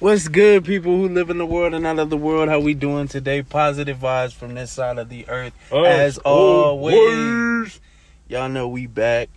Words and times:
What's 0.00 0.28
good, 0.28 0.64
people 0.64 0.96
who 0.96 1.08
live 1.08 1.28
in 1.28 1.38
the 1.38 1.46
world 1.46 1.74
and 1.74 1.84
out 1.84 1.98
of 1.98 2.08
the 2.08 2.16
world? 2.16 2.48
How 2.48 2.60
we 2.60 2.72
doing 2.72 3.08
today? 3.08 3.42
Positive 3.42 3.98
vibes 3.98 4.32
from 4.32 4.54
this 4.54 4.70
side 4.70 4.96
of 4.96 5.08
the 5.08 5.28
earth, 5.28 5.52
as 5.72 6.18
always. 6.18 7.80
Y'all 8.28 8.48
know 8.48 8.68
we 8.68 8.86
back, 8.86 9.28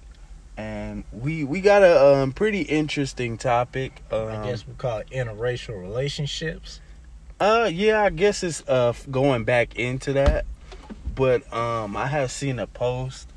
and 0.57 1.03
we 1.11 1.43
we 1.43 1.61
got 1.61 1.81
a 1.81 2.13
um, 2.13 2.31
pretty 2.31 2.61
interesting 2.61 3.39
topic. 3.39 4.03
Um, 4.11 4.27
I 4.27 4.45
guess 4.45 4.67
we 4.67 4.75
call 4.75 4.99
it 4.99 5.09
interracial 5.09 5.81
relationships. 5.81 6.79
Uh, 7.39 7.67
yeah, 7.73 8.03
I 8.03 8.11
guess 8.11 8.43
it's 8.43 8.61
uh 8.67 8.93
going 9.09 9.45
back 9.45 9.77
into 9.77 10.13
that, 10.13 10.45
but 11.15 11.51
um, 11.51 11.97
I 11.97 12.05
have 12.05 12.29
seen 12.29 12.59
a 12.59 12.67
post, 12.67 13.27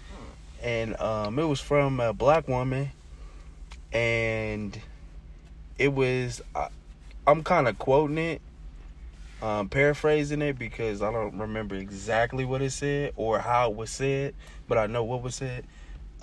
and 0.63 0.95
um, 1.01 1.39
it 1.39 1.45
was 1.45 1.63
from 1.63 2.01
a 2.01 2.13
black 2.13 2.49
woman, 2.49 2.91
and 3.95 4.79
it 5.79 5.95
was 5.95 6.43
I, 6.55 6.69
I'm 7.27 7.43
kind 7.43 7.69
of 7.69 7.79
quoting 7.79 8.19
it, 8.19 8.43
um, 9.41 9.69
paraphrasing 9.69 10.43
it 10.43 10.59
because 10.59 11.03
I 11.03 11.11
don't 11.11 11.39
remember 11.39 11.75
exactly 11.75 12.45
what 12.45 12.63
it 12.63 12.73
said 12.73 13.13
or 13.17 13.39
how 13.39 13.71
it 13.71 13.77
was 13.77 13.91
said, 13.91 14.35
but 14.69 14.79
I 14.79 14.87
know 14.87 15.05
what 15.05 15.23
was 15.23 15.35
said. 15.35 15.65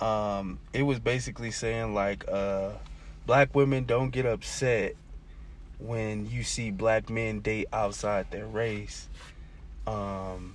Um, 0.00 0.58
it 0.72 0.82
was 0.82 0.98
basically 0.98 1.50
saying 1.50 1.94
like, 1.94 2.24
uh, 2.28 2.70
black 3.26 3.54
women 3.54 3.84
don't 3.84 4.10
get 4.10 4.26
upset 4.26 4.94
when 5.78 6.30
you 6.30 6.42
see 6.42 6.70
black 6.70 7.10
men 7.10 7.40
date 7.40 7.66
outside 7.72 8.30
their 8.30 8.46
race. 8.46 9.08
Um, 9.86 10.54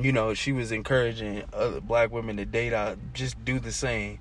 you 0.00 0.12
know, 0.12 0.34
she 0.34 0.52
was 0.52 0.72
encouraging 0.72 1.44
other 1.52 1.80
black 1.80 2.10
women 2.10 2.36
to 2.36 2.44
date 2.44 2.72
out, 2.72 2.98
just 3.12 3.42
do 3.44 3.58
the 3.58 3.72
same. 3.72 4.18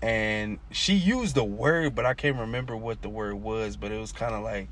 And 0.00 0.58
she 0.70 0.94
used 0.94 1.34
the 1.34 1.44
word, 1.44 1.94
but 1.94 2.06
I 2.06 2.14
can't 2.14 2.36
remember 2.36 2.76
what 2.76 3.02
the 3.02 3.08
word 3.08 3.34
was, 3.34 3.76
but 3.76 3.90
it 3.90 3.98
was 3.98 4.12
kind 4.12 4.34
of 4.34 4.42
like 4.42 4.68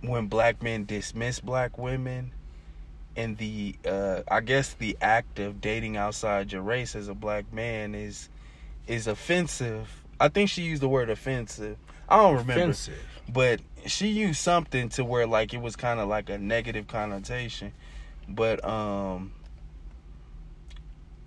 when 0.00 0.26
black 0.26 0.62
men 0.62 0.84
dismiss 0.84 1.40
black 1.40 1.78
women 1.78 2.32
and 3.16 3.38
the 3.38 3.76
uh 3.86 4.22
I 4.28 4.40
guess 4.40 4.74
the 4.74 4.96
act 5.00 5.38
of 5.38 5.60
dating 5.60 5.96
outside 5.96 6.52
your 6.52 6.62
race 6.62 6.94
as 6.94 7.08
a 7.08 7.14
black 7.14 7.52
man 7.52 7.94
is 7.94 8.28
is 8.86 9.06
offensive. 9.06 9.88
I 10.20 10.28
think 10.28 10.50
she 10.50 10.62
used 10.62 10.82
the 10.82 10.88
word 10.88 11.10
offensive. 11.10 11.76
I 12.08 12.16
don't 12.16 12.36
remember. 12.36 12.52
Offensive. 12.52 13.02
But 13.28 13.60
she 13.86 14.08
used 14.08 14.40
something 14.40 14.88
to 14.90 15.04
where 15.04 15.26
like 15.26 15.54
it 15.54 15.60
was 15.60 15.76
kind 15.76 16.00
of 16.00 16.08
like 16.08 16.28
a 16.28 16.38
negative 16.38 16.86
connotation. 16.86 17.72
But 18.28 18.64
um 18.64 19.32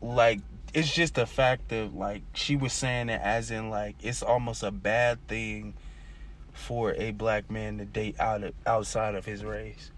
like 0.01 0.41
it's 0.73 0.93
just 0.93 1.17
a 1.17 1.25
fact 1.25 1.71
of 1.71 1.95
like 1.95 2.21
she 2.33 2.55
was 2.55 2.73
saying 2.73 3.09
it 3.09 3.21
as 3.23 3.51
in 3.51 3.69
like 3.69 3.95
it's 4.01 4.21
almost 4.21 4.63
a 4.63 4.71
bad 4.71 5.25
thing 5.27 5.73
for 6.57 6.93
a 6.93 7.11
black 7.11 7.49
man 7.51 7.77
to 7.77 7.85
date 7.85 8.19
out 8.19 8.43
of, 8.43 8.53
outside 8.65 9.15
of 9.15 9.25
his 9.25 9.43
race. 9.43 9.91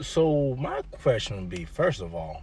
So 0.00 0.56
my 0.58 0.82
question 1.02 1.36
would 1.36 1.48
be, 1.48 1.64
first 1.64 2.00
of 2.00 2.14
all, 2.14 2.42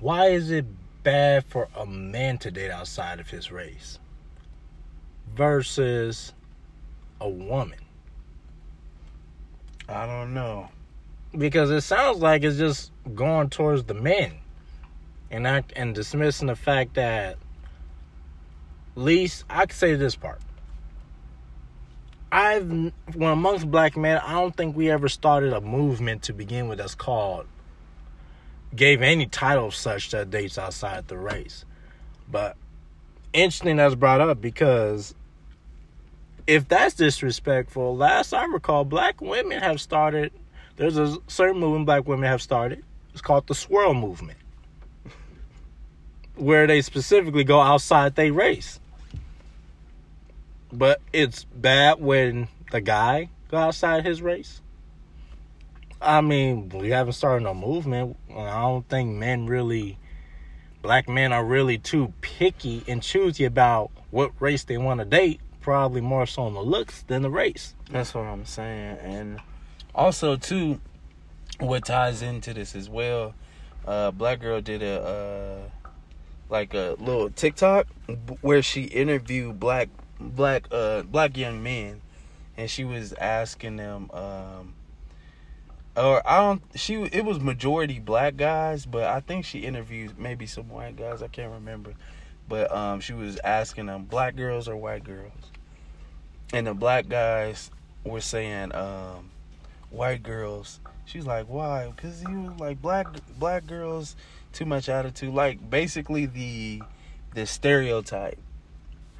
why 0.00 0.28
is 0.28 0.50
it 0.50 0.66
bad 1.02 1.44
for 1.46 1.68
a 1.76 1.86
man 1.86 2.38
to 2.38 2.50
date 2.50 2.70
outside 2.70 3.20
of 3.20 3.28
his 3.28 3.50
race 3.50 3.98
versus 5.34 6.32
a 7.20 7.28
woman? 7.28 7.80
I 9.88 10.06
don't 10.06 10.34
know. 10.34 10.68
Because 11.36 11.70
it 11.70 11.82
sounds 11.82 12.20
like 12.20 12.42
it's 12.42 12.58
just 12.58 12.92
going 13.14 13.50
towards 13.50 13.84
the 13.84 13.94
men. 13.94 14.32
And 15.34 15.42
not 15.42 15.72
and 15.74 15.94
dismissing 15.94 16.46
the 16.46 16.56
fact 16.56 16.94
that 16.94 17.36
at 18.96 19.02
least 19.02 19.44
I 19.50 19.66
could 19.66 19.76
say 19.76 19.96
this 19.96 20.14
part. 20.14 20.40
I've 22.30 22.68
when 22.68 22.92
amongst 23.30 23.70
black 23.70 23.96
men, 23.96 24.18
I 24.18 24.32
don't 24.32 24.56
think 24.56 24.76
we 24.76 24.90
ever 24.90 25.08
started 25.08 25.52
a 25.52 25.60
movement 25.60 26.22
to 26.24 26.32
begin 26.32 26.68
with 26.68 26.78
that's 26.78 26.94
called 26.94 27.46
gave 28.74 29.02
any 29.02 29.26
title 29.26 29.70
such 29.70 30.10
that 30.10 30.30
dates 30.30 30.58
outside 30.58 31.08
the 31.08 31.16
race. 31.16 31.64
But 32.30 32.56
interesting 33.32 33.76
that's 33.76 33.94
brought 33.94 34.20
up 34.20 34.40
because 34.40 35.14
if 36.46 36.68
that's 36.68 36.94
disrespectful, 36.94 37.96
last 37.96 38.32
I 38.32 38.44
recall, 38.46 38.84
black 38.84 39.20
women 39.20 39.60
have 39.60 39.80
started. 39.80 40.32
There's 40.76 40.96
a 40.96 41.16
certain 41.28 41.60
movement 41.60 41.86
black 41.86 42.06
women 42.06 42.28
have 42.28 42.42
started. 42.42 42.84
It's 43.12 43.22
called 43.22 43.46
the 43.46 43.54
swirl 43.54 43.94
movement, 43.94 44.38
where 46.36 46.66
they 46.66 46.82
specifically 46.82 47.44
go 47.44 47.60
outside 47.60 48.14
their 48.14 48.32
race. 48.32 48.80
But 50.72 51.00
it's 51.12 51.44
bad 51.44 52.00
when 52.00 52.48
the 52.72 52.80
guy 52.80 53.28
go 53.48 53.58
outside 53.58 54.04
his 54.04 54.20
race. 54.20 54.60
I 56.02 56.20
mean, 56.20 56.68
we 56.68 56.90
haven't 56.90 57.12
started 57.14 57.44
no 57.44 57.54
movement. 57.54 58.16
I 58.30 58.60
don't 58.60 58.86
think 58.88 59.16
men 59.16 59.46
really, 59.46 59.98
black 60.82 61.08
men 61.08 61.32
are 61.32 61.44
really 61.44 61.78
too 61.78 62.12
picky 62.20 62.82
and 62.88 63.02
choosy 63.02 63.44
about 63.44 63.90
what 64.10 64.32
race 64.40 64.64
they 64.64 64.76
want 64.76 65.00
to 65.00 65.06
date. 65.06 65.40
Probably 65.60 66.02
more 66.02 66.26
so 66.26 66.42
on 66.42 66.54
the 66.54 66.62
looks 66.62 67.02
than 67.02 67.22
the 67.22 67.30
race. 67.30 67.74
That's 67.90 68.12
what 68.12 68.24
I'm 68.24 68.44
saying. 68.44 68.98
And 68.98 69.40
also 69.94 70.36
too, 70.36 70.80
what 71.58 71.86
ties 71.86 72.20
into 72.20 72.52
this 72.52 72.74
as 72.74 72.90
well, 72.90 73.34
uh, 73.86 74.10
Black 74.10 74.40
Girl 74.40 74.60
did 74.60 74.82
a 74.82 75.02
uh, 75.02 75.70
like 76.54 76.72
a 76.72 76.94
little 77.00 77.30
TikTok 77.30 77.88
where 78.40 78.62
she 78.62 78.84
interviewed 78.84 79.58
black 79.58 79.88
black 80.20 80.68
uh 80.70 81.02
black 81.02 81.36
young 81.36 81.64
men 81.64 82.00
and 82.56 82.70
she 82.70 82.84
was 82.84 83.12
asking 83.14 83.74
them 83.74 84.08
um 84.12 84.72
or 85.96 86.22
I 86.24 86.38
don't 86.38 86.62
she 86.76 87.02
it 87.02 87.24
was 87.24 87.40
majority 87.40 87.98
black 87.98 88.36
guys, 88.36 88.86
but 88.86 89.02
I 89.02 89.18
think 89.18 89.44
she 89.44 89.60
interviewed 89.60 90.16
maybe 90.16 90.46
some 90.46 90.68
white 90.68 90.94
guys, 90.94 91.22
I 91.22 91.26
can't 91.26 91.52
remember. 91.52 91.94
But 92.48 92.72
um 92.72 93.00
she 93.00 93.14
was 93.14 93.36
asking 93.42 93.86
them 93.86 94.04
black 94.04 94.36
girls 94.36 94.68
or 94.68 94.76
white 94.76 95.02
girls. 95.02 95.32
And 96.52 96.68
the 96.68 96.74
black 96.74 97.08
guys 97.08 97.72
were 98.04 98.20
saying 98.20 98.72
um 98.76 99.32
white 99.90 100.22
girls. 100.22 100.78
She's 101.04 101.26
like, 101.26 101.46
"Why?" 101.48 101.92
Cuz 101.96 102.22
was 102.22 102.60
like 102.60 102.80
black 102.80 103.08
black 103.40 103.66
girls 103.66 104.14
too 104.54 104.64
much 104.64 104.88
attitude, 104.88 105.34
like 105.34 105.68
basically 105.68 106.26
the 106.26 106.82
the 107.34 107.46
stereotype 107.46 108.38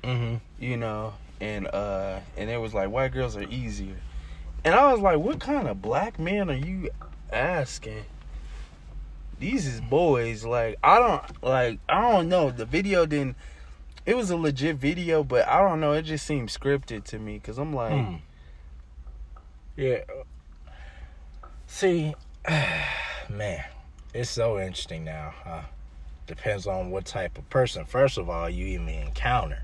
Mm-hmm. 0.04 0.36
you 0.62 0.76
know, 0.76 1.14
and 1.40 1.66
uh 1.66 2.20
and 2.36 2.50
it 2.50 2.60
was 2.60 2.74
like 2.74 2.90
white 2.90 3.12
girls 3.12 3.36
are 3.36 3.48
easier. 3.48 3.96
And 4.64 4.74
I 4.74 4.92
was 4.92 5.00
like, 5.00 5.18
what 5.18 5.40
kind 5.40 5.66
of 5.68 5.80
black 5.82 6.18
man 6.18 6.50
are 6.50 6.54
you 6.54 6.90
asking? 7.32 8.04
These 9.38 9.66
is 9.66 9.80
boys. 9.80 10.44
Like 10.44 10.76
I 10.82 10.98
don't 10.98 11.42
like 11.42 11.78
I 11.88 12.12
don't 12.12 12.28
know. 12.28 12.50
The 12.50 12.66
video 12.66 13.06
didn't 13.06 13.36
it 14.06 14.14
was 14.16 14.30
a 14.30 14.36
legit 14.36 14.76
video, 14.76 15.24
but 15.24 15.48
I 15.48 15.60
don't 15.66 15.80
know, 15.80 15.92
it 15.94 16.02
just 16.02 16.26
seemed 16.26 16.50
scripted 16.50 17.04
to 17.04 17.18
me 17.18 17.38
cuz 17.38 17.58
I'm 17.58 17.72
like 17.72 17.92
Hmm. 17.92 18.14
Yeah. 19.76 20.00
See, 21.66 22.14
man, 23.30 23.64
it's 24.14 24.30
so 24.30 24.58
interesting 24.58 25.04
now. 25.04 25.34
Huh? 25.44 25.62
Depends 26.26 26.66
on 26.66 26.90
what 26.90 27.04
type 27.04 27.36
of 27.36 27.50
person, 27.50 27.84
first 27.84 28.16
of 28.16 28.30
all, 28.30 28.48
you 28.48 28.64
even 28.66 28.88
encounter. 28.88 29.62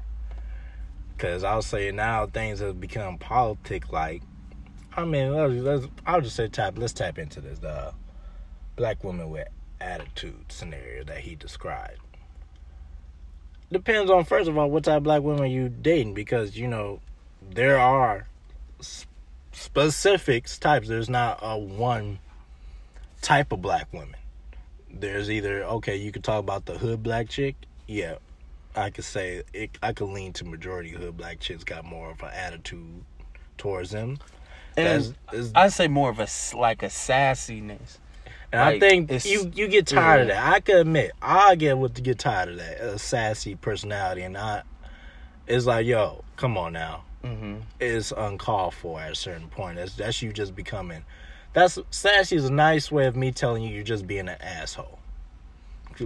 Because 1.17 1.45
I'll 1.45 1.63
say 1.63 1.91
now 1.93 2.27
things 2.27 2.61
have 2.61 2.81
become 2.81 3.17
politic 3.17 3.93
like. 3.93 4.23
I 4.97 5.05
mean, 5.05 5.33
let's, 5.33 5.55
let's, 5.55 5.87
I'll 6.05 6.21
just 6.21 6.37
say 6.37 6.49
tap. 6.49 6.77
Let's 6.77 6.93
tap 6.93 7.19
into 7.19 7.41
this. 7.41 7.61
The 7.61 7.95
black 8.77 9.05
woman 9.05 9.31
with 9.31 9.49
attitude 9.81 10.51
scenario 10.51 11.05
that 11.05 11.19
he 11.19 11.37
described. 11.37 12.01
Depends 13.73 14.11
on 14.11 14.25
first 14.25 14.49
of 14.49 14.59
all 14.59 14.69
what 14.69 14.85
type 14.85 14.97
of 14.97 15.03
black 15.05 15.23
woman 15.23 15.51
you 15.51 15.69
dating 15.69 16.13
because 16.15 16.57
you 16.57 16.67
know 16.67 17.01
there 17.51 17.79
are 17.79 18.27
specifics 19.53 20.59
types. 20.59 20.89
There's 20.89 21.09
not 21.09 21.39
a 21.41 21.57
one 21.57 22.19
type 23.23 23.53
of 23.53 23.63
black 23.63 23.93
woman. 23.93 24.17
There's 24.93 25.31
either 25.31 25.65
okay, 25.65 25.97
you 25.97 26.13
could 26.13 26.25
talk 26.25 26.41
about 26.41 26.67
the 26.67 26.77
hood 26.79 27.03
black 27.03 27.29
chick. 27.29 27.55
Yeah, 27.87 28.17
I 28.75 28.91
could 28.91 29.05
say 29.05 29.43
it. 29.53 29.71
I 29.83 29.93
could 29.93 30.09
lean 30.09 30.33
to 30.35 30.45
majority 30.45 30.91
hood 30.91 31.17
black 31.17 31.41
chicks 31.41 31.65
got 31.65 31.85
more 31.85 32.11
of 32.11 32.23
an 32.23 32.31
attitude 32.35 33.05
towards 33.57 33.91
them. 33.91 34.19
and 34.77 35.15
I 35.55 35.69
say 35.69 35.89
more 35.89 36.11
of 36.11 36.19
a 36.19 36.29
like 36.57 36.83
a 36.83 36.87
sassiness. 36.87 37.99
And 38.53 38.61
I 38.61 38.81
think 38.81 39.11
you 39.25 39.51
you 39.55 39.69
get 39.69 39.87
tired 39.87 40.23
of 40.23 40.29
that. 40.29 40.53
I 40.55 40.61
can 40.61 40.79
admit, 40.79 41.13
I 41.23 41.55
get 41.55 41.79
what 41.79 41.95
to 41.95 42.03
get 42.03 42.19
tired 42.19 42.49
of 42.49 42.57
that 42.57 42.81
a 42.81 42.99
sassy 42.99 43.55
personality, 43.55 44.23
and 44.23 44.37
I 44.37 44.63
it's 45.47 45.67
like, 45.67 45.87
yo, 45.87 46.25
come 46.37 46.57
on 46.59 46.73
now, 46.73 47.05
Mhm. 47.25 47.63
it's 47.81 48.13
uncalled 48.13 48.75
for 48.75 49.01
at 49.01 49.13
a 49.13 49.15
certain 49.15 49.49
point. 49.49 49.77
That's 49.77 49.95
that's 49.95 50.21
you 50.23 50.33
just 50.33 50.55
becoming. 50.57 51.05
That's 51.53 51.79
sassy 51.91 52.37
is 52.37 52.45
a 52.45 52.53
nice 52.53 52.93
way 52.93 53.07
of 53.07 53.17
me 53.17 53.33
telling 53.33 53.63
you 53.63 53.71
you're 53.71 53.83
just 53.83 54.07
being 54.07 54.29
an 54.29 54.41
asshole. 54.41 54.99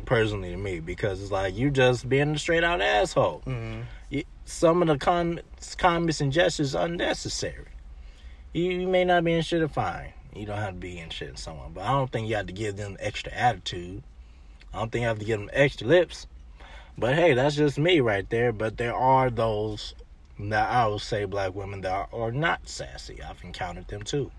Personally 0.07 0.51
to 0.51 0.57
me, 0.57 0.81
because 0.81 1.23
it's 1.23 1.31
like 1.31 1.57
you're 1.57 1.71
just 1.71 2.09
being 2.09 2.35
a 2.35 2.39
straight 2.39 2.65
out 2.65 2.81
asshole. 2.81 3.43
Mhm. 3.47 3.85
y- 4.11 4.25
some 4.45 4.83
of 4.83 4.89
the 4.89 4.99
comments, 4.99 5.75
comments 5.77 6.21
and 6.21 6.33
gestures 6.33 6.75
are 6.75 6.87
unnecessary. 6.87 7.69
You, 8.53 8.71
you 8.73 8.89
may 8.89 9.05
not 9.05 9.23
be 9.23 9.35
in 9.35 9.43
shit 9.43 9.69
fine. 9.71 10.13
You 10.35 10.47
don't 10.47 10.59
have 10.59 10.75
to 10.75 10.81
be 10.81 10.99
in 10.99 11.11
shit 11.11 11.29
in 11.29 11.37
someone, 11.37 11.73
but 11.73 11.83
I 11.83 11.93
don't 11.93 12.11
think 12.11 12.29
you 12.29 12.35
have 12.35 12.47
to 12.49 12.53
give 12.53 12.77
them 12.77 12.97
extra 12.99 13.33
attitude. 13.33 14.03
I 14.73 14.79
don't 14.79 14.91
think 14.91 15.03
you 15.03 15.09
have 15.09 15.21
to 15.21 15.25
give 15.25 15.39
them 15.39 15.51
extra 15.53 15.87
lips. 15.87 16.27
But 16.99 17.15
hey, 17.15 17.35
that's 17.35 17.55
just 17.55 17.79
me 17.79 18.01
right 18.01 18.29
there. 18.31 18.53
But 18.53 18.77
there 18.77 18.95
are 18.97 19.31
those 19.31 19.95
that 20.41 20.69
I 20.71 20.89
would 20.89 21.01
say 21.03 21.25
black 21.25 21.55
women 21.55 21.83
that 21.83 21.93
are, 21.93 22.09
are 22.13 22.33
not 22.33 22.69
sassy. 22.69 23.23
I've 23.23 23.43
encountered 23.45 23.87
them 23.87 24.03
too. 24.03 24.33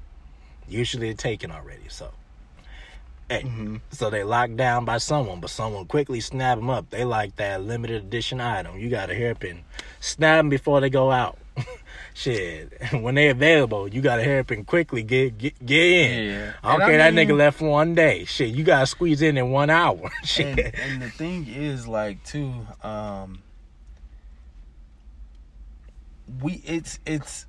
Usually 0.68 1.08
they're 1.08 1.14
taken 1.16 1.52
already, 1.52 1.88
so. 1.90 2.12
Hey, 3.30 3.42
Mm-hmm. 3.42 3.78
so 3.90 4.10
they 4.12 4.24
locked 4.24 4.56
down 4.56 4.86
by 4.86 5.00
someone, 5.00 5.40
but 5.40 5.50
someone 5.50 5.86
quickly 5.86 6.20
snap 6.20 6.58
them 6.60 6.70
up. 6.70 6.90
They 6.92 7.04
like 7.06 7.36
that 7.38 7.64
limited 7.64 8.04
edition 8.04 8.40
item. 8.40 8.78
You 8.78 8.90
got 8.90 9.10
a 9.10 9.16
hairpin. 9.16 9.62
Snap 10.00 10.40
them 10.40 10.50
before 10.50 10.80
they 10.80 10.92
go 10.92 11.10
out. 11.12 11.38
Shit. 12.14 12.72
When 12.94 13.16
they 13.16 13.30
available, 13.30 13.88
you 13.88 14.02
got 14.02 14.20
a 14.20 14.24
hairpin 14.24 14.64
quickly. 14.64 15.02
Get 15.04 15.38
get, 15.40 15.66
get 15.66 15.84
in. 15.84 16.30
Yeah. 16.30 16.54
I 16.64 16.76
I 16.76 16.78
care 16.78 16.98
that 17.00 17.14
nigga 17.14 17.36
left 17.36 17.58
for 17.60 17.70
one 17.70 17.96
day. 17.96 18.26
Shit, 18.26 18.50
you 18.54 18.64
gotta 18.64 18.86
squeeze 18.86 19.22
in 19.24 19.38
in 19.38 19.50
one 19.50 19.70
hour. 19.72 20.12
Shit. 20.24 20.58
and, 20.60 20.76
and 20.76 21.02
the 21.02 21.10
thing 21.10 21.48
is 21.48 21.88
like 21.88 22.24
too 22.24 22.54
um 22.84 23.40
we 26.42 26.62
it's 26.66 27.00
it's 27.06 27.46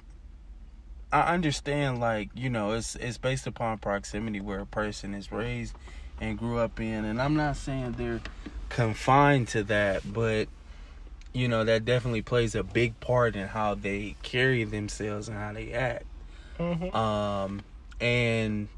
i 1.12 1.32
understand 1.34 2.00
like 2.00 2.28
you 2.34 2.50
know 2.50 2.72
it's 2.72 2.96
it's 2.96 3.18
based 3.18 3.46
upon 3.46 3.78
proximity 3.78 4.40
where 4.40 4.60
a 4.60 4.66
person 4.66 5.14
is 5.14 5.30
raised 5.32 5.74
and 6.20 6.38
grew 6.38 6.58
up 6.58 6.80
in 6.80 7.04
and 7.04 7.20
i'm 7.20 7.36
not 7.36 7.56
saying 7.56 7.92
they're 7.92 8.20
confined 8.68 9.46
to 9.48 9.62
that 9.62 10.02
but 10.12 10.48
you 11.32 11.46
know 11.48 11.64
that 11.64 11.84
definitely 11.84 12.22
plays 12.22 12.54
a 12.54 12.62
big 12.64 12.98
part 13.00 13.36
in 13.36 13.46
how 13.48 13.74
they 13.74 14.16
carry 14.22 14.64
themselves 14.64 15.28
and 15.28 15.36
how 15.38 15.52
they 15.52 15.72
act 15.72 16.04
Mhm. 16.58 16.94
um 16.94 17.62
and 18.00 18.68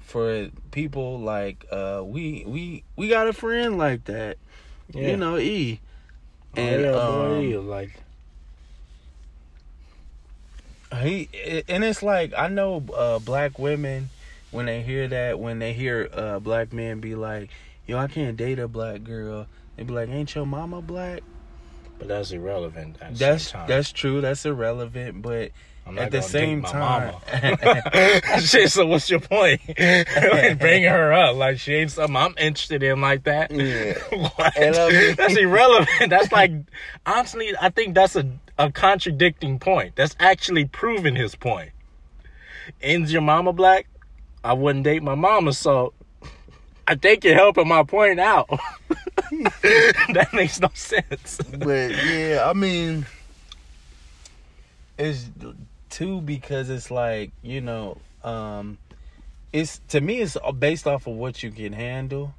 for 0.00 0.48
people 0.70 1.20
like 1.20 1.66
uh 1.70 2.02
we 2.04 2.44
we 2.46 2.82
we 2.96 3.08
got 3.08 3.28
a 3.28 3.32
friend 3.32 3.78
like 3.78 4.04
that 4.04 4.38
Yeah. 4.92 5.08
you 5.10 5.16
know 5.16 5.36
e 5.36 5.80
Oh, 6.56 6.60
and 6.60 6.82
yeah, 6.82 6.90
boy, 6.92 7.58
um, 7.60 7.68
like 7.68 7.90
he 10.98 11.28
and 11.68 11.84
it's 11.84 12.02
like 12.02 12.32
i 12.36 12.48
know 12.48 12.84
uh 12.96 13.18
black 13.18 13.58
women 13.58 14.10
when 14.50 14.66
they 14.66 14.82
hear 14.82 15.06
that 15.08 15.38
when 15.38 15.58
they 15.58 15.72
hear 15.72 16.08
uh 16.12 16.38
black 16.38 16.72
men 16.72 17.00
be 17.00 17.14
like 17.14 17.50
yo 17.86 17.96
i 17.98 18.06
can't 18.06 18.36
date 18.36 18.58
a 18.58 18.66
black 18.68 19.04
girl 19.04 19.46
they 19.76 19.82
be 19.84 19.92
like 19.92 20.08
ain't 20.08 20.34
your 20.34 20.46
mama 20.46 20.82
black 20.82 21.22
but 22.00 22.08
that's 22.08 22.30
irrelevant. 22.32 22.96
At 23.02 23.14
that's 23.16 23.52
that's 23.68 23.92
true 23.92 24.22
that's 24.22 24.46
irrelevant 24.46 25.20
but 25.20 25.50
at 25.98 26.10
the 26.10 26.22
same 26.22 26.62
time 26.62 27.14
shit. 28.40 28.70
So 28.70 28.86
what's 28.86 29.10
your 29.10 29.20
point? 29.20 29.60
Bringing 29.76 30.88
her 30.88 31.12
up 31.12 31.36
like 31.36 31.58
she 31.58 31.74
ain't 31.74 31.90
something 31.90 32.16
I'm 32.16 32.34
interested 32.38 32.82
in 32.82 33.02
like 33.02 33.24
that. 33.24 33.50
Yeah. 33.50 33.98
What? 34.16 34.56
And 34.56 34.76
I 34.76 34.88
mean- 34.90 35.14
that's 35.14 35.36
irrelevant. 35.36 36.08
That's 36.08 36.32
like 36.32 36.52
honestly, 37.04 37.52
I 37.60 37.68
think 37.68 37.94
that's 37.94 38.16
a 38.16 38.26
a 38.60 38.70
contradicting 38.70 39.58
point. 39.58 39.96
That's 39.96 40.14
actually 40.20 40.66
proving 40.66 41.16
his 41.16 41.34
point. 41.34 41.70
Ends 42.82 43.10
your 43.10 43.22
mama 43.22 43.54
black? 43.54 43.86
I 44.44 44.52
wouldn't 44.52 44.84
date 44.84 45.02
my 45.02 45.14
mama, 45.14 45.54
so 45.54 45.94
I 46.86 46.94
think 46.94 47.24
you're 47.24 47.34
helping 47.34 47.66
my 47.66 47.82
point 47.84 48.20
out. 48.20 48.48
that 49.30 50.28
makes 50.34 50.60
no 50.60 50.70
sense. 50.74 51.40
but 51.58 51.90
yeah, 52.04 52.44
I 52.46 52.52
mean, 52.52 53.06
it's 54.98 55.30
too 55.88 56.20
because 56.20 56.68
it's 56.68 56.90
like 56.90 57.32
you 57.42 57.62
know, 57.62 57.96
um, 58.22 58.76
it's 59.54 59.80
to 59.88 60.02
me 60.02 60.20
it's 60.20 60.36
based 60.58 60.86
off 60.86 61.06
of 61.06 61.14
what 61.14 61.42
you 61.42 61.50
can 61.50 61.72
handle. 61.72 62.34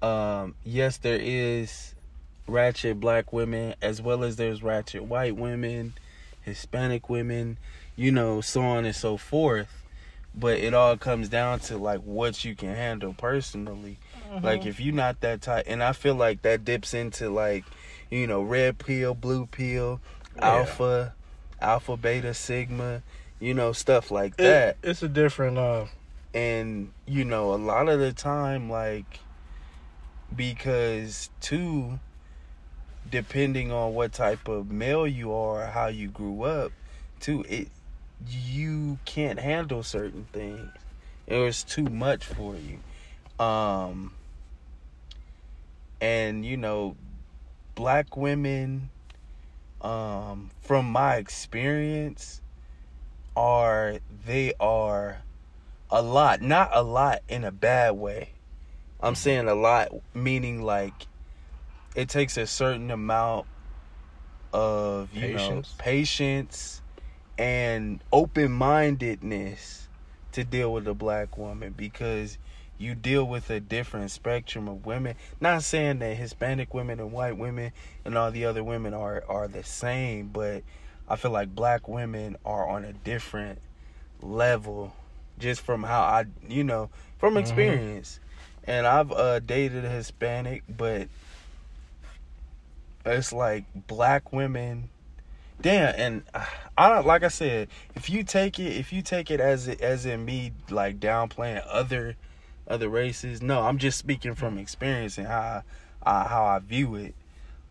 Um, 0.00 0.54
yes, 0.64 0.96
there 0.96 1.18
is 1.20 1.94
ratchet 2.50 3.00
black 3.00 3.32
women 3.32 3.74
as 3.80 4.02
well 4.02 4.24
as 4.24 4.36
there's 4.36 4.62
ratchet 4.62 5.04
white 5.04 5.36
women, 5.36 5.94
Hispanic 6.42 7.08
women, 7.08 7.58
you 7.96 8.10
know, 8.12 8.40
so 8.40 8.60
on 8.62 8.84
and 8.84 8.94
so 8.94 9.16
forth. 9.16 9.68
But 10.34 10.58
it 10.58 10.74
all 10.74 10.96
comes 10.96 11.28
down 11.28 11.60
to 11.60 11.76
like 11.76 12.00
what 12.00 12.44
you 12.44 12.54
can 12.54 12.74
handle 12.74 13.14
personally. 13.14 13.98
Like 14.42 14.64
if 14.64 14.78
you're 14.80 14.94
not 14.94 15.20
that 15.22 15.42
type, 15.42 15.64
and 15.66 15.82
I 15.82 15.92
feel 15.92 16.14
like 16.14 16.42
that 16.42 16.64
dips 16.64 16.94
into 16.94 17.28
like, 17.30 17.64
you 18.10 18.26
know, 18.26 18.40
red 18.42 18.78
pill, 18.78 19.14
blue 19.14 19.46
pill, 19.46 20.00
Yeah. 20.36 20.48
alpha, 20.60 21.14
alpha, 21.60 21.96
beta, 21.96 22.32
sigma, 22.32 23.02
you 23.40 23.54
know, 23.54 23.72
stuff 23.72 24.10
like 24.10 24.34
It- 24.38 24.44
that. 24.44 24.76
it's 24.82 25.02
a 25.02 25.08
different 25.08 25.58
uh 25.58 25.86
And 26.32 26.92
you 27.06 27.24
know, 27.24 27.52
a 27.52 27.56
lot 27.56 27.88
of 27.88 27.98
the 27.98 28.12
time, 28.12 28.70
like, 28.70 29.18
because 30.34 31.30
too, 31.40 31.98
depending 33.10 33.72
on 33.72 33.94
what 33.94 34.12
type 34.12 34.48
of 34.48 34.70
male 34.70 35.06
you 35.06 35.32
are, 35.32 35.66
how 35.66 35.86
you 35.86 36.08
grew 36.08 36.42
up, 36.44 36.72
too, 37.20 37.44
it 37.48 37.68
you 38.28 38.98
can't 39.04 39.38
handle 39.38 39.82
certain 39.82 40.26
things. 40.32 40.70
It 41.26 41.38
was 41.38 41.62
too 41.62 41.84
much 41.84 42.24
for 42.24 42.54
you. 42.54 43.44
Um 43.44 44.12
and 46.00 46.44
you 46.44 46.56
know, 46.56 46.96
black 47.74 48.16
women 48.16 48.90
um 49.80 50.50
from 50.60 50.86
my 50.86 51.16
experience 51.16 52.42
are 53.36 53.98
they 54.26 54.52
are 54.60 55.22
a 55.90 56.02
lot, 56.02 56.42
not 56.42 56.70
a 56.72 56.82
lot 56.82 57.20
in 57.28 57.44
a 57.44 57.50
bad 57.50 57.92
way. 57.92 58.30
I'm 59.02 59.14
saying 59.14 59.48
a 59.48 59.54
lot 59.54 59.88
meaning 60.14 60.62
like 60.62 61.06
it 61.94 62.08
takes 62.08 62.36
a 62.36 62.46
certain 62.46 62.90
amount 62.90 63.46
of 64.52 65.14
you 65.14 65.22
Patience. 65.22 65.74
know 65.76 65.84
patience 65.84 66.82
and 67.38 68.02
open-mindedness 68.12 69.88
to 70.32 70.44
deal 70.44 70.72
with 70.72 70.86
a 70.86 70.94
black 70.94 71.38
woman 71.38 71.74
because 71.76 72.38
you 72.78 72.94
deal 72.94 73.24
with 73.26 73.50
a 73.50 73.60
different 73.60 74.10
spectrum 74.10 74.68
of 74.68 74.86
women. 74.86 75.14
Not 75.40 75.62
saying 75.62 75.98
that 76.00 76.16
Hispanic 76.16 76.72
women 76.74 76.98
and 77.00 77.12
white 77.12 77.36
women 77.36 77.72
and 78.04 78.16
all 78.16 78.30
the 78.30 78.44
other 78.44 78.64
women 78.64 78.94
are 78.94 79.22
are 79.28 79.48
the 79.48 79.62
same, 79.62 80.28
but 80.28 80.62
I 81.08 81.16
feel 81.16 81.30
like 81.30 81.54
black 81.54 81.88
women 81.88 82.36
are 82.44 82.68
on 82.68 82.84
a 82.84 82.92
different 82.92 83.58
level 84.22 84.94
just 85.38 85.60
from 85.62 85.82
how 85.84 86.00
I, 86.02 86.26
you 86.48 86.64
know, 86.64 86.90
from 87.18 87.36
Mhm. 87.36 87.40
experience. 87.40 88.20
And 88.64 88.86
I've 88.86 89.12
uh 89.12 89.40
dated 89.40 89.84
a 89.84 89.88
Hispanic, 89.90 90.62
but 90.68 91.08
it's 93.04 93.32
like 93.32 93.64
black 93.86 94.32
women. 94.32 94.90
Damn 95.60 95.94
and 95.94 96.22
uh, 96.32 96.46
i 96.78 96.88
don't 96.88 97.06
like 97.06 97.22
i 97.22 97.28
said 97.28 97.68
if 97.94 98.08
you 98.08 98.24
take 98.24 98.58
it 98.58 98.78
if 98.78 98.94
you 98.94 99.02
take 99.02 99.30
it 99.30 99.40
as 99.40 99.68
it 99.68 99.78
as 99.82 100.06
in 100.06 100.24
me 100.24 100.52
like 100.70 100.98
downplaying 100.98 101.62
other 101.68 102.16
other 102.66 102.88
races 102.88 103.42
no 103.42 103.60
i'm 103.60 103.76
just 103.76 103.98
speaking 103.98 104.34
from 104.34 104.56
experience 104.56 105.18
and 105.18 105.26
how 105.26 105.62
I, 106.02 106.22
how 106.24 106.46
i 106.46 106.60
view 106.60 106.94
it 106.94 107.14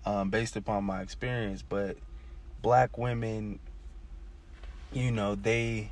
um 0.06 0.30
based 0.30 0.56
upon 0.56 0.84
my 0.84 1.02
experience. 1.02 1.62
But 1.62 1.98
black 2.62 2.98
women 2.98 3.60
you 4.92 5.12
know 5.12 5.36
they 5.36 5.92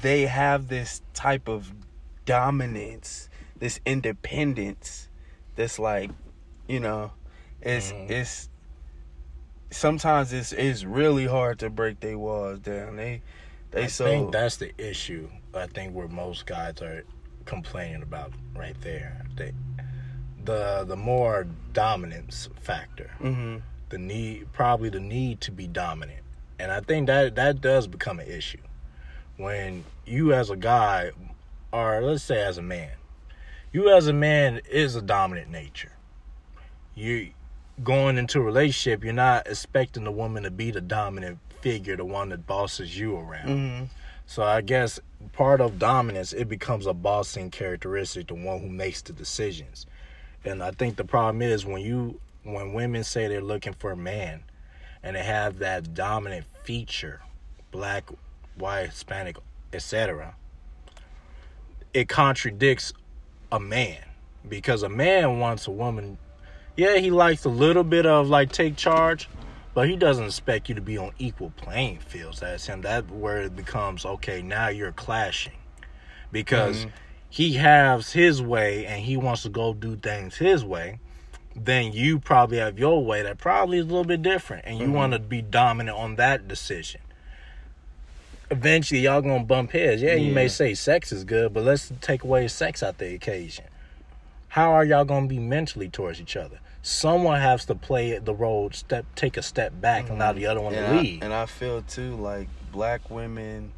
they 0.00 0.22
have 0.22 0.68
this 0.68 1.02
type 1.12 1.48
of 1.48 1.72
dominance 2.24 3.28
this 3.58 3.78
independence 3.84 5.08
that's 5.54 5.78
like 5.78 6.10
you 6.66 6.80
know 6.80 7.12
it's 7.64 7.92
Mhm. 7.92 8.10
it's 8.10 8.48
sometimes 9.70 10.32
it's 10.32 10.52
it's 10.52 10.84
really 10.84 11.26
hard 11.26 11.58
to 11.58 11.70
break 11.70 12.00
their 12.00 12.18
walls 12.18 12.60
down 12.60 12.96
they 12.96 13.22
they 13.72 13.84
I 13.84 13.86
so 13.88 14.04
think 14.04 14.32
that's 14.32 14.56
the 14.58 14.72
issue. 14.78 15.28
I 15.52 15.66
think 15.66 15.94
where 15.94 16.06
most 16.08 16.46
guys 16.46 16.80
are 16.80 17.02
complaining 17.44 18.02
about 18.02 18.32
right 18.54 18.76
there. 18.82 19.24
They, 19.36 19.52
the 20.44 20.84
the 20.86 20.96
more 20.96 21.46
dominance 21.72 22.48
factor, 22.60 23.10
hmm 23.18 23.56
the 23.88 23.98
need 23.98 24.52
probably 24.52 24.90
the 24.90 25.00
need 25.00 25.40
to 25.42 25.50
be 25.52 25.66
dominant, 25.66 26.22
and 26.58 26.70
I 26.70 26.80
think 26.80 27.08
that 27.08 27.34
that 27.34 27.60
does 27.60 27.86
become 27.88 28.20
an 28.20 28.28
issue 28.28 28.58
when 29.36 29.84
you 30.06 30.32
as 30.32 30.50
a 30.50 30.56
guy, 30.56 31.10
or 31.72 32.00
let's 32.02 32.22
say 32.22 32.40
as 32.42 32.58
a 32.58 32.62
man, 32.62 32.92
you 33.72 33.90
as 33.90 34.06
a 34.06 34.12
man 34.12 34.60
is 34.70 34.94
a 34.94 35.02
dominant 35.02 35.50
nature. 35.50 35.92
You 36.94 37.30
going 37.82 38.18
into 38.18 38.38
a 38.38 38.42
relationship, 38.42 39.02
you're 39.02 39.12
not 39.12 39.46
expecting 39.46 40.04
the 40.04 40.12
woman 40.12 40.44
to 40.44 40.50
be 40.50 40.70
the 40.70 40.80
dominant 40.80 41.38
figure, 41.60 41.96
the 41.96 42.04
one 42.04 42.28
that 42.28 42.46
bosses 42.46 42.98
you 42.98 43.16
around. 43.16 43.48
hmm 43.48 43.84
So 44.26 44.42
I 44.42 44.60
guess 44.60 45.00
part 45.32 45.60
of 45.60 45.78
dominance 45.78 46.32
it 46.32 46.48
becomes 46.48 46.86
a 46.86 46.94
bossing 46.94 47.50
characteristic, 47.50 48.28
the 48.28 48.34
one 48.34 48.60
who 48.60 48.68
makes 48.68 49.02
the 49.02 49.12
decisions. 49.12 49.86
And 50.44 50.62
I 50.62 50.70
think 50.70 50.96
the 50.96 51.04
problem 51.04 51.42
is 51.42 51.64
when 51.64 51.82
you 51.82 52.20
when 52.42 52.74
women 52.74 53.02
say 53.04 53.26
they're 53.26 53.40
looking 53.40 53.72
for 53.72 53.92
a 53.92 53.96
man 53.96 54.42
and 55.02 55.16
they 55.16 55.22
have 55.22 55.58
that 55.60 55.94
dominant 55.94 56.44
feature, 56.62 57.22
black, 57.70 58.10
white, 58.56 58.90
Hispanic, 58.90 59.36
etc., 59.72 60.34
it 61.94 62.08
contradicts 62.08 62.92
a 63.50 63.58
man 63.58 63.98
because 64.48 64.82
a 64.82 64.88
man 64.88 65.38
wants 65.38 65.66
a 65.66 65.70
woman. 65.70 66.18
Yeah, 66.76 66.96
he 66.96 67.10
likes 67.10 67.44
a 67.44 67.48
little 67.48 67.84
bit 67.84 68.06
of 68.06 68.28
like 68.28 68.52
take 68.52 68.76
charge, 68.76 69.28
but 69.74 69.88
he 69.88 69.96
doesn't 69.96 70.24
expect 70.24 70.68
you 70.68 70.74
to 70.74 70.80
be 70.80 70.98
on 70.98 71.12
equal 71.18 71.52
playing 71.56 71.98
fields 72.00 72.42
as 72.42 72.66
him. 72.66 72.82
That 72.82 73.10
where 73.10 73.42
it 73.42 73.54
becomes 73.54 74.04
okay. 74.04 74.42
Now 74.42 74.68
you're 74.68 74.92
clashing 74.92 75.54
because 76.32 76.80
mm-hmm. 76.80 76.90
he 77.30 77.54
has 77.54 78.12
his 78.12 78.42
way 78.42 78.86
and 78.86 79.02
he 79.02 79.16
wants 79.16 79.42
to 79.42 79.48
go 79.48 79.72
do 79.72 79.96
things 79.96 80.36
his 80.36 80.64
way. 80.64 80.98
Then 81.56 81.92
you 81.92 82.18
probably 82.18 82.58
have 82.58 82.78
your 82.78 83.04
way 83.04 83.22
that 83.22 83.38
probably 83.38 83.78
is 83.78 83.84
a 83.84 83.88
little 83.88 84.04
bit 84.04 84.22
different, 84.22 84.64
and 84.66 84.78
you 84.78 84.86
mm-hmm. 84.86 84.94
want 84.94 85.12
to 85.12 85.20
be 85.20 85.40
dominant 85.40 85.96
on 85.96 86.16
that 86.16 86.48
decision 86.48 87.00
eventually 88.50 89.00
y'all 89.00 89.20
gonna 89.20 89.44
bump 89.44 89.72
heads. 89.72 90.02
Yeah, 90.02 90.14
you 90.14 90.32
may 90.32 90.48
say 90.48 90.74
sex 90.74 91.12
is 91.12 91.24
good, 91.24 91.52
but 91.52 91.64
let's 91.64 91.92
take 92.00 92.24
away 92.24 92.48
sex 92.48 92.82
out 92.82 92.98
the 92.98 93.14
occasion. 93.14 93.64
How 94.48 94.72
are 94.72 94.84
y'all 94.84 95.04
gonna 95.04 95.26
be 95.26 95.38
mentally 95.38 95.88
towards 95.88 96.20
each 96.20 96.36
other? 96.36 96.60
Someone 96.86 97.40
has 97.40 97.64
to 97.64 97.74
play 97.74 98.18
the 98.18 98.34
role, 98.34 98.70
step, 98.70 99.06
take 99.14 99.38
a 99.38 99.42
step 99.42 99.72
back, 99.80 100.04
mm-hmm. 100.04 100.12
and 100.12 100.22
allow 100.22 100.32
the 100.34 100.44
other 100.44 100.60
one 100.60 100.74
and 100.74 100.86
to 100.86 101.00
lead. 101.00 101.22
I, 101.22 101.24
and 101.24 101.32
I 101.32 101.46
feel 101.46 101.80
too 101.80 102.14
like 102.16 102.46
black 102.72 103.08
women 103.08 103.72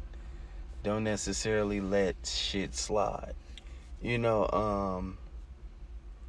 don't 0.83 1.05
necessarily 1.05 1.79
let 1.79 2.17
shit 2.25 2.75
slide. 2.75 3.33
You 4.01 4.17
know, 4.17 4.43
um. 4.49 5.17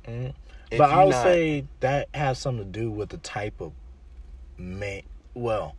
Mm-hmm. 0.06 0.28
But 0.76 0.90
I 0.90 1.02
would 1.02 1.10
not, 1.10 1.24
say 1.24 1.64
that 1.80 2.10
has 2.14 2.38
something 2.38 2.70
to 2.70 2.80
do 2.80 2.92
with 2.92 3.08
the 3.08 3.16
type 3.18 3.60
of 3.60 3.72
man. 4.56 5.02
Well, 5.34 5.74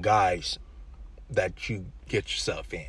guys 0.00 0.60
that 1.30 1.68
you 1.68 1.86
get 2.06 2.30
yourself 2.30 2.72
in. 2.72 2.86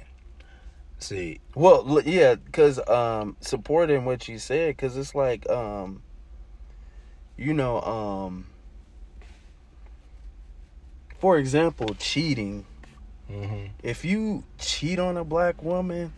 See, 1.00 1.40
well, 1.56 2.00
yeah, 2.06 2.36
because 2.36 2.80
um, 2.88 3.38
supporting 3.40 4.06
what 4.06 4.28
you 4.28 4.38
said, 4.38 4.78
because 4.78 4.96
it's 4.96 5.16
like, 5.16 5.50
um, 5.50 6.04
you 7.38 7.54
know, 7.54 7.82
um, 7.82 8.46
for 11.20 11.38
example, 11.38 11.96
cheating. 11.98 12.66
Mm-hmm. 13.32 13.68
If 13.82 14.06
you 14.06 14.44
cheat 14.60 15.00
on 15.00 15.18
a 15.18 15.24
black 15.24 15.64
woman, 15.64 16.14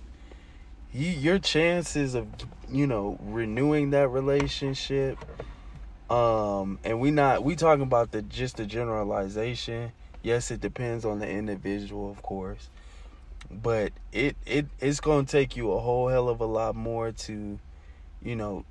you, 0.94 1.10
your 1.10 1.40
chances 1.40 2.16
of, 2.16 2.28
you 2.70 2.88
know, 2.88 3.18
renewing 3.22 3.92
that 3.92 4.10
relationship, 4.10 5.18
um, 6.10 6.80
and 6.84 7.00
we 7.00 7.12
not 7.12 7.44
we 7.44 7.56
talking 7.56 7.84
about 7.84 8.12
the 8.12 8.22
just 8.22 8.58
the 8.58 8.66
generalization 8.66 9.92
Yes, 10.26 10.50
it 10.50 10.60
depends 10.60 11.06
on 11.06 11.20
the 11.20 11.30
individual, 11.30 12.10
of 12.10 12.24
course, 12.24 12.72
but 13.52 13.94
it 14.12 14.36
it 14.48 14.66
it's 14.80 15.00
gonna 15.00 15.28
take 15.28 15.56
you 15.56 15.72
a 15.72 15.80
whole 15.80 16.08
hell 16.08 16.30
of 16.30 16.42
a 16.42 16.48
lot 16.48 16.76
more 16.76 17.12
to, 17.12 17.60
you 18.24 18.36
know, 18.36 18.66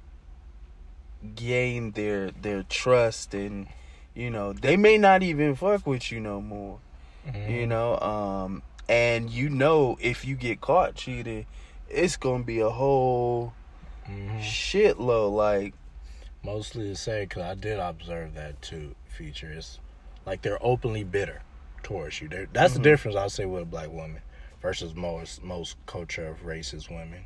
gain 1.35 1.93
their 1.93 2.31
their 2.31 2.63
trust 2.65 3.35
and 3.35 3.67
you 4.15 4.31
know 4.31 4.53
they 4.53 4.77
may 4.77 4.99
not 4.99 5.23
even 5.23 5.55
fuck 5.55 5.87
with 5.87 6.13
you 6.13 6.21
no 6.21 6.41
more 6.41 6.79
mm-hmm. 7.27 7.51
you 7.51 7.67
know 7.67 7.99
um 7.99 8.63
and 8.89 9.31
you 9.31 9.49
know 9.49 9.97
if 10.01 10.25
you 10.25 10.37
get 10.37 10.61
caught 10.61 10.95
cheating 10.95 11.47
it's 11.89 12.17
gonna 12.17 12.45
be 12.45 12.61
a 12.61 12.71
whole 12.71 13.53
mm-hmm. 14.09 14.39
shitload 14.39 15.35
like 15.35 15.75
mostly 16.43 16.89
the 16.89 16.97
same 16.97 17.25
because 17.25 17.43
i 17.43 17.55
did 17.55 17.79
observe 17.79 18.35
that 18.35 18.61
too 18.61 18.95
features 19.09 19.79
like 20.27 20.43
they're 20.43 20.65
openly 20.65 21.05
bitter 21.05 21.43
towards 21.85 22.21
you. 22.21 22.29
They're, 22.29 22.49
that's 22.53 22.73
mm-hmm. 22.73 22.83
the 22.83 22.89
difference 22.89 23.17
I 23.17 23.29
say 23.29 23.45
with 23.45 23.63
a 23.63 23.67
black 23.67 23.91
woman 23.91 24.21
versus 24.61 24.95
most 24.95 25.45
most 25.45 25.77
culture 25.87 26.27
of 26.27 26.45
racist 26.45 26.91
women 26.91 27.25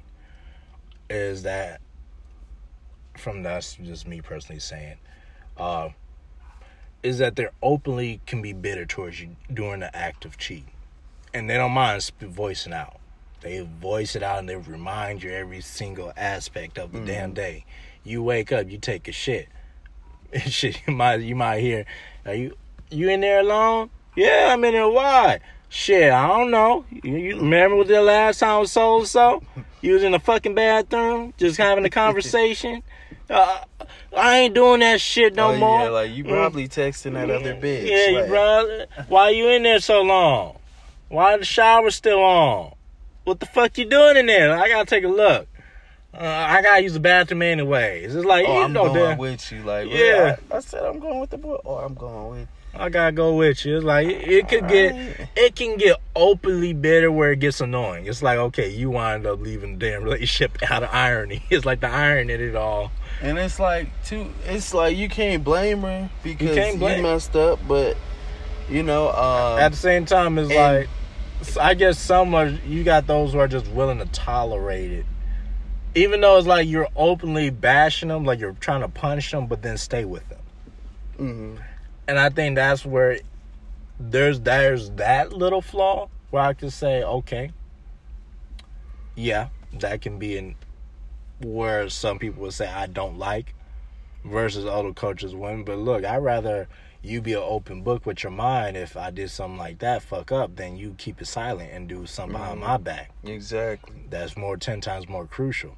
is 1.08 1.44
that 1.44 1.80
from 3.18 3.42
that's 3.42 3.74
just 3.76 4.06
me 4.06 4.20
personally 4.20 4.60
saying 4.60 4.96
uh, 5.56 5.88
is 7.02 7.18
that 7.18 7.36
they're 7.36 7.52
openly 7.62 8.20
can 8.26 8.42
be 8.42 8.52
bitter 8.52 8.86
towards 8.86 9.20
you 9.20 9.36
during 9.52 9.80
the 9.80 9.96
act 9.96 10.24
of 10.24 10.38
cheating 10.38 10.70
and 11.34 11.48
they 11.48 11.54
don't 11.54 11.72
mind 11.72 12.10
voicing 12.20 12.72
out 12.72 12.98
they 13.40 13.60
voice 13.60 14.16
it 14.16 14.22
out 14.22 14.38
and 14.38 14.48
they 14.48 14.56
remind 14.56 15.22
you 15.22 15.30
every 15.30 15.60
single 15.60 16.12
aspect 16.16 16.78
of 16.78 16.92
the 16.92 16.98
mm-hmm. 16.98 17.06
damn 17.06 17.32
day 17.32 17.64
you 18.04 18.22
wake 18.22 18.52
up 18.52 18.68
you 18.70 18.78
take 18.78 19.06
a 19.08 19.12
shit 19.12 19.48
shit 20.46 20.82
you 20.86 20.94
might 20.94 21.20
you 21.20 21.36
might 21.36 21.60
hear 21.60 21.84
are 22.24 22.34
you 22.34 22.56
you 22.90 23.08
in 23.08 23.20
there 23.20 23.40
alone 23.40 23.90
yeah, 24.18 24.48
I'm 24.52 24.64
in 24.64 24.72
there. 24.72 24.88
Why? 24.88 25.38
Shit, 25.68 26.10
I 26.10 26.26
don't 26.26 26.50
know. 26.50 26.84
You, 26.90 27.16
you 27.16 27.36
remember 27.36 27.76
what 27.76 27.86
the 27.86 28.02
last 28.02 28.40
time 28.40 28.60
was 28.60 28.72
so 28.72 29.04
so? 29.04 29.42
You 29.80 29.92
was 29.92 30.02
in 30.02 30.10
the 30.10 30.18
fucking 30.18 30.56
bathroom, 30.56 31.34
just 31.38 31.56
having 31.56 31.84
a 31.84 31.90
conversation. 32.04 32.82
Uh, 33.30 33.58
I 34.16 34.38
ain't 34.38 34.54
doing 34.54 34.80
that 34.80 35.00
shit 35.00 35.34
no 35.34 35.52
oh, 35.52 35.56
more. 35.56 35.80
Yeah, 35.80 35.88
like 35.90 36.10
you 36.12 36.24
mm. 36.24 36.30
probably 36.30 36.68
mm. 36.68 36.72
texting 36.72 37.12
that 37.12 37.30
other 37.30 37.54
bitch. 37.54 37.88
Yeah, 37.88 38.18
like. 38.18 38.26
you 38.26 38.32
probably. 38.32 38.86
Why 39.08 39.30
you 39.30 39.48
in 39.48 39.62
there 39.62 39.80
so 39.80 40.02
long? 40.02 40.56
Why 41.08 41.36
the 41.36 41.44
shower 41.44 41.90
still 41.90 42.20
on? 42.20 42.74
What 43.24 43.40
the 43.40 43.46
fuck 43.46 43.76
you 43.76 43.84
doing 43.84 44.16
in 44.16 44.26
there? 44.26 44.56
I 44.56 44.68
gotta 44.68 44.86
take 44.86 45.04
a 45.04 45.08
look. 45.08 45.46
Uh, 46.14 46.20
I 46.20 46.62
gotta 46.62 46.82
use 46.82 46.94
the 46.94 47.00
bathroom 47.00 47.42
anyways. 47.42 48.14
It's 48.14 48.24
like 48.24 48.46
oh, 48.48 48.54
you 48.54 48.64
I'm 48.64 48.72
going 48.72 49.18
with 49.18 49.52
you. 49.52 49.62
Like 49.62 49.88
yeah, 49.90 50.36
I, 50.50 50.56
I, 50.56 50.60
said 50.60 50.82
I'm 50.84 50.98
going 50.98 51.20
with 51.20 51.30
the 51.30 51.38
boy. 51.38 51.58
Oh, 51.64 51.76
I'm 51.76 51.94
going 51.94 52.30
with. 52.40 52.48
I 52.74 52.88
gotta 52.88 53.12
go 53.12 53.34
with 53.34 53.64
you. 53.64 53.76
It's 53.76 53.84
like 53.84 54.08
it, 54.08 54.48
could 54.48 54.68
get 54.68 55.28
it 55.36 55.54
can 55.54 55.76
get 55.76 55.98
openly 56.16 56.72
bitter 56.72 57.12
where 57.12 57.32
it 57.32 57.40
gets 57.40 57.60
annoying. 57.60 58.06
It's 58.06 58.22
like 58.22 58.38
okay, 58.38 58.70
you 58.70 58.90
wind 58.90 59.26
up 59.26 59.40
leaving 59.40 59.78
the 59.78 59.90
damn 59.90 60.02
relationship 60.02 60.58
out 60.70 60.82
of 60.82 60.88
irony. 60.92 61.42
It's 61.50 61.66
like 61.66 61.80
the 61.80 61.88
irony 61.90 62.32
in 62.32 62.40
it 62.40 62.56
all. 62.56 62.90
And 63.20 63.38
it's 63.38 63.58
like 63.58 63.88
too. 64.04 64.32
It's 64.46 64.72
like 64.72 64.96
you 64.96 65.08
can't 65.08 65.42
blame 65.42 65.82
her 65.82 66.10
because 66.22 66.56
you, 66.56 66.78
blame. 66.78 66.98
you 66.98 67.02
messed 67.02 67.34
up, 67.34 67.58
but 67.66 67.96
you 68.68 68.82
know. 68.82 69.08
Um, 69.10 69.58
At 69.58 69.70
the 69.70 69.76
same 69.76 70.04
time, 70.04 70.38
it's 70.38 70.52
like 70.52 70.88
I 71.60 71.74
guess 71.74 71.98
some 71.98 72.34
are 72.34 72.48
you 72.48 72.84
got 72.84 73.06
those 73.06 73.32
who 73.32 73.38
are 73.38 73.48
just 73.48 73.68
willing 73.68 73.98
to 73.98 74.06
tolerate 74.06 74.92
it. 74.92 75.06
Even 75.94 76.20
though 76.20 76.36
it's 76.36 76.46
like 76.46 76.68
you're 76.68 76.88
openly 76.94 77.50
bashing 77.50 78.08
them, 78.08 78.24
like 78.24 78.38
you're 78.38 78.52
trying 78.60 78.82
to 78.82 78.88
punish 78.88 79.30
them, 79.32 79.46
but 79.46 79.62
then 79.62 79.78
stay 79.78 80.04
with 80.04 80.28
them. 80.28 80.40
Mm-hmm 81.18 81.56
and 82.08 82.18
I 82.18 82.30
think 82.30 82.56
that's 82.56 82.84
where 82.84 83.20
there's 84.00 84.40
there's 84.40 84.90
that 84.92 85.32
little 85.32 85.60
flaw 85.60 86.08
where 86.30 86.42
I 86.42 86.54
could 86.54 86.72
say, 86.72 87.02
okay, 87.02 87.52
yeah, 89.14 89.48
that 89.74 90.00
can 90.00 90.18
be 90.18 90.38
in 90.38 90.56
where 91.40 91.88
some 91.88 92.18
people 92.18 92.42
would 92.42 92.52
say 92.52 92.66
I 92.68 92.86
don't 92.86 93.18
like 93.18 93.54
versus 94.24 94.66
other 94.66 94.92
coaches 94.92 95.34
win. 95.34 95.64
But 95.64 95.78
look, 95.78 96.04
I'd 96.04 96.18
rather 96.18 96.68
you 97.02 97.20
be 97.20 97.34
an 97.34 97.42
open 97.42 97.82
book 97.82 98.06
with 98.06 98.22
your 98.22 98.32
mind 98.32 98.76
if 98.76 98.96
I 98.96 99.10
did 99.10 99.30
something 99.30 99.58
like 99.58 99.78
that, 99.78 100.02
fuck 100.02 100.32
up, 100.32 100.56
than 100.56 100.76
you 100.76 100.94
keep 100.98 101.20
it 101.20 101.26
silent 101.26 101.70
and 101.72 101.88
do 101.88 102.06
something 102.06 102.34
mm-hmm. 102.34 102.42
behind 102.42 102.60
my 102.60 102.76
back. 102.76 103.10
Exactly. 103.24 103.96
That's 104.10 104.36
more 104.36 104.56
ten 104.56 104.80
times 104.80 105.08
more 105.08 105.26
crucial. 105.26 105.76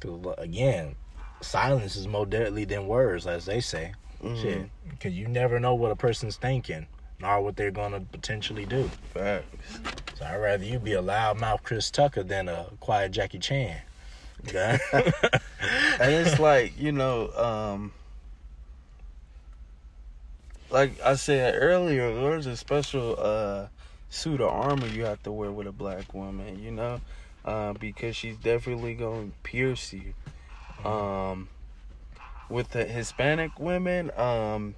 Because 0.00 0.34
again, 0.38 0.94
silence 1.40 1.96
is 1.96 2.06
more 2.06 2.26
deadly 2.26 2.64
than 2.64 2.86
words, 2.86 3.26
as 3.26 3.44
they 3.46 3.60
say. 3.60 3.92
Mm-hmm. 4.22 4.42
Shit, 4.42 4.70
because 4.90 5.14
you 5.14 5.26
never 5.28 5.58
know 5.58 5.74
what 5.74 5.90
a 5.90 5.96
person's 5.96 6.36
thinking 6.36 6.86
nor 7.20 7.40
what 7.42 7.56
they're 7.56 7.70
gonna 7.70 8.00
potentially 8.12 8.64
do. 8.64 8.90
Facts. 9.12 9.78
So 10.18 10.24
I'd 10.24 10.36
rather 10.36 10.64
you 10.64 10.78
be 10.78 10.94
a 10.94 11.02
loudmouth 11.02 11.62
Chris 11.62 11.90
Tucker 11.90 12.22
than 12.22 12.48
a 12.48 12.66
quiet 12.80 13.12
Jackie 13.12 13.38
Chan. 13.38 13.80
Okay? 14.48 14.78
and 14.92 16.12
it's 16.12 16.38
like 16.38 16.78
you 16.78 16.92
know, 16.92 17.30
um, 17.32 17.92
like 20.70 21.00
I 21.00 21.14
said 21.14 21.54
earlier, 21.56 22.14
there's 22.14 22.46
a 22.46 22.56
special 22.56 23.16
uh, 23.18 23.66
suit 24.08 24.40
of 24.40 24.48
armor 24.48 24.86
you 24.86 25.04
have 25.04 25.22
to 25.24 25.32
wear 25.32 25.50
with 25.50 25.66
a 25.66 25.72
black 25.72 26.14
woman. 26.14 26.62
You 26.62 26.70
know, 26.70 27.00
uh, 27.44 27.72
because 27.74 28.16
she's 28.16 28.36
definitely 28.36 28.94
gonna 28.94 29.30
pierce 29.42 29.92
you. 29.92 30.14
Um, 30.88 31.48
with 32.48 32.70
the 32.70 32.84
Hispanic 32.84 33.58
women, 33.58 34.10
um, 34.18 34.74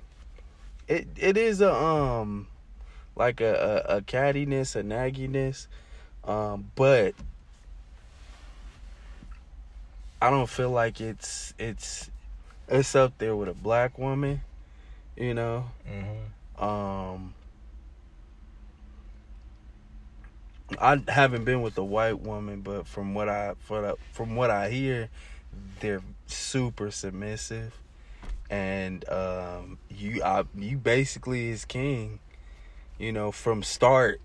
it 0.88 1.06
it 1.16 1.36
is 1.36 1.60
a 1.60 1.72
um 1.72 2.48
like 3.16 3.40
a 3.40 3.84
a, 3.88 3.96
a 3.98 4.00
cattiness, 4.02 4.76
a 4.76 4.82
nagginess, 4.82 5.66
um, 6.24 6.70
but 6.74 7.14
I 10.22 10.30
don't 10.30 10.48
feel 10.48 10.70
like 10.70 11.00
it's 11.00 11.52
it's 11.58 12.08
it's 12.68 12.94
up 12.94 13.18
there 13.18 13.34
with 13.34 13.48
a 13.48 13.54
black 13.54 13.98
woman, 13.98 14.40
you 15.16 15.34
know. 15.34 15.66
Mm-hmm. 15.90 16.64
Um, 16.64 17.34
I 20.80 21.02
haven't 21.08 21.44
been 21.44 21.60
with 21.60 21.76
a 21.76 21.82
white 21.82 22.20
woman, 22.20 22.60
but 22.60 22.86
from 22.86 23.14
what 23.14 23.28
I 23.28 23.54
from 24.12 24.36
what 24.36 24.50
I 24.50 24.70
hear, 24.70 25.08
they're 25.80 26.02
super 26.26 26.92
submissive 26.92 27.76
and 28.48 29.08
um, 29.08 29.78
you 29.90 30.22
I, 30.22 30.44
you 30.56 30.76
basically 30.76 31.48
is 31.48 31.64
king. 31.64 32.20
You 32.96 33.10
know, 33.10 33.32
from 33.32 33.64
start 33.64 34.20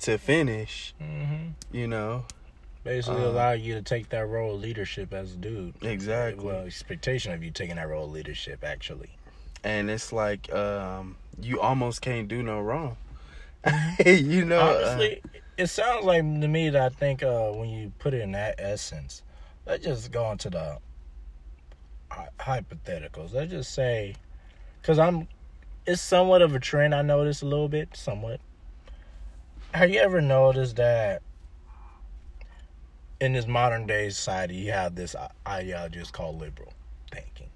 to 0.00 0.16
finish. 0.16 0.94
Mm-hmm. 1.02 1.76
You 1.76 1.88
know, 1.88 2.24
Basically, 2.84 3.24
Uh, 3.24 3.28
allow 3.28 3.52
you 3.52 3.74
to 3.74 3.82
take 3.82 4.10
that 4.10 4.26
role 4.26 4.54
of 4.54 4.60
leadership 4.60 5.12
as 5.12 5.32
a 5.32 5.36
dude. 5.36 5.74
exactly. 5.82 6.44
Well, 6.44 6.66
expectation 6.66 7.32
of 7.32 7.42
you 7.42 7.50
taking 7.50 7.76
that 7.76 7.88
role 7.88 8.04
of 8.04 8.12
leadership, 8.12 8.62
actually. 8.62 9.10
and 9.64 9.90
it's 9.90 10.12
like 10.12 10.52
um, 10.52 11.16
you 11.40 11.58
almost 11.60 12.02
can't 12.02 12.28
do 12.28 12.42
no 12.42 12.60
wrong. 12.60 12.98
you 14.04 14.44
know, 14.44 14.60
uh, 14.60 14.74
Honestly, 14.84 15.22
it 15.56 15.68
sounds 15.68 16.04
like 16.04 16.20
to 16.20 16.48
me 16.48 16.68
that 16.68 16.82
I 16.82 16.88
think 16.90 17.22
uh, 17.22 17.50
when 17.52 17.70
you 17.70 17.90
put 17.98 18.12
it 18.12 18.20
in 18.20 18.32
that 18.32 18.56
essence, 18.58 19.22
let's 19.66 19.82
just 19.82 20.12
go 20.12 20.30
into 20.30 20.50
the 20.50 20.78
hypotheticals. 22.38 23.32
Let's 23.32 23.50
just 23.50 23.72
say, 23.72 24.16
because 24.82 24.98
I'm, 24.98 25.26
it's 25.86 26.02
somewhat 26.02 26.42
of 26.42 26.54
a 26.54 26.60
trend. 26.60 26.94
I 26.94 27.00
noticed 27.02 27.42
a 27.42 27.46
little 27.46 27.68
bit, 27.68 27.96
somewhat. 27.96 28.40
Have 29.72 29.90
you 29.90 30.00
ever 30.00 30.20
noticed 30.20 30.76
that 30.76 31.22
in 33.24 33.32
this 33.32 33.46
modern 33.46 33.86
day 33.86 34.10
society, 34.10 34.54
you 34.56 34.72
have 34.72 34.94
this 34.94 35.16
ideology 35.48 36.02
called 36.12 36.38
liberal 36.38 36.72
thinking? 37.10 37.48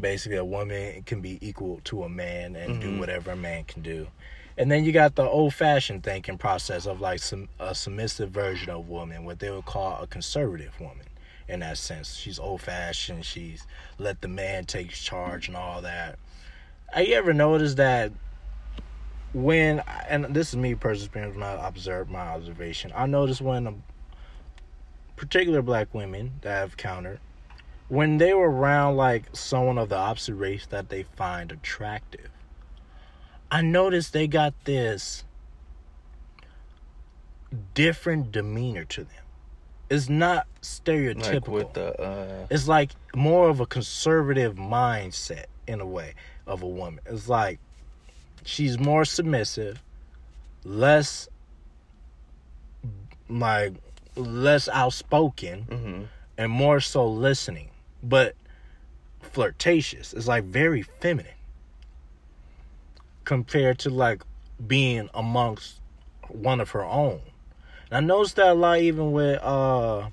Basically, 0.00 0.38
a 0.38 0.44
woman 0.44 1.02
can 1.02 1.20
be 1.20 1.38
equal 1.46 1.80
to 1.84 2.04
a 2.04 2.08
man 2.08 2.56
and 2.56 2.80
do 2.80 2.92
Mhm. 2.92 2.98
whatever 3.00 3.32
a 3.32 3.36
man 3.36 3.64
can 3.64 3.82
do. 3.82 4.06
And 4.56 4.70
then 4.70 4.84
you 4.84 4.92
got 4.92 5.16
the 5.16 5.24
old 5.24 5.54
fashioned 5.54 6.04
thinking 6.04 6.38
process 6.38 6.86
of 6.86 7.00
like 7.00 7.20
some 7.20 7.48
a 7.58 7.74
submissive 7.74 8.30
version 8.30 8.70
of 8.70 8.88
woman, 8.88 9.24
what 9.24 9.38
they 9.40 9.50
would 9.50 9.64
call 9.64 10.02
a 10.02 10.06
conservative 10.06 10.78
woman 10.78 11.06
in 11.48 11.60
that 11.60 11.78
sense. 11.78 12.14
She's 12.14 12.38
old 12.38 12.62
fashioned, 12.62 13.24
she's 13.24 13.66
let 13.98 14.20
the 14.20 14.28
man 14.28 14.64
take 14.64 14.90
charge 14.90 15.48
and 15.48 15.56
all 15.56 15.82
that. 15.82 16.18
Have 16.92 17.06
you 17.06 17.14
ever 17.14 17.32
noticed 17.32 17.76
that 17.78 18.12
when 19.32 19.80
and 20.08 20.24
this 20.34 20.50
is 20.50 20.56
me 20.56 20.74
personally 20.74 21.30
when 21.30 21.42
I 21.42 21.66
observe 21.66 22.10
my 22.10 22.20
observation, 22.20 22.92
I 22.94 23.06
noticed 23.06 23.40
when 23.40 23.66
a 23.66 23.74
particular 25.20 25.60
black 25.60 25.92
women 25.92 26.32
that 26.40 26.62
I've 26.62 26.72
encountered, 26.72 27.20
when 27.88 28.16
they 28.16 28.32
were 28.32 28.50
around 28.50 28.96
like 28.96 29.24
someone 29.34 29.76
of 29.76 29.90
the 29.90 29.96
opposite 29.96 30.34
race 30.34 30.64
that 30.70 30.88
they 30.88 31.02
find 31.02 31.52
attractive, 31.52 32.30
I 33.50 33.60
noticed 33.60 34.14
they 34.14 34.26
got 34.26 34.54
this 34.64 35.24
different 37.74 38.32
demeanor 38.32 38.86
to 38.86 39.04
them. 39.04 39.24
It's 39.90 40.08
not 40.08 40.46
stereotypical. 40.62 41.32
like 41.32 41.48
with 41.48 41.72
the 41.74 42.00
uh, 42.00 42.46
it's 42.48 42.66
like 42.66 42.92
more 43.14 43.50
of 43.50 43.60
a 43.60 43.66
conservative 43.66 44.54
mindset 44.54 45.46
in 45.66 45.80
a 45.80 45.86
way 45.86 46.14
of 46.46 46.62
a 46.62 46.66
woman. 46.66 47.00
It's 47.04 47.28
like 47.28 47.58
she's 48.42 48.78
more 48.78 49.04
submissive, 49.04 49.82
less 50.64 51.28
like 53.28 53.74
less 54.16 54.68
outspoken 54.68 55.66
mhm. 55.68 56.06
and 56.38 56.52
more 56.52 56.80
so 56.80 57.06
listening, 57.06 57.70
but 58.02 58.34
flirtatious. 59.20 60.12
It's 60.12 60.26
like 60.26 60.44
very 60.44 60.82
feminine 60.82 61.32
compared 63.24 63.78
to 63.80 63.90
like 63.90 64.22
being 64.66 65.08
amongst 65.14 65.80
one 66.28 66.60
of 66.60 66.70
her 66.70 66.84
own. 66.84 67.20
And 67.90 67.96
I 67.96 68.00
noticed 68.00 68.36
that 68.36 68.48
a 68.48 68.54
lot 68.54 68.80
even 68.80 69.12
with 69.12 69.40
uh 69.42 70.10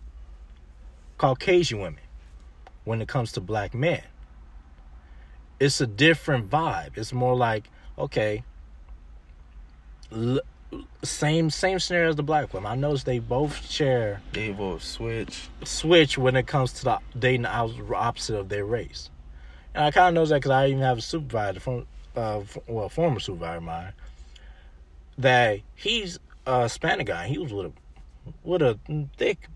Caucasian 1.17 1.79
women 1.79 1.99
when 2.85 3.01
it 3.01 3.07
comes 3.07 3.31
to 3.33 3.41
black 3.41 3.73
men. 3.73 4.03
It's 5.59 5.81
a 5.81 5.87
different 5.87 6.49
vibe. 6.49 6.97
It's 6.97 7.11
more 7.11 7.35
like, 7.35 7.69
okay, 7.97 8.43
l- 10.11 10.41
same 11.03 11.49
same 11.49 11.79
scenario 11.79 12.09
as 12.09 12.15
the 12.15 12.23
black 12.23 12.53
women. 12.53 12.71
I 12.71 12.75
noticed 12.75 13.05
they 13.05 13.19
both 13.19 13.65
share 13.69 14.21
they 14.33 14.51
will 14.51 14.79
switch. 14.79 15.47
switch 15.63 16.17
when 16.17 16.35
it 16.35 16.47
comes 16.47 16.73
to 16.73 16.83
the 16.83 16.99
dating 17.17 17.43
the 17.43 17.49
opposite 17.95 18.35
of 18.37 18.49
their 18.49 18.65
race. 18.65 19.09
And 19.73 19.85
I 19.85 19.91
kind 19.91 20.09
of 20.09 20.13
knows 20.15 20.29
that 20.29 20.35
because 20.37 20.51
I 20.51 20.67
even 20.67 20.81
have 20.81 20.97
a 20.97 21.01
supervisor 21.01 21.59
from, 21.59 21.85
uh, 22.15 22.39
f- 22.39 22.57
well, 22.67 22.89
former 22.89 23.19
supervisor 23.19 23.57
of 23.57 23.63
mine, 23.63 23.93
that 25.19 25.59
he's 25.75 26.19
a 26.45 26.63
Hispanic 26.63 27.07
guy. 27.07 27.27
He 27.27 27.37
was 27.37 27.53
with 27.53 27.67
a, 27.67 27.71
with 28.43 28.61
a 28.61 28.79
thick, 29.17 29.47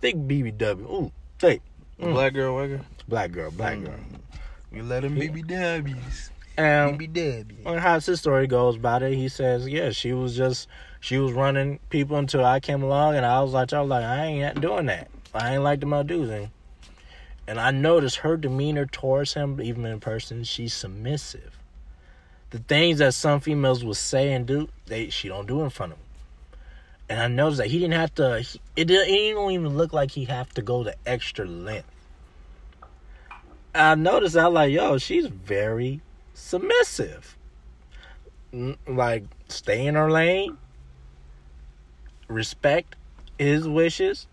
thick 0.00 0.16
BBW. 0.16 0.80
Ooh, 0.82 1.12
thick. 1.38 1.62
Mm. 2.00 2.12
Black 2.12 2.34
girl, 2.34 2.54
white 2.56 2.66
girl. 2.68 2.80
Black 3.08 3.32
girl, 3.32 3.50
black 3.50 3.80
girl. 3.80 3.94
Mm. 3.94 4.20
You 4.76 4.82
let 4.82 5.02
them 5.02 5.16
Yeah. 5.16 5.28
BBWs. 5.28 6.30
And 6.56 7.00
on 7.66 7.78
how 7.78 7.98
his 7.98 8.20
story 8.20 8.46
goes 8.46 8.76
about 8.76 9.02
it, 9.02 9.14
he 9.14 9.28
says, 9.28 9.68
yeah, 9.68 9.90
she 9.90 10.12
was 10.12 10.36
just, 10.36 10.68
she 11.00 11.18
was 11.18 11.32
running 11.32 11.80
people 11.90 12.16
until 12.16 12.44
I 12.44 12.60
came 12.60 12.82
along 12.82 13.16
and 13.16 13.26
I 13.26 13.40
was 13.42 13.52
like, 13.52 13.72
I 13.72 13.80
was 13.80 13.90
like, 13.90 14.04
I 14.04 14.24
ain't 14.26 14.60
doing 14.60 14.86
that. 14.86 15.10
I 15.34 15.54
ain't 15.54 15.64
like 15.64 15.80
dudes. 15.80 16.30
And, 16.30 16.50
and 17.48 17.60
I 17.60 17.72
noticed 17.72 18.18
her 18.18 18.36
demeanor 18.36 18.86
towards 18.86 19.34
him, 19.34 19.60
even 19.60 19.84
in 19.84 19.98
person, 19.98 20.44
she's 20.44 20.72
submissive. 20.72 21.58
The 22.50 22.58
things 22.60 22.98
that 22.98 23.14
some 23.14 23.40
females 23.40 23.84
will 23.84 23.94
say 23.94 24.32
and 24.32 24.46
do, 24.46 24.68
they 24.86 25.10
she 25.10 25.26
don't 25.26 25.46
do 25.46 25.62
in 25.62 25.70
front 25.70 25.92
of 25.92 25.98
him. 25.98 26.04
And 27.08 27.20
I 27.20 27.26
noticed 27.26 27.58
that 27.58 27.66
he 27.66 27.80
didn't 27.80 27.94
have 27.94 28.14
to. 28.14 28.40
He, 28.40 28.60
it 28.76 28.84
didn't, 28.84 29.08
it 29.08 29.12
didn't 29.12 29.50
even 29.50 29.76
look 29.76 29.92
like 29.92 30.12
he 30.12 30.26
have 30.26 30.54
to 30.54 30.62
go 30.62 30.84
the 30.84 30.94
extra 31.04 31.44
length. 31.44 31.90
I 33.74 33.96
noticed 33.96 34.36
I 34.36 34.46
like, 34.46 34.70
yo, 34.70 34.98
she's 34.98 35.26
very 35.26 36.00
submissive. 36.34 37.36
Like, 38.86 39.24
stay 39.48 39.86
in 39.86 39.94
her 39.94 40.10
lane, 40.10 40.58
respect 42.28 42.96
his 43.38 43.66
wishes. 43.66 44.26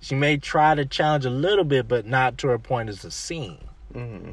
She 0.00 0.14
may 0.14 0.36
try 0.36 0.74
to 0.74 0.84
challenge 0.84 1.24
a 1.24 1.30
little 1.30 1.64
bit, 1.64 1.88
but 1.88 2.06
not 2.06 2.38
to 2.38 2.48
her 2.48 2.58
point 2.58 2.88
as 2.88 3.04
a 3.04 3.10
scene. 3.10 3.58
hmm 3.92 4.32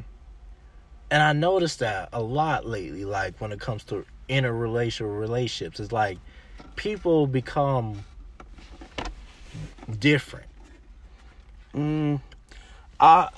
And 1.10 1.22
I 1.22 1.32
noticed 1.32 1.78
that 1.80 2.08
a 2.12 2.22
lot 2.22 2.66
lately, 2.66 3.04
like 3.04 3.40
when 3.40 3.52
it 3.52 3.60
comes 3.60 3.84
to 3.84 4.04
interrelational 4.28 5.18
relationships. 5.18 5.80
It's 5.80 5.92
like 5.92 6.18
people 6.76 7.26
become 7.26 8.04
different. 9.98 10.46
Mm, 11.74 12.20
I 12.98 13.28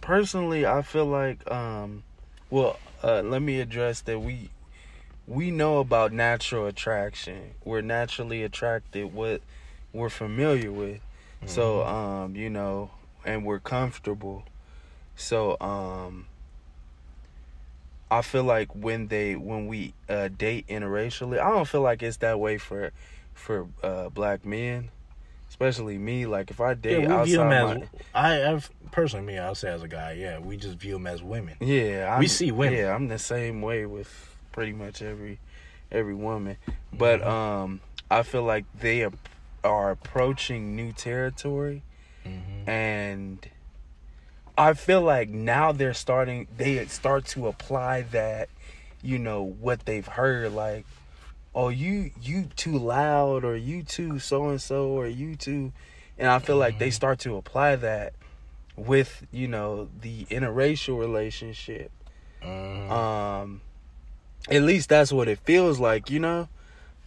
personally, 0.00 0.66
I 0.66 0.82
feel 0.82 1.06
like, 1.06 1.50
um, 1.50 2.02
well, 2.50 2.78
uh, 3.02 3.22
let 3.22 3.42
me 3.42 3.60
address 3.60 4.00
that 4.02 4.20
we 4.20 4.50
we 5.26 5.50
know 5.50 5.78
about 5.78 6.12
natural 6.12 6.66
attraction. 6.66 7.54
We're 7.64 7.80
naturally 7.80 8.42
attracted 8.42 9.12
what 9.14 9.40
we're 9.92 10.10
familiar 10.10 10.70
with. 10.70 11.00
So, 11.46 11.84
um, 11.84 12.36
you 12.36 12.48
know, 12.48 12.90
and 13.24 13.44
we're 13.44 13.58
comfortable. 13.58 14.44
So, 15.14 15.58
um, 15.60 16.26
I 18.10 18.22
feel 18.22 18.44
like 18.44 18.74
when 18.74 19.08
they 19.08 19.34
when 19.36 19.66
we 19.66 19.92
uh, 20.08 20.28
date 20.28 20.66
interracially, 20.68 21.38
I 21.38 21.50
don't 21.50 21.66
feel 21.68 21.82
like 21.82 22.02
it's 22.02 22.18
that 22.18 22.38
way 22.40 22.58
for 22.58 22.92
for 23.34 23.66
uh, 23.82 24.08
black 24.08 24.44
men, 24.44 24.90
especially 25.58 25.96
me. 25.98 26.26
Like 26.26 26.50
if 26.50 26.60
I 26.60 26.74
date 26.74 27.04
Yeah, 27.04 27.20
we 27.20 27.26
view 27.28 27.38
them 27.38 27.52
outside 27.52 27.82
as. 27.82 27.88
my, 28.12 28.20
I, 28.20 28.52
I've 28.52 28.70
personally, 28.90 29.24
me, 29.24 29.38
I'll 29.38 29.54
say 29.54 29.70
as 29.70 29.82
a 29.84 29.88
guy, 29.88 30.12
yeah, 30.12 30.38
we 30.40 30.56
just 30.56 30.76
view 30.78 30.94
them 30.94 31.06
as 31.06 31.22
women. 31.22 31.56
Yeah, 31.60 32.18
We 32.18 32.24
I'm- 32.26 32.28
see 32.28 32.50
women. 32.50 32.78
Yeah, 32.80 32.94
I'm 32.94 33.06
the 33.08 33.18
same 33.20 33.62
way 33.62 33.86
with 33.86 34.36
pretty 34.52 34.72
much 34.72 35.00
every 35.00 35.38
every 35.92 36.14
woman, 36.14 36.56
but 36.92 37.20
Mhm. 37.20 37.26
um, 37.26 37.80
I 38.10 38.24
feel 38.24 38.42
like 38.42 38.64
they 38.78 39.06
are 39.62 39.90
approaching 39.92 40.74
new 40.74 40.90
territory, 40.92 41.82
Mm-hmm. 42.26 42.68
and 42.68 43.48
I 44.58 44.72
feel 44.74 45.02
like 45.02 45.28
now 45.28 45.70
they're 45.72 45.94
starting. 45.94 46.48
They 46.56 46.84
start 46.86 47.26
to 47.26 47.46
apply 47.46 48.02
that, 48.02 48.48
you 49.02 49.18
know, 49.20 49.42
what 49.42 49.84
they've 49.84 50.06
heard, 50.06 50.52
like, 50.52 50.84
oh, 51.54 51.68
you 51.68 52.10
you 52.20 52.46
too 52.56 52.78
loud, 52.78 53.44
or 53.44 53.56
you 53.56 53.82
too 53.82 54.18
so 54.18 54.48
and 54.48 54.60
so, 54.60 54.88
or 54.88 55.06
you 55.06 55.36
too, 55.36 55.72
and 56.18 56.28
I 56.28 56.38
feel 56.38 56.56
like 56.56 56.78
they 56.78 56.88
Mhm. 56.88 56.94
start 56.94 57.18
to 57.20 57.36
apply 57.36 57.76
that 57.76 58.12
with 58.76 59.26
you 59.30 59.46
know 59.46 59.88
the 60.00 60.24
interracial 60.26 60.98
relationship 60.98 61.92
Mhm. 62.42 62.90
um 62.90 63.60
at 64.50 64.62
least 64.62 64.88
that's 64.88 65.12
what 65.12 65.28
it 65.28 65.38
feels 65.38 65.78
like 65.78 66.10
you 66.10 66.18
know 66.18 66.48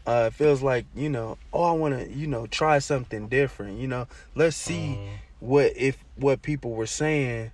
uh 0.05 0.25
it 0.27 0.33
feels 0.33 0.61
like 0.63 0.85
you 0.95 1.09
know 1.09 1.37
oh 1.51 1.63
i 1.63 1.71
want 1.73 1.93
to 1.93 2.09
you 2.09 2.25
know 2.25 2.47
try 2.47 2.79
something 2.79 3.27
different 3.27 3.77
you 3.77 3.87
know 3.87 4.07
let's 4.33 4.55
see 4.55 4.95
Mhm. 4.95 5.17
what 5.41 5.73
if 5.75 6.03
what 6.15 6.41
people 6.41 6.71
were 6.71 6.87
saying 6.87 7.51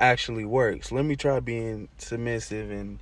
actually 0.00 0.44
works 0.44 0.90
let 0.90 1.04
me 1.04 1.14
try 1.14 1.38
being 1.38 1.88
submissive 1.98 2.72
and 2.72 2.98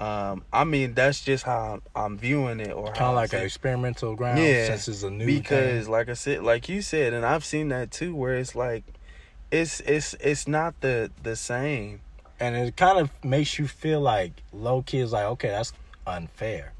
um 0.00 0.44
i 0.52 0.62
mean 0.62 0.94
that's 0.94 1.24
just 1.24 1.42
how 1.44 1.80
i'm 1.96 2.16
viewing 2.16 2.60
it 2.60 2.70
or 2.70 2.86
kind 2.92 3.06
of 3.10 3.14
like 3.16 3.32
an 3.32 3.42
experimental 3.42 4.14
ground 4.14 4.38
Yeah, 4.38 4.66
since 4.66 4.86
it's 4.88 5.02
a 5.02 5.10
new 5.10 5.26
because 5.26 5.84
thing. 5.84 5.92
like 5.92 6.08
I 6.08 6.12
said, 6.14 6.42
like 6.44 6.68
you 6.68 6.82
said, 6.82 7.12
and 7.12 7.26
I've 7.26 7.44
seen 7.44 7.68
that 7.70 7.90
too, 7.90 8.14
where 8.14 8.36
it's 8.36 8.54
like, 8.54 8.84
it's 9.50 9.80
it's 9.80 10.14
it's 10.20 10.46
not 10.46 10.80
the 10.82 11.10
the 11.24 11.34
same. 11.34 12.00
and 12.38 12.54
it 12.56 12.76
kind 12.76 12.98
of 12.98 13.10
makes 13.24 13.58
you 13.58 13.66
feel 13.66 14.00
like 14.00 14.32
low 14.52 14.82
key 14.82 14.98
is 14.98 15.10
like, 15.12 15.24
okay, 15.24 15.48
that's 15.48 15.72
unfair. 16.06 16.72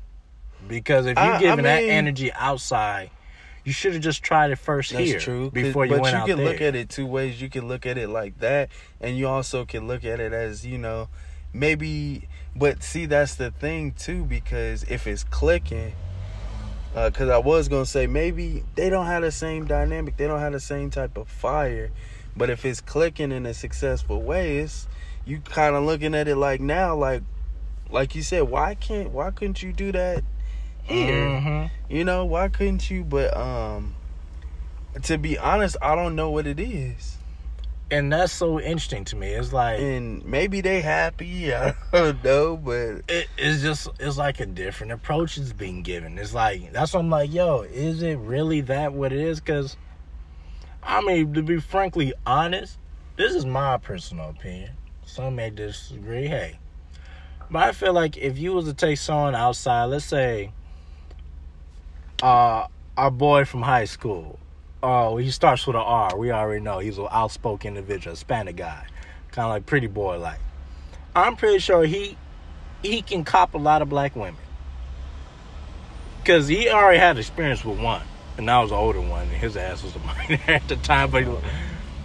Because 0.69 1.07
if 1.07 1.17
you're 1.17 1.25
I 1.35 1.39
giving 1.41 1.65
that 1.65 1.83
mean- 1.83 1.91
energy 1.91 2.33
outside, 2.33 3.11
you 3.65 3.73
should 3.73 3.95
have 3.95 4.03
just 4.03 4.23
tried 4.23 4.51
it 4.53 4.57
first 4.57 4.93
That's 4.93 5.05
here 5.05 5.19
true. 5.21 5.51
before 5.51 5.87
you 5.87 5.93
but 5.95 6.01
went 6.03 6.15
you 6.15 6.21
out 6.23 6.27
can 6.29 6.37
there. 6.39 6.47
look 6.47 6.61
at 6.61 6.75
it 6.77 6.89
two 6.89 7.07
ways. 7.07 7.41
You 7.43 7.51
can 7.51 7.67
look 7.67 7.85
at 7.87 7.99
it 7.99 8.09
like 8.09 8.39
that, 8.39 8.69
and 9.01 9.17
you 9.19 9.27
also 9.29 9.65
can 9.65 9.89
look 9.89 10.05
at 10.05 10.21
it 10.21 10.33
as 10.33 10.65
you 10.65 10.79
know, 10.79 11.09
maybe. 11.59 12.29
But 12.57 12.83
see, 12.83 13.07
that's 13.07 13.37
the 13.37 13.51
thing 13.51 13.93
too, 13.93 14.25
because 14.25 14.83
if 14.85 15.07
it's 15.07 15.25
clicking, 15.25 15.93
because 16.95 17.29
I 17.29 17.39
was 17.39 17.69
gonna 17.69 17.87
say 17.87 18.07
maybe 18.07 18.65
they 18.75 18.91
don't 18.91 19.07
have 19.07 19.23
the 19.23 19.31
same 19.31 19.67
dynamic, 19.67 20.17
they 20.17 20.27
don't 20.27 20.41
have 20.41 20.53
the 20.53 20.61
same 20.61 20.91
type 20.91 21.17
of 21.17 21.29
fire. 21.29 21.91
But 22.37 22.51
if 22.51 22.65
it's 22.65 22.81
clicking 22.81 23.33
in 23.33 23.47
a 23.47 23.55
successful 23.55 24.23
way, 24.23 24.59
it's 24.59 24.89
you 25.25 25.41
kind 25.41 25.77
of 25.77 25.85
looking 25.85 26.15
at 26.15 26.27
it 26.27 26.37
like 26.37 26.61
now, 26.61 26.97
like, 26.97 27.23
like 27.91 28.15
you 28.15 28.23
said, 28.23 28.43
why 28.45 28.75
can't, 28.75 29.11
why 29.11 29.31
couldn't 29.31 29.63
you 29.63 29.73
do 29.73 29.93
that 29.93 30.25
here? 30.85 31.29
Mhm. 31.29 31.71
You 31.89 32.05
know, 32.05 32.25
why 32.25 32.49
couldn't 32.49 32.91
you? 32.91 33.05
But 33.05 33.37
um 33.37 33.95
to 35.03 35.19
be 35.19 35.39
honest, 35.39 35.77
I 35.81 35.95
don't 35.95 36.17
know 36.17 36.31
what 36.31 36.47
it 36.47 36.59
is. 36.59 37.18
And 37.91 38.13
that's 38.13 38.33
so 38.33 38.61
interesting 38.61 39.05
to 39.07 39.17
me. 39.17 39.29
It's 39.29 39.53
like 39.53 39.81
And 39.81 40.23
maybe 40.25 40.61
they 40.61 40.83
happy, 40.83 41.55
I 41.55 41.75
don't 41.91 42.23
know, 42.23 42.57
but 42.57 43.03
it, 43.09 43.29
it's 43.39 43.63
just 43.63 43.89
it's 43.99 44.19
like 44.19 44.41
a 44.41 44.47
different 44.47 44.93
approach 44.93 45.39
is 45.39 45.53
being 45.53 45.83
given. 45.83 46.19
It's 46.19 46.35
like 46.35 46.73
that's 46.73 46.93
what 46.93 47.01
I'm 47.01 47.11
like, 47.11 47.33
yo, 47.33 47.63
is 47.63 48.03
it 48.03 48.19
really 48.19 48.61
that 48.63 48.93
what 48.93 49.13
it 49.13 49.21
is? 49.21 49.41
Because 49.41 49.77
I 50.83 51.01
mean, 51.01 51.33
to 51.35 51.43
be 51.43 51.61
frankly 51.61 52.13
honest, 52.27 52.79
this 53.17 53.35
is 53.35 53.47
my 53.47 53.79
personal 53.79 54.31
opinion. 54.31 54.73
Some 55.07 55.37
may 55.37 55.49
disagree. 55.49 56.27
Hey, 56.27 56.59
but 57.51 57.63
I 57.63 57.73
feel 57.73 57.95
like 57.95 58.19
if 58.19 58.37
you 58.39 58.53
was 58.53 58.67
to 58.67 58.75
take 58.75 58.99
someone 58.99 59.35
outside, 59.35 59.87
let's 59.87 60.05
say, 60.05 60.53
uh, 62.23 62.67
our 62.99 63.11
boy 63.11 63.47
from 63.47 63.63
high 63.63 63.87
school. 63.87 64.39
Oh, 64.83 65.17
he 65.17 65.31
starts 65.31 65.67
with 65.67 65.75
an 65.75 65.83
R. 65.83 66.17
We 66.17 66.31
already 66.31 66.63
know 66.63 66.79
he's 66.79 66.99
an 66.99 67.09
outspoken 67.11 67.77
individual, 67.77 68.15
Hispanic 68.15 68.57
guy, 68.57 68.87
kind 69.33 69.47
of 69.47 69.51
like 69.51 69.67
pretty 69.67 69.89
boy 69.89 70.19
like. 70.19 70.39
I'm 71.17 71.37
pretty 71.37 71.59
sure 71.59 71.85
he 71.85 72.17
he 72.83 73.03
can 73.03 73.25
cop 73.25 73.55
a 73.55 73.59
lot 73.59 73.83
of 73.83 73.89
black 73.89 74.15
women. 74.15 74.41
Cause 76.25 76.47
he 76.47 76.69
already 76.69 76.99
had 76.99 77.19
experience 77.19 77.65
with 77.65 77.81
one, 77.81 78.03
and 78.37 78.49
I 78.51 78.61
was 78.61 78.71
an 78.71 78.77
older 78.77 79.01
one. 79.01 79.23
And 79.23 79.31
his 79.33 79.57
ass 79.57 79.83
was 79.83 79.97
a 79.97 79.99
minor 79.99 80.41
at 80.47 80.69
the 80.69 80.77
time, 80.77 81.11
but 81.11 81.25
he, 81.25 81.31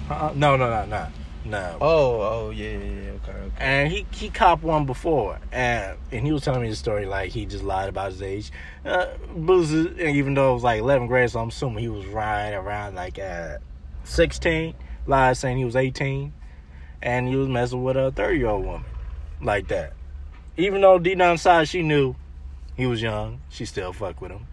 uh, 0.09 0.31
no, 0.36 0.55
no, 0.55 0.69
no, 0.69 0.86
no, 0.86 1.07
no. 1.45 1.77
oh, 1.79 2.21
oh 2.21 2.49
yeah, 2.49 2.71
yeah, 2.71 3.01
yeah, 3.01 3.12
okay. 3.23 3.51
And 3.57 3.91
he 3.91 4.05
he 4.12 4.29
copped 4.29 4.63
one 4.63 4.86
before, 4.86 5.39
and 5.51 5.97
and 6.12 6.25
he 6.25 6.31
was 6.31 6.43
telling 6.43 6.62
me 6.62 6.69
the 6.69 6.75
story 6.75 7.05
like 7.05 7.31
he 7.31 7.45
just 7.45 7.63
lied 7.63 7.89
about 7.89 8.12
his 8.12 8.21
age. 8.21 8.51
Uh, 8.86 9.07
Boozy, 9.36 9.93
even 9.99 10.33
though 10.33 10.51
it 10.51 10.53
was 10.55 10.63
like 10.63 10.81
11th 10.81 11.07
grade, 11.07 11.29
so 11.29 11.39
I'm 11.39 11.49
assuming 11.49 11.79
he 11.79 11.89
was 11.89 12.05
right 12.07 12.51
around 12.51 12.95
like 12.95 13.19
uh, 13.19 13.57
16. 14.03 14.75
Lied 15.05 15.36
saying 15.38 15.57
he 15.57 15.65
was 15.65 15.75
18, 15.75 16.31
and 17.01 17.27
he 17.27 17.36
was 17.36 17.47
messing 17.49 17.83
with 17.83 17.97
a 17.97 18.12
30 18.12 18.38
year 18.38 18.47
old 18.47 18.65
woman 18.65 18.86
like 19.41 19.67
that. 19.67 19.93
Even 20.57 20.81
though 20.81 20.99
deep 20.99 21.17
down 21.17 21.31
inside 21.31 21.67
she 21.67 21.81
knew 21.81 22.15
he 22.75 22.86
was 22.86 23.01
young, 23.01 23.41
she 23.49 23.65
still 23.65 23.93
fucked 23.93 24.21
with 24.21 24.31
him. 24.31 24.47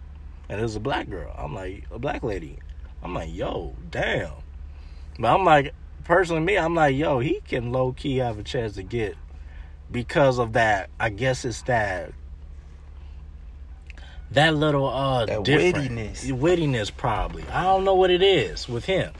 And 0.49 0.59
it 0.59 0.63
was 0.63 0.75
a 0.75 0.81
black 0.81 1.09
girl. 1.09 1.33
I'm 1.37 1.53
like 1.53 1.85
a 1.91 1.99
black 1.99 2.23
lady. 2.23 2.59
I'm 3.01 3.13
like, 3.13 3.33
yo, 3.33 3.75
damn. 3.89 4.33
But 5.17 5.33
I'm 5.33 5.45
like, 5.45 5.73
personally, 6.03 6.41
me, 6.41 6.57
I'm 6.57 6.75
like, 6.75 6.95
yo, 6.95 7.19
he 7.19 7.41
can 7.47 7.71
low 7.71 7.93
key 7.93 8.17
have 8.17 8.39
a 8.39 8.43
chance 8.43 8.73
to 8.75 8.83
get 8.83 9.15
because 9.91 10.39
of 10.39 10.53
that. 10.53 10.89
I 10.99 11.09
guess 11.09 11.45
it's 11.45 11.61
that 11.63 12.13
that 14.31 14.55
little 14.55 14.87
uh 14.87 15.25
That 15.25 15.39
wittiness. 15.39 16.31
wittiness 16.31 16.95
probably. 16.95 17.43
I 17.51 17.63
don't 17.63 17.83
know 17.83 17.95
what 17.95 18.09
it 18.09 18.21
is 18.21 18.67
with 18.67 18.85
him. 18.85 19.11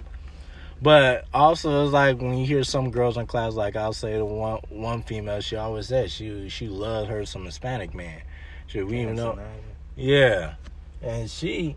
But 0.81 1.27
also, 1.31 1.83
it's 1.83 1.93
like 1.93 2.19
when 2.19 2.37
you 2.37 2.45
hear 2.45 2.63
some 2.63 2.89
girls 2.89 3.15
in 3.15 3.27
class, 3.27 3.53
like 3.53 3.75
I'll 3.75 3.93
say 3.93 4.13
the 4.17 4.25
one 4.25 4.59
one 4.69 5.03
female, 5.03 5.39
she 5.41 5.55
always 5.55 5.87
said 5.87 6.09
she 6.09 6.49
she 6.49 6.67
loved 6.67 7.09
her 7.09 7.23
some 7.25 7.45
Hispanic 7.45 7.93
man. 7.93 8.21
She 8.65 8.81
we 8.81 9.01
even 9.01 9.15
know, 9.15 9.37
yeah, 9.95 10.55
and 11.03 11.29
she, 11.29 11.75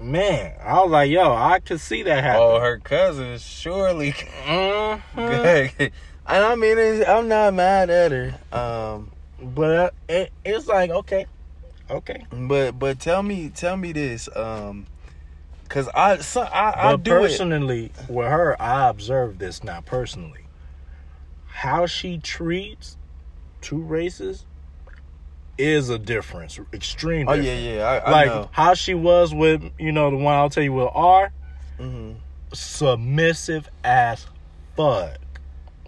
man, 0.00 0.54
I 0.62 0.80
was 0.82 0.90
like, 0.90 1.10
yo, 1.10 1.34
I 1.34 1.60
could 1.60 1.80
see 1.80 2.02
that 2.04 2.22
happen. 2.24 2.42
Oh, 2.42 2.60
her 2.60 2.78
cousin 2.78 3.38
surely. 3.38 4.12
Mhm. 4.46 5.00
and 6.26 6.44
I 6.44 6.54
mean, 6.54 7.04
I'm 7.06 7.28
not 7.28 7.54
mad 7.54 7.90
at 7.90 8.12
her. 8.12 8.34
Um, 8.52 9.10
But 9.42 9.94
it, 10.08 10.30
it's 10.44 10.66
like 10.66 10.90
okay, 10.90 11.26
okay. 11.90 12.24
but 12.32 12.78
but 12.78 12.98
tell 13.00 13.22
me, 13.22 13.48
tell 13.50 13.76
me 13.76 13.92
this. 13.92 14.28
Um, 14.34 14.86
cause 15.68 15.88
I, 15.94 16.18
so, 16.18 16.42
I, 16.42 16.90
I 16.92 16.96
do 16.96 17.16
it. 17.16 17.20
personally, 17.20 17.92
with 18.08 18.28
her, 18.28 18.60
I 18.60 18.88
observe 18.88 19.38
this 19.38 19.62
now 19.64 19.80
personally. 19.80 20.46
How 21.46 21.86
she 21.86 22.18
treats 22.18 22.96
two 23.60 23.78
races 23.82 24.46
is 25.58 25.88
a 25.90 25.98
difference, 25.98 26.58
extreme. 26.72 27.28
Oh 27.28 27.34
yeah, 27.34 27.56
yeah. 27.58 27.84
I, 27.84 27.96
I 27.98 28.10
like 28.10 28.26
know. 28.26 28.48
how 28.52 28.74
she 28.74 28.94
was 28.94 29.34
with 29.34 29.62
you 29.78 29.92
know 29.92 30.10
the 30.10 30.16
one 30.16 30.34
I'll 30.34 30.50
tell 30.50 30.62
you 30.62 30.72
with 30.72 30.88
R, 30.92 31.30
hmm 31.78 32.12
submissive 32.52 33.68
as 33.84 34.26
fuck, 34.76 35.18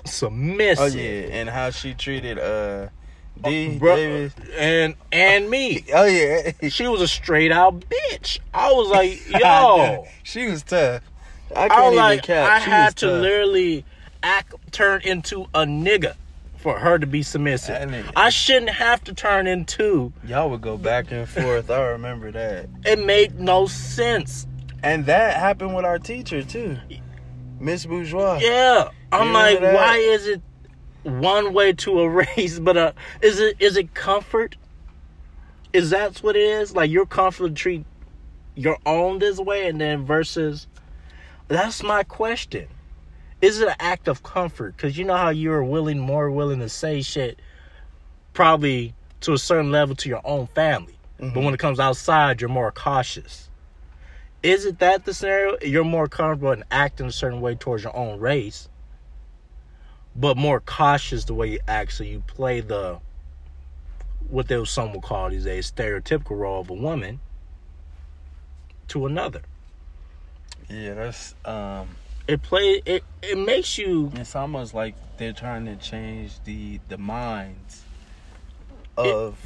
submissive. 0.04 0.94
Oh 0.94 0.98
yeah, 0.98 1.28
and 1.32 1.48
how 1.48 1.70
she 1.70 1.94
treated 1.94 2.38
uh 2.38 2.88
D 3.42 3.78
Bru- 3.78 3.94
Davis. 3.94 4.34
and 4.56 4.94
and 5.12 5.48
me. 5.48 5.84
Oh 5.94 6.04
yeah, 6.04 6.50
She 6.68 6.86
was 6.88 7.00
a 7.00 7.08
straight 7.08 7.52
out 7.52 7.80
bitch. 7.88 8.38
I 8.52 8.72
was 8.72 8.88
like, 8.88 9.20
yo. 9.40 10.06
she 10.22 10.46
was 10.46 10.62
tough. 10.62 11.02
I 11.54 11.64
I 11.64 11.68
can't 11.68 11.80
was 11.84 11.92
even 11.92 11.96
like. 11.96 12.30
I 12.30 12.58
had 12.58 12.84
was 12.86 12.94
to 12.96 13.06
tough. 13.06 13.22
literally 13.22 13.84
act 14.22 14.54
turn 14.72 15.00
into 15.02 15.42
a 15.54 15.64
nigga 15.64 16.14
for 16.58 16.78
her 16.78 16.98
to 16.98 17.06
be 17.06 17.22
submissive. 17.22 17.76
Nigga- 17.88 18.12
I 18.16 18.30
shouldn't 18.30 18.70
have 18.70 19.02
to 19.04 19.14
turn 19.14 19.46
into. 19.46 20.12
Y'all 20.24 20.50
would 20.50 20.60
go 20.60 20.76
back 20.76 21.10
and 21.12 21.28
forth. 21.28 21.70
I 21.70 21.80
remember 21.82 22.30
that. 22.32 22.68
It 22.84 23.04
made 23.04 23.38
no 23.38 23.66
sense. 23.66 24.46
And 24.82 25.06
that 25.06 25.36
happened 25.36 25.74
with 25.74 25.84
our 25.84 25.98
teacher 25.98 26.42
too, 26.42 26.76
Miss 27.58 27.86
Bourgeois. 27.86 28.38
Yeah, 28.40 28.90
I'm 29.10 29.32
like, 29.32 29.60
that? 29.60 29.74
why 29.74 29.96
is 29.96 30.26
it 30.26 30.42
one 31.02 31.52
way 31.52 31.72
to 31.72 32.00
a 32.00 32.08
race? 32.08 32.58
But 32.62 32.76
uh, 32.76 32.92
is 33.22 33.40
it 33.40 33.56
is 33.60 33.76
it 33.76 33.94
comfort? 33.94 34.56
Is 35.72 35.90
that 35.90 36.18
what 36.18 36.36
it 36.36 36.42
is? 36.42 36.74
Like 36.74 36.90
your 36.90 37.06
comfort 37.06 37.48
to 37.48 37.54
treat 37.54 37.84
your 38.54 38.78
own 38.86 39.18
this 39.18 39.38
way, 39.38 39.68
and 39.68 39.80
then 39.80 40.04
versus. 40.04 40.66
That's 41.48 41.82
my 41.82 42.02
question. 42.02 42.68
Is 43.40 43.60
it 43.60 43.68
an 43.68 43.76
act 43.78 44.08
of 44.08 44.22
comfort? 44.22 44.76
Because 44.76 44.98
you 44.98 45.04
know 45.04 45.16
how 45.16 45.30
you're 45.30 45.62
willing, 45.62 45.98
more 45.98 46.30
willing 46.30 46.60
to 46.60 46.68
say 46.68 47.02
shit, 47.02 47.38
probably 48.32 48.94
to 49.20 49.32
a 49.32 49.38
certain 49.38 49.70
level 49.70 49.94
to 49.96 50.08
your 50.08 50.20
own 50.24 50.46
family. 50.48 50.98
But 51.20 51.42
when 51.42 51.52
it 51.52 51.58
comes 51.58 51.80
outside, 51.80 52.40
you're 52.40 52.48
more 52.48 52.70
cautious. 52.70 53.48
Is 54.42 54.64
it 54.64 54.78
that 54.78 55.04
the 55.04 55.12
scenario? 55.12 55.56
You're 55.62 55.84
more 55.84 56.06
comfortable 56.06 56.52
in 56.52 56.62
acting 56.70 57.06
a 57.06 57.12
certain 57.12 57.40
way 57.40 57.56
towards 57.56 57.82
your 57.82 57.96
own 57.96 58.20
race, 58.20 58.68
but 60.14 60.36
more 60.36 60.60
cautious 60.60 61.24
the 61.24 61.34
way 61.34 61.48
you 61.48 61.60
act. 61.66 61.92
So 61.92 62.04
you 62.04 62.22
play 62.28 62.60
the 62.60 63.00
what 64.28 64.46
they 64.46 64.64
some 64.64 64.92
will 64.92 65.00
call 65.00 65.30
these 65.30 65.44
days 65.44 65.72
stereotypical 65.72 66.38
role 66.38 66.60
of 66.60 66.70
a 66.70 66.74
woman 66.74 67.18
to 68.88 69.06
another. 69.06 69.42
Yeah, 70.68 70.94
that's 70.94 71.34
um. 71.44 71.88
It 72.28 72.42
play 72.42 72.82
it. 72.84 73.02
It 73.22 73.38
makes 73.38 73.78
you 73.78 74.12
It's 74.14 74.36
almost 74.36 74.74
like 74.74 74.94
they're 75.16 75.32
trying 75.32 75.64
to 75.64 75.76
change 75.76 76.32
the 76.44 76.78
the 76.88 76.98
minds 76.98 77.82
of 78.98 79.38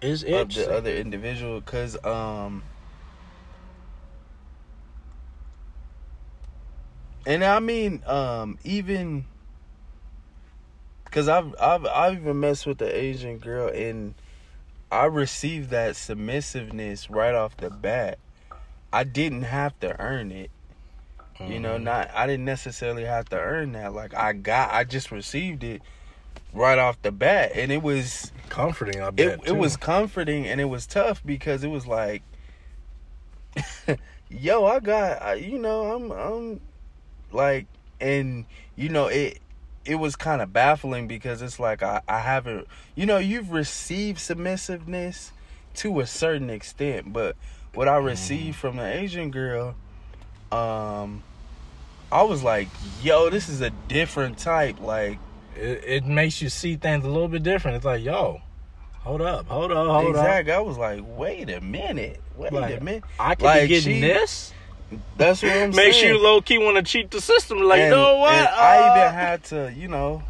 is 0.00 0.22
it 0.22 0.32
of 0.32 0.54
the 0.54 0.72
other 0.72 0.90
individual 0.90 1.60
because 1.60 2.02
um. 2.04 2.62
And 7.26 7.44
I 7.44 7.60
mean, 7.60 8.02
um, 8.06 8.58
even 8.64 9.26
because 11.04 11.28
I've 11.28 11.54
I've 11.60 11.84
I've 11.84 12.14
even 12.14 12.40
messed 12.40 12.66
with 12.66 12.78
the 12.78 12.96
Asian 12.96 13.36
girl 13.36 13.68
and 13.68 14.14
I 14.90 15.04
received 15.04 15.68
that 15.68 15.96
submissiveness 15.96 17.10
right 17.10 17.34
off 17.34 17.58
the 17.58 17.68
bat. 17.68 18.18
I 18.90 19.04
didn't 19.04 19.42
have 19.42 19.78
to 19.80 20.00
earn 20.00 20.32
it. 20.32 20.50
You 21.46 21.60
know, 21.60 21.78
Mhm. 21.78 21.82
not 21.82 22.10
I 22.14 22.26
didn't 22.26 22.44
necessarily 22.44 23.04
have 23.04 23.28
to 23.30 23.38
earn 23.38 23.72
that. 23.72 23.92
Like 23.94 24.14
I 24.14 24.32
got 24.32 24.72
I 24.72 24.84
just 24.84 25.10
received 25.10 25.62
it 25.64 25.82
right 26.52 26.78
off 26.78 27.00
the 27.02 27.12
bat 27.12 27.52
and 27.54 27.70
it 27.70 27.82
was 27.82 28.32
comforting. 28.48 29.00
I 29.00 29.10
bet 29.10 29.40
it, 29.40 29.48
it 29.48 29.56
was 29.56 29.76
comforting 29.76 30.46
and 30.46 30.60
it 30.60 30.64
was 30.66 30.86
tough 30.86 31.22
because 31.24 31.62
it 31.62 31.68
was 31.68 31.86
like 31.86 32.22
yo, 34.28 34.66
I 34.66 34.80
got 34.80 35.22
I, 35.22 35.34
you 35.34 35.58
know, 35.58 35.92
I'm 35.92 36.10
I'm 36.10 36.60
like 37.32 37.66
and 38.00 38.44
you 38.76 38.88
know, 38.88 39.06
it 39.06 39.40
it 39.84 39.96
was 39.96 40.16
kind 40.16 40.42
of 40.42 40.52
baffling 40.52 41.08
because 41.08 41.40
it's 41.40 41.58
like 41.58 41.82
I, 41.82 42.02
I 42.06 42.18
haven't 42.20 42.68
you 42.94 43.06
know 43.06 43.16
you've 43.18 43.52
received 43.52 44.18
submissiveness 44.18 45.30
to 45.76 46.00
a 46.00 46.06
certain 46.06 46.50
extent 46.50 47.12
but 47.12 47.36
what 47.72 47.88
i 47.88 47.96
received 47.96 48.56
from 48.56 48.76
the 48.76 48.84
asian 48.84 49.30
girl 49.30 49.76
um 50.52 51.22
i 52.10 52.22
was 52.22 52.42
like 52.42 52.68
yo 53.02 53.28
this 53.30 53.48
is 53.48 53.60
a 53.60 53.70
different 53.88 54.38
type 54.38 54.80
like 54.80 55.18
It, 55.56 55.82
it 55.84 56.06
makes 56.06 56.40
you 56.40 56.48
see 56.48 56.76
things 56.76 57.04
a 57.04 57.08
little 57.08 57.28
bit 57.28 57.42
different. 57.42 57.76
It's 57.78 57.84
like, 57.84 58.02
yo, 58.04 58.40
hold 59.00 59.20
up, 59.20 59.46
hold 59.48 59.72
up, 59.72 59.86
hold 59.88 60.10
exactly 60.10 60.52
i 60.52 60.60
was 60.60 60.78
like 60.78 61.00
wait 61.04 61.50
a 61.50 61.60
minute 61.60 62.20
wait 62.36 62.52
Like, 62.52 62.80
a 62.80 62.84
minute. 62.84 63.04
I 63.18 63.34
could 63.34 63.44
Like, 63.44 63.62
be 63.62 63.68
getting 63.68 63.94
she- 63.96 64.00
this. 64.00 64.52
that's 65.16 65.42
what 65.42 65.52
i'm 65.52 65.70
Makes 65.74 65.96
saying 65.96 66.14
you 66.14 66.22
low 66.22 66.40
key 66.40 66.58
want 66.58 66.76
to 66.76 66.82
cheat 66.82 67.10
the 67.10 67.20
system. 67.20 67.58
Like, 67.62 67.78
you 67.78 67.84
And- 67.84 67.90
know 67.94 68.16
what? 68.18 68.32
and 68.34 68.48
I 68.48 68.76
Uh, 68.76 68.96
even 69.06 69.14
had 69.14 69.44
to, 69.44 69.72
you 69.76 69.88
know, 69.88 70.22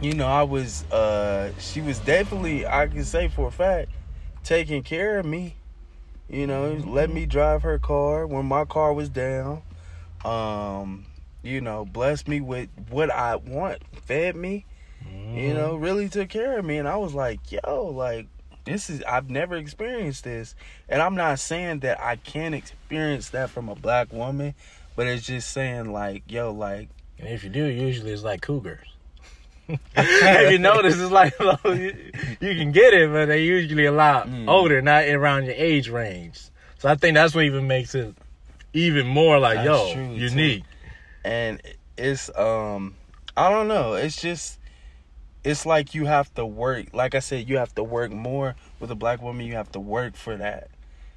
you 0.00 0.12
know, 0.14 0.26
I 0.26 0.42
was, 0.42 0.84
uh, 0.92 1.52
she 1.58 1.80
was 1.80 1.98
definitely, 1.98 2.66
I 2.66 2.86
can 2.86 3.04
say 3.04 3.28
for 3.28 3.48
a 3.48 3.50
fact, 3.50 3.90
taking 4.44 4.82
care 4.82 5.18
of 5.18 5.26
me. 5.26 5.56
You 6.28 6.46
know, 6.46 6.76
let 6.86 7.08
me 7.10 7.24
drive 7.26 7.62
her 7.62 7.78
car 7.78 8.26
when 8.26 8.46
my 8.46 8.64
car 8.64 8.92
was 8.92 9.08
down. 9.08 9.62
Um, 10.24 11.06
you 11.42 11.60
know, 11.60 11.84
blessed 11.84 12.28
me 12.28 12.40
with 12.40 12.68
what 12.90 13.10
I 13.10 13.36
want, 13.36 13.82
fed 14.04 14.36
me. 14.36 14.64
Mm-hmm. 15.06 15.38
You 15.38 15.54
know, 15.54 15.76
really 15.76 16.08
took 16.08 16.28
care 16.28 16.58
of 16.58 16.64
me, 16.64 16.78
and 16.78 16.88
I 16.88 16.96
was 16.96 17.14
like, 17.14 17.52
yo, 17.52 17.86
like. 17.86 18.28
This 18.64 18.90
is 18.90 19.00
I've 19.04 19.30
never 19.30 19.54
experienced 19.54 20.24
this. 20.24 20.56
And 20.88 21.00
I'm 21.00 21.14
not 21.14 21.38
saying 21.38 21.78
that 21.80 22.00
I 22.02 22.16
can't 22.16 22.52
experience 22.52 23.30
that 23.30 23.48
from 23.48 23.68
a 23.68 23.76
black 23.76 24.12
woman, 24.12 24.56
but 24.96 25.06
it's 25.06 25.24
just 25.24 25.52
saying 25.52 25.92
like, 25.92 26.24
yo, 26.26 26.52
like 26.52 26.88
And 27.20 27.28
if 27.28 27.44
you 27.44 27.50
do, 27.50 27.64
usually 27.64 28.10
it's 28.10 28.24
like 28.24 28.40
cougars. 28.42 28.88
if 29.68 30.50
you 30.50 30.58
notice, 30.58 30.98
It's 30.98 31.12
like 31.12 31.32
you, 31.64 32.10
you 32.40 32.54
can 32.56 32.72
get 32.72 32.92
it, 32.92 33.08
but 33.12 33.26
they 33.26 33.44
usually 33.44 33.84
a 33.84 33.92
lot 33.92 34.26
Mm. 34.26 34.48
older, 34.48 34.82
not 34.82 35.04
around 35.04 35.44
your 35.44 35.54
age 35.56 35.88
range. 35.88 36.40
So 36.78 36.88
I 36.88 36.96
think 36.96 37.14
that's 37.14 37.36
what 37.36 37.44
even 37.44 37.68
makes 37.68 37.94
it 37.94 38.16
even 38.76 39.06
more 39.06 39.38
like 39.38 39.56
That's 39.56 39.66
yo 39.66 39.92
true, 39.94 40.06
too. 40.08 40.24
unique. 40.24 40.64
and 41.24 41.60
it's 41.96 42.30
um 42.36 42.94
I 43.36 43.50
don't 43.50 43.68
know. 43.68 43.94
It's 43.94 44.20
just 44.20 44.58
it's 45.44 45.64
like 45.66 45.94
you 45.94 46.06
have 46.06 46.32
to 46.34 46.44
work. 46.44 46.86
Like 46.92 47.14
I 47.14 47.20
said, 47.20 47.48
you 47.48 47.58
have 47.58 47.74
to 47.76 47.82
work 47.84 48.10
more 48.12 48.56
with 48.80 48.90
a 48.90 48.94
black 48.94 49.22
woman. 49.22 49.46
You 49.46 49.54
have 49.54 49.70
to 49.72 49.80
work 49.80 50.14
for 50.16 50.36
that, 50.36 50.68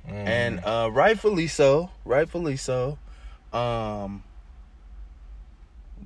Mm. 0.08 0.28
and 0.28 0.60
uh, 0.66 0.90
rightfully 0.92 1.48
so. 1.48 1.90
Rightfully 2.06 2.56
so. 2.58 2.98
Um, 3.54 4.24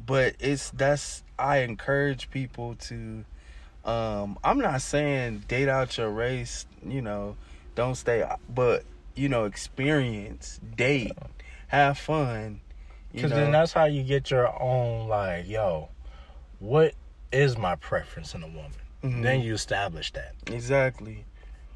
but 0.05 0.35
it's 0.39 0.69
that's 0.71 1.23
I 1.37 1.57
encourage 1.59 2.29
people 2.31 2.75
to. 2.75 3.25
Um, 3.85 4.37
I'm 4.43 4.59
not 4.59 4.81
saying 4.81 5.43
date 5.47 5.67
out 5.67 5.97
your 5.97 6.09
race. 6.09 6.65
You 6.85 7.01
know, 7.01 7.35
don't 7.75 7.95
stay. 7.95 8.23
But 8.49 8.83
you 9.15 9.29
know, 9.29 9.45
experience, 9.45 10.59
date, 10.75 11.11
have 11.77 11.97
fun. 11.97 12.61
Because 13.11 13.31
then 13.31 13.51
that's 13.51 13.73
how 13.73 13.85
you 13.85 14.03
get 14.03 14.31
your 14.31 14.47
own 14.61 15.07
like 15.07 15.47
yo, 15.47 15.89
what 16.59 16.93
is 17.31 17.57
my 17.57 17.75
preference 17.75 18.33
in 18.33 18.43
a 18.43 18.47
woman? 18.47 18.71
Mhm. 19.03 19.21
Then 19.23 19.41
you 19.41 19.53
establish 19.53 20.11
that. 20.13 20.33
exactly. 20.47 21.25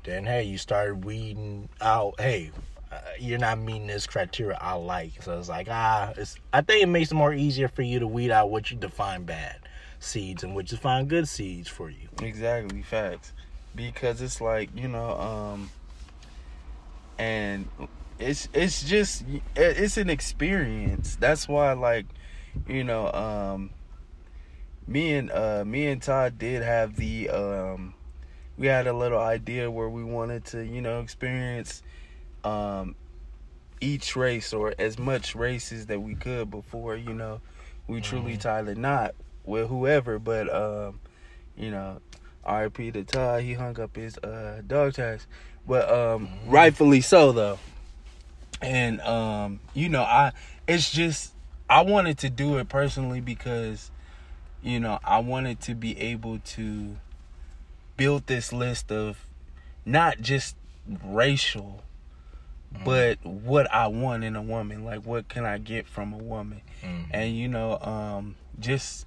Then 0.03 0.25
hey, 0.25 0.43
you 0.43 0.57
start 0.57 1.03
weeding 1.03 1.67
out. 1.81 2.19
Hey, 2.19 2.51
uh, 2.91 2.99
you're 3.19 3.38
not 3.39 3.60
meeting 3.60 3.88
this 3.88 4.07
criteria 4.07 4.57
I 4.60 4.73
like. 4.73 5.21
So 5.21 5.38
it's 5.38 5.49
like 5.49 5.67
ah, 5.69 6.13
it's. 6.15 6.38
I 6.53 6.62
think 6.62 6.83
it 6.83 6.88
makes 6.88 7.12
it 7.12 7.15
more 7.15 7.33
easier 7.33 7.67
for 7.67 7.81
you 7.81 7.99
to 7.99 8.07
weed 8.07 8.31
out 8.31 8.49
what 8.49 8.71
you 8.71 8.77
define 8.77 9.23
bad 9.23 9.57
seeds 9.99 10.43
and 10.43 10.55
what 10.55 10.71
you 10.71 10.77
find 10.77 11.10
good 11.10 11.27
seeds 11.27 11.67
for 11.67 11.89
you. 11.89 12.07
Exactly, 12.21 12.81
facts. 12.83 13.33
Because 13.75 14.21
it's 14.21 14.39
like 14.39 14.69
you 14.75 14.88
know, 14.88 15.12
um, 15.19 15.69
and 17.19 17.67
it's 18.19 18.49
it's 18.53 18.84
just 18.84 19.23
it's 19.56 19.97
an 19.97 20.10
experience. 20.10 21.15
That's 21.19 21.47
why, 21.47 21.73
like, 21.73 22.06
you 22.67 22.84
know, 22.84 23.12
um, 23.12 23.71
me 24.88 25.13
and 25.13 25.32
uh, 25.32 25.63
me 25.65 25.88
and 25.88 26.01
Todd 26.01 26.38
did 26.38 26.63
have 26.63 26.95
the 26.95 27.30
um, 27.30 27.93
we 28.58 28.67
had 28.67 28.88
a 28.88 28.93
little 28.93 29.19
idea 29.19 29.69
where 29.69 29.89
we 29.89 30.03
wanted 30.03 30.45
to, 30.45 30.65
you 30.65 30.82
know, 30.82 31.01
experience 31.01 31.82
um 32.43 32.95
each 33.82 34.15
race 34.15 34.53
or 34.53 34.73
as 34.80 34.97
much 34.97 35.36
races 35.36 35.86
that 35.88 36.01
we 36.01 36.15
could 36.15 36.49
before, 36.49 36.95
you 36.95 37.13
know, 37.13 37.41
we 37.88 38.01
truly 38.01 38.34
Mhm. 38.36 38.41
tie 38.41 38.62
the 38.63 38.75
knot 38.75 39.13
with 39.43 39.67
whoever. 39.69 40.17
But 40.17 40.53
um, 40.53 40.99
you 41.56 41.69
know, 41.71 41.99
RP 42.45 42.91
to 42.93 43.03
Todd, 43.03 43.43
he 43.43 43.53
hung 43.53 43.80
up 43.80 43.95
his 43.95 44.17
uh 44.19 44.62
dog 44.65 44.93
tags. 44.93 45.27
But 45.67 45.89
um 45.91 46.27
Mhm. 46.27 46.51
rightfully 46.51 47.01
so 47.01 47.32
though. 47.32 47.60
And 48.62 49.02
um, 49.02 49.60
you 49.74 49.89
know, 49.89 50.04
I 50.04 50.32
it's 50.67 50.89
just 50.91 51.34
I 51.70 51.82
wanted 51.82 52.17
to 52.20 52.30
do 52.30 52.58
it 52.58 52.70
personally 52.70 53.22
because 53.22 53.91
you 54.63 54.80
know, 54.80 55.00
I 55.04 55.20
wanted 55.20 55.62
to 55.62 55.76
be 55.76 55.98
able 56.00 56.39
to 56.39 56.98
build 57.96 58.28
this 58.28 58.52
list 58.52 58.91
of 58.91 59.17
not 59.86 60.20
just 60.20 60.56
racial 61.04 61.84
but 62.84 63.17
what 63.26 63.72
I 63.74 63.88
want 63.88 64.24
in 64.24 64.36
a 64.36 64.41
woman, 64.41 64.84
like 64.84 65.06
what 65.06 65.28
can 65.30 65.46
I 65.46 65.58
get 65.58 65.88
from 65.88 66.13
a 66.13 66.17
woman? 66.17 66.62
Mhm. 66.84 67.06
And 67.12 67.36
you 67.38 67.48
know, 67.48 67.80
um, 67.80 68.36
just 68.60 69.06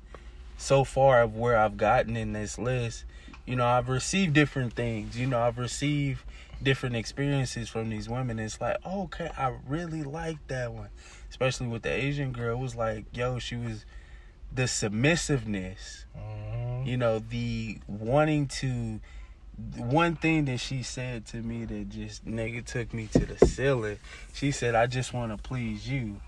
so 0.56 0.84
far 0.84 1.22
of 1.22 1.36
where 1.36 1.56
I've 1.56 1.76
gotten 1.76 2.16
in 2.16 2.32
this 2.32 2.58
list, 2.58 3.04
you 3.46 3.56
know, 3.56 3.66
I've 3.66 3.88
received 3.88 4.32
different 4.32 4.74
things. 4.74 5.18
You 5.18 5.26
know, 5.26 5.40
I've 5.40 5.58
received 5.58 6.22
different 6.62 6.96
experiences 6.96 7.68
from 7.68 7.90
these 7.90 8.08
women. 8.08 8.38
It's 8.38 8.60
like, 8.60 8.76
oh, 8.84 9.02
okay, 9.04 9.30
I 9.36 9.54
really 9.66 10.02
like 10.02 10.38
that 10.48 10.72
one. 10.72 10.88
Especially 11.28 11.68
with 11.68 11.82
the 11.82 11.90
Asian 11.90 12.32
girl, 12.32 12.56
it 12.56 12.60
was 12.60 12.74
like, 12.74 13.04
yo, 13.12 13.38
she 13.38 13.56
was 13.56 13.84
the 14.52 14.66
submissiveness, 14.66 16.04
Mhm. 16.18 16.86
you 16.86 16.96
know, 16.96 17.20
the 17.20 17.78
wanting 17.86 18.46
to 18.48 19.00
one 19.76 20.16
thing 20.16 20.46
that 20.46 20.58
she 20.58 20.82
said 20.82 21.26
to 21.26 21.36
me 21.36 21.64
that 21.66 21.90
just 21.90 22.24
nigga 22.24 22.64
took 22.64 22.94
me 22.94 23.06
to 23.08 23.26
the 23.26 23.46
ceiling. 23.46 23.98
She 24.32 24.50
said, 24.52 24.74
"I 24.74 24.86
just 24.86 25.12
want 25.12 25.32
to 25.32 25.36
please 25.36 25.86
you." 25.88 26.20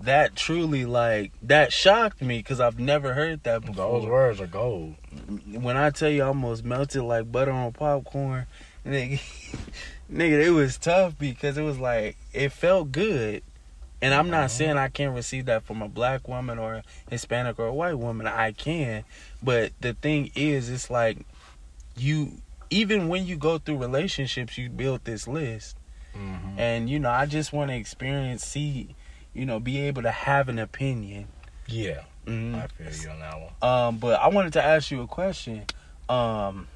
That 0.00 0.36
truly 0.36 0.84
like 0.84 1.32
that 1.42 1.72
shocked 1.72 2.22
me 2.22 2.38
because 2.38 2.60
I've 2.60 2.78
never 2.78 3.14
heard 3.14 3.42
that 3.42 3.62
before. 3.62 3.74
Those 4.00 4.06
words 4.06 4.40
are 4.40 4.46
gold. 4.46 4.94
When 5.50 5.76
I 5.76 5.90
tell 5.90 6.08
you, 6.08 6.22
I 6.22 6.26
almost 6.28 6.64
melted 6.64 7.02
like 7.02 7.32
butter 7.32 7.50
on 7.50 7.72
popcorn, 7.72 8.46
nigga. 8.86 9.20
nigga, 10.12 10.44
it 10.46 10.50
was 10.50 10.78
tough 10.78 11.18
because 11.18 11.56
it 11.58 11.62
was 11.62 11.78
like 11.78 12.16
it 12.32 12.50
felt 12.52 12.92
good. 12.92 13.42
And 14.00 14.14
I'm 14.14 14.30
not 14.30 14.46
Mhm. 14.48 14.50
saying 14.50 14.76
I 14.78 14.88
can't 14.88 15.14
receive 15.14 15.46
that 15.46 15.64
from 15.64 15.82
a 15.82 15.88
black 15.88 16.28
woman 16.28 16.58
or 16.58 16.74
a 16.74 16.82
Hispanic 17.10 17.58
or 17.58 17.66
a 17.66 17.74
white 17.74 17.98
woman. 17.98 18.28
I 18.28 18.52
can, 18.52 19.04
but 19.42 19.72
the 19.80 19.94
thing 19.94 20.30
is, 20.36 20.68
it's 20.70 20.88
like 20.90 21.18
you 21.96 22.40
even 22.70 23.08
when 23.08 23.26
you 23.26 23.36
go 23.36 23.58
through 23.58 23.78
relationships, 23.78 24.56
you 24.58 24.68
build 24.68 25.04
this 25.04 25.26
list. 25.26 25.76
Mhm. 26.16 26.58
And 26.58 26.90
you 26.90 26.98
know, 26.98 27.10
I 27.10 27.26
just 27.26 27.52
want 27.52 27.70
to 27.70 27.76
experience, 27.76 28.44
see, 28.44 28.94
you 29.34 29.44
know, 29.46 29.58
be 29.58 29.78
able 29.80 30.02
to 30.02 30.10
have 30.10 30.48
an 30.48 30.58
opinion. 30.58 31.26
Yeah, 31.66 32.02
Mhm. 32.26 32.54
I 32.62 32.66
feel 32.68 32.92
you 33.02 33.10
on 33.10 33.20
that 33.20 33.34
one. 33.40 33.52
Um, 33.62 33.98
but 33.98 34.20
I 34.20 34.28
wanted 34.28 34.52
to 34.54 34.62
ask 34.64 34.90
you 34.90 35.02
a 35.02 35.06
question. 35.06 35.64
Um, 36.08 36.68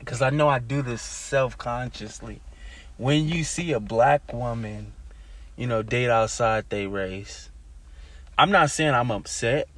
because 0.00 0.20
I 0.20 0.30
know 0.30 0.48
I 0.48 0.58
do 0.58 0.82
this 0.82 1.02
self 1.02 1.56
consciously. 1.56 2.40
When 2.96 3.28
you 3.28 3.44
see 3.44 3.72
a 3.72 3.80
black 3.80 4.32
woman, 4.32 4.92
you 5.56 5.66
know, 5.66 5.82
date 5.82 6.10
outside 6.10 6.64
they 6.68 6.86
race, 6.86 7.50
I'm 8.36 8.50
not 8.50 8.70
saying 8.70 8.94
I'm 8.94 9.10
upset. 9.10 9.68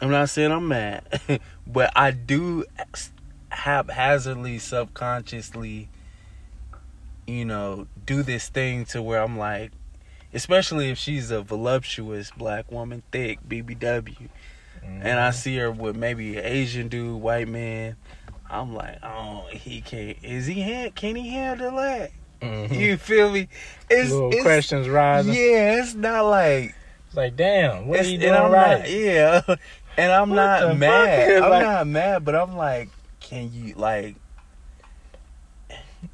I'm 0.00 0.10
not 0.10 0.28
saying 0.28 0.52
I'm 0.52 0.68
mad, 0.68 1.20
but 1.66 1.90
I 1.96 2.10
do 2.10 2.64
haphazardly, 3.50 4.58
subconsciously, 4.58 5.88
you 7.26 7.44
know, 7.46 7.86
do 8.04 8.22
this 8.22 8.48
thing 8.48 8.84
to 8.86 9.02
where 9.02 9.22
I'm 9.22 9.38
like, 9.38 9.72
especially 10.34 10.90
if 10.90 10.98
she's 10.98 11.30
a 11.30 11.40
voluptuous 11.40 12.30
black 12.30 12.70
woman, 12.70 13.02
thick, 13.10 13.38
BBW, 13.48 14.28
and 14.82 15.18
I 15.18 15.30
mm-hmm. 15.30 15.36
see 15.36 15.56
her 15.56 15.70
with 15.70 15.96
maybe 15.96 16.36
an 16.36 16.44
Asian 16.44 16.88
dude, 16.88 17.20
white 17.20 17.48
man. 17.48 17.96
I'm 18.50 18.74
like, 18.74 18.98
oh, 19.02 19.46
he 19.50 19.80
can't. 19.80 20.16
Is 20.22 20.46
he? 20.46 20.60
Han- 20.62 20.90
can 20.92 21.16
he 21.16 21.28
handle 21.30 21.76
that? 21.76 22.10
Mhm. 22.42 22.76
You 22.78 22.96
feel 22.96 23.30
me? 23.32 23.48
It's, 23.90 24.10
little 24.10 24.30
it's 24.32 24.42
questions 24.42 24.88
rising. 24.88 25.32
Yeah, 25.34 25.80
it's 25.82 25.94
not 25.94 26.22
like 26.26 26.74
It's 27.08 27.16
like, 27.16 27.34
damn, 27.36 27.86
what 27.86 28.00
are 28.00 28.04
you 28.04 28.12
and 28.14 28.20
doing 28.22 28.34
I'm 28.34 28.52
right? 28.52 28.78
Not, 28.80 28.90
yeah, 28.90 29.40
and 29.96 30.12
I'm 30.12 30.30
What 30.30 30.36
not 30.36 30.76
mad. 30.78 31.32
I'm 31.42 31.50
like- 31.50 31.62
not 31.62 31.86
mad, 31.86 32.24
but 32.24 32.36
I'm 32.36 32.56
like, 32.56 32.88
can 33.20 33.50
you 33.52 33.74
like? 33.74 34.16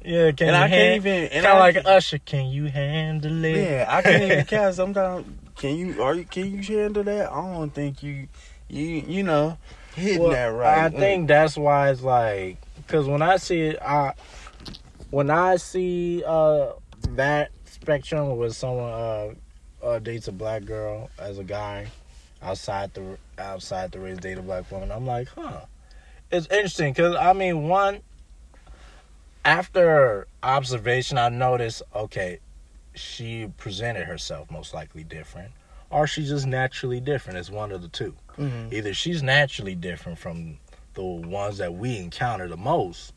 Yeah, 0.03 0.31
can 0.31 0.47
and 0.49 0.55
you 0.57 0.63
I 0.63 0.67
hand- 0.67 0.71
can't 0.71 0.95
even. 1.05 1.23
And 1.25 1.45
Kind 1.45 1.57
of 1.57 1.59
like 1.59 1.85
Usher. 1.85 2.17
Can 2.19 2.45
you 2.47 2.65
handle 2.65 3.43
it? 3.45 3.57
Yeah, 3.57 3.85
I 3.87 4.01
can't 4.01 4.23
even 4.23 4.45
count. 4.47 4.75
Sometimes 4.75 5.25
can 5.57 5.75
you 5.75 6.01
are 6.01 6.15
you 6.15 6.23
can 6.25 6.51
you 6.51 6.77
handle 6.79 7.03
that? 7.03 7.31
I 7.31 7.35
don't 7.35 7.69
think 7.69 8.01
you 8.01 8.27
you 8.69 9.03
you 9.07 9.23
know 9.23 9.57
hitting 9.95 10.21
Well, 10.21 10.31
that 10.31 10.45
right. 10.47 10.85
I 10.85 10.89
think 10.89 11.27
that's 11.27 11.57
why 11.57 11.89
it's 11.89 12.01
like 12.01 12.57
because 12.77 13.07
when 13.07 13.21
I 13.21 13.37
see 13.37 13.61
it, 13.61 13.81
I 13.81 14.13
when 15.09 15.29
I 15.29 15.57
see 15.57 16.23
uh 16.25 16.73
that 17.09 17.51
spectrum 17.65 18.37
with 18.37 18.55
someone 18.55 18.91
uh, 18.91 19.33
uh 19.83 19.99
dates 19.99 20.27
a 20.27 20.31
black 20.31 20.65
girl 20.65 21.09
as 21.19 21.37
a 21.37 21.43
guy 21.43 21.87
outside 22.41 22.93
the 22.93 23.17
outside 23.37 23.91
the 23.91 23.99
race 23.99 24.17
date 24.17 24.37
a 24.37 24.41
black 24.41 24.69
woman, 24.71 24.91
I'm 24.91 25.05
like, 25.05 25.29
huh. 25.29 25.61
It's 26.31 26.47
interesting 26.47 26.93
because 26.93 27.15
I 27.15 27.33
mean, 27.33 27.67
one 27.67 27.99
after 29.45 30.27
observation, 30.41 31.17
I 31.17 31.29
noticed 31.29 31.83
okay, 31.95 32.39
she 32.95 33.51
presented 33.57 34.05
herself 34.05 34.49
most 34.49 34.73
likely 34.73 35.03
different, 35.03 35.51
or 35.89 36.07
she's 36.07 36.29
just 36.29 36.47
naturally 36.47 36.99
different. 36.99 37.37
It's 37.39 37.49
one 37.49 37.71
of 37.71 37.81
the 37.81 37.87
two. 37.87 38.15
Mhm. 38.37 38.73
Either 38.73 38.93
she's 38.93 39.21
naturally 39.23 39.75
different 39.75 40.17
from 40.19 40.59
the 40.93 41.03
ones 41.03 41.57
that 41.57 41.73
we 41.73 41.97
encounter 41.97 42.47
the 42.47 42.57
most, 42.57 43.13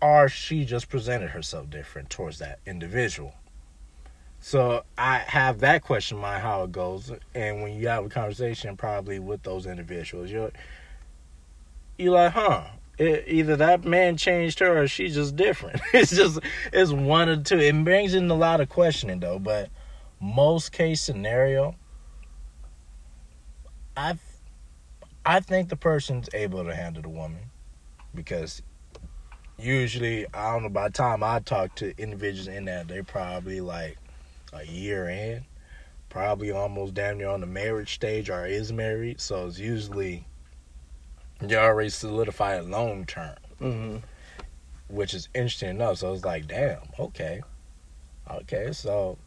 or 0.00 0.28
she 0.28 0.64
just 0.64 0.88
presented 0.88 1.30
herself 1.30 1.68
different 1.70 2.10
towards 2.10 2.38
that 2.38 2.60
individual. 2.66 3.34
So 4.40 4.84
I 4.96 5.18
have 5.18 5.60
that 5.60 5.82
question 5.82 6.18
in 6.18 6.22
mind 6.22 6.42
how 6.42 6.62
it 6.62 6.72
goes, 6.72 7.12
and 7.34 7.62
when 7.62 7.74
you 7.74 7.88
have 7.88 8.04
a 8.04 8.08
conversation 8.08 8.76
probably 8.76 9.18
with 9.18 9.42
those 9.42 9.66
individuals, 9.66 10.30
you're 10.30 10.52
you're 11.98 12.12
like, 12.12 12.32
huh? 12.32 12.64
It, 12.96 13.24
either 13.28 13.56
that 13.56 13.84
man 13.84 14.16
changed 14.16 14.58
her 14.60 14.82
or 14.82 14.88
she's 14.88 15.14
just 15.14 15.36
different. 15.36 15.80
It's 15.92 16.10
just 16.14 16.38
it's 16.72 16.92
one 16.92 17.28
or 17.28 17.36
two. 17.42 17.58
It 17.58 17.84
brings 17.84 18.14
in 18.14 18.30
a 18.30 18.34
lot 18.34 18.60
of 18.60 18.68
questioning 18.68 19.20
though, 19.20 19.38
but 19.38 19.70
most 20.20 20.72
case 20.72 21.00
scenario, 21.00 21.74
I 23.98 24.16
I 25.26 25.40
think 25.40 25.68
the 25.68 25.76
person's 25.76 26.28
able 26.32 26.64
to 26.64 26.74
handle 26.74 27.02
the 27.02 27.08
woman 27.08 27.50
because 28.14 28.62
usually 29.58 30.24
I 30.32 30.52
don't 30.52 30.62
know 30.62 30.68
by 30.68 30.86
the 30.88 30.94
time 30.94 31.24
I 31.24 31.40
talk 31.40 31.74
to 31.76 31.92
individuals 32.00 32.46
in 32.46 32.66
that 32.66 32.86
they're 32.86 33.02
probably 33.02 33.60
like 33.60 33.98
a 34.52 34.64
year 34.64 35.08
in, 35.08 35.44
probably 36.10 36.52
almost 36.52 36.94
damn 36.94 37.18
near 37.18 37.28
on 37.28 37.40
the 37.40 37.46
marriage 37.46 37.94
stage 37.94 38.30
or 38.30 38.46
is 38.46 38.72
married. 38.72 39.20
So 39.20 39.48
it's 39.48 39.58
usually 39.58 40.24
you're 41.46 41.60
already 41.60 41.90
solidified 41.90 42.66
long 42.66 43.04
term, 43.04 43.36
Mhm. 43.60 44.02
which 44.86 45.12
is 45.12 45.28
interesting 45.34 45.70
enough. 45.70 45.98
So 45.98 46.14
it's 46.14 46.24
like, 46.24 46.46
damn, 46.46 46.82
okay, 47.00 47.42
okay. 48.30 48.70
So 48.72 49.18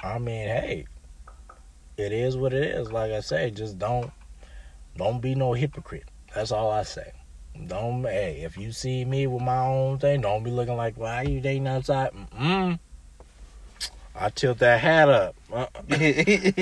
I 0.00 0.18
mean, 0.18 0.48
hey, 0.48 0.86
it 1.98 2.12
is 2.12 2.36
what 2.36 2.54
it 2.54 2.62
is. 2.62 2.92
Like 2.92 3.12
I 3.12 3.20
say, 3.20 3.50
just 3.50 3.78
don't 3.78 4.12
don't 4.96 5.20
be 5.20 5.34
no 5.34 5.52
hypocrite. 5.52 6.04
That's 6.34 6.52
all 6.52 6.70
I 6.70 6.84
say. 6.84 7.12
Don't 7.66 8.04
hey, 8.04 8.42
if 8.44 8.56
you 8.56 8.70
see 8.72 9.04
me 9.04 9.26
with 9.26 9.42
my 9.42 9.58
own 9.58 9.98
thing, 9.98 10.20
don't 10.20 10.44
be 10.44 10.50
looking 10.50 10.76
like 10.76 10.96
why 10.96 11.22
you 11.22 11.40
dating 11.40 11.66
outside. 11.66 12.10
Mm. 12.38 12.78
I 14.14 14.30
tilt 14.30 14.58
that 14.58 14.80
hat 14.80 15.08
up. 15.08 15.36
Uh, 15.52 15.66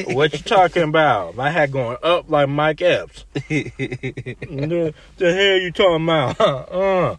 what 0.09 0.33
you 0.33 0.39
talking 0.41 0.83
about? 0.83 1.37
My 1.37 1.51
hat 1.51 1.71
going 1.71 1.97
up 2.03 2.31
like 2.31 2.49
Mike 2.49 2.83
Epps. 2.83 3.25
the, 3.35 4.95
the 5.17 5.35
hell 5.35 5.57
you 5.59 5.73
talking 5.73 6.05
about? 6.05 6.41
uh, 6.41 7.17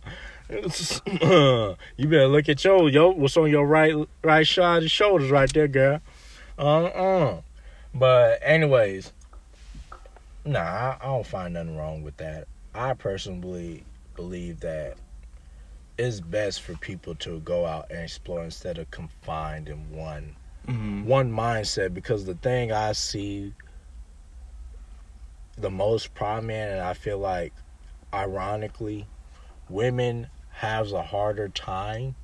uh, 1.22 1.76
you 1.98 2.08
better 2.08 2.28
look 2.28 2.50
at 2.50 2.64
your 2.64 2.90
yo. 2.90 3.10
What's 3.10 3.36
on 3.38 3.50
your 3.50 3.66
right 3.66 3.94
right 4.24 4.48
side 4.48 4.84
of 4.84 4.92
shoulders 4.92 5.30
right 5.30 5.52
there, 5.54 5.68
girl. 5.68 6.02
Uh 6.58 6.86
uh. 6.86 7.42
But 7.98 8.40
anyways, 8.44 9.12
nah, 10.46 10.60
I, 10.60 10.98
I 11.02 11.06
don't 11.06 11.26
find 11.26 11.56
nothing 11.56 11.76
wrong 11.76 12.04
with 12.04 12.18
that. 12.18 12.48
I 12.76 12.94
personally 12.94 13.86
believe 14.16 14.60
that 14.60 14.98
it's 15.98 16.20
best 16.20 16.62
for 16.62 16.76
people 16.76 17.16
to 17.16 17.40
go 17.40 17.66
out 17.66 17.88
and 17.90 18.02
explore 18.02 18.44
instead 18.44 18.78
of 18.78 18.92
confined 18.92 19.68
in 19.68 19.90
one 19.92 20.36
Mhm. 20.68 21.06
one 21.06 21.32
mindset 21.32 21.94
because 21.94 22.26
the 22.26 22.36
thing 22.36 22.72
I 22.72 22.92
see 22.92 23.54
the 25.58 25.72
most 25.72 26.14
prominent 26.14 26.74
and 26.74 26.82
I 26.82 26.94
feel 26.94 27.18
like 27.18 27.54
ironically 28.14 29.08
women 29.70 30.30
has 30.52 30.92
a 30.92 31.02
harder 31.02 31.48
time 31.48 32.16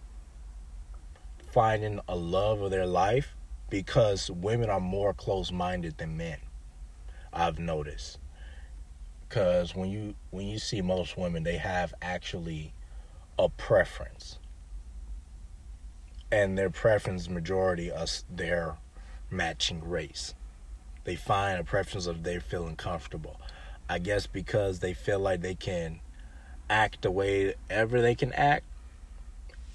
finding 1.51 1.99
a 2.07 2.15
love 2.15 2.61
of 2.61 2.69
their 2.69 2.85
life 2.85 3.35
because 3.73 4.29
women 4.29 4.69
are 4.69 4.79
more 4.79 5.15
close-minded 5.15 5.97
than 5.97 6.15
men. 6.15 6.37
I've 7.33 7.57
noticed. 7.57 8.19
Cuz 9.29 9.73
when 9.73 9.89
you 9.89 10.13
when 10.29 10.45
you 10.45 10.59
see 10.59 10.79
most 10.83 11.17
women 11.17 11.41
they 11.41 11.57
have 11.57 11.91
actually 11.99 12.75
a 13.39 13.49
preference 13.49 14.37
and 16.31 16.55
their 16.55 16.69
preference 16.69 17.27
majority 17.27 17.87
is 17.87 18.25
their 18.29 18.77
matching 19.31 19.83
race. 19.83 20.35
They 21.03 21.15
find 21.15 21.59
a 21.59 21.63
preference 21.63 22.05
of 22.05 22.21
they 22.21 22.37
feeling 22.37 22.75
comfortable. 22.75 23.41
I 23.89 23.97
guess 23.97 24.27
because 24.27 24.81
they 24.81 24.93
feel 24.93 25.17
like 25.17 25.41
they 25.41 25.55
can 25.55 25.99
act 26.69 27.01
the 27.01 27.09
way 27.09 27.55
ever 27.71 28.01
they 28.03 28.13
can 28.13 28.33
act, 28.33 28.65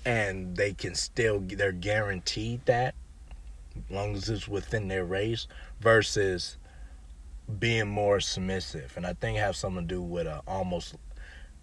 and 0.05 0.57
they 0.57 0.73
can 0.73 0.95
still 0.95 1.41
they're 1.41 1.73
guaranteed 1.73 2.65
that, 2.67 2.95
as 3.88 3.95
long 3.95 4.14
as 4.14 4.29
it's 4.29 4.49
within 4.49 4.88
their 4.88 5.05
race, 5.05 5.47
versus 5.81 6.57
being 7.59 7.88
more 7.88 8.21
submissive. 8.21 8.93
And 8.97 9.07
I 9.07 9.14
think 9.14 9.38
it 9.38 9.41
has 9.41 9.57
something 9.57 9.87
to 9.88 9.95
do 9.95 10.03
with 10.03 10.27
a 10.27 10.43
almost, 10.47 10.95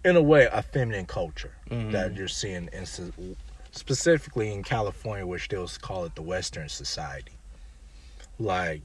in 0.04 0.16
a 0.16 0.22
way, 0.22 0.48
a 0.52 0.62
feminine 0.62 1.06
culture 1.06 1.52
Mhm. 1.70 1.92
that 1.92 2.14
you're 2.14 2.28
seeing 2.28 2.68
in 2.72 2.86
specifically 3.70 4.52
in 4.52 4.62
California, 4.62 5.26
which 5.26 5.44
still 5.44 5.68
call 5.80 6.04
it 6.04 6.14
the 6.14 6.22
Western 6.22 6.68
society. 6.68 7.32
Like, 8.38 8.82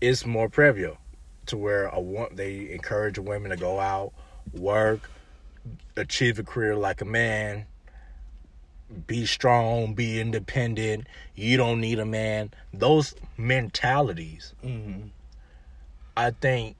it's 0.00 0.26
more 0.26 0.48
prevalent 0.48 0.98
to 1.46 1.56
where 1.56 1.86
a 1.86 2.28
they 2.34 2.70
encourage 2.72 3.18
women 3.18 3.50
to 3.50 3.56
go 3.56 3.80
out, 3.80 4.12
work, 4.52 5.08
achieve 5.96 6.38
a 6.38 6.42
career 6.42 6.76
like 6.76 7.00
a 7.00 7.04
man, 7.04 7.66
be 9.06 9.26
strong, 9.26 9.94
be 9.94 10.20
independent. 10.20 11.06
You 11.34 11.56
don't 11.56 11.80
need 11.80 11.98
a 11.98 12.04
man. 12.06 12.50
Those 12.72 13.14
mentalities, 13.36 14.54
Mhm. 14.62 15.10
I 16.16 16.30
think, 16.30 16.76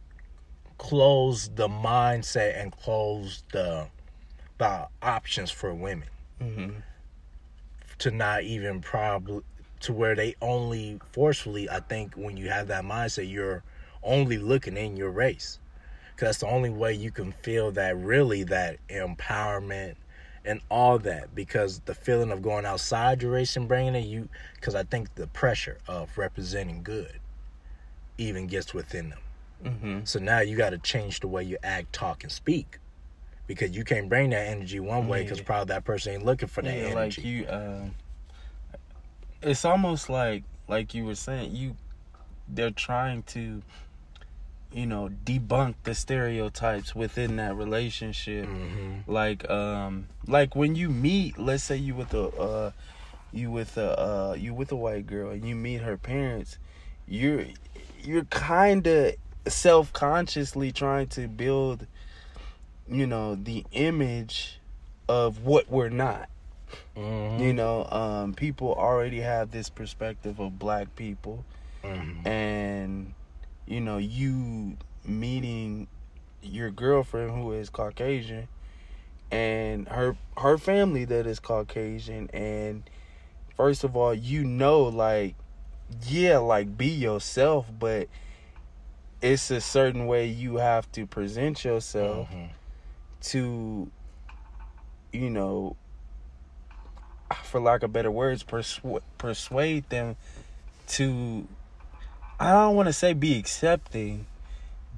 close 0.78 1.48
the 1.54 1.68
mindset 1.68 2.60
and 2.60 2.72
close 2.72 3.44
the 3.52 3.88
the 4.58 4.86
options 5.02 5.50
for 5.50 5.74
women 5.74 6.08
Mhm. 6.40 6.82
to 7.98 8.10
not 8.10 8.42
even 8.42 8.80
probably 8.80 9.42
to 9.80 9.92
where 9.92 10.14
they 10.14 10.34
only 10.40 11.00
forcefully 11.12 11.68
i 11.68 11.80
think 11.80 12.14
when 12.14 12.36
you 12.36 12.48
have 12.48 12.68
that 12.68 12.84
mindset 12.84 13.28
you're 13.28 13.64
only 14.04 14.38
looking 14.38 14.76
in 14.76 14.96
your 14.96 15.10
race 15.10 15.58
because 16.14 16.28
that's 16.28 16.38
the 16.38 16.46
only 16.46 16.70
way 16.70 16.92
you 16.92 17.10
can 17.10 17.32
feel 17.42 17.72
that 17.72 17.96
really 17.96 18.44
that 18.44 18.76
empowerment 18.88 19.96
and 20.44 20.60
all 20.70 20.98
that 20.98 21.34
because 21.34 21.80
the 21.80 21.94
feeling 21.94 22.30
of 22.32 22.42
going 22.42 22.66
outside 22.66 23.22
your 23.22 23.32
race 23.32 23.56
and 23.56 23.68
bringing 23.68 23.94
it 23.94 24.00
you 24.04 24.28
because 24.56 24.74
i 24.74 24.82
think 24.82 25.14
the 25.14 25.26
pressure 25.28 25.78
of 25.88 26.16
representing 26.18 26.82
good 26.82 27.20
even 28.18 28.46
gets 28.46 28.74
within 28.74 29.10
them 29.10 29.18
Mhm. 29.64 30.08
so 30.08 30.18
now 30.18 30.40
you 30.40 30.56
got 30.56 30.70
to 30.70 30.78
change 30.78 31.20
the 31.20 31.28
way 31.28 31.44
you 31.44 31.56
act 31.62 31.92
talk 31.92 32.24
and 32.24 32.32
speak 32.32 32.78
because 33.46 33.76
you 33.76 33.84
can't 33.84 34.08
bring 34.08 34.30
that 34.30 34.48
energy 34.48 34.80
one 34.80 35.06
way 35.08 35.22
because 35.22 35.38
Yeah. 35.38 35.44
probably 35.44 35.74
that 35.74 35.84
person 35.84 36.14
ain't 36.14 36.24
looking 36.24 36.48
for 36.48 36.62
that 36.62 36.76
Yeah, 36.76 36.84
energy 36.88 37.22
like 37.22 37.24
you 37.24 37.46
uh 37.46 37.84
it's 39.42 39.64
almost 39.64 40.08
like 40.08 40.44
like 40.68 40.94
you 40.94 41.04
were 41.04 41.14
saying 41.14 41.54
you 41.54 41.76
they're 42.48 42.70
trying 42.70 43.22
to 43.24 43.62
you 44.72 44.86
know 44.86 45.10
debunk 45.24 45.74
the 45.84 45.94
stereotypes 45.94 46.94
within 46.94 47.36
that 47.36 47.54
relationship 47.54 48.46
Mhm. 48.46 49.02
like 49.06 49.48
um 49.50 50.06
like 50.26 50.56
when 50.56 50.74
you 50.74 50.88
meet 50.88 51.38
let's 51.38 51.64
say 51.64 51.76
you 51.76 51.94
with 51.94 52.14
a 52.14 52.28
uh 52.30 52.70
you 53.32 53.50
with 53.50 53.76
a 53.76 53.98
uh 53.98 54.34
you 54.38 54.54
with 54.54 54.72
a 54.72 54.76
white 54.76 55.06
girl 55.06 55.30
and 55.30 55.44
you 55.46 55.54
meet 55.54 55.82
her 55.82 55.96
parents 55.96 56.58
you're 57.06 57.44
you're 58.02 58.24
kind 58.24 58.86
of 58.86 59.14
self-consciously 59.46 60.72
trying 60.72 61.08
to 61.08 61.28
build 61.28 61.86
you 62.88 63.06
know 63.06 63.34
the 63.34 63.64
image 63.72 64.58
of 65.08 65.44
what 65.44 65.68
we're 65.70 65.88
not 65.88 66.28
Mhm. 66.96 67.40
you 67.40 67.52
know 67.52 67.84
um 67.90 68.34
people 68.34 68.72
already 68.74 69.20
have 69.20 69.50
this 69.50 69.68
perspective 69.68 70.38
of 70.40 70.58
black 70.58 70.94
people 70.96 71.44
Mhm. 71.84 72.26
and 72.26 73.14
you 73.66 73.80
know 73.80 73.98
you 73.98 74.76
meeting 75.04 75.86
your 76.42 76.70
girlfriend 76.70 77.30
who 77.30 77.52
is 77.52 77.70
caucasian 77.70 78.48
and 79.30 79.88
her 79.88 80.16
her 80.36 80.58
family 80.58 81.04
that 81.04 81.26
is 81.26 81.38
caucasian 81.40 82.28
and 82.32 82.82
first 83.56 83.84
of 83.84 83.96
all 83.96 84.12
you 84.14 84.44
know 84.44 84.82
like 84.82 85.34
yeah, 86.08 86.38
like 86.38 86.78
be 86.78 86.86
yourself, 86.86 87.66
but 87.78 88.08
it's 89.20 89.50
a 89.50 89.60
certain 89.60 90.06
way 90.06 90.26
you 90.26 90.56
have 90.56 90.90
to 90.92 91.06
present 91.06 91.64
yourself 91.66 92.30
Mhm. 92.30 92.48
to, 93.20 93.90
you 95.12 95.28
know, 95.28 95.76
for 97.44 97.60
lack 97.60 97.82
of 97.82 97.92
better 97.92 98.10
words, 98.10 98.42
persu- 98.42 99.02
persuade 99.18 99.88
them 99.90 100.16
to. 100.88 101.46
I 102.42 102.52
don't 102.52 102.74
want 102.76 102.88
to 102.88 102.92
say 102.92 103.12
be 103.12 103.38
accepting, 103.38 104.26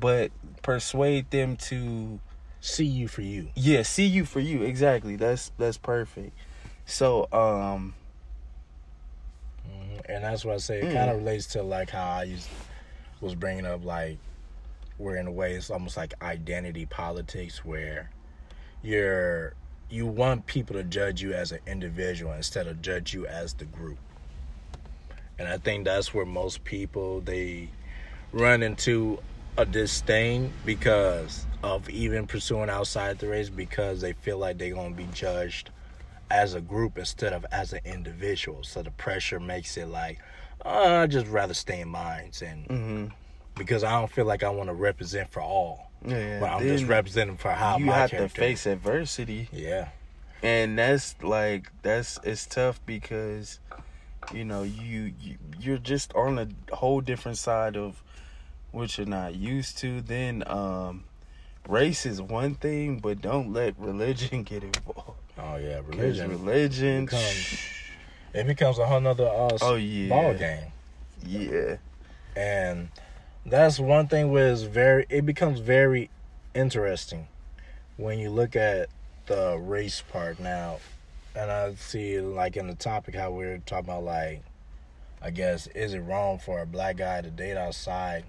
but 0.01 0.30
persuade 0.62 1.30
them 1.30 1.57
to 1.57 2.18
See 2.61 2.86
you 2.86 3.09
for 3.09 3.20
you. 3.22 3.49
yeah 3.55 3.82
see 3.82 4.07
you 4.07 4.24
for 4.24 4.40
you 4.40 4.62
exactly 4.62 5.16
that's 5.16 5.53
that's 5.59 5.76
perfect 5.76 6.32
so 6.86 7.28
um 7.32 7.95
Mhm. 9.68 10.01
And 10.09 10.24
that's 10.24 10.45
what 10.45 10.55
I 10.55 10.59
say. 10.59 10.80
It 10.80 10.88
Mm. 10.88 10.92
kind 10.95 11.11
of 11.11 11.16
relates 11.18 11.47
to 11.49 11.62
like 11.62 11.90
how 11.90 12.05
I 12.20 12.22
used 12.24 12.49
was 13.20 13.34
bringing 13.34 13.64
up 13.66 13.84
like 13.84 14.18
where 14.99 15.16
in 15.16 15.26
a 15.26 15.32
way 15.32 15.55
it's 15.55 15.70
almost 15.70 15.97
like 15.97 16.14
identity 16.22 16.86
politics 16.86 17.64
where 17.64 18.11
you're 18.82 19.55
you 19.90 20.07
want 20.07 20.47
people 20.47 20.74
to 20.76 20.82
judge 20.84 21.22
you 21.22 21.32
as 21.32 21.53
an 21.53 21.61
individual 21.66 22.32
instead 22.32 22.66
of 22.66 22.80
judge 22.82 23.12
you 23.14 23.26
as 23.26 23.55
the 23.55 23.64
group. 23.66 23.99
And 25.39 25.49
I 25.49 25.59
think 25.59 25.85
that's 25.85 26.14
where 26.14 26.24
most 26.26 26.64
people 26.64 27.20
they 27.20 27.68
run 28.32 28.62
into 28.62 29.18
a 29.57 29.64
disdain 29.64 30.53
because 30.64 31.47
of 31.62 31.89
even 31.89 32.26
pursuing 32.26 32.68
outside 32.68 33.18
the 33.18 33.28
race 33.28 33.49
because 33.49 34.01
they 34.01 34.12
feel 34.12 34.39
like 34.39 34.59
they're 34.59 34.74
going 34.74 34.91
to 34.95 34.97
be 34.97 35.09
judged 35.12 35.70
as 36.30 36.55
a 36.55 36.61
group 36.61 36.99
instead 36.99 37.32
of 37.32 37.47
as 37.53 37.72
an 37.72 37.80
individual. 37.85 38.62
So 38.64 38.82
the 38.82 38.91
pressure 38.91 39.39
makes 39.39 39.76
it 39.76 39.87
like, 39.89 40.18
uh, 40.64 41.03
I 41.03 41.07
just 41.07 41.26
rather 41.28 41.55
stay 41.55 41.80
in 41.80 41.89
mines 41.89 42.43
and 42.43 42.66
mhm. 42.68 43.12
because 43.57 43.85
I 43.85 43.93
don't 43.93 44.11
feel 44.11 44.24
like 44.24 44.43
I 44.43 44.51
want 44.51 44.68
to 44.68 44.74
represent 44.74 45.30
for 45.30 45.43
all, 45.43 45.91
yeah 46.05 46.41
but 46.41 46.51
I'm 46.51 46.62
just 46.62 46.87
representing 46.87 47.37
for 47.37 47.51
how 47.51 47.78
you 47.78 47.85
my 47.87 47.93
have 47.95 48.11
character. 48.11 48.35
to 48.35 48.41
face 48.41 48.66
adversity 48.66 49.49
Yeah, 49.53 49.89
and 50.43 50.78
that's 50.78 51.14
like 51.22 51.70
that's 51.82 52.18
it's 52.24 52.47
tough 52.47 52.80
because 52.87 53.61
you 54.33 54.45
know 54.45 54.62
you, 54.62 55.12
you 55.20 55.37
you're 55.61 55.79
just 55.79 56.14
on 56.14 56.39
a 56.39 56.75
whole 56.75 57.01
different 57.01 57.39
side 57.39 57.77
of 57.77 58.03
what 58.72 58.97
you're 58.99 59.07
not 59.07 59.35
used 59.35 59.79
to 59.79 60.01
then 60.01 60.43
um 60.47 61.05
race 61.68 62.05
is 62.07 62.20
one 62.20 62.55
thing 62.55 62.99
but 62.99 63.20
don't 63.20 63.53
let 63.53 63.75
religion 63.79 64.43
get 64.51 64.62
involved 64.62 65.18
oh 65.39 65.57
yeah 65.57 65.81
religion. 65.87 66.31
religion 66.31 67.05
becomes- 67.07 67.59
It 68.35 68.47
becomes 68.47 68.79
a 68.79 68.87
whole 68.87 69.01
nother 69.01 69.27
uh, 69.29 69.59
oh 69.62 69.75
yeah 69.77 70.09
ball 70.09 70.35
game. 70.35 70.72
yeah 71.25 71.77
and 72.37 72.89
that's 73.47 73.79
one 73.79 74.09
thing 74.09 74.31
where 74.31 74.51
it's 74.51 74.62
very 74.62 75.07
it 75.09 75.25
becomes 75.25 75.61
very 75.61 76.11
interesting 76.55 77.29
when 77.97 78.18
you 78.18 78.31
look 78.31 78.57
at 78.57 78.89
the 79.27 79.57
race 79.59 80.03
part 80.11 80.39
now 80.41 80.79
and 81.35 81.51
i 81.51 81.74
see 81.74 82.20
like 82.20 82.57
in 82.57 82.66
the 82.66 82.74
topic 82.74 83.14
how 83.14 83.30
we're 83.30 83.59
talking 83.59 83.91
about 83.91 84.05
like 84.05 84.43
i 85.22 85.30
guess 85.30 85.66
is 85.68 85.95
it 85.95 86.01
wrong 86.01 86.39
for 86.39 86.61
a 86.61 86.66
black 86.66 86.97
guy 86.97 87.20
to 87.20 87.30
date 87.30 87.57
outside 87.57 88.24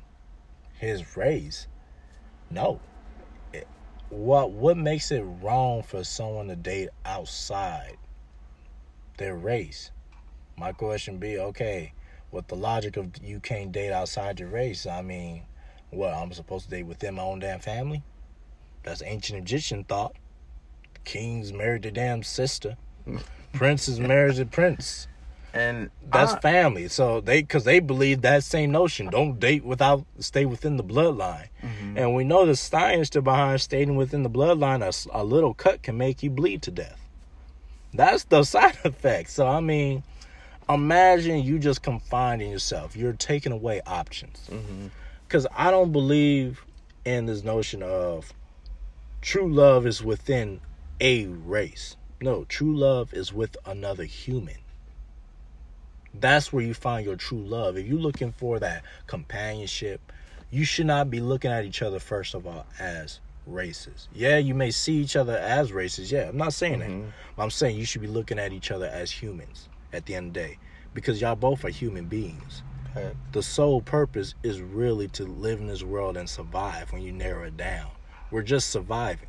his 0.79 1.15
race 1.15 1.67
no 2.49 2.79
what 4.09 4.51
what 4.51 4.77
makes 4.77 5.11
it 5.11 5.23
wrong 5.41 5.81
for 5.81 6.03
someone 6.03 6.47
to 6.47 6.55
date 6.55 6.89
outside 7.05 7.97
their 9.17 9.35
race 9.35 9.91
my 10.57 10.71
question 10.71 11.17
be 11.17 11.37
okay 11.37 11.91
with 12.35 12.47
the 12.47 12.55
logic 12.55 12.97
of 12.97 13.11
you 13.23 13.39
can't 13.39 13.71
date 13.71 13.91
outside 13.91 14.39
your 14.41 14.49
race, 14.49 14.85
I 14.85 15.01
mean, 15.01 15.43
what 15.89 16.13
I'm 16.13 16.33
supposed 16.33 16.65
to 16.65 16.71
date 16.71 16.83
within 16.83 17.15
my 17.15 17.23
own 17.23 17.39
damn 17.39 17.61
family? 17.61 18.03
That's 18.83 19.01
ancient 19.01 19.39
Egyptian 19.39 19.85
thought. 19.85 20.15
Kings 21.05 21.53
married 21.53 21.83
their 21.83 21.91
damn 21.91 22.23
sister. 22.23 22.75
Princes 23.53 23.99
married 23.99 24.35
the 24.35 24.45
prince. 24.45 25.07
and 25.53 25.89
That's 26.11 26.33
I- 26.33 26.39
family. 26.41 26.89
So 26.89 27.21
they, 27.21 27.39
because 27.41 27.63
they 27.63 27.79
believe 27.79 28.21
that 28.23 28.43
same 28.43 28.71
notion. 28.71 29.07
Don't 29.09 29.39
date 29.39 29.63
without, 29.63 30.05
stay 30.19 30.45
within 30.45 30.75
the 30.75 30.83
bloodline. 30.83 31.47
Mhm. 31.63 31.95
And 31.97 32.13
we 32.13 32.25
know 32.25 32.45
the 32.45 32.57
science 32.57 33.09
to 33.11 33.21
behind 33.21 33.61
staying 33.61 33.95
within 33.95 34.23
the 34.23 34.29
bloodline, 34.29 34.81
a 35.13 35.23
little 35.23 35.53
cut 35.53 35.81
can 35.81 35.97
make 35.97 36.21
you 36.21 36.29
bleed 36.29 36.61
to 36.63 36.71
death. 36.71 36.99
That's 37.93 38.25
the 38.25 38.43
side 38.55 38.77
effect. 38.83 39.29
So, 39.29 39.47
I 39.47 39.61
mean, 39.61 40.03
imagine 40.67 41.41
you 41.41 41.57
just 41.57 41.81
confining 41.81 42.51
yourself. 42.51 42.97
You're 42.97 43.13
taking 43.13 43.53
away 43.53 43.79
options. 43.87 44.49
Because 45.25 45.47
I 45.55 45.71
don't 45.71 45.93
believe 45.93 46.65
in 47.05 47.27
this 47.27 47.45
notion 47.45 47.81
of 47.81 48.33
true 49.21 49.49
love 49.51 49.87
is 49.87 50.03
within 50.03 50.59
a 50.99 51.27
race. 51.27 51.95
No, 52.21 52.45
true 52.45 52.75
love 52.75 53.13
is 53.13 53.33
with 53.33 53.57
another 53.65 54.03
human. 54.03 54.57
That's 56.13 56.53
where 56.53 56.63
you 56.63 56.73
find 56.73 57.05
your 57.05 57.17
true 57.17 57.41
love. 57.45 57.77
If 57.77 57.85
you're 57.85 57.99
looking 57.99 58.31
for 58.31 58.59
that 58.59 58.83
companionship, 59.07 60.11
you 60.49 60.63
should 60.63 60.85
not 60.85 61.09
be 61.09 61.19
looking 61.19 61.51
at 61.51 61.65
each 61.65 61.81
other, 61.81 61.99
first 61.99 62.33
of 62.33 62.47
all, 62.47 62.65
as 62.79 63.19
races. 63.45 64.07
Yeah, 64.13 64.37
you 64.37 64.53
may 64.53 64.71
see 64.71 64.95
each 64.95 65.15
other 65.15 65.37
as 65.37 65.73
races. 65.73 66.11
Yeah, 66.11 66.29
I'm 66.29 66.37
not 66.37 66.53
saying 66.53 66.79
that. 66.79 66.89
Mhm. 66.89 67.11
But 67.35 67.43
I'm 67.43 67.51
saying 67.51 67.77
you 67.77 67.85
should 67.85 68.01
be 68.01 68.07
looking 68.07 68.39
at 68.39 68.53
each 68.53 68.71
other 68.71 68.87
as 68.87 69.11
humans 69.11 69.67
at 69.91 70.05
the 70.05 70.15
end 70.15 70.27
of 70.27 70.33
the 70.33 70.39
day. 70.39 70.57
Because 70.93 71.19
y'all 71.19 71.35
both 71.35 71.65
are 71.65 71.69
human 71.69 72.05
beings 72.05 72.63
the 73.33 73.43
sole 73.43 73.81
purpose 73.81 74.35
is 74.43 74.61
really 74.61 75.07
to 75.09 75.25
live 75.25 75.59
in 75.59 75.67
this 75.67 75.83
world 75.83 76.15
and 76.15 76.29
survive 76.29 76.91
when 76.93 77.01
you 77.01 77.11
narrow 77.11 77.45
it 77.45 77.57
down. 77.57 77.89
We're 78.31 78.41
just 78.41 78.69
surviving. 78.69 79.27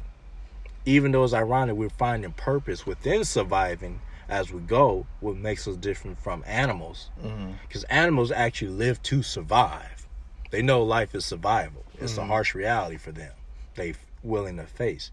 Even 0.87 1.11
though 1.11 1.25
it's 1.25 1.35
ironic, 1.35 1.75
we're 1.77 1.91
finding 1.91 2.33
purpose 2.33 2.87
within 2.87 3.25
surviving 3.25 4.01
as 4.29 4.53
we 4.53 4.61
go, 4.61 5.07
what 5.21 5.37
makes 5.37 5.67
us 5.67 5.77
different 5.77 6.19
from 6.19 6.45
animals. 6.47 7.11
Mhm. 7.23 7.55
Because 7.63 7.85
animals 7.85 8.31
actually 8.31 8.71
live 8.71 9.03
to 9.03 9.23
survive. 9.23 10.07
They 10.51 10.63
know 10.63 10.83
life 10.83 11.15
is 11.15 11.25
survival. 11.25 11.85
It's 12.01 12.17
a 12.17 12.21
Mhm. 12.21 12.29
harsh 12.29 12.55
reality 12.55 12.97
for 12.97 13.13
them. 13.13 13.33
They 13.75 13.95
willing 14.23 14.57
to 14.57 14.67
face. 14.67 15.11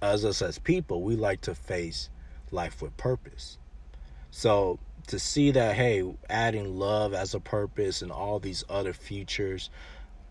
As 0.00 0.24
us 0.24 0.42
as 0.42 0.58
people, 0.58 1.02
we 1.02 1.14
like 1.14 1.40
to 1.42 1.54
face 1.54 2.10
life 2.50 2.82
with 2.82 2.96
purpose. 2.96 3.58
So 4.30 4.80
to 5.06 5.18
see 5.18 5.50
that, 5.52 5.76
hey, 5.76 6.04
adding 6.28 6.78
love 6.78 7.14
as 7.14 7.34
a 7.34 7.40
purpose 7.40 8.02
and 8.02 8.10
all 8.10 8.40
these 8.40 8.64
other 8.68 8.92
features, 8.92 9.70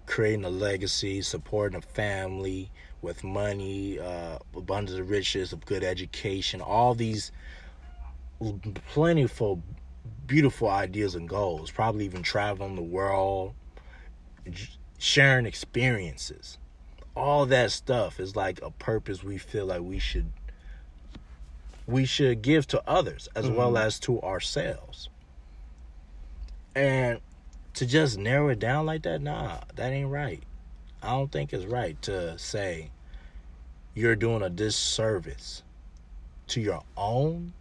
creating 0.05 0.43
a 0.43 0.49
legacy, 0.49 1.21
supporting 1.21 1.77
a 1.77 1.81
family 1.81 2.71
with 3.01 3.23
money, 3.23 3.99
uh, 3.99 4.37
abundance 4.55 4.97
of 4.99 5.09
riches, 5.09 5.53
of 5.53 5.65
good 5.65 5.83
education, 5.83 6.61
all 6.61 6.93
these 6.93 7.31
plentiful, 8.87 9.61
beautiful 10.27 10.69
ideas 10.69 11.15
and 11.15 11.27
goals. 11.27 11.71
Probably 11.71 12.05
even 12.05 12.23
traveling 12.23 12.75
the 12.75 12.81
world, 12.81 13.53
sharing 14.97 15.45
experiences. 15.45 16.57
All 17.15 17.45
that 17.47 17.71
stuff 17.71 18.19
is 18.19 18.35
like 18.35 18.61
a 18.61 18.71
purpose 18.71 19.23
we 19.23 19.37
feel 19.37 19.65
like 19.65 19.81
we 19.81 19.99
should 19.99 20.31
we 21.87 22.05
should 22.05 22.41
give 22.41 22.65
to 22.67 22.81
others 22.87 23.27
as 23.35 23.49
well 23.49 23.73
Mhm. 23.73 23.81
as 23.81 23.99
to 23.99 24.21
ourselves. 24.21 25.09
And 26.73 27.19
to 27.73 27.85
just 27.85 28.17
narrow 28.17 28.49
it 28.49 28.59
down 28.59 28.85
like 28.85 29.01
that, 29.01 29.21
nah, 29.21 29.59
that 29.75 29.91
ain't 29.91 30.09
right. 30.09 30.41
I 31.01 31.11
don't 31.11 31.31
think 31.31 31.53
it's 31.53 31.65
right 31.65 31.99
to 32.03 32.37
say 32.37 32.91
you're 33.95 34.15
doing 34.15 34.41
a 34.43 34.49
disservice 34.49 35.63
to 36.47 36.61
your 36.61 36.83
own 36.95 37.53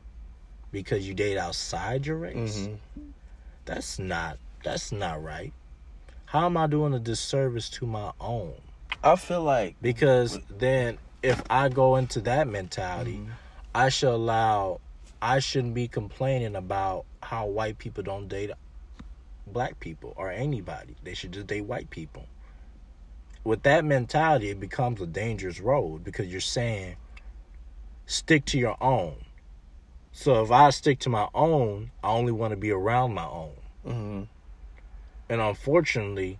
because 0.72 1.06
you 1.08 1.14
date 1.14 1.38
outside 1.38 2.06
your 2.06 2.16
race. 2.16 2.58
Mhm. 2.58 2.78
That's 3.64 3.98
not 3.98 4.38
that's 4.62 4.92
not 4.92 5.22
right. 5.22 5.52
How 6.26 6.46
am 6.46 6.56
I 6.56 6.66
doing 6.66 6.92
a 6.92 6.98
disservice 6.98 7.70
to 7.70 7.86
my 7.86 8.12
own? 8.20 8.54
I 9.02 9.16
feel 9.16 9.42
like 9.42 9.76
Because 9.80 10.38
then 10.50 10.98
if 11.22 11.42
I 11.48 11.68
go 11.70 11.96
into 11.96 12.20
that 12.22 12.46
mentality, 12.46 13.16
Mhm. 13.18 13.30
I 13.74 13.88
should 13.88 14.12
allow 14.12 14.80
I 15.22 15.38
shouldn't 15.38 15.74
be 15.74 15.86
complaining 15.88 16.56
about 16.56 17.04
how 17.22 17.46
white 17.46 17.78
people 17.78 18.02
don't 18.02 18.28
date 18.28 18.50
black 19.46 19.78
people 19.80 20.14
or 20.16 20.30
anybody. 20.30 20.96
They 21.02 21.14
should 21.14 21.32
just 21.32 21.46
date 21.46 21.62
white 21.62 21.90
people. 21.90 22.26
With 23.42 23.62
that 23.62 23.84
mentality, 23.84 24.50
it 24.50 24.60
becomes 24.60 25.00
a 25.00 25.06
dangerous 25.06 25.60
road 25.60 26.04
because 26.04 26.26
you're 26.26 26.40
saying 26.40 26.96
stick 28.06 28.44
to 28.46 28.58
your 28.58 28.76
own. 28.80 29.24
So 30.12 30.42
if 30.42 30.50
I 30.50 30.70
stick 30.70 30.98
to 31.00 31.08
my 31.08 31.28
own, 31.34 31.90
I 32.02 32.10
only 32.10 32.32
want 32.32 32.50
to 32.50 32.56
be 32.56 32.70
around 32.70 33.14
my 33.14 33.26
own. 33.26 33.54
Mhm. 33.86 34.28
And 35.28 35.40
unfortunately, 35.40 36.38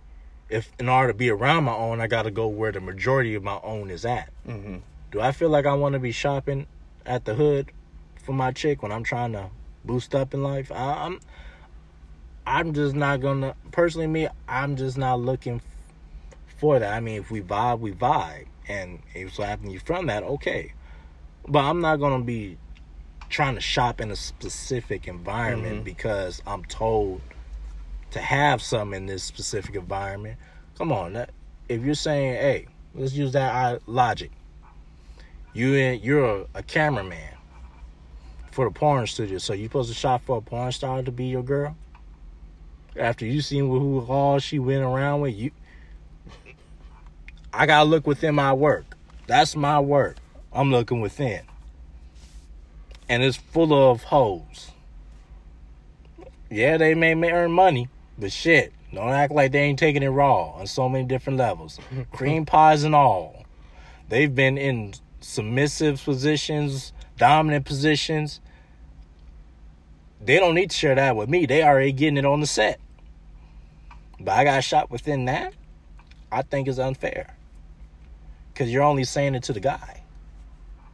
if 0.49 0.71
in 0.77 0.89
order 0.89 1.13
to 1.13 1.17
be 1.17 1.29
around 1.29 1.63
my 1.63 1.73
own, 1.73 2.01
I 2.01 2.07
got 2.07 2.23
to 2.23 2.31
go 2.31 2.47
where 2.47 2.71
the 2.71 2.81
majority 2.81 3.33
of 3.35 3.43
my 3.43 3.59
own 3.63 3.89
is 3.89 4.05
at. 4.05 4.29
Mhm. 4.45 4.81
Do 5.11 5.21
I 5.21 5.31
feel 5.31 5.49
like 5.49 5.65
I 5.65 5.73
want 5.73 5.93
to 5.93 5.99
be 5.99 6.11
shopping 6.11 6.67
at 7.05 7.25
the 7.25 7.35
hood 7.35 7.71
for 8.21 8.33
my 8.33 8.51
chick 8.51 8.83
when 8.83 8.91
I'm 8.91 9.03
trying 9.03 9.31
to 9.31 9.49
boost 9.85 10.13
up 10.13 10.33
in 10.33 10.43
life? 10.43 10.71
I, 10.71 11.05
I'm 11.05 11.19
I'm 12.45 12.73
just 12.73 12.95
not 12.95 13.21
gonna 13.21 13.55
personally 13.71 14.07
me. 14.07 14.27
I'm 14.47 14.75
just 14.75 14.97
not 14.97 15.19
looking 15.19 15.59
for 16.61 16.77
that. 16.77 16.93
I 16.93 16.99
mean, 16.99 17.19
if 17.19 17.31
we 17.31 17.41
vibe, 17.41 17.79
we 17.79 17.91
vibe, 17.91 18.45
and 18.67 18.99
if 19.15 19.33
so 19.33 19.41
happen 19.43 19.71
you 19.71 19.79
from 19.79 20.05
that, 20.05 20.21
okay. 20.23 20.73
But 21.47 21.63
I'm 21.65 21.81
not 21.81 21.97
gonna 21.99 22.23
be 22.23 22.57
trying 23.29 23.55
to 23.55 23.61
shop 23.61 23.99
in 23.99 24.11
a 24.11 24.15
specific 24.15 25.07
environment 25.07 25.81
Mhm. 25.81 25.83
because 25.83 26.41
I'm 26.45 26.63
told 26.65 27.21
to 28.11 28.19
have 28.19 28.61
some 28.61 28.93
in 28.93 29.07
this 29.07 29.23
specific 29.23 29.73
environment. 29.75 30.37
Come 30.77 30.91
on, 30.91 31.13
that, 31.13 31.31
if 31.67 31.81
you're 31.81 31.95
saying, 31.95 32.33
hey, 32.35 32.67
let's 32.93 33.13
use 33.13 33.31
that 33.31 33.87
logic. 33.87 34.29
You 35.53 35.73
in, 35.73 36.01
you're 36.01 36.41
a, 36.41 36.45
a 36.55 36.63
cameraman 36.63 37.33
for 38.51 38.65
the 38.65 38.71
porn 38.71 39.07
studio, 39.07 39.39
so 39.39 39.53
you 39.53 39.65
supposed 39.65 39.89
to 39.89 39.95
shop 39.95 40.21
for 40.25 40.37
a 40.37 40.41
porn 40.41 40.71
star 40.73 41.01
to 41.01 41.11
be 41.11 41.25
your 41.25 41.43
girl. 41.43 41.75
After 42.97 43.25
you 43.25 43.41
seen 43.41 43.67
who 43.67 44.05
all 44.07 44.37
she 44.39 44.59
went 44.59 44.83
around 44.83 45.21
with, 45.21 45.33
you, 45.35 45.51
I 47.53 47.65
gotta 47.65 47.89
look 47.89 48.07
within 48.07 48.35
my 48.35 48.53
work. 48.53 48.85
That's 49.27 49.55
my 49.55 49.79
work. 49.79 50.17
I'm 50.53 50.71
looking 50.71 51.01
within, 51.01 51.41
and 53.07 53.23
it's 53.23 53.37
full 53.37 53.73
of 53.73 54.03
holes. 54.03 54.71
Yeah, 56.49 56.77
they 56.77 56.93
may, 56.95 57.15
may 57.15 57.31
earn 57.31 57.51
money, 57.51 57.87
but 58.17 58.31
shit, 58.31 58.73
don't 58.93 59.09
act 59.09 59.31
like 59.31 59.53
they 59.53 59.61
ain't 59.61 59.79
taking 59.79 60.03
it 60.03 60.09
raw 60.09 60.51
on 60.51 60.67
so 60.67 60.89
many 60.89 61.05
different 61.05 61.39
levels. 61.39 61.79
Cream 62.11 62.45
pies 62.45 62.83
and 62.83 62.93
all. 62.93 63.45
They've 64.09 64.33
been 64.33 64.57
in 64.57 64.93
submissive 65.21 66.03
positions, 66.03 66.91
dominant 67.17 67.65
positions. 67.65 68.41
They 70.19 70.37
don't 70.37 70.55
need 70.55 70.71
to 70.71 70.77
share 70.77 70.95
that 70.95 71.15
with 71.15 71.29
me. 71.29 71.45
They 71.45 71.63
already 71.63 71.93
getting 71.93 72.17
it 72.17 72.25
on 72.25 72.41
the 72.41 72.47
set. 72.47 72.79
But 74.19 74.33
I 74.33 74.43
got 74.43 74.63
shot 74.63 74.91
within 74.91 75.25
that. 75.25 75.53
I 76.31 76.41
think 76.41 76.67
is 76.67 76.79
unfair. 76.79 77.35
Cause 78.55 78.69
you're 78.69 78.83
only 78.83 79.03
saying 79.03 79.35
it 79.35 79.43
to 79.43 79.53
the 79.53 79.59
guy. 79.59 80.03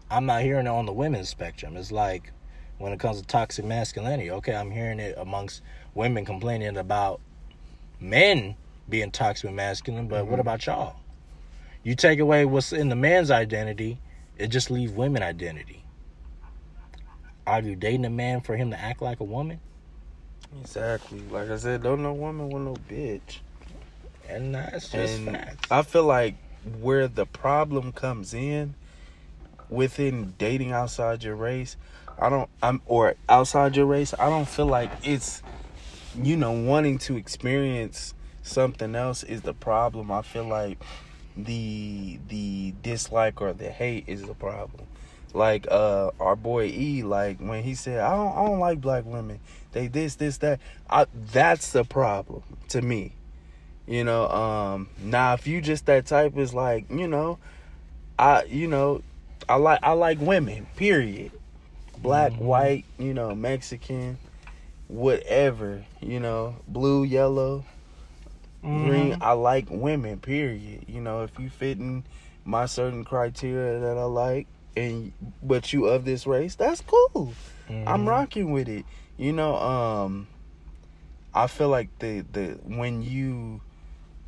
I'm 0.09 0.25
not 0.25 0.41
hearing 0.41 0.67
it 0.67 0.69
on 0.69 0.85
the 0.85 0.93
women's 0.93 1.27
spectrum. 1.29 1.75
It's 1.75 1.91
like 1.91 2.31
when 2.77 2.93
it 2.93 2.99
comes 2.99 3.19
to 3.19 3.27
toxic 3.27 3.65
masculinity, 3.65 4.31
okay, 4.31 4.55
I'm 4.55 4.71
hearing 4.71 4.99
it 4.99 5.15
amongst 5.17 5.61
women 5.95 6.23
complaining 6.23 6.77
about 6.77 7.19
men 7.99 8.55
being 8.87 9.11
toxic 9.11 9.51
masculine, 9.51 10.07
but 10.07 10.27
what 10.27 10.37
Mhm. 10.37 10.41
about 10.41 10.65
y'all? 10.65 10.95
You 11.83 11.95
take 11.95 12.19
away 12.19 12.45
what's 12.45 12.71
in 12.71 12.89
the 12.89 12.95
man's 12.95 13.31
identity, 13.31 13.99
it 14.37 14.47
just 14.47 14.69
leaves 14.69 14.91
women 14.91 15.23
identity. 15.23 15.83
Are 17.45 17.61
you 17.61 17.75
dating 17.75 18.05
a 18.05 18.09
man 18.09 18.41
for 18.41 18.55
him 18.55 18.71
to 18.71 18.79
act 18.79 19.01
like 19.01 19.19
a 19.19 19.23
woman? 19.23 19.59
Exactly. 20.61 21.19
Like 21.31 21.49
I 21.49 21.57
said, 21.57 21.83
don't 21.83 22.03
no 22.03 22.13
woman 22.13 22.49
with 22.49 22.63
no 22.63 22.75
bitch. 22.89 23.39
And 24.29 24.53
that's 24.55 24.89
just 24.89 25.19
And 25.19 25.37
facts. 25.37 25.71
I 25.71 25.81
feel 25.81 26.03
like 26.03 26.35
where 26.81 27.07
the 27.07 27.25
problem 27.25 27.91
comes 27.91 28.33
in 28.33 28.75
within 29.69 30.33
dating 30.37 30.71
outside 30.71 31.23
your 31.23 31.35
race, 31.35 31.77
I 32.19 32.29
don't 32.29 32.49
I'm 32.61 32.81
or 32.85 33.15
outside 33.29 33.75
your 33.75 33.85
race, 33.85 34.13
I 34.17 34.29
don't 34.29 34.47
feel 34.47 34.65
like 34.65 34.91
it's 35.03 35.41
you 36.15 36.35
know 36.35 36.51
wanting 36.51 36.97
to 36.99 37.17
experience 37.17 38.13
something 38.43 38.95
else 38.95 39.23
is 39.23 39.41
the 39.41 39.53
problem. 39.53 40.11
I 40.11 40.21
feel 40.21 40.45
like 40.45 40.79
the 41.35 42.19
the 42.27 42.73
dislike 42.81 43.41
or 43.41 43.53
the 43.53 43.69
hate 43.69 44.05
is 44.07 44.23
the 44.23 44.33
problem. 44.33 44.87
Like 45.33 45.67
uh 45.69 46.11
our 46.19 46.35
boy 46.35 46.65
E 46.65 47.03
like 47.03 47.39
when 47.39 47.63
he 47.63 47.75
said 47.75 47.99
I 47.99 48.15
don't 48.15 48.37
I 48.37 48.45
don't 48.45 48.59
like 48.59 48.81
black 48.81 49.05
women. 49.05 49.39
They 49.73 49.87
this 49.87 50.15
this 50.15 50.37
that. 50.37 50.59
I 50.89 51.05
that's 51.31 51.71
the 51.71 51.83
problem 51.83 52.43
to 52.69 52.81
me. 52.81 53.13
You 53.87 54.03
know, 54.03 54.27
um 54.29 54.89
now 55.01 55.33
if 55.33 55.47
you 55.47 55.61
just 55.61 55.85
that 55.85 56.05
type 56.05 56.37
is 56.37 56.53
like, 56.53 56.89
you 56.91 57.07
know, 57.07 57.39
I 58.19 58.43
you 58.43 58.67
know, 58.67 59.01
I 59.47 59.55
like 59.55 59.79
I 59.81 59.93
like 59.93 60.19
women, 60.19 60.67
period. 60.75 61.31
Black, 61.97 62.33
Mhm. 62.33 62.39
white, 62.39 62.85
you 62.99 63.13
know, 63.13 63.33
Mexican, 63.33 64.17
whatever, 64.87 65.83
you 66.01 66.19
know, 66.19 66.57
blue, 66.67 67.03
yellow, 67.03 67.63
green. 68.61 69.13
Mhm. 69.13 69.17
I 69.21 69.31
like 69.31 69.67
women, 69.69 70.19
period. 70.19 70.85
You 70.87 71.01
know, 71.01 71.23
if 71.23 71.39
you 71.39 71.49
fit 71.49 71.77
in 71.79 72.03
my 72.45 72.65
certain 72.65 73.03
criteria 73.03 73.79
that 73.79 73.97
I 73.97 74.03
like 74.03 74.47
and 74.75 75.11
but 75.41 75.73
you 75.73 75.87
of 75.87 76.05
this 76.05 76.27
race, 76.27 76.55
that's 76.55 76.81
cool. 76.81 77.33
I'm 77.87 78.03
Mhm. 78.03 78.07
rocking 78.07 78.51
with 78.51 78.67
it. 78.67 78.85
You 79.17 79.33
know, 79.33 79.55
um 79.55 80.27
I 81.33 81.47
feel 81.47 81.69
like 81.69 81.89
the 81.99 82.21
the 82.31 82.59
when 82.63 83.01
you 83.01 83.61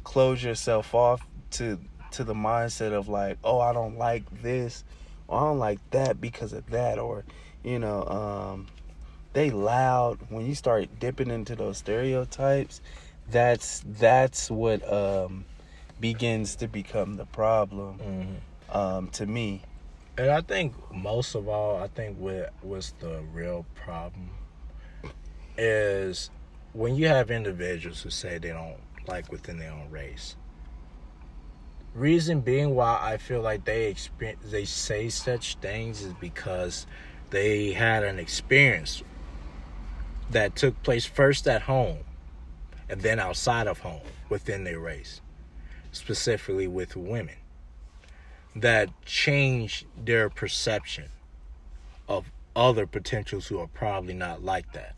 close 0.09 0.43
yourself 0.43 0.95
off 0.95 1.21
to 1.51 1.77
to 2.09 2.23
the 2.23 2.33
mindset 2.33 2.91
of 2.93 3.07
like, 3.07 3.37
oh, 3.43 3.59
I 3.59 3.73
don't 3.73 3.99
like 3.99 4.23
this, 4.41 4.83
or 5.27 5.37
I 5.39 5.43
don't 5.43 5.59
like 5.59 5.77
that 5.91 6.19
because 6.19 6.51
of 6.51 6.67
that, 6.71 6.97
or 6.97 7.23
you 7.63 7.77
know, 7.77 8.03
um 8.05 8.67
they 9.33 9.51
loud 9.51 10.17
when 10.29 10.47
you 10.47 10.55
start 10.55 10.99
dipping 10.99 11.29
into 11.29 11.55
those 11.55 11.77
stereotypes, 11.77 12.81
that's 13.29 13.83
that's 13.85 14.49
what 14.49 14.81
um 14.91 15.45
begins 15.99 16.55
to 16.55 16.67
become 16.67 17.17
the 17.17 17.25
problem 17.27 17.99
Mhm. 17.99 18.75
um 18.75 19.09
to 19.09 19.27
me. 19.27 19.61
And 20.17 20.31
I 20.31 20.41
think 20.41 20.73
most 20.91 21.35
of 21.35 21.47
all, 21.47 21.77
I 21.77 21.87
think 21.87 22.17
what 22.17 22.51
was 22.63 22.95
the 22.99 23.21
real 23.31 23.63
problem 23.75 24.31
is 25.55 26.31
when 26.73 26.95
you 26.95 27.07
have 27.07 27.29
individuals 27.29 28.01
who 28.01 28.09
say 28.09 28.39
they 28.39 28.49
don't 28.49 28.77
like 29.07 29.31
within 29.31 29.57
their 29.59 29.71
own 29.71 29.89
race. 29.89 30.35
Reason 31.93 32.41
being 32.41 32.75
why 32.75 32.99
I 33.01 33.17
feel 33.17 33.41
like 33.41 33.65
they 33.65 33.87
experience 33.87 34.39
they 34.51 34.65
say 34.65 35.09
such 35.09 35.55
things 35.55 36.01
is 36.01 36.13
because 36.13 36.85
they 37.31 37.71
had 37.73 38.03
an 38.03 38.19
experience 38.19 39.03
that 40.29 40.55
took 40.55 40.81
place 40.83 41.05
first 41.05 41.47
at 41.47 41.63
home 41.63 41.99
and 42.87 43.01
then 43.01 43.19
outside 43.19 43.67
of 43.67 43.79
home 43.79 44.01
within 44.29 44.63
their 44.63 44.79
race, 44.79 45.21
specifically 45.91 46.67
with 46.67 46.95
women 46.95 47.35
that 48.55 48.89
change 49.05 49.85
their 50.03 50.29
perception 50.29 51.05
of 52.07 52.31
other 52.55 52.85
potentials 52.87 53.47
who 53.47 53.59
are 53.59 53.67
probably 53.67 54.13
not 54.13 54.43
like 54.43 54.73
that. 54.73 54.95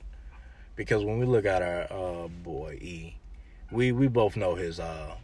Because 0.75 1.03
when 1.03 1.19
we 1.19 1.25
look 1.25 1.45
at 1.45 1.61
our 1.61 1.87
uh, 1.91 2.27
boy 2.27 2.79
E, 2.81 3.15
we 3.71 3.91
we 3.91 4.07
both 4.07 4.35
know 4.35 4.55
his 4.55 4.79
uh, 4.79 5.15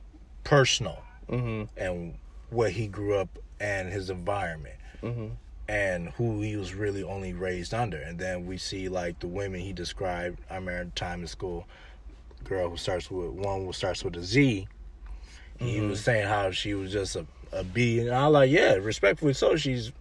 personal 0.43 1.03
Mhm. 1.29 1.67
and 1.77 2.15
where 2.49 2.69
he 2.69 2.87
grew 2.87 3.15
up 3.15 3.29
and 3.59 3.91
his 3.91 4.09
environment 4.09 4.75
Mhm. 5.03 5.31
and 5.67 6.09
who 6.11 6.41
he 6.41 6.55
was 6.55 6.73
really 6.73 7.03
only 7.03 7.33
raised 7.33 7.73
under. 7.73 7.97
And 7.97 8.17
then 8.17 8.45
we 8.45 8.57
see 8.57 8.87
like 8.87 9.19
the 9.19 9.27
women 9.27 9.59
he 9.59 9.73
described. 9.73 10.39
I 10.49 10.55
remember 10.55 10.91
time 10.95 11.21
in 11.21 11.27
school, 11.27 11.67
girl 12.45 12.69
who 12.69 12.77
starts 12.77 13.11
with 13.11 13.31
one 13.31 13.65
who 13.65 13.73
starts 13.73 14.03
with 14.03 14.15
a 14.15 14.23
Z. 14.23 14.67
He 15.59 15.77
Mhm. 15.79 15.89
was 15.89 16.01
saying 16.01 16.27
how 16.27 16.51
she 16.51 16.73
was 16.75 16.91
just 16.91 17.15
a, 17.15 17.25
a 17.51 17.63
B, 17.63 17.99
and 17.99 18.11
I 18.11 18.27
like, 18.27 18.51
yeah, 18.51 18.73
respectfully 18.75 19.33
so. 19.33 19.55
She's 19.55 19.91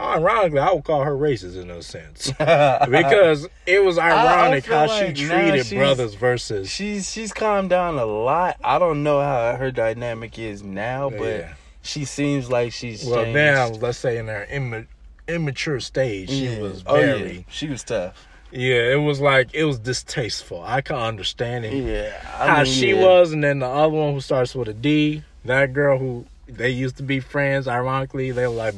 ironically, 0.00 0.58
I 0.60 0.72
would 0.72 0.84
call 0.84 1.04
her 1.04 1.16
racist 1.16 1.60
in 1.60 1.70
a 1.70 1.82
sense 1.82 2.30
because 2.38 3.48
it 3.66 3.82
was 3.84 3.98
ironic 3.98 4.66
how 4.66 4.86
like 4.86 5.16
she 5.16 5.26
treated 5.26 5.68
brothers 5.76 6.14
versus. 6.14 6.70
She's 6.70 7.10
she's 7.10 7.32
calmed 7.32 7.70
down 7.70 7.98
a 7.98 8.04
lot. 8.04 8.56
I 8.62 8.78
don't 8.78 9.02
know 9.02 9.20
how 9.20 9.56
her 9.56 9.70
dynamic 9.70 10.38
is 10.38 10.62
now, 10.62 11.10
but 11.10 11.20
Yeah. 11.40 11.52
she 11.82 12.04
seems 12.04 12.50
like 12.50 12.72
she's 12.72 13.04
well, 13.04 13.24
changed. 13.24 13.36
now 13.36 13.68
let's 13.68 13.98
say 13.98 14.18
in 14.18 14.26
her 14.28 14.44
imma- 14.50 14.86
immature 15.28 15.80
stage, 15.80 16.30
she 16.30 16.46
Yeah. 16.46 16.58
was 16.60 16.82
Oh, 16.86 16.96
yeah. 16.98 17.06
very. 17.16 17.46
She 17.50 17.68
was 17.68 17.82
tough. 17.84 18.26
Yeah, 18.52 18.92
it 18.92 19.00
was 19.00 19.20
like 19.20 19.54
it 19.54 19.64
was 19.64 19.78
distasteful. 19.78 20.62
I 20.66 20.80
can 20.80 20.96
understand 20.96 21.64
it. 21.64 21.72
Yeah, 21.74 22.16
I 22.38 22.46
how 22.48 22.62
mean, 22.64 22.72
she 22.72 22.94
was, 22.94 23.32
and 23.32 23.44
then 23.44 23.60
the 23.60 23.66
other 23.68 23.94
one 23.94 24.12
who 24.14 24.20
starts 24.20 24.54
with 24.56 24.66
a 24.68 24.72
D. 24.74 25.22
That 25.44 25.72
girl 25.72 25.98
who 25.98 26.26
they 26.48 26.70
used 26.70 26.96
to 26.96 27.02
be 27.04 27.20
friends. 27.20 27.68
Ironically, 27.68 28.32
they 28.32 28.46
were 28.48 28.54
like 28.54 28.74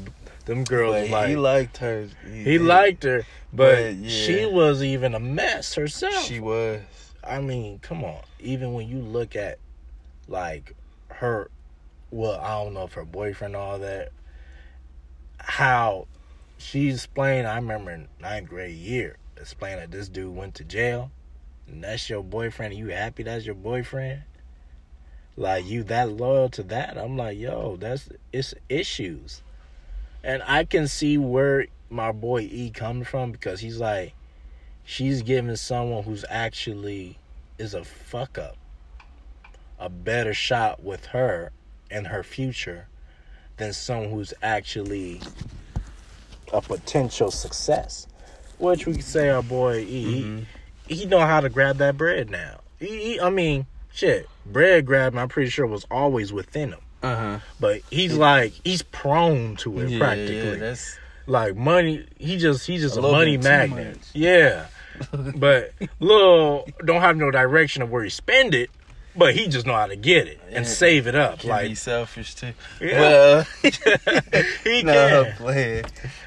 them 0.46 0.64
girls. 0.64 1.08
But 1.08 1.10
like 1.10 1.28
he 1.28 1.36
liked 1.36 1.76
her. 1.78 2.08
he 2.30 2.44
did. 2.44 2.62
liked 2.62 3.04
her, 3.04 3.24
but 3.52 3.74
But, 3.76 3.94
yeah. 3.94 4.08
she 4.08 4.46
was 4.46 4.82
even 4.82 5.14
a 5.14 5.20
mess 5.20 5.74
herself. 5.74 6.24
She 6.24 6.40
was. 6.40 6.80
I 7.24 7.40
mean, 7.40 7.78
come 7.80 8.04
on. 8.04 8.22
Even 8.40 8.72
when 8.72 8.88
you 8.88 8.98
look 8.98 9.36
at 9.36 9.58
like 10.28 10.74
her, 11.08 11.50
well, 12.10 12.40
I 12.40 12.62
don't 12.62 12.74
know 12.74 12.84
if 12.84 12.94
her 12.94 13.04
boyfriend, 13.04 13.54
all 13.54 13.78
that, 13.78 14.10
how 15.38 16.06
she's 16.58 16.94
explained. 16.96 17.46
I 17.46 17.56
remember 17.56 17.90
in 17.92 18.08
ninth 18.20 18.48
grade 18.48 18.76
year 18.76 19.16
explaining 19.36 19.80
that 19.80 19.90
this 19.90 20.08
dude 20.08 20.34
went 20.34 20.54
to 20.56 20.64
jail, 20.64 21.10
and 21.68 21.82
that's 21.84 22.08
your 22.08 22.22
boyfriend. 22.22 22.74
Are 22.74 22.76
you 22.76 22.88
happy 22.88 23.22
that's 23.22 23.44
your 23.46 23.54
boyfriend? 23.54 24.22
Like 25.36 25.64
you 25.64 25.82
that 25.84 26.10
loyal 26.10 26.48
to 26.50 26.62
that? 26.64 26.98
I'm 26.98 27.16
like, 27.16 27.38
yo, 27.38 27.76
that's 27.76 28.08
it's 28.32 28.54
issues, 28.68 29.42
and 30.24 30.42
I 30.46 30.64
can 30.64 30.88
see 30.88 31.18
where 31.18 31.66
my 31.90 32.12
boy 32.12 32.48
E 32.50 32.70
comes 32.70 33.06
from 33.08 33.32
because 33.32 33.60
he's 33.60 33.78
like, 33.78 34.14
she's 34.84 35.22
giving 35.22 35.54
someone 35.56 36.02
who's 36.04 36.24
actually 36.28 37.18
is 37.58 37.74
a 37.74 37.84
fuck 37.84 38.38
up 38.38 38.56
a 39.78 39.88
better 39.88 40.32
shot 40.32 40.82
with 40.82 41.06
her 41.06 41.50
and 41.90 42.06
her 42.06 42.22
future 42.22 42.86
than 43.56 43.72
someone 43.72 44.10
who's 44.10 44.32
actually 44.42 45.20
a 46.52 46.60
potential 46.60 47.30
success. 47.32 48.06
Which 48.58 48.86
we 48.86 48.94
could 48.94 49.04
say 49.04 49.28
our 49.28 49.42
boy 49.42 49.78
E, 49.80 50.22
Mm-hmm. 50.22 50.42
he, 50.86 50.94
he 50.94 51.06
know 51.06 51.20
how 51.20 51.40
to 51.40 51.48
grab 51.48 51.78
that 51.78 51.96
bread 51.96 52.30
now. 52.30 52.60
He, 52.78 53.14
he- 53.14 53.20
I 53.20 53.28
mean, 53.30 53.66
shit, 53.92 54.28
bread 54.46 54.86
grabbing 54.86 55.18
I'm 55.18 55.28
pretty 55.28 55.50
sure 55.50 55.66
was 55.66 55.86
always 55.90 56.32
within 56.32 56.70
him. 56.70 56.80
Uh 57.02 57.16
huh. 57.16 57.38
But 57.60 57.80
he's 57.90 58.14
like 58.16 58.52
he's 58.64 58.82
prone 58.82 59.56
to 59.56 59.80
it 59.80 59.90
Yeah, 59.90 59.98
practically. 59.98 60.58
yeah, 60.60 60.74
like 61.26 61.56
money 61.56 62.06
he 62.18 62.36
just 62.36 62.66
he's 62.66 62.82
just 62.82 62.96
A 62.96 63.00
a, 63.00 63.12
money 63.12 63.36
magnet. 63.36 63.98
Yeah. 64.14 64.66
but 65.36 65.72
little 66.00 66.68
don't 66.84 67.00
have 67.00 67.16
no 67.16 67.30
direction 67.30 67.82
of 67.82 67.90
where 67.90 68.04
he 68.04 68.10
spend 68.10 68.54
it, 68.54 68.70
but 69.16 69.34
he 69.34 69.48
just 69.48 69.66
know 69.66 69.74
how 69.74 69.86
to 69.86 69.96
get 69.96 70.28
it 70.28 70.38
and 70.46 70.64
Yeah. 70.66 70.70
save 70.70 71.06
it 71.06 71.14
up. 71.14 71.42
like 71.44 71.68
be 71.70 71.74
selfish 71.74 72.34
too. 72.34 72.52
Yeah. 72.80 73.00
Well, 73.00 73.46
he 74.64 74.82
no, 74.82 75.24
can. 75.24 75.32
Playing. 75.36 75.84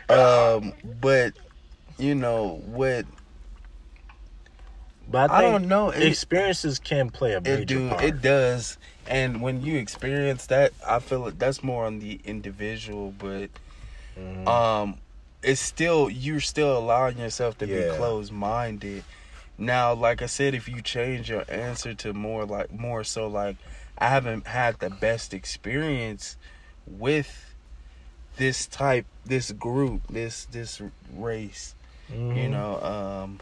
Um, 0.10 0.74
but 1.00 1.34
you 1.98 2.16
know 2.16 2.62
what? 2.66 3.06
But 5.08 5.30
I, 5.32 5.38
I 5.38 5.42
don't 5.42 5.68
know. 5.68 5.92
It- 5.92 6.04
experiences 6.04 6.80
can 6.80 7.10
play 7.12 7.34
a 7.34 7.42
major 7.42 7.62
It 7.62 7.66
do. 7.68 7.90
part. 7.90 8.04
It 8.04 8.22
does. 8.22 8.78
And 9.08 9.42
when 9.42 9.62
you 9.62 9.78
experience 9.78 10.48
that, 10.48 10.74
I 10.86 11.00
feel 11.00 11.20
like 11.20 11.38
that's 11.38 11.64
more 11.64 11.86
on 11.86 12.00
the 12.00 12.20
individual, 12.26 13.14
but 13.18 13.50
Mhm. 14.18 14.48
um 14.48 14.98
it's 15.44 15.62
still 15.62 16.10
you're 16.10 16.40
still 16.40 16.78
allowing 16.78 17.18
yourself 17.20 17.58
to 17.60 17.68
Yeah. 17.68 17.78
be 17.78 17.84
closed 17.84 18.32
minded. 18.32 19.04
Now, 19.58 19.94
like 19.94 20.22
I 20.22 20.26
said, 20.26 20.54
if 20.54 20.68
you 20.68 20.82
change 20.82 21.30
your 21.30 21.46
answer 21.48 21.94
to 21.94 22.14
more 22.14 22.46
like 22.46 22.72
more 22.72 23.04
so 23.04 23.28
like 23.28 23.58
I 23.98 24.10
haven't 24.10 24.48
had 24.48 24.80
the 24.80 24.90
best 24.90 25.34
experience 25.34 26.36
with 26.88 27.54
this 28.38 28.66
type 28.68 29.06
this 29.26 29.52
group, 29.52 30.02
this 30.10 30.46
this 30.46 30.82
race. 31.16 31.76
You 32.10 32.50
Mhm. 32.50 32.52
know, 32.52 32.82
um 32.82 33.40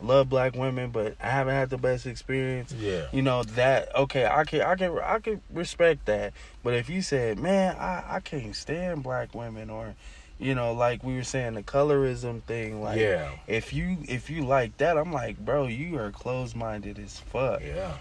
love 0.00 0.28
black 0.28 0.54
women, 0.54 0.90
but 0.90 1.14
I 1.22 1.28
haven't 1.30 1.54
had 1.54 1.70
the 1.70 1.78
best 1.78 2.06
experience 2.06 2.72
Yeah. 2.72 3.06
you 3.12 3.22
know 3.22 3.42
that 3.44 3.94
okay 3.96 4.26
i 4.26 4.44
can 4.44 4.60
i 4.60 4.74
can 4.74 4.98
i 4.98 5.18
can 5.18 5.40
respect 5.50 6.04
that 6.06 6.32
but 6.62 6.74
if 6.74 6.90
you 6.90 7.00
said 7.00 7.38
man 7.38 7.74
i 7.76 8.04
i 8.16 8.20
can't 8.20 8.54
stand 8.54 9.02
black 9.02 9.34
women 9.34 9.70
or 9.70 9.94
you 10.38 10.54
know 10.54 10.74
like 10.74 11.02
we 11.02 11.14
were 11.16 11.24
saying 11.24 11.54
the 11.54 11.62
colorism 11.62 12.42
thing 12.42 12.82
like 12.82 13.00
yeah. 13.00 13.30
if 13.46 13.72
you 13.72 13.96
if 14.06 14.28
you 14.28 14.44
like 14.44 14.76
that 14.76 14.98
i'm 14.98 15.12
like 15.12 15.38
bro 15.38 15.66
you 15.66 15.98
are 15.98 16.10
closed-minded 16.10 16.98
as 16.98 17.18
fuck 17.20 17.62
Yeah. 17.62 17.94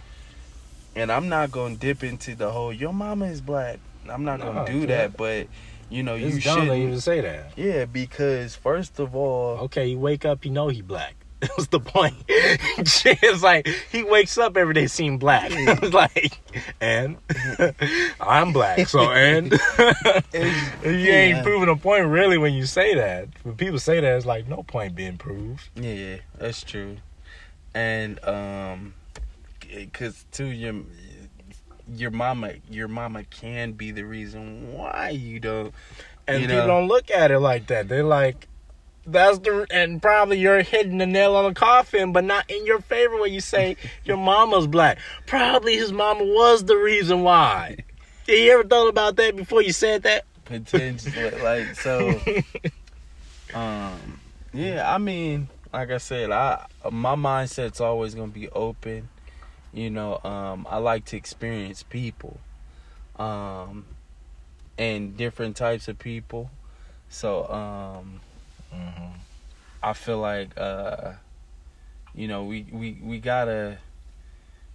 and 0.96 1.10
i'm 1.12 1.30
not 1.30 1.50
gonna 1.52 1.76
dip 1.76 2.04
into 2.04 2.36
the 2.36 2.52
whole 2.52 2.74
your 2.74 2.94
mama 2.94 3.28
is 3.28 3.40
black 3.40 3.80
i'm 4.10 4.26
not 4.26 4.42
gonna 4.42 4.66
do 4.70 4.86
that 4.88 5.16
but 5.16 5.48
you 5.90 6.04
know 6.04 6.16
you 6.16 6.28
It's 6.28 6.36
to 6.38 6.42
shouldn't 6.42 6.72
even 6.74 7.00
say 7.00 7.22
that. 7.22 7.52
yeah 7.58 7.86
because 7.86 8.54
first 8.56 9.00
of 9.00 9.16
all 9.16 9.60
Okay, 9.66 9.88
you 9.88 10.00
wake 10.00 10.26
up, 10.26 10.44
you 10.44 10.52
know 10.52 10.68
he 10.68 10.82
black. 10.82 11.16
That's 11.42 11.68
the 11.68 11.80
point. 11.80 12.16
it's 12.28 13.44
like 13.44 13.68
he 13.92 14.04
wakes 14.04 14.38
up 14.38 14.56
every 14.58 14.74
day 14.74 14.88
seeing 14.88 15.18
black. 15.18 15.52
Like, 15.92 16.40
and 16.82 17.18
I'm 18.20 18.52
black, 18.54 18.88
so 18.88 19.12
and 19.12 19.52
you 19.52 19.60
ain't 20.42 21.38
Yeah. 21.38 21.44
proving 21.44 21.70
a 21.70 21.76
point 21.76 22.08
really 22.08 22.38
when 22.38 22.54
you 22.54 22.66
say 22.66 22.96
that. 22.96 23.28
When 23.44 23.56
people 23.56 23.80
say 23.80 24.00
that, 24.00 24.16
it's 24.18 24.26
like 24.26 24.48
no 24.48 24.64
point 24.64 24.96
being 24.96 25.18
proved. 25.18 25.70
Yeah, 25.76 26.18
that's 26.38 26.64
true. 26.64 26.98
And 27.74 28.24
um 28.26 28.94
cuz 29.94 30.26
too 30.32 30.46
your 30.48 30.76
your 31.94 32.12
mama 32.12 32.54
your 32.70 32.88
mama 32.88 33.24
can 33.26 33.74
be 33.74 33.92
the 33.92 34.04
reason 34.04 34.74
why 34.74 35.10
you 35.10 35.40
don't 35.40 35.74
And 36.28 36.42
You 36.42 36.48
people 36.48 36.62
know. 36.62 36.68
don't 36.68 36.88
look 36.88 37.12
at 37.12 37.30
it 37.32 37.40
like 37.40 37.68
that. 37.68 37.88
They're 37.90 38.04
like, 38.04 38.48
that's 39.06 39.40
the 39.40 39.68
and 39.72 40.02
probably 40.02 40.40
you're 40.40 40.62
hitting 40.62 40.98
the 40.98 41.06
nail 41.06 41.36
on 41.36 41.46
the 41.46 41.54
coffin, 41.54 42.12
but 42.12 42.24
not 42.24 42.50
in 42.50 42.66
your 42.66 42.80
favor 42.80 43.20
when 43.20 43.34
you 43.34 43.42
say 43.42 43.78
your 44.06 44.18
mama's 44.18 44.68
black. 44.68 45.00
Probably 45.26 45.76
his 45.76 45.92
mama 45.92 46.24
was 46.24 46.66
the 46.66 46.76
reason 46.76 47.24
why. 47.24 47.78
You 48.28 48.52
ever 48.54 48.64
thought 48.64 48.88
about 48.90 49.18
that 49.18 49.36
before 49.36 49.62
you 49.62 49.72
said 49.72 50.04
that? 50.04 50.26
potentially 50.46 51.32
like 51.42 51.76
so 51.76 52.22
um 53.54 54.20
yeah, 54.54 54.90
I 54.94 55.00
mean, 55.00 55.50
like 55.74 55.92
I 55.92 55.98
said, 55.98 56.32
I 56.32 56.66
my 56.90 57.16
mindset's 57.16 57.82
always 57.82 58.16
going 58.16 58.32
to 58.32 58.34
be 58.34 58.48
open. 58.50 59.10
You 59.74 59.90
know, 59.90 60.22
um 60.24 60.66
I 60.70 60.78
like 60.78 61.04
to 61.06 61.18
experience 61.18 61.84
people. 61.84 62.40
Um 63.18 63.86
and 64.78 65.18
different 65.18 65.58
types 65.58 65.88
of 65.90 66.00
people. 66.00 66.50
So, 67.10 67.48
um 67.50 68.22
Mm-hmm. 68.76 69.06
I 69.84 69.94
feel 69.94 70.20
like 70.20 70.58
uh 70.58 71.14
you 72.14 72.28
know 72.28 72.44
we 72.44 72.66
we 72.72 72.98
we 73.02 73.20
gotta 73.20 73.78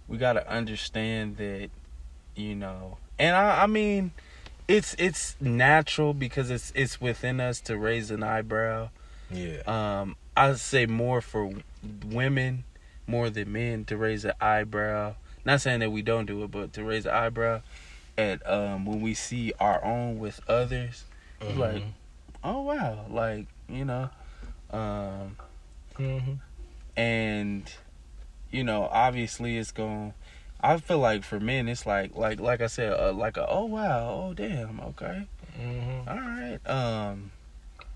we 0.07 0.17
gotta 0.17 0.49
understand 0.49 1.37
that 1.37 1.69
you 2.35 2.55
know 2.55 2.97
and 3.19 3.35
I 3.35 3.63
I 3.63 3.67
mean 3.67 4.11
it's 4.67 4.95
it's 4.97 5.35
natural 5.41 6.13
because 6.13 6.49
it's 6.49 6.71
it's 6.75 7.01
within 7.01 7.39
us 7.39 7.59
to 7.61 7.77
raise 7.77 8.09
an 8.11 8.23
eyebrow 8.23 8.89
Yeah. 9.29 9.61
um 9.67 10.15
I 10.37 10.53
say 10.53 10.85
more 10.85 11.19
for 11.21 11.51
women 12.05 12.63
more 13.07 13.29
than 13.29 13.51
men 13.51 13.83
to 13.85 13.97
raise 13.97 14.23
an 14.23 14.33
eyebrow 14.39 15.15
not 15.43 15.59
saying 15.59 15.79
that 15.81 15.89
we 15.91 16.01
don't 16.01 16.25
do 16.25 16.43
it 16.43 16.51
but 16.51 16.71
to 16.73 16.83
raise 16.83 17.05
an 17.05 17.13
eyebrow 17.13 17.61
at 18.17 18.47
um 18.49 18.85
when 18.85 19.01
we 19.01 19.13
see 19.13 19.51
our 19.59 19.83
own 19.83 20.19
with 20.19 20.39
others 20.47 21.05
Mm-hmm. 21.41 21.59
like 21.59 21.83
oh 22.43 22.61
wow 22.61 23.05
like 23.09 23.47
you 23.71 23.85
know 23.85 24.09
um 24.71 25.37
hmm 25.97 26.33
and 26.97 27.71
you 28.51 28.63
know 28.63 28.87
obviously 28.91 29.57
it's 29.57 29.71
going 29.71 30.13
i 30.59 30.77
feel 30.77 30.99
like 30.99 31.23
for 31.23 31.39
men 31.39 31.67
it's 31.69 31.85
like 31.85 32.15
like 32.15 32.39
like 32.39 32.61
i 32.61 32.67
said 32.67 32.93
uh, 32.93 33.13
like 33.13 33.37
a 33.37 33.47
oh 33.49 33.65
wow 33.65 34.09
oh 34.09 34.33
damn 34.33 34.79
okay 34.81 35.27
hmm 35.55 36.07
all 36.07 36.15
right 36.17 36.59
um 36.65 37.31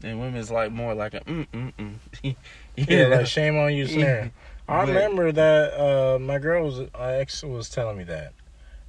and 0.03 0.19
women's 0.19 0.51
like 0.51 0.71
more 0.71 0.93
like 0.93 1.13
a 1.13 1.19
mm 1.21 1.47
mm 1.51 1.73
mm 2.23 2.35
Yeah, 2.75 3.07
know? 3.07 3.17
like 3.17 3.27
shame 3.27 3.57
on 3.57 3.73
you, 3.73 3.87
Snare. 3.87 4.31
I 4.67 4.81
remember 4.81 5.31
that 5.31 5.73
uh, 5.79 6.19
my 6.19 6.39
girl 6.39 6.65
was 6.65 6.79
uh, 6.79 7.03
ex 7.03 7.43
was 7.43 7.69
telling 7.69 7.97
me 7.97 8.03
that. 8.05 8.33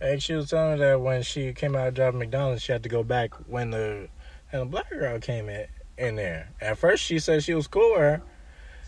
Ex, 0.00 0.24
she 0.24 0.34
was 0.34 0.50
telling 0.50 0.74
me 0.74 0.78
that 0.80 1.00
when 1.00 1.22
she 1.22 1.52
came 1.52 1.76
out 1.76 1.88
of 1.88 1.94
job 1.94 2.14
at 2.14 2.18
McDonald's, 2.18 2.62
she 2.62 2.72
had 2.72 2.82
to 2.82 2.88
go 2.88 3.02
back 3.02 3.34
when 3.48 3.70
the 3.70 4.08
and 4.52 4.62
a 4.62 4.64
black 4.64 4.90
girl 4.90 5.18
came 5.20 5.48
in 5.48 5.66
in 5.98 6.16
there. 6.16 6.50
At 6.60 6.78
first, 6.78 7.02
she 7.02 7.18
said 7.18 7.42
she 7.42 7.54
was 7.54 7.66
cool 7.66 7.92
with 7.92 8.00
her. 8.00 8.22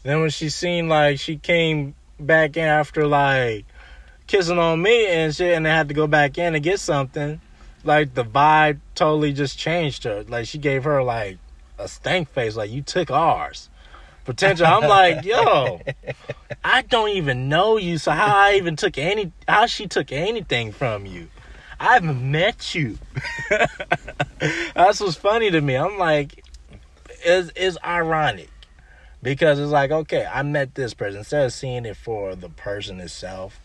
Then 0.02 0.20
when 0.20 0.30
she 0.30 0.48
seen 0.48 0.88
like 0.88 1.18
she 1.18 1.36
came 1.36 1.94
back 2.18 2.56
in 2.56 2.64
after 2.64 3.06
like 3.06 3.64
kissing 4.26 4.58
on 4.58 4.80
me 4.80 5.06
and 5.06 5.34
shit, 5.34 5.56
and 5.56 5.66
they 5.66 5.70
had 5.70 5.88
to 5.88 5.94
go 5.94 6.06
back 6.06 6.38
in 6.38 6.52
to 6.52 6.60
get 6.60 6.80
something. 6.80 7.40
Like 7.84 8.14
the 8.14 8.24
vibe 8.24 8.80
totally 8.94 9.32
just 9.32 9.58
changed 9.58 10.04
her. 10.04 10.24
Like 10.24 10.46
she 10.46 10.58
gave 10.58 10.84
her 10.84 11.02
like 11.02 11.38
a 11.78 11.88
stank 11.88 12.28
face. 12.30 12.56
Like 12.56 12.70
you 12.70 12.82
took 12.82 13.10
ours. 13.10 13.68
Potential. 14.24 14.66
I'm 14.66 14.86
like, 14.86 15.24
yo, 15.26 15.80
I 16.62 16.82
don't 16.82 17.10
even 17.10 17.48
know 17.48 17.78
you, 17.78 17.96
so 17.96 18.10
how 18.10 18.36
I 18.36 18.56
even 18.56 18.76
took 18.76 18.98
any, 18.98 19.32
how 19.48 19.64
she 19.64 19.86
took 19.86 20.12
anything 20.12 20.70
from 20.70 21.06
you? 21.06 21.28
I 21.80 21.94
haven't 21.94 22.30
met 22.30 22.74
you. 22.74 22.98
That's 24.74 25.00
what's 25.00 25.14
funny 25.14 25.50
to 25.50 25.62
me. 25.62 25.76
I'm 25.76 25.96
like, 25.96 26.44
it's, 27.28 27.52
it's 27.56 27.78
ironic 27.84 28.50
because 29.22 29.58
it's 29.58 29.70
like, 29.70 29.90
okay, 29.90 30.26
I 30.32 30.42
met 30.42 30.74
this 30.74 30.94
person. 30.94 31.18
Instead 31.18 31.46
of 31.46 31.52
seeing 31.52 31.84
it 31.84 31.96
for 31.96 32.34
the 32.34 32.48
person 32.48 33.00
itself, 33.00 33.60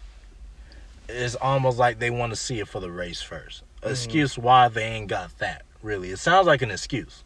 it's 1.08 1.36
almost 1.36 1.78
like 1.78 2.00
they 2.00 2.10
want 2.10 2.32
to 2.32 2.36
see 2.36 2.60
it 2.60 2.68
for 2.68 2.80
the 2.80 2.92
race 2.92 3.22
first. 3.22 3.64
Excuse 3.84 4.38
why 4.38 4.70
they 4.70 4.84
ain't 4.84 5.08
got 5.08 5.38
that. 5.40 5.64
Really, 5.82 6.12
it 6.12 6.20
sounds 6.20 6.48
like 6.48 6.62
an 6.62 6.72
excuse 6.72 7.24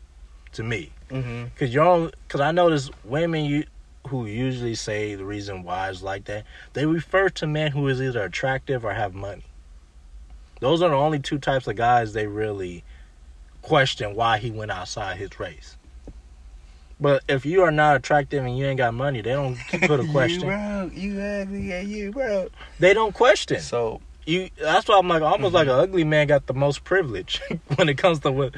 to 0.54 0.64
me. 0.64 0.92
mm-hmm. 1.12 1.46
Cause 1.58 1.70
you're, 1.70 2.12
cause 2.28 2.42
I 2.42 2.52
notice 2.52 2.90
women 3.04 3.46
you 3.46 3.66
who 4.08 4.26
usually 4.26 4.76
say 4.76 5.16
the 5.16 5.26
reason 5.26 5.64
why 5.64 5.90
is 5.90 6.02
like 6.02 6.26
that. 6.26 6.46
They 6.74 6.86
refer 6.86 7.30
to 7.30 7.48
men 7.48 7.72
who 7.72 7.88
is 7.88 8.02
either 8.02 8.24
attractive 8.24 8.86
or 8.86 8.94
have 8.94 9.14
money. 9.14 9.44
Those 10.60 10.82
are 10.82 10.90
the 10.90 10.96
only 10.96 11.20
two 11.20 11.38
types 11.38 11.68
of 11.68 11.76
guys 11.76 12.14
they 12.14 12.26
really 12.26 12.84
question 13.62 14.16
why 14.16 14.38
he 14.38 14.50
went 14.50 14.72
outside 14.72 15.18
his 15.18 15.40
race. 15.40 15.76
But 17.00 17.24
if 17.30 17.46
you 17.46 17.62
are 17.62 17.72
not 17.72 17.96
attractive 17.96 18.44
and 18.44 18.58
you 18.58 18.66
ain't 18.66 18.78
got 18.80 18.94
money, 18.94 19.22
they 19.22 19.32
don't 19.34 19.56
put 19.70 20.00
a 20.00 20.08
question. 20.08 20.42
you 20.42 20.48
question. 20.48 20.48
bro 20.48 20.90
you 20.94 21.22
ugly 21.22 21.70
yeah 21.70 21.82
you 21.82 22.12
bro 22.12 22.50
they 22.80 22.94
don't 22.94 23.14
question. 23.14 23.60
so 23.62 24.02
You 24.26 24.50
that's 24.60 24.88
why 24.88 24.98
I'm 24.98 25.08
like 25.08 25.22
almost 25.22 25.48
mm-hmm. 25.54 25.56
like 25.56 25.68
an 25.68 25.74
ugly 25.80 26.04
man 26.04 26.28
got 26.28 26.48
the 26.48 26.54
most 26.54 26.84
privilege 26.84 27.40
when 27.76 27.88
it 27.90 27.98
comes 27.98 28.20
to 28.22 28.32
what 28.32 28.56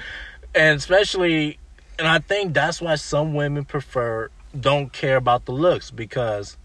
and 0.55 0.77
especially 0.77 1.59
and 1.97 2.07
I 2.07 2.19
think 2.19 2.53
that's 2.53 2.79
why 2.81 2.95
some 2.95 3.33
women 3.33 3.65
prefer 3.65 4.29
don't 4.57 4.91
care 4.93 5.17
about 5.17 5.45
the 5.45 5.51
looks 5.51 5.91
because 5.91 6.57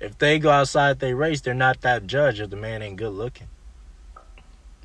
if 0.00 0.16
they 0.18 0.38
go 0.38 0.50
outside 0.50 1.00
their 1.00 1.16
race, 1.16 1.40
they're 1.40 1.54
not 1.54 1.80
that 1.80 2.06
judge 2.06 2.38
if 2.40 2.50
the 2.50 2.56
man 2.56 2.82
ain't 2.82 2.96
good 2.96 3.10
looking. 3.12 3.48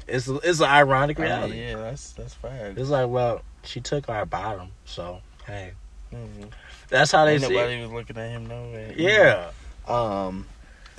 It's 0.07 0.27
it's 0.27 0.59
an 0.59 0.65
ironic 0.69 1.19
Oh, 1.19 1.23
reality. 1.23 1.61
yeah, 1.61 1.75
that's 1.75 2.13
that's 2.13 2.33
fact. 2.33 2.77
It's 2.77 2.89
like, 2.89 3.07
well, 3.09 3.41
she 3.63 3.79
took 3.79 4.09
our 4.09 4.25
bottom, 4.25 4.69
so 4.85 5.19
hey, 5.45 5.73
Mhm. 6.13 6.51
that's 6.89 7.11
how 7.11 7.25
they 7.25 7.33
Ain't 7.33 7.43
see. 7.43 7.47
It. 7.53 7.53
nobody 7.53 7.81
was 7.81 7.91
looking 7.91 8.17
at 8.17 8.29
him 8.29 8.45
no 8.47 8.63
way. 8.63 8.93
Yeah, 8.97 9.51
Um, 9.87 10.47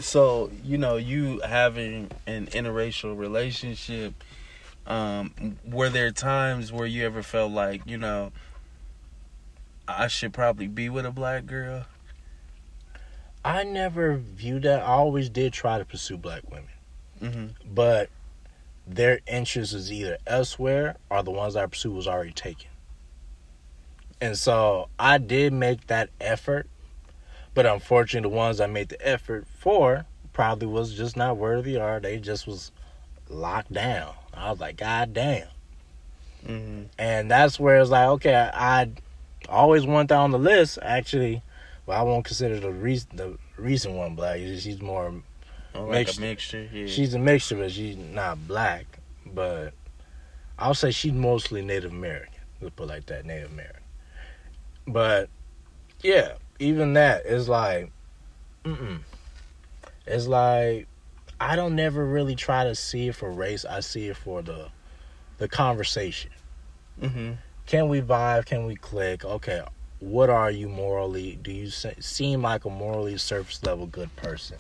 so 0.01 0.51
you 0.65 0.79
know, 0.79 0.97
you 0.97 1.41
having 1.41 2.11
an 2.27 2.47
interracial 2.49 3.17
relationship, 3.17 4.15
um, 4.87 5.59
were 5.65 5.89
there 5.91 6.11
times 6.11 6.73
where 6.73 6.87
you 6.87 7.05
ever 7.05 7.23
felt 7.23 7.53
like, 7.53 7.83
you 7.87 7.99
know, 7.99 8.33
I 9.87 10.09
should 10.09 10.33
probably 10.33 10.67
be 10.69 10.89
with 10.89 11.05
a 11.07 11.11
black 11.11 11.47
girl? 11.47 11.85
I 13.45 13.65
never 13.65 14.17
viewed 14.17 14.63
that. 14.63 14.81
I 14.83 14.87
always 14.87 15.29
did 15.29 15.53
try 15.53 15.79
to 15.79 15.85
pursue 15.85 16.17
black 16.17 16.43
women, 16.51 16.69
Mm-hmm. 17.21 17.75
but 17.75 18.09
their 18.87 19.21
interest 19.27 19.75
is 19.75 19.93
either 19.93 20.19
elsewhere 20.27 20.97
or 21.11 21.23
the 21.23 21.31
ones 21.31 21.55
I 21.57 21.67
pursued 21.67 21.95
was 21.95 22.09
already 22.09 22.33
taken. 22.33 22.69
And 24.23 24.39
so 24.39 24.89
I 25.01 25.19
did 25.19 25.53
make 25.53 25.89
that 25.89 26.11
effort, 26.21 26.69
but 27.55 27.67
unfortunately, 27.67 28.31
the 28.31 28.37
ones 28.37 28.61
I 28.61 28.67
made 28.69 28.89
the 28.89 29.05
effort 29.07 29.49
for 29.59 30.07
probably 30.33 30.69
was 30.69 30.95
just 30.95 31.17
not 31.17 31.37
worthy, 31.37 31.77
or 31.77 31.99
they 31.99 32.19
just 32.19 32.47
was 32.47 32.71
locked 33.29 33.73
down. 33.73 34.15
I 34.33 34.49
was 34.51 34.61
like, 34.61 34.77
God 34.77 35.13
damn. 35.13 35.49
Mm-hmm. 36.47 36.83
And 37.01 37.29
that's 37.29 37.59
where 37.59 37.81
it's 37.81 37.91
like, 37.91 38.07
okay, 38.11 38.35
I, 38.55 38.83
I 38.83 38.91
always 39.49 39.87
want 39.87 40.09
that 40.11 40.19
on 40.19 40.31
the 40.31 40.39
list. 40.39 40.79
Actually, 40.83 41.43
well, 41.87 41.99
I 41.99 42.03
won't 42.03 42.25
consider 42.25 42.61
the 42.61 42.71
recent 42.71 43.17
the 43.17 43.37
recent 43.57 43.95
one 43.95 44.15
black. 44.15 44.39
She's 44.39 44.81
more, 44.81 45.13
like 45.75 46.07
Mixed. 46.07 46.19
a 46.19 46.21
mixture. 46.21 46.69
Yeah. 46.73 46.87
she's 46.87 47.13
a 47.15 47.19
mixture, 47.19 47.57
but 47.57 47.73
she's 47.73 47.97
not 47.97 48.47
black. 48.47 48.87
But 49.27 49.75
I'll 50.61 50.75
say 50.75 50.93
she's 50.93 51.13
mostly 51.13 51.61
Native 51.61 51.91
American. 51.91 52.41
Let's 52.61 52.77
put 52.77 52.85
it 52.85 52.87
like 52.87 53.07
that, 53.07 53.27
Native 53.27 53.51
American. 53.51 53.82
But 54.87 55.29
yeah, 56.03 56.35
even 56.59 56.95
that 56.95 57.27
is 57.27 57.49
like, 57.49 57.91
mm 58.65 59.01
It's 60.07 60.27
like 60.27 60.87
I 61.41 61.57
don't 61.57 61.75
never 61.75 62.05
really 62.07 62.37
try 62.37 62.65
to 62.65 62.75
see 62.75 63.09
it 63.09 63.17
for 63.17 63.31
race. 63.31 63.65
I 63.65 63.81
see 63.81 64.09
it 64.09 64.17
for 64.17 64.43
the 64.43 64.69
the 65.39 65.49
conversation. 65.49 66.31
mm-hmm. 67.01 67.33
can 67.67 67.89
we 67.89 68.01
vibe? 68.01 68.47
Can 68.47 68.67
we 68.67 68.77
click? 68.77 69.25
Okay, 69.25 69.63
what 69.99 70.31
are 70.31 70.51
you 70.51 70.69
morally? 70.69 71.39
Do 71.43 71.53
you 71.53 71.69
se- 71.71 71.97
seem 72.01 72.43
like 72.43 72.65
a 72.65 72.71
morally 72.71 73.17
surface 73.19 73.63
level 73.65 73.87
good 73.87 74.15
person? 74.17 74.59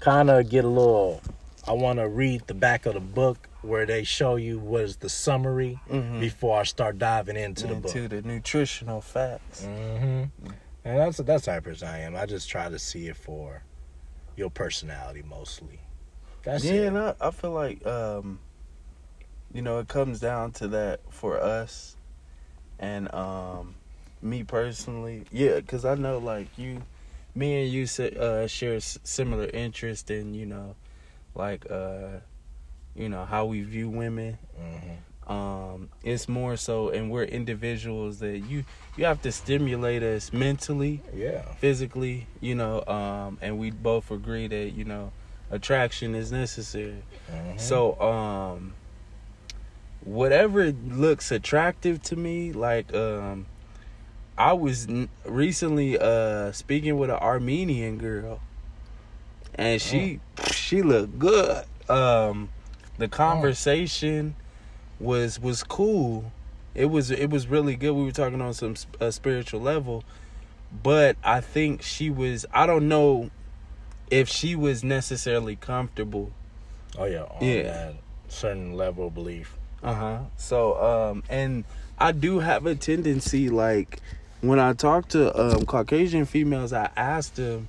Kind 0.00 0.30
of 0.30 0.48
get 0.48 0.64
a 0.64 0.68
little. 0.68 1.22
I 1.66 1.72
want 1.72 1.98
to 1.98 2.08
read 2.08 2.46
the 2.46 2.54
back 2.54 2.86
of 2.86 2.94
the 2.94 3.00
book 3.00 3.48
where 3.64 3.86
they 3.86 4.04
show 4.04 4.36
you 4.36 4.58
what 4.58 4.82
is 4.82 4.96
the 4.98 5.08
summary 5.08 5.80
Mm-hmm. 5.90 6.20
before 6.20 6.60
I 6.60 6.64
start 6.64 6.98
diving 6.98 7.36
into 7.36 7.66
the 7.66 7.74
book. 7.74 7.94
Into 7.96 8.08
the 8.08 8.22
nutritional 8.22 9.00
facts. 9.00 9.64
hmm 9.64 10.24
And 10.84 10.98
that's 10.98 11.18
that's 11.18 11.48
of 11.48 11.62
person 11.64 11.88
I 11.88 12.00
am. 12.00 12.14
I 12.16 12.26
just 12.26 12.48
try 12.48 12.68
to 12.68 12.78
see 12.78 13.08
it 13.08 13.16
for 13.16 13.62
your 14.36 14.50
personality 14.50 15.22
mostly. 15.22 15.80
That's 16.42 16.64
yeah, 16.64 16.72
it. 16.72 16.86
and 16.88 16.98
I, 16.98 17.14
I 17.20 17.30
feel 17.30 17.52
like 17.52 17.86
um, 17.86 18.38
you 19.52 19.62
know 19.62 19.78
it 19.78 19.88
comes 19.88 20.20
down 20.20 20.52
to 20.52 20.68
that 20.68 21.00
for 21.10 21.40
us, 21.40 21.96
and 22.78 23.12
um, 23.14 23.76
me 24.20 24.42
personally, 24.42 25.24
yeah, 25.32 25.56
because 25.56 25.84
I 25.84 25.94
know 25.94 26.18
like 26.18 26.48
you, 26.58 26.82
me 27.34 27.62
and 27.64 27.72
you 27.72 27.86
uh, 28.18 28.46
share 28.46 28.78
similar 28.80 29.46
interest 29.46 30.10
in 30.10 30.34
you 30.34 30.44
know, 30.46 30.76
like 31.34 31.64
uh, 31.70 32.18
you 32.96 33.08
know 33.08 33.24
how 33.24 33.44
we 33.46 33.62
view 33.62 33.88
women. 33.88 34.38
hmm 34.56 35.30
Um, 35.32 35.88
it's 36.02 36.28
more 36.28 36.56
so, 36.56 36.90
and 36.90 37.10
we're 37.10 37.24
individuals 37.24 38.18
that 38.18 38.38
you 38.40 38.64
you 38.96 39.04
have 39.06 39.22
to 39.22 39.32
stimulate 39.32 40.02
us 40.02 40.32
mentally 40.32 41.00
Yeah. 41.14 41.42
physically, 41.58 42.26
you 42.40 42.54
know, 42.54 42.84
um, 42.86 43.38
and 43.40 43.58
we 43.58 43.70
both 43.70 44.10
agree 44.10 44.46
that 44.48 44.72
you 44.74 44.84
know 44.84 45.12
attraction 45.50 46.14
is 46.14 46.30
necessary. 46.30 47.02
Mhm. 47.30 47.58
So, 47.58 47.98
um, 48.00 48.74
whatever 50.04 50.72
looks 50.72 51.30
attractive 51.32 52.02
to 52.02 52.16
me, 52.16 52.52
like 52.52 52.92
um, 52.94 53.46
I 54.36 54.52
was 54.52 54.86
n- 54.88 55.08
recently 55.24 55.98
uh 55.98 56.52
speaking 56.52 56.98
with 56.98 57.08
an 57.10 57.16
Armenian 57.16 57.96
girl, 57.98 58.40
and 59.54 59.80
she 59.80 60.20
she 60.52 60.82
looked 60.82 61.18
good. 61.18 61.64
Um, 61.88 62.48
the 62.98 63.08
conversation 63.08 64.34
was 65.00 65.40
was 65.40 65.62
cool. 65.62 66.32
It 66.74 66.86
was 66.86 67.10
it 67.10 67.30
was 67.30 67.46
really 67.46 67.76
good. 67.76 67.92
We 67.92 68.04
were 68.04 68.12
talking 68.12 68.40
on 68.40 68.54
some 68.54 68.74
uh, 69.00 69.10
spiritual 69.10 69.60
level, 69.60 70.04
but 70.82 71.16
I 71.22 71.40
think 71.40 71.82
she 71.82 72.10
was. 72.10 72.46
I 72.52 72.66
don't 72.66 72.88
know 72.88 73.30
if 74.10 74.28
she 74.28 74.54
was 74.54 74.84
necessarily 74.84 75.56
comfortable 75.56 76.30
oh 76.98 77.04
yeah. 77.04 77.22
On 77.22 77.46
Yeah. 77.46 77.62
that 77.62 77.94
certain 78.28 78.74
level 78.74 79.08
of 79.08 79.14
belief. 79.14 79.56
Uh 79.82 79.94
huh. 79.94 80.18
So, 80.36 80.82
um, 80.82 81.22
and 81.28 81.64
I 81.98 82.12
do 82.12 82.38
have 82.40 82.66
a 82.66 82.74
tendency, 82.74 83.48
like, 83.50 84.00
when 84.40 84.58
I 84.58 84.72
talk 84.72 85.08
to 85.08 85.36
um 85.38 85.64
Caucasian 85.66 86.24
females, 86.26 86.72
I 86.72 86.90
ask 86.96 87.34
them, 87.34 87.68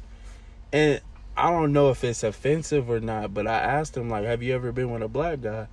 and 0.71 1.01
I 1.37 1.51
don't 1.51 1.73
know 1.73 1.89
if 1.89 2.03
it's 2.03 2.23
offensive 2.23 2.89
or 2.89 2.99
not, 2.99 3.33
but 3.33 3.45
I 3.47 3.57
asked 3.57 3.93
them, 3.93 4.09
like, 4.09 4.23
have 4.25 4.41
you 4.41 4.53
ever 4.55 4.71
been 4.71 4.89
with 4.91 5.01
a 5.01 5.07
black 5.07 5.41
guy? 5.41 5.67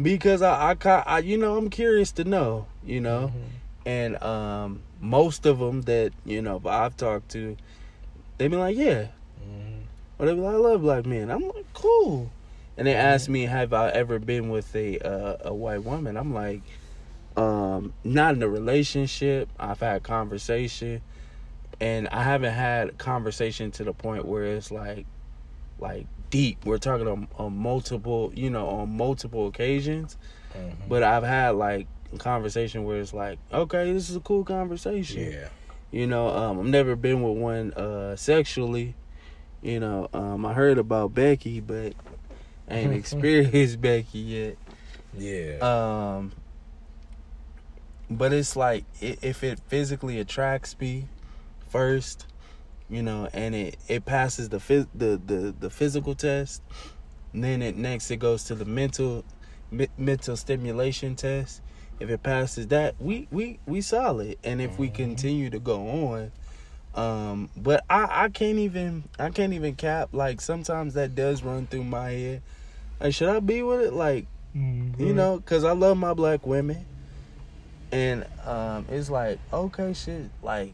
Because 0.00 0.42
I, 0.42 0.72
I, 0.84 1.02
I 1.06 1.18
you 1.20 1.36
know, 1.38 1.56
I'm 1.56 1.70
curious 1.70 2.12
to 2.12 2.24
know, 2.24 2.66
you 2.84 3.00
know, 3.00 3.32
and 3.84 4.22
um, 4.22 4.82
most 5.00 5.44
of 5.46 5.58
them 5.58 5.82
that 5.82 6.12
you 6.24 6.40
know 6.40 6.60
I've 6.64 6.96
talked 6.96 7.30
to, 7.32 7.56
they 8.38 8.48
be 8.48 8.56
like, 8.56 8.76
yeah, 8.76 9.08
Mhm. 9.42 9.82
or 10.18 10.26
they 10.26 10.34
be 10.34 10.40
like, 10.40 10.54
I 10.54 10.58
love 10.58 10.80
black 10.82 11.04
men. 11.06 11.30
I'm 11.30 11.46
like, 11.48 11.66
cool. 11.74 12.30
And 12.76 12.86
they 12.86 12.94
asked 12.94 13.28
me, 13.28 13.42
have 13.44 13.72
I 13.74 13.90
ever 13.90 14.18
been 14.18 14.48
with 14.48 14.74
a 14.74 14.98
uh, 15.00 15.36
a 15.50 15.54
white 15.54 15.84
woman? 15.84 16.16
I'm 16.16 16.32
like, 16.32 16.62
um, 17.36 17.92
not 18.02 18.34
in 18.34 18.42
a 18.42 18.48
relationship. 18.48 19.48
I've 19.58 19.80
had 19.80 20.02
conversation, 20.02 21.02
and 21.82 22.06
I 22.10 22.22
haven't 22.22 22.52
had 22.52 22.96
conversation 22.96 23.72
to 23.72 23.82
the 23.82 23.92
point 23.92 24.24
where 24.24 24.44
it's 24.44 24.70
like, 24.70 25.04
like 25.80 26.06
deep. 26.30 26.64
We're 26.64 26.78
talking 26.78 27.08
on, 27.08 27.26
on 27.38 27.56
multiple, 27.56 28.32
you 28.36 28.50
know, 28.50 28.68
on 28.68 28.96
multiple 28.96 29.48
occasions. 29.48 30.16
Mhm. 30.54 30.74
But 30.88 31.02
I've 31.02 31.24
had 31.24 31.56
like 31.56 31.88
conversation 32.18 32.84
where 32.84 33.00
it's 33.00 33.12
like, 33.12 33.40
okay, 33.52 33.92
this 33.92 34.08
is 34.08 34.14
a 34.14 34.20
cool 34.20 34.44
conversation. 34.44 35.32
Yeah. 35.32 35.48
You 35.90 36.06
know, 36.06 36.28
um, 36.28 36.60
I've 36.60 36.66
never 36.66 36.94
been 36.94 37.20
with 37.20 37.36
one 37.36 37.72
uh, 37.72 38.14
sexually. 38.14 38.94
You 39.60 39.80
know, 39.80 40.08
um, 40.12 40.46
I 40.46 40.52
heard 40.52 40.78
about 40.78 41.14
Becky, 41.14 41.58
but 41.58 41.94
I 42.70 42.74
ain't 42.74 42.92
experienced 42.92 43.80
Becky 43.80 44.20
yet. 44.20 44.56
Yeah. 45.18 45.56
Um, 45.58 46.30
but 48.08 48.32
it's 48.32 48.54
like 48.54 48.84
if 49.00 49.42
it 49.42 49.58
physically 49.66 50.20
attracts 50.20 50.78
me 50.78 51.08
first, 51.72 52.26
you 52.90 53.02
know, 53.02 53.28
and 53.32 53.54
it 53.54 53.76
it 53.88 54.04
passes 54.04 54.50
the 54.50 54.58
phys- 54.58 54.86
the 54.94 55.20
the 55.26 55.54
the 55.58 55.70
physical 55.70 56.14
test, 56.14 56.62
and 57.32 57.42
then 57.42 57.62
it 57.62 57.76
next 57.76 58.10
it 58.10 58.18
goes 58.18 58.44
to 58.44 58.54
the 58.54 58.66
mental 58.66 59.24
me- 59.70 59.88
mental 59.96 60.36
stimulation 60.36 61.16
test. 61.16 61.62
If 61.98 62.10
it 62.10 62.22
passes 62.22 62.68
that, 62.68 62.94
we 63.00 63.26
we 63.30 63.58
we 63.66 63.80
solid, 63.80 64.36
and 64.44 64.60
if 64.60 64.78
we 64.78 64.88
Mhm. 64.90 64.94
continue 64.94 65.50
to 65.50 65.58
go 65.58 65.88
on. 66.12 66.32
Um, 66.94 67.48
but 67.56 67.82
I, 67.88 68.24
I 68.24 68.28
can't 68.28 68.58
even 68.58 69.04
I 69.18 69.30
can't 69.30 69.54
even 69.54 69.74
cap 69.76 70.10
like 70.12 70.42
sometimes 70.42 70.92
that 70.94 71.14
does 71.14 71.42
run 71.42 71.66
through 71.66 71.84
my 71.84 72.10
head. 72.10 72.42
Like 73.00 73.14
should 73.14 73.30
I 73.30 73.40
be 73.40 73.62
with 73.62 73.80
it? 73.80 73.92
Like 73.94 74.26
you 74.98 75.14
know, 75.14 75.38
because 75.38 75.64
I 75.64 75.72
love 75.72 75.96
my 75.96 76.12
black 76.12 76.46
women. 76.46 76.84
And 77.90 78.26
um, 78.46 78.86
it's 78.90 79.10
like, 79.10 79.38
okay, 79.52 79.92
shit, 79.92 80.30
like, 80.42 80.72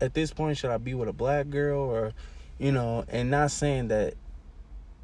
at 0.00 0.14
this 0.14 0.32
point, 0.32 0.58
should 0.58 0.70
I 0.70 0.78
be 0.78 0.94
with 0.94 1.08
a 1.08 1.12
black 1.12 1.50
girl 1.50 1.80
or, 1.80 2.12
you 2.58 2.72
know, 2.72 3.04
and 3.08 3.30
not 3.30 3.50
saying 3.50 3.88
that 3.88 4.14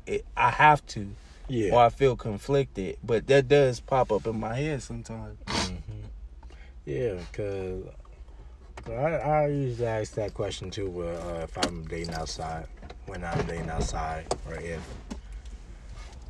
it, 0.07 0.25
I 0.37 0.51
have 0.51 0.85
to 0.89 1.09
Yeah. 1.49 1.75
or 1.75 1.85
I 1.85 1.89
feel 1.89 2.17
conflicted, 2.17 2.97
but 3.03 3.27
that 3.29 3.49
does 3.49 3.81
pop 3.81 4.11
up 4.13 4.27
in 4.27 4.39
my 4.39 4.55
head 4.55 4.83
sometimes. 4.83 5.39
hmm 5.47 5.93
Yeah, 6.85 7.15
because 7.31 7.85
I, 8.89 8.93
I 8.93 9.47
usually 9.49 9.87
ask 9.87 10.15
that 10.15 10.35
question 10.35 10.71
too. 10.71 10.89
Where, 10.91 11.15
uh, 11.21 11.43
if 11.45 11.67
I'm 11.67 11.85
dating 11.87 12.15
outside, 12.15 12.67
when 13.07 13.25
I'm 13.25 13.47
dating 13.47 13.71
outside, 13.71 14.27
or 14.47 14.55
if 14.55 14.83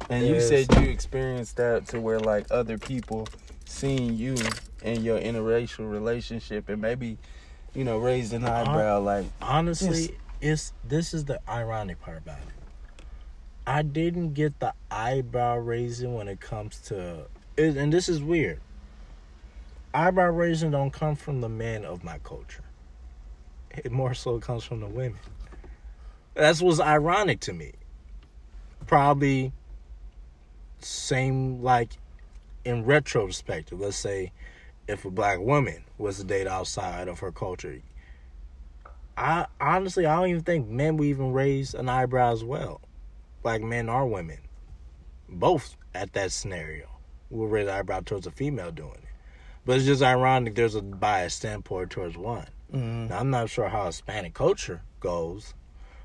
And 0.09 0.27
you 0.27 0.41
said 0.41 0.67
you 0.81 0.91
experienced 0.91 1.57
that 1.57 1.87
to 1.89 2.01
where, 2.01 2.19
like, 2.19 2.47
other 2.51 2.79
people 2.79 3.29
seeing 3.65 4.15
you 4.15 4.35
in 4.83 5.05
your 5.05 5.21
interracial 5.21 5.89
relationship 5.91 6.69
and 6.69 6.83
maybe, 6.83 7.17
you 7.75 7.85
know, 7.85 7.99
raised 7.99 8.33
an 8.33 8.45
eyebrow, 8.45 9.01
like, 9.01 9.27
honestly, 9.41 10.17
it's 10.41 10.73
this 10.85 11.15
is 11.15 11.25
the 11.25 11.41
ironic 11.49 12.01
part 12.01 12.19
about 12.19 12.39
it. 12.39 13.05
I 13.67 13.83
didn't 13.83 14.35
get 14.35 14.59
the 14.59 14.75
eyebrow 14.91 15.59
raising 15.59 16.15
when 16.15 16.29
it 16.29 16.41
comes 16.41 16.79
to, 16.89 17.27
it, 17.57 17.77
and 17.77 17.93
this 17.93 18.09
is 18.09 18.23
weird. 18.23 18.61
Eyebrow 19.93 20.31
raising 20.31 20.71
don't 20.71 20.93
come 20.93 21.15
from 21.17 21.41
the 21.41 21.49
men 21.49 21.85
of 21.85 22.03
my 22.03 22.19
culture. 22.19 22.65
It 23.71 23.93
more 23.93 24.15
so 24.15 24.39
comes 24.41 24.65
from 24.65 24.81
the 24.81 24.87
women. 24.87 25.21
That's 26.35 26.61
what's 26.61 26.81
ironic 26.81 27.41
to 27.41 27.53
me. 27.53 27.73
Probably 28.87 29.53
same 30.81 31.63
like 31.63 31.93
in 32.65 32.85
retrospective. 32.85 33.81
Let's 33.81 33.97
say 33.97 34.33
if 34.91 35.05
a 35.05 35.11
black 35.11 35.39
woman 35.39 35.85
was 35.99 36.19
to 36.19 36.25
date 36.25 36.47
outside 36.47 37.09
of 37.09 37.21
her 37.21 37.33
culture, 37.33 37.81
I 39.17 39.47
honestly 39.61 40.07
I 40.07 40.17
don't 40.17 40.31
even 40.31 40.43
think 40.43 40.69
men 40.69 40.97
would 40.97 41.07
even 41.07 41.33
raise 41.33 41.75
an 41.75 41.89
eyebrow 41.89 42.33
as 42.33 42.43
well, 42.43 42.81
like 43.45 43.63
men 43.63 43.89
or 43.89 44.07
women, 44.07 44.39
both 45.29 45.77
at 45.95 46.13
that 46.15 46.33
scenario 46.33 46.89
will 47.31 47.47
raise 47.47 47.69
an 47.69 47.75
eyebrow 47.75 48.01
towards 48.01 48.27
a 48.27 48.31
female 48.31 48.73
doing 48.73 48.95
it. 48.95 49.09
But 49.65 49.77
it's 49.77 49.87
just 49.87 50.03
ironic 50.03 50.55
there's 50.55 50.75
a 50.75 50.83
biased 50.83 51.39
standpoint 51.39 51.91
towards 51.91 52.17
one. 52.17 52.49
Mm-hmm. 52.73 53.09
Now, 53.09 53.19
I'm 53.19 53.31
not 53.31 53.51
sure 53.51 53.69
how 53.69 53.87
Hispanic 53.87 54.35
culture 54.35 54.83
goes, 55.01 55.55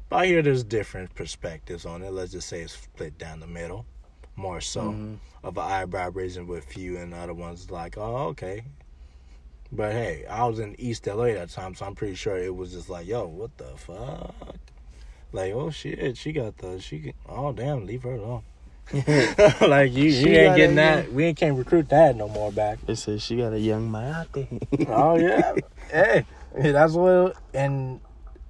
but 0.10 0.18
I 0.18 0.26
hear 0.28 0.42
there's 0.42 0.64
different 0.64 1.16
perspectives 1.16 1.86
on 1.86 2.04
it. 2.04 2.12
Let's 2.12 2.32
just 2.32 2.48
say 2.48 2.62
it's 2.62 2.74
split 2.74 3.18
down 3.18 3.40
the 3.40 3.48
middle, 3.48 3.86
more 4.36 4.62
so 4.62 4.92
Mhm. 4.92 5.20
of 5.44 5.58
an 5.58 5.64
eyebrow 5.64 6.10
raising 6.12 6.48
with 6.48 6.66
few, 6.66 6.98
and 6.98 7.14
other 7.14 7.34
ones 7.34 7.70
like, 7.72 7.98
oh, 7.98 8.28
okay. 8.30 8.64
But 9.72 9.92
hey, 9.94 10.26
I 10.30 10.46
was 10.46 10.60
in 10.60 10.76
East 10.80 11.08
LA 11.08 11.34
that 11.34 11.50
time, 11.50 11.76
so 11.76 11.86
I'm 11.86 11.96
pretty 11.96 12.16
sure 12.16 12.38
it 12.38 12.56
was 12.56 12.72
just 12.72 12.90
like, 12.90 13.08
yo, 13.08 13.28
what 13.28 13.58
the 13.58 13.66
fuck? 13.76 14.56
Like, 15.32 15.54
oh 15.54 15.70
shit, 15.70 16.18
she 16.18 16.32
got 16.32 16.58
the 16.58 16.80
she. 16.80 17.00
can- 17.00 17.14
Oh 17.28 17.52
damn, 17.52 17.86
leave 17.86 18.04
her 18.04 18.14
alone. 18.14 18.44
like 19.68 19.92
you, 19.94 20.12
She 20.12 20.30
you 20.30 20.38
ain't 20.38 20.56
getting 20.56 20.76
that. 20.76 21.12
We 21.12 21.26
ain't 21.26 21.38
can't 21.38 21.58
recruit 21.58 21.90
that 21.90 22.16
no 22.16 22.28
more 22.30 22.52
back. 22.52 22.78
It 22.88 22.96
says 22.98 23.24
she 23.24 23.38
got 23.38 23.52
a 23.52 23.60
young 23.60 23.90
Mayate. 23.90 24.62
oh 24.88 25.18
yeah, 25.18 25.54
hey, 25.92 26.26
hey, 26.56 26.72
that's 26.72 26.94
what. 26.94 27.36
And 27.54 28.00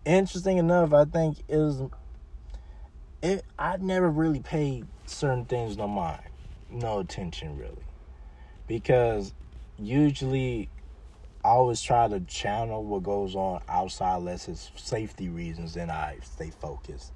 interesting 0.03 0.57
enough, 0.57 0.93
I 0.93 1.05
think 1.05 1.37
is 1.47 1.81
it. 3.23 3.43
I 3.57 3.77
never 3.77 4.09
really 4.09 4.41
paid 4.41 4.85
certain 5.05 5.45
things 5.45 5.77
no 5.77 5.87
mind, 5.87 6.21
no 6.69 6.99
attention 6.99 7.57
really, 7.57 7.85
because 8.67 9.33
usually 9.77 10.69
I 11.43 11.49
always 11.49 11.81
try 11.81 12.07
to 12.07 12.19
channel 12.21 12.83
what 12.83 13.03
goes 13.03 13.35
on 13.35 13.61
outside, 13.69 14.17
unless 14.17 14.47
it's 14.47 14.71
safety 14.75 15.29
reasons, 15.29 15.75
then 15.75 15.91
I 15.91 16.17
stay 16.23 16.49
focused. 16.49 17.13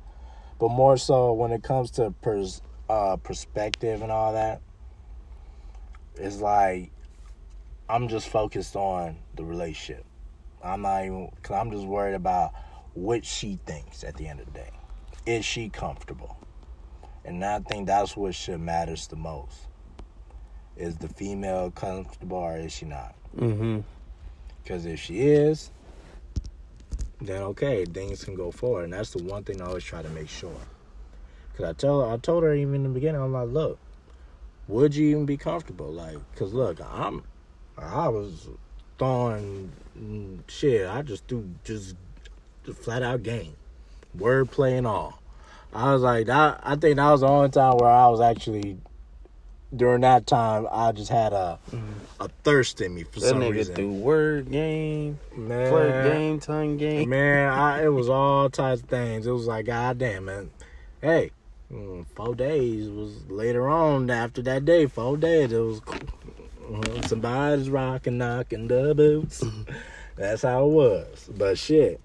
But 0.60 0.70
more 0.70 0.98
so 0.98 1.34
when 1.34 1.52
it 1.52 1.64
comes 1.64 1.92
to 1.92 2.14
pers- 2.22 2.62
uh, 2.90 3.18
perspective 3.18 4.02
and 4.02 4.12
all 4.12 4.34
that, 4.34 4.62
it's 6.16 6.42
like 6.42 6.92
I'm 7.90 8.08
just 8.08 8.30
focused 8.30 8.76
on 8.76 9.18
the 9.36 9.44
relationship. 9.44 10.06
I'm 10.64 10.84
not 10.84 11.06
even, 11.06 11.30
cause 11.42 11.58
I'm 11.58 11.72
just 11.72 11.88
worried 11.88 12.16
about 12.16 12.52
what 12.94 13.26
she 13.26 13.60
thinks 13.66 14.04
at 14.04 14.18
the 14.18 14.28
end 14.28 14.42
of 14.42 14.48
the 14.48 14.52
day. 14.52 14.72
Is 15.26 15.46
she 15.46 15.70
comfortable? 15.70 16.39
And 17.30 17.46
I 17.46 17.60
think 17.60 17.86
that's 17.86 18.18
what 18.18 18.34
should 18.34 18.60
matters 18.60 19.06
the 19.06 19.16
most. 19.16 19.68
Is 20.76 20.98
the 20.98 21.08
female 21.08 21.70
comfortable 21.70 22.38
or 22.38 22.58
is 22.58 22.74
she 22.74 22.86
not? 22.86 23.14
mm-hmm. 23.38 23.82
Because 24.64 24.88
if 24.88 25.00
she 25.00 25.20
is, 25.20 25.70
then 27.22 27.44
okay, 27.44 27.86
things 27.86 28.24
can 28.24 28.34
go 28.34 28.50
forward. 28.50 28.86
And 28.86 28.94
that's 28.94 29.12
the 29.12 29.22
one 29.22 29.44
thing 29.44 29.62
I 29.62 29.66
always 29.66 29.84
try 29.84 30.02
to 30.02 30.10
make 30.10 30.28
sure. 30.28 30.58
Because 31.52 31.70
I 31.70 31.74
tell 31.74 32.04
I 32.04 32.18
told 32.18 32.42
her 32.42 32.56
even 32.56 32.74
in 32.74 32.84
the 32.84 32.90
beginning, 32.90 33.22
I'm 33.22 33.32
like, 33.32 33.50
look, 33.50 33.78
would 34.68 34.96
you 34.96 35.10
even 35.10 35.28
be 35.28 35.38
comfortable? 35.38 35.92
Like, 35.92 36.18
because 36.32 36.52
look, 36.52 36.80
I'm, 36.82 37.22
I 37.78 38.08
was 38.08 38.50
throwing 38.98 39.72
mm, 39.96 40.40
shit. 40.48 40.90
I 40.90 41.04
just 41.04 41.28
threw 41.28 41.48
just, 41.64 41.96
just 42.66 42.80
flat 42.80 43.04
out 43.04 43.22
game, 43.22 43.54
wordplay 44.18 44.80
and 44.80 44.88
all. 44.88 45.19
I 45.74 45.94
was 45.94 46.02
like, 46.02 46.26
that, 46.28 46.60
I 46.64 46.76
think 46.76 46.96
that 46.98 47.12
was 47.12 47.22
the 47.22 47.28
only 47.28 47.50
time 47.50 47.78
where 47.78 47.90
I 47.90 48.08
was 48.08 48.22
actually. 48.22 48.78
During 49.76 50.02
that 50.02 50.26
time, 50.26 50.66
I 50.72 50.92
just 50.94 51.12
had 51.12 51.32
a 51.32 51.60
a 52.20 52.28
thirst 52.44 52.82
in 52.82 52.96
me 52.96 53.04
for 53.04 53.20
That 53.20 53.28
some 53.30 53.40
nigga 53.40 53.52
reason. 53.52 53.76
threw 53.76 53.92
word 53.94 54.50
game, 54.52 55.20
Man, 55.38 55.70
flirt 55.70 56.04
game, 56.04 56.40
tongue 56.40 56.78
game. 56.78 57.08
man, 57.08 57.54
I, 57.54 57.84
it 57.86 57.90
was 57.90 58.10
all 58.10 58.50
types 58.50 58.82
of 58.82 58.90
things. 58.90 59.28
It 59.28 59.32
was 59.32 59.46
like, 59.46 59.68
God 59.68 60.00
damn, 60.00 60.26
man. 60.26 60.50
Hey, 61.02 61.30
mm, 61.72 62.04
four 62.16 62.34
days 62.34 62.90
was 62.90 63.30
later 63.30 63.70
on 63.70 64.10
after 64.10 64.42
that 64.42 64.66
day. 64.66 64.88
Four 64.88 65.18
days, 65.18 65.52
it 65.52 65.60
was 65.60 65.82
uh, 66.74 67.02
somebody's 67.04 67.70
rocking, 67.70 68.18
knocking 68.18 68.68
the 68.68 68.96
boots. 68.96 69.44
That's 70.16 70.42
how 70.42 70.66
it 70.66 70.70
was. 70.72 71.30
But 71.38 71.60
shit, 71.60 72.02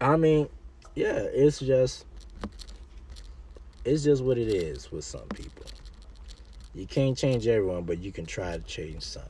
I 0.00 0.16
mean, 0.16 0.48
yeah, 1.00 1.26
it's 1.32 1.60
just, 1.60 2.04
it's 3.86 4.04
just 4.04 4.22
what 4.22 4.36
it 4.36 4.48
is 4.48 4.92
with 4.92 5.04
some 5.04 5.26
people. 5.34 5.64
You 6.74 6.86
can't 6.86 7.16
change 7.16 7.46
everyone, 7.46 7.84
but 7.84 7.98
you 7.98 8.12
can 8.12 8.26
try 8.26 8.52
to 8.52 8.62
change 8.64 9.02
some. 9.02 9.22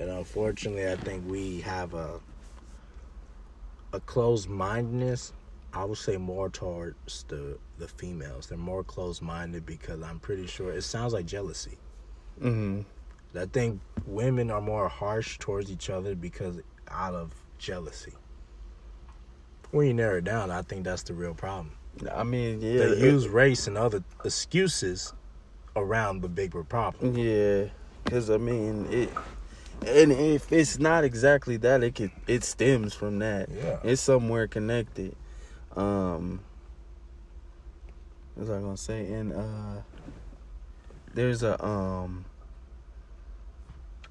And 0.00 0.10
unfortunately, 0.10 0.90
I 0.90 0.96
think 0.96 1.28
we 1.28 1.60
have 1.60 1.94
a 1.94 2.20
a 3.92 4.00
closed 4.00 4.48
mindedness. 4.48 5.32
I 5.72 5.84
would 5.84 5.98
say 5.98 6.16
more 6.16 6.48
towards 6.48 7.24
the 7.28 7.58
the 7.78 7.86
females. 7.86 8.46
They're 8.46 8.58
more 8.58 8.82
closed 8.82 9.22
minded 9.22 9.66
because 9.66 10.02
I'm 10.02 10.18
pretty 10.18 10.46
sure 10.46 10.72
it 10.72 10.82
sounds 10.82 11.12
like 11.12 11.26
jealousy. 11.26 11.78
Mm-hmm. 12.40 12.80
I 13.38 13.46
think 13.46 13.80
women 14.06 14.50
are 14.50 14.60
more 14.60 14.88
harsh 14.88 15.38
towards 15.38 15.70
each 15.70 15.90
other 15.90 16.14
because 16.14 16.60
out 16.88 17.14
of 17.14 17.32
jealousy. 17.58 18.14
When 19.74 19.88
you 19.88 19.94
narrow 19.94 20.18
it 20.18 20.24
down, 20.24 20.52
I 20.52 20.62
think 20.62 20.84
that's 20.84 21.02
the 21.02 21.14
real 21.14 21.34
problem. 21.34 21.72
I 22.14 22.22
mean, 22.22 22.60
yeah. 22.60 22.86
They 22.86 23.00
use 23.00 23.26
race 23.26 23.66
and 23.66 23.76
other 23.76 24.04
excuses 24.24 25.12
around 25.74 26.22
the 26.22 26.28
bigger 26.28 26.62
problem. 26.62 27.16
Yeah, 27.18 27.64
because 28.04 28.30
I 28.30 28.36
mean 28.36 28.86
it, 28.88 29.10
and 29.84 30.12
if 30.12 30.52
it's 30.52 30.78
not 30.78 31.02
exactly 31.02 31.56
that, 31.56 31.82
it 31.82 31.96
could 31.96 32.12
it 32.28 32.44
stems 32.44 32.94
from 32.94 33.18
that. 33.18 33.48
Yeah. 33.48 33.80
It's 33.82 34.00
somewhere 34.00 34.46
connected. 34.46 35.16
Um, 35.74 36.38
what 38.36 38.46
was 38.46 38.50
I 38.50 38.60
gonna 38.60 38.76
say? 38.76 39.12
And 39.12 39.32
uh, 39.32 39.82
there's 41.14 41.42
a 41.42 41.60
um, 41.64 42.26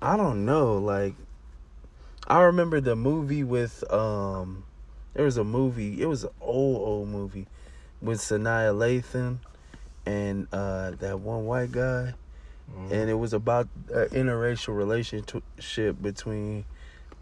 I 0.02 0.18
don't 0.18 0.44
know. 0.44 0.78
Like, 0.78 1.14
I 2.28 2.42
remember 2.42 2.82
the 2.82 2.98
movie 2.98 3.46
with 3.46 3.90
um, 3.94 4.66
there 5.14 5.26
was 5.26 5.38
a 5.38 5.44
movie. 5.44 6.02
It 6.02 6.06
was 6.06 6.24
an 6.24 6.32
old 6.42 6.78
old 6.88 7.10
movie 7.10 7.48
with 8.02 8.20
Sanaa 8.20 8.74
Lathan 8.74 9.38
and 10.06 10.48
uh 10.52 10.92
that 11.00 11.20
one 11.20 11.46
white 11.46 11.72
guy 11.72 12.14
and 12.92 13.10
it 13.10 13.14
was 13.14 13.34
about 13.34 13.68
an 13.92 14.08
interracial 14.10 14.76
relationship 14.76 16.02
between 16.02 16.66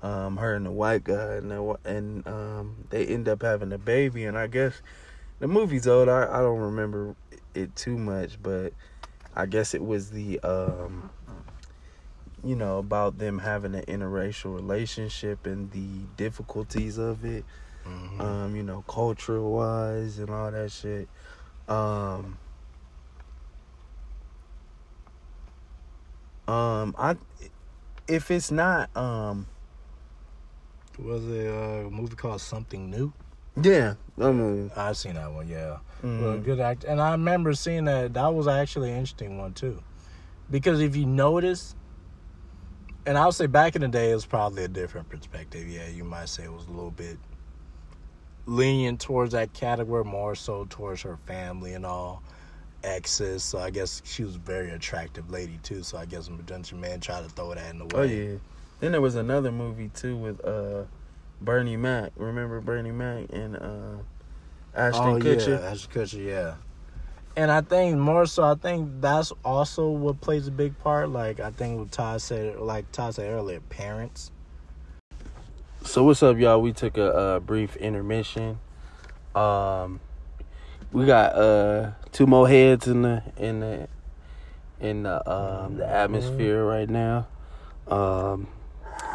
um, 0.02 0.38
her 0.38 0.56
and 0.56 0.66
the 0.66 0.72
white 0.72 1.04
guy, 1.04 1.36
and 1.36 1.52
the, 1.52 1.78
and 1.86 2.28
um, 2.28 2.76
they 2.90 3.06
end 3.06 3.28
up 3.28 3.42
having 3.42 3.72
a 3.72 3.78
baby. 3.78 4.26
And 4.26 4.38
I 4.38 4.48
guess 4.48 4.82
the 5.40 5.48
movie's 5.48 5.88
old. 5.88 6.10
I, 6.10 6.24
I 6.24 6.40
don't 6.40 6.60
remember 6.60 7.16
it 7.54 7.76
too 7.76 7.98
much, 7.98 8.42
but 8.42 8.74
I 9.36 9.46
guess 9.46 9.74
it 9.74 9.84
was 9.84 10.12
the 10.12 10.40
um, 10.40 11.10
you 12.44 12.56
know 12.56 12.80
about 12.80 13.20
them 13.20 13.40
having 13.40 13.76
an 13.76 13.84
interracial 13.84 14.56
relationship 14.56 15.46
and 15.46 15.72
the 15.72 16.06
difficulties 16.18 16.98
of 16.98 17.26
it. 17.26 17.46
Mhm. 17.86 18.20
Um, 18.22 18.56
you 18.56 18.64
know, 18.64 18.84
cultural 18.88 19.52
wise 19.52 20.20
and 20.20 20.30
all 20.30 20.52
that 20.52 20.72
shit. 20.72 21.08
Um, 21.68 22.38
um, 26.48 26.96
I 26.98 27.16
if 28.08 28.30
it's 28.32 28.52
not 28.52 28.96
um, 28.96 29.48
Was 31.00 31.26
it 31.28 31.48
a 31.48 31.90
movie 31.90 32.16
called 32.16 32.42
Something 32.42 32.90
New? 32.90 33.14
yeah, 33.62 33.96
I 34.20 34.32
mean, 34.32 34.72
I've 34.76 34.98
seen 34.98 35.16
that 35.16 35.32
one, 35.32 35.48
yeah. 35.48 35.78
mm, 36.04 36.22
Well, 36.22 36.38
good 36.38 36.60
act, 36.60 36.84
and 36.84 37.02
I 37.02 37.12
remember 37.12 37.54
seeing 37.54 37.86
that. 37.86 38.14
That 38.14 38.34
was 38.34 38.48
actually 38.48 38.92
an 38.92 38.98
interesting 38.98 39.38
one 39.38 39.54
too, 39.54 39.82
because 40.50 40.80
if 40.82 40.96
you 40.96 41.06
notice, 41.06 41.76
and 43.06 43.18
I'll 43.18 43.32
say 43.32 43.48
back 43.48 43.76
in 43.76 43.82
the 43.82 43.88
day, 43.88 44.12
it 44.12 44.16
was 44.16 44.26
probably 44.26 44.64
a 44.64 44.68
different 44.68 45.10
perspective. 45.10 45.68
Yeah, 45.68 45.88
you 45.88 46.04
might 46.04 46.30
say 46.30 46.44
it 46.44 46.52
was 46.52 46.66
a 46.68 46.72
little 46.72 46.92
bit 46.92 47.18
lenient 48.46 49.00
towards 49.00 49.34
that 49.34 49.54
category, 49.54 50.04
more 50.04 50.36
so 50.36 50.66
towards 50.70 51.02
her 51.04 51.18
family 51.26 51.74
and 51.74 51.86
all 51.86 52.24
exes. 52.84 53.44
So 53.44 53.60
I 53.60 53.70
guess 53.70 54.02
she 54.06 54.24
was 54.24 54.36
a 54.36 54.40
very 54.40 54.72
attractive 54.72 55.30
lady 55.30 55.60
too. 55.64 55.84
So 55.84 55.98
I 55.98 56.06
guess 56.06 56.30
Redemption 56.30 56.80
Man 56.80 57.00
tried 57.00 57.24
to 57.24 57.30
throw 57.30 57.54
that 57.54 57.70
in 57.70 57.80
the 57.80 57.86
way. 57.86 57.92
oh 57.96 58.04
yeah. 58.04 58.38
Then 58.80 58.94
there 58.94 59.02
was 59.02 59.16
another 59.16 59.52
movie 59.52 59.90
too 59.94 60.18
with 60.18 60.44
uh, 60.44 60.84
Bernie 61.40 61.78
Mac. 61.78 62.12
Remember 62.16 62.60
Bernie 62.62 62.92
Mac 62.92 63.26
and 63.32 63.56
uh, 63.56 63.98
Ashton 64.76 65.08
oh, 65.08 65.20
Kutcher? 65.20 65.60
Yeah, 65.60 65.70
Ashton 65.70 65.92
Kutcher, 65.92 66.26
yeah. 66.26 66.56
And 67.38 67.50
I 67.50 67.62
think 67.62 67.98
more 67.98 68.26
so, 68.26 68.44
I 68.44 68.56
think 68.56 68.90
that's 69.00 69.32
also 69.46 69.90
what 69.90 70.20
plays 70.20 70.48
a 70.48 70.52
big 70.52 70.78
part. 70.80 71.10
Like 71.10 71.40
I 71.40 71.52
think 71.52 71.80
what 71.80 71.92
Todd 71.92 72.22
said, 72.22 72.60
like 72.60 72.92
Todd 72.92 73.16
said 73.16 73.30
earlier, 73.32 73.60
parents. 73.62 74.32
So 75.84 76.04
what's 76.04 76.22
up, 76.22 76.38
y'all? 76.38 76.62
We 76.62 76.74
took 76.74 76.98
a, 76.98 77.14
uh 77.14 77.40
brief 77.40 77.76
intermission. 77.76 78.60
Um, 79.34 80.00
we 80.92 81.06
got 81.06 81.36
uh 81.36 81.92
two 82.12 82.28
more 82.28 82.48
heads 82.48 82.88
in 82.88 83.02
the 83.02 83.24
in 83.38 83.60
the 83.62 83.88
in 84.80 85.04
the 85.04 85.30
um 85.30 85.78
the 85.78 85.88
atmosphere 85.88 86.64
right 86.64 86.90
now. 86.90 87.28
Um, 87.88 88.48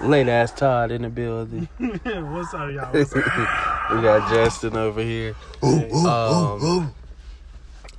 late 0.02 0.28
ass 0.28 0.52
Todd 0.52 0.90
in 0.90 1.02
the 1.02 1.08
building. 1.08 1.68
What's 1.78 2.52
up, 2.52 2.70
y'all? 2.72 2.92
What's 2.92 3.14
up? 3.14 3.24
we 3.94 4.02
got 4.02 4.28
Justin 4.30 4.76
over 4.76 5.02
here. 5.02 5.36
Um, 5.62 6.92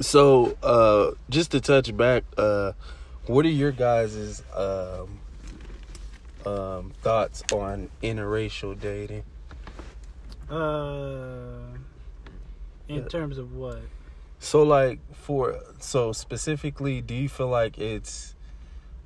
so 0.01 0.57
uh, 0.61 1.11
just 1.29 1.51
to 1.51 1.61
touch 1.61 1.95
back, 1.95 2.23
uh, 2.37 2.73
what 3.27 3.45
are 3.45 3.49
your 3.49 3.71
guys' 3.71 4.43
um, 4.55 5.19
um, 6.47 6.91
thoughts 7.01 7.43
on 7.51 7.89
interracial 8.01 8.79
dating? 8.79 9.23
Uh, 10.49 11.75
in 12.87 13.05
terms 13.07 13.37
of 13.37 13.53
what? 13.53 13.79
So 14.39 14.63
like 14.63 14.99
for 15.13 15.59
so 15.79 16.13
specifically, 16.13 17.01
do 17.01 17.13
you 17.13 17.27
feel 17.27 17.49
like 17.49 17.77
it's 17.77 18.35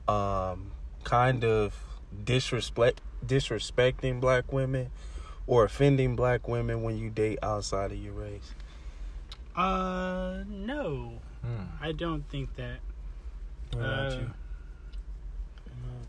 um 0.07 0.71
kind 1.03 1.43
of 1.43 1.73
disrespect 2.25 3.01
disrespecting 3.25 4.19
black 4.19 4.51
women 4.51 4.91
or 5.47 5.63
offending 5.63 6.15
black 6.15 6.47
women 6.47 6.83
when 6.83 6.97
you 6.97 7.09
date 7.09 7.39
outside 7.41 7.91
of 7.91 7.97
your 7.97 8.13
race? 8.13 8.53
Uh, 9.55 10.43
no, 10.47 11.19
Hmm. 11.41 11.65
I 11.81 11.91
don't 11.91 12.27
think 12.29 12.55
that. 12.55 12.79
What 13.71 13.81
about 13.81 14.11
Uh, 14.11 14.15
you? 14.15 14.31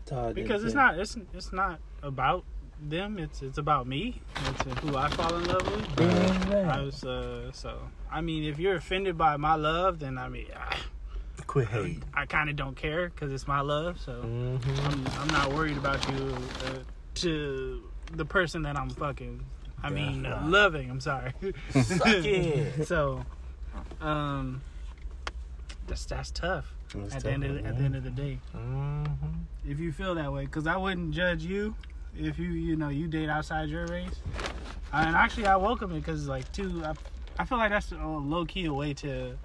Todd 0.05 0.35
because 0.35 0.63
it's 0.63 0.73
not 0.73 0.99
it's 0.99 1.17
it's 1.33 1.53
not 1.53 1.79
about 2.01 2.43
them. 2.81 3.17
It's 3.19 3.41
it's 3.41 3.57
about 3.57 3.87
me. 3.87 4.21
It's 4.47 4.79
who 4.81 4.97
I 4.97 5.09
fall 5.09 5.35
in 5.35 5.45
love 5.45 5.71
with. 5.97 6.51
I 6.51 6.81
was 6.81 7.03
uh 7.03 7.51
so 7.51 7.77
I 8.11 8.21
mean 8.21 8.43
if 8.43 8.59
you're 8.59 8.75
offended 8.75 9.17
by 9.17 9.37
my 9.37 9.55
love, 9.55 9.99
then 9.99 10.17
I 10.17 10.27
mean 10.29 10.47
I, 10.55 10.77
Quit 11.47 11.67
hate. 11.67 12.01
I 12.13 12.25
kind 12.25 12.49
of 12.49 12.55
don't 12.55 12.75
care 12.75 13.09
because 13.09 13.31
it's 13.31 13.47
my 13.47 13.61
love. 13.61 13.99
So 13.99 14.13
Mm-hmm. 14.23 14.87
I'm 14.87 15.07
I'm 15.21 15.27
not 15.27 15.53
worried 15.53 15.77
about 15.77 16.05
you 16.11 16.35
uh, 16.65 16.79
to 17.15 17.83
the 18.11 18.25
person 18.25 18.63
that 18.63 18.77
I'm 18.77 18.89
fucking. 18.89 19.45
I 19.81 19.89
mean 19.89 20.25
uh, 20.25 20.43
loving. 20.45 20.89
I'm 20.89 21.01
sorry. 21.01 21.33
Suck 21.71 22.07
it. 22.07 22.87
so, 22.87 23.25
um, 24.01 24.61
that's 25.87 26.05
that's 26.05 26.31
tough. 26.31 26.73
It's 26.95 27.15
at 27.15 27.23
the 27.23 27.31
end 27.31 27.43
of 27.43 27.55
the, 27.55 27.65
at 27.65 27.77
the 27.77 27.83
end 27.83 27.95
of 27.95 28.03
the 28.03 28.09
day, 28.11 28.39
Mm-hmm. 28.55 29.25
if 29.69 29.79
you 29.79 29.91
feel 29.91 30.15
that 30.15 30.31
way, 30.31 30.45
because 30.45 30.67
I 30.67 30.77
wouldn't 30.77 31.11
judge 31.11 31.43
you 31.43 31.75
if 32.17 32.37
you 32.37 32.49
you 32.49 32.75
know 32.75 32.89
you 32.89 33.07
date 33.07 33.29
outside 33.29 33.69
your 33.69 33.87
race. 33.87 34.21
And 34.91 35.15
actually, 35.15 35.47
I 35.47 35.55
welcome 35.55 35.91
it 35.91 35.95
because 36.01 36.27
like 36.27 36.51
too, 36.51 36.83
I, 36.85 36.93
I 37.39 37.45
feel 37.45 37.57
like 37.57 37.71
that's 37.71 37.91
a 37.91 37.95
low 38.05 38.45
key 38.45 38.65
a 38.65 38.73
way 38.73 38.93
to 38.95 39.37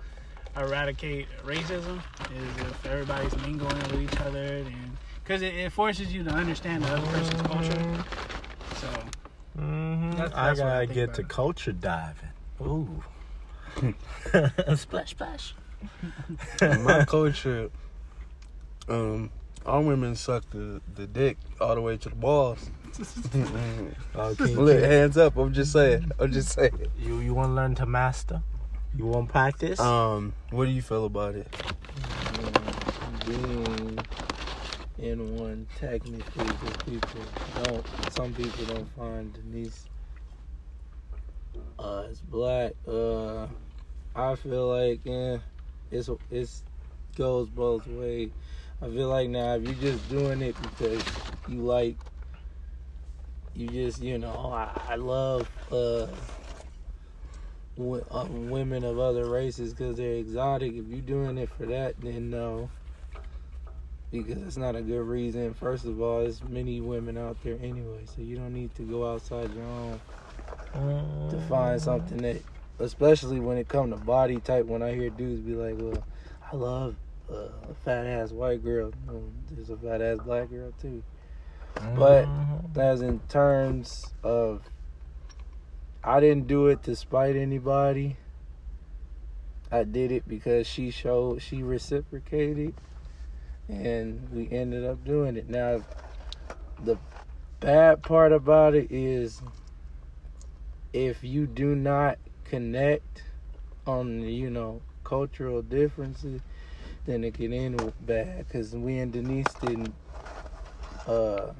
eradicate 0.56 1.26
racism 1.44 1.98
is 2.34 2.56
if 2.66 2.86
everybody's 2.86 3.36
mingling 3.38 3.78
with 3.90 4.00
each 4.12 4.20
other 4.20 4.42
and 4.58 4.96
because 5.22 5.40
it, 5.42 5.54
it 5.54 5.72
forces 5.72 6.12
you 6.12 6.24
to 6.24 6.30
understand 6.30 6.82
the 6.84 6.92
other 6.92 7.06
person's 7.06 7.42
culture. 7.42 8.04
So 8.76 8.88
Mm-hmm. 9.58 10.10
That's- 10.12 10.32
I 10.34 10.48
that's 10.48 10.60
I 10.60 10.62
gotta 10.64 10.78
think 10.86 10.92
get 10.94 11.04
about 11.04 11.14
to 11.16 11.22
it. 11.22 11.28
culture 11.28 11.72
diving. 11.72 12.28
Ooh. 12.62 13.02
splash, 14.76 15.10
splash. 15.10 15.54
In 16.62 16.82
my 16.84 17.04
culture, 17.04 17.70
um, 18.88 19.30
all 19.64 19.82
women 19.82 20.14
suck 20.14 20.48
the, 20.50 20.80
the 20.94 21.06
dick 21.06 21.36
all 21.60 21.74
the 21.74 21.80
way 21.80 21.96
to 21.96 22.08
the 22.08 22.14
balls. 22.14 22.70
Can 23.32 23.94
you, 24.48 24.60
Look, 24.60 24.82
hands 24.82 25.16
up. 25.16 25.36
I'm 25.36 25.52
just 25.52 25.72
saying. 25.72 26.10
I'm 26.18 26.32
just 26.32 26.50
saying. 26.50 26.72
you 26.98 27.20
you 27.20 27.34
want 27.34 27.50
to 27.50 27.54
learn 27.54 27.74
to 27.76 27.86
master? 27.86 28.42
You 28.96 29.06
want 29.06 29.28
to 29.28 29.32
practice? 29.32 29.78
Um, 29.78 30.32
what 30.50 30.64
do 30.64 30.70
you 30.70 30.82
feel 30.82 31.04
about 31.04 31.34
it? 31.34 31.46
being 33.28 33.98
in 34.98 35.36
one 35.36 35.66
technically 35.78 36.20
because 36.36 36.76
people 36.86 37.20
don't 37.62 38.12
some 38.12 38.32
people 38.34 38.64
don't 38.66 38.88
find 38.96 39.32
Denise 39.34 39.86
uh 41.78 42.06
as 42.10 42.20
black. 42.20 42.72
Uh 42.86 43.46
I 44.16 44.34
feel 44.34 44.68
like 44.68 45.00
yeah 45.04 45.38
it's 45.90 46.10
it's 46.30 46.62
goes 47.16 47.48
both 47.48 47.86
ways. 47.86 48.30
I 48.80 48.86
feel 48.86 49.08
like 49.08 49.28
now 49.28 49.54
if 49.56 49.62
you're 49.64 49.92
just 49.92 50.08
doing 50.08 50.42
it 50.42 50.54
because 50.60 51.02
you 51.48 51.62
like 51.62 51.96
you 53.54 53.68
just 53.68 54.00
you 54.00 54.18
know 54.18 54.52
I, 54.52 54.70
I 54.90 54.94
love 54.96 55.48
uh 55.72 56.06
wo- 57.76 58.06
um, 58.10 58.50
women 58.50 58.84
of 58.84 58.98
other 58.98 59.26
races 59.26 59.72
because 59.72 59.96
they're 59.96 60.14
exotic. 60.14 60.74
If 60.74 60.86
you're 60.86 61.00
doing 61.00 61.38
it 61.38 61.50
for 61.56 61.66
that, 61.66 62.00
then 62.00 62.30
no. 62.30 62.70
Because 64.10 64.38
it's 64.38 64.56
not 64.56 64.74
a 64.74 64.80
good 64.80 65.02
reason. 65.02 65.52
First 65.52 65.84
of 65.84 66.00
all, 66.00 66.20
there's 66.20 66.42
many 66.42 66.80
women 66.80 67.18
out 67.18 67.36
there 67.42 67.58
anyway, 67.60 68.06
so 68.06 68.22
you 68.22 68.36
don't 68.36 68.54
need 68.54 68.74
to 68.76 68.82
go 68.82 69.12
outside 69.12 69.50
your 69.54 69.64
own 69.64 70.00
to 71.30 71.38
find 71.48 71.80
something 71.80 72.18
that, 72.18 72.40
especially 72.78 73.40
when 73.40 73.58
it 73.58 73.68
come 73.68 73.90
to 73.90 73.96
body 73.96 74.40
type. 74.40 74.66
When 74.66 74.82
I 74.82 74.94
hear 74.94 75.10
dudes 75.10 75.40
be 75.40 75.54
like, 75.54 75.74
"Well, 75.78 76.04
I 76.52 76.56
love 76.56 76.96
uh, 77.30 77.48
a 77.70 77.74
fat 77.84 78.06
ass 78.06 78.30
white 78.32 78.62
girl," 78.64 78.92
there's 79.50 79.70
a 79.70 79.76
fat 79.76 80.00
ass 80.00 80.18
black 80.18 80.50
girl 80.50 80.72
too. 80.80 81.02
but- 81.96 82.26
Mhm. 82.28 82.76
As 82.76 83.02
in 83.02 83.20
terms 83.28 84.12
of, 84.22 84.62
I 86.04 86.20
didn't 86.20 86.46
do 86.46 86.68
it 86.68 86.82
to 86.84 86.94
spite 86.94 87.34
anybody. 87.34 88.16
I 89.70 89.84
did 89.84 90.12
it 90.12 90.26
because 90.28 90.66
she 90.66 90.90
showed 90.90 91.42
she 91.42 91.62
reciprocated, 91.62 92.74
and 93.68 94.30
we 94.32 94.48
ended 94.50 94.84
up 94.84 95.04
doing 95.04 95.36
it. 95.36 95.48
Now, 95.50 95.82
the 96.84 96.98
bad 97.60 98.02
part 98.02 98.32
about 98.32 98.74
it 98.74 98.90
is 98.90 99.42
if 100.92 101.22
you 101.24 101.46
do 101.46 101.74
not 101.74 102.18
connect 102.48 103.22
on 103.86 104.22
you 104.22 104.50
know 104.50 104.82
cultural 105.04 105.62
differences, 105.62 106.40
then 107.06 107.24
it 107.24 107.34
can 107.34 107.52
end 107.52 107.92
bad. 108.00 108.46
Because 108.46 108.74
we 108.74 108.98
and 108.98 109.12
Denise 109.12 109.52
didn't 109.54 109.94
uh, 111.06 111.52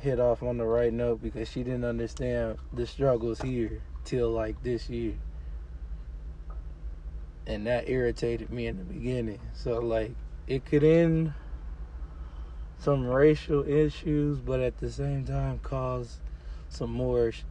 hit 0.00 0.20
off 0.20 0.42
on 0.42 0.58
the 0.58 0.64
right 0.66 0.92
note 0.92 1.22
because 1.22 1.48
she 1.50 1.62
didn't 1.62 1.84
understand 1.84 2.58
the 2.72 2.86
struggles 2.86 3.40
here 3.40 3.82
till 4.04 4.30
like 4.30 4.62
this 4.62 4.88
year. 4.88 5.14
And 7.46 7.66
that 7.66 7.88
irritated 7.88 8.50
me 8.50 8.66
in 8.66 8.78
the 8.78 8.84
beginning. 8.84 9.40
So 9.54 9.80
like 9.80 10.12
it 10.46 10.64
could 10.64 10.84
end 10.84 11.34
some 12.78 13.06
racial 13.06 13.66
issues, 13.66 14.38
but 14.38 14.60
at 14.60 14.78
the 14.78 14.90
same 14.90 15.24
time 15.24 15.58
cause 15.60 16.18
some 16.68 16.90
more 16.90 17.32
sh- 17.32 17.42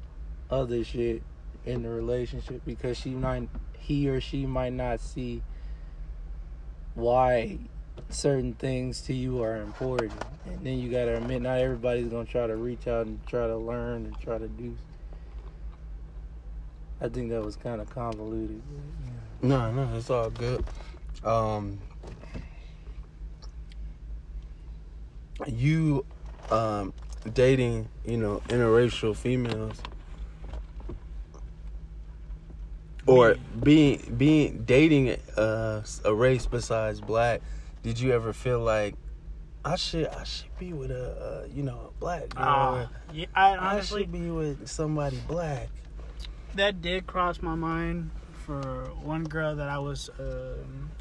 other 0.50 0.84
shit 0.84 1.24
in 1.66 1.84
the 1.84 1.89
relationship 1.89 2.61
because 2.66 2.97
she 2.97 3.11
might 3.11 3.49
he 3.78 4.07
or 4.09 4.22
she 4.22 4.45
might 4.45 4.74
not 4.74 4.99
see 4.99 5.41
why 6.95 7.57
certain 8.09 8.53
things 8.53 9.01
to 9.01 9.14
you 9.14 9.41
are 9.41 9.57
important. 9.57 10.14
And 10.45 10.66
then 10.66 10.80
you 10.80 10.89
gotta 10.91 11.18
admit 11.18 11.41
not 11.41 11.59
everybody's 11.59 12.07
gonna 12.07 12.26
try 12.26 12.47
to 12.47 12.55
reach 12.55 12.88
out 12.88 13.05
and 13.05 13.26
try 13.28 13.47
to 13.47 13.57
learn 13.57 14.05
and 14.05 14.20
try 14.20 14.38
to 14.38 14.47
do 14.47 14.76
I 17.01 17.09
think 17.09 17.30
that 17.32 17.43
was 17.43 17.55
kinda 17.55 17.86
convoluted. 17.86 18.61
No, 19.41 19.72
no, 19.72 19.97
it's 19.97 20.09
all 20.09 20.30
good. 20.30 20.64
Um, 21.24 21.80
you, 25.47 26.05
um, 26.49 26.93
dating, 27.34 27.89
you 28.05 28.18
know, 28.18 28.41
interracial 28.47 29.16
females, 29.16 29.82
or 33.06 33.36
being 33.62 34.16
being 34.18 34.64
dating 34.66 35.18
uh, 35.38 35.84
a 36.06 36.14
race 36.14 36.45
besides 36.45 37.01
black. 37.01 37.41
Did 37.82 37.99
you 37.99 38.12
ever 38.12 38.32
feel 38.34 38.60
like 38.60 38.95
I 39.66 39.76
should 39.76 40.08
I 40.08 40.24
should 40.24 40.58
be 40.58 40.74
with 40.74 40.91
a 40.91 41.43
uh, 41.43 41.47
you 41.54 41.64
know 41.64 41.91
a 41.95 41.99
black 41.99 42.30
girl? 42.30 42.45
Ah, 42.45 42.89
yeah, 43.14 43.26
I 43.36 43.51
I 43.51 43.74
honestly 43.74 44.04
should 44.04 44.12
be 44.12 44.30
with 44.30 44.68
somebody 44.68 45.20
black. 45.28 45.70
that 46.56 46.82
did 46.82 47.08
cross 47.08 47.41
my 47.41 47.56
mind 47.56 48.12
for 48.45 48.89
one 49.01 49.24
girl 49.24 49.56
that 49.56 49.70
I 49.70 49.80
was 49.80 50.10
um, 50.20 50.91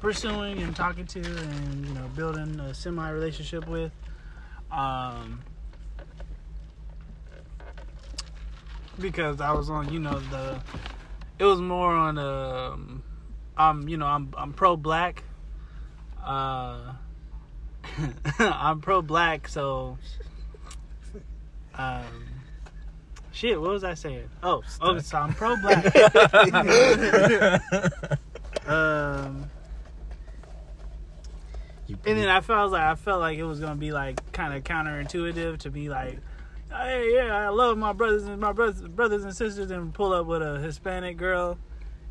pursuing 0.00 0.62
and 0.62 0.74
talking 0.74 1.06
to, 1.06 1.20
and 1.20 1.86
you 1.86 1.94
know, 1.94 2.08
building 2.14 2.60
a 2.60 2.74
semi 2.74 3.08
relationship 3.10 3.66
with. 3.68 3.92
Um, 4.70 5.40
because 8.98 9.40
I 9.40 9.52
was 9.52 9.70
on, 9.70 9.92
you 9.92 9.98
know, 9.98 10.18
the. 10.30 10.60
It 11.40 11.44
was 11.44 11.58
more 11.58 11.92
on 11.94 12.18
um, 12.18 13.02
I'm, 13.56 13.88
you 13.88 13.96
know, 13.96 14.04
I'm 14.04 14.34
I'm 14.36 14.52
pro 14.52 14.76
black. 14.76 15.24
Uh, 16.22 16.92
I'm 18.38 18.82
pro 18.82 19.00
black, 19.00 19.48
so. 19.48 19.96
Um, 21.74 22.26
shit, 23.32 23.58
what 23.58 23.70
was 23.70 23.84
I 23.84 23.94
saying? 23.94 24.28
Oh, 24.42 24.62
oh, 24.82 24.98
so 24.98 25.16
I'm 25.16 25.32
pro 25.32 25.56
black. 25.56 25.86
um, 28.66 29.48
and 31.88 32.18
then 32.18 32.28
I 32.28 32.42
felt 32.42 32.72
like 32.72 32.82
I 32.82 32.94
felt 32.96 33.20
like 33.20 33.38
it 33.38 33.44
was 33.44 33.60
gonna 33.60 33.76
be 33.76 33.92
like 33.92 34.30
kind 34.32 34.52
of 34.52 34.62
counterintuitive 34.62 35.60
to 35.60 35.70
be 35.70 35.88
like, 35.88 36.18
hey, 36.70 37.12
yeah, 37.14 37.46
I 37.46 37.48
love 37.48 37.76
my 37.78 37.92
brothers 37.92 38.24
and 38.24 38.40
my 38.40 38.52
brothers, 38.52 38.82
brothers 38.82 39.24
and 39.24 39.34
sisters, 39.34 39.70
and 39.70 39.92
pull 39.92 40.12
up 40.12 40.26
with 40.26 40.42
a 40.42 40.58
Hispanic 40.58 41.16
girl, 41.16 41.58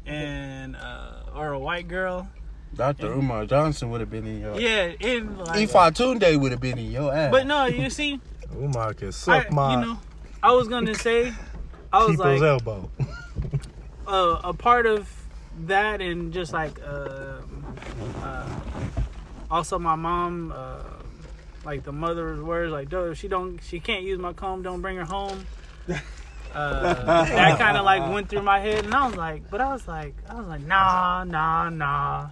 and 0.05 0.75
uh, 0.75 1.23
or 1.35 1.53
a 1.53 1.59
white 1.59 1.87
girl. 1.87 2.27
Dr. 2.75 3.11
Umar 3.13 3.45
Johnson 3.45 3.89
would 3.89 3.99
have 3.99 4.11
been 4.11 4.27
in 4.27 4.41
your. 4.41 4.59
Yeah, 4.59 4.93
in 4.99 5.37
like, 5.37 5.69
Ifa 5.69 5.91
Tunde 5.91 6.39
would 6.39 6.51
have 6.51 6.61
been 6.61 6.77
in 6.77 6.91
your 6.91 7.13
ass. 7.13 7.31
but 7.31 7.47
no, 7.47 7.65
you 7.65 7.89
see, 7.89 8.19
Umar 8.55 8.93
can 8.93 9.07
I, 9.07 9.11
suck 9.11 9.51
my 9.51 9.73
you 9.73 9.81
know, 9.81 9.99
I 10.43 10.51
was 10.51 10.67
gonna 10.67 10.95
say, 10.95 11.33
I 11.91 12.05
was 12.05 12.17
people's 12.17 12.41
like, 12.41 12.41
elbow. 12.41 12.89
uh, 14.07 14.41
a 14.43 14.53
part 14.53 14.85
of 14.85 15.09
that 15.65 16.01
and 16.01 16.31
just 16.31 16.53
like 16.53 16.79
uh, 16.85 17.41
uh, 18.21 18.59
also 19.51 19.77
my 19.77 19.95
mom 19.95 20.53
uh, 20.55 20.79
like 21.65 21.83
the 21.83 21.91
mother's 21.91 22.41
words 22.41 22.71
like 22.71 22.89
"Duh, 22.89 23.13
she 23.13 23.27
don't 23.27 23.59
she 23.63 23.79
can't 23.79 24.03
use 24.03 24.17
my 24.19 24.33
comb 24.33 24.61
don't 24.61 24.81
bring 24.81 24.97
her 24.97 25.05
home 25.05 25.45
uh, 26.53 27.25
that 27.25 27.57
kind 27.59 27.77
of 27.77 27.85
like 27.85 28.11
went 28.11 28.29
through 28.29 28.41
my 28.41 28.59
head 28.59 28.85
and 28.85 28.93
i 28.93 29.05
was 29.05 29.15
like 29.15 29.49
but 29.49 29.61
i 29.61 29.71
was 29.71 29.87
like 29.87 30.13
i 30.29 30.35
was 30.35 30.47
like 30.47 30.61
nah 30.61 31.23
nah 31.23 31.69
nah 31.69 32.27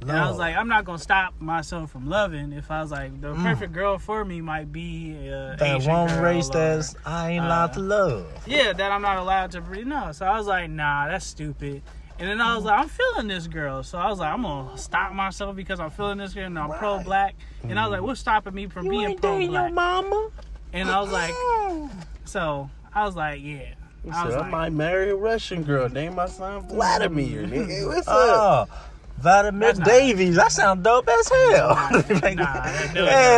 and 0.00 0.12
I 0.12 0.28
was 0.28 0.38
like, 0.38 0.54
I'm 0.56 0.68
not 0.68 0.84
gonna 0.84 0.98
stop 1.00 1.34
myself 1.40 1.90
from 1.90 2.08
loving. 2.08 2.52
If 2.52 2.70
I 2.70 2.82
was 2.82 2.92
like, 2.92 3.20
the 3.20 3.34
Mm. 3.34 3.42
perfect 3.42 3.72
girl 3.72 3.98
for 3.98 4.24
me 4.24 4.40
might 4.40 4.72
be 4.72 5.28
uh, 5.28 5.56
that 5.56 5.60
Asian 5.60 5.92
one 5.92 6.20
race 6.20 6.48
that's 6.48 6.94
I 7.04 7.32
ain't 7.32 7.44
allowed 7.44 7.70
uh, 7.70 7.74
to 7.74 7.80
love. 7.80 8.26
yeah, 8.46 8.72
that 8.72 8.92
I'm 8.92 9.02
not 9.02 9.16
allowed 9.18 9.50
to 9.52 9.60
breathe. 9.60 9.88
No, 9.88 10.12
so 10.12 10.24
I 10.24 10.38
was 10.38 10.46
like, 10.46 10.70
nah, 10.70 11.08
that's 11.08 11.26
stupid. 11.26 11.82
And 12.18 12.28
then 12.28 12.40
I 12.40 12.56
was 12.56 12.64
like, 12.64 12.80
I'm 12.80 12.88
feeling 12.88 13.28
this 13.28 13.46
girl, 13.46 13.84
so 13.84 13.96
I 13.96 14.08
was 14.08 14.18
like, 14.18 14.32
I'm 14.32 14.42
gonna 14.42 14.76
stop 14.76 15.12
myself 15.12 15.54
because 15.54 15.78
I'm 15.78 15.90
feeling 15.90 16.18
this 16.18 16.34
girl 16.34 16.46
and 16.46 16.58
I'm 16.58 16.70
pro 16.70 17.00
black. 17.00 17.36
And 17.62 17.78
I 17.78 17.84
was 17.84 17.92
like, 17.92 17.98
mm-hmm. 17.98 18.06
what's 18.06 18.20
stopping 18.20 18.54
me 18.54 18.66
from 18.66 18.88
being 18.88 19.16
pro 19.18 19.46
black? 19.46 19.72
mama. 19.72 20.30
And 20.72 20.90
I 20.90 21.00
was 21.00 21.12
like, 21.12 21.30
oh. 21.34 21.90
so 22.24 22.70
I 22.92 23.04
was 23.04 23.14
like, 23.14 23.40
yeah. 23.42 23.74
I 24.10 24.26
was 24.26 24.34
I 24.34 24.40
like, 24.40 24.50
might 24.50 24.72
marry 24.72 25.10
a 25.10 25.16
Russian 25.16 25.62
girl. 25.62 25.88
Name 25.88 26.16
my 26.16 26.26
son 26.26 26.66
Vladimir. 26.68 27.44
nigga. 27.44 27.86
What's 27.86 28.08
ah. 28.08 28.62
up? 28.62 28.70
Oh, 28.72 28.88
Vladimir 29.20 29.68
That's 29.68 29.78
not- 29.80 29.88
Davies. 29.88 30.36
That 30.36 30.52
sound 30.52 30.84
dope 30.84 31.08
as 31.08 31.28
hell. 31.28 31.68
Nah, 31.70 31.92
hey, 32.02 32.34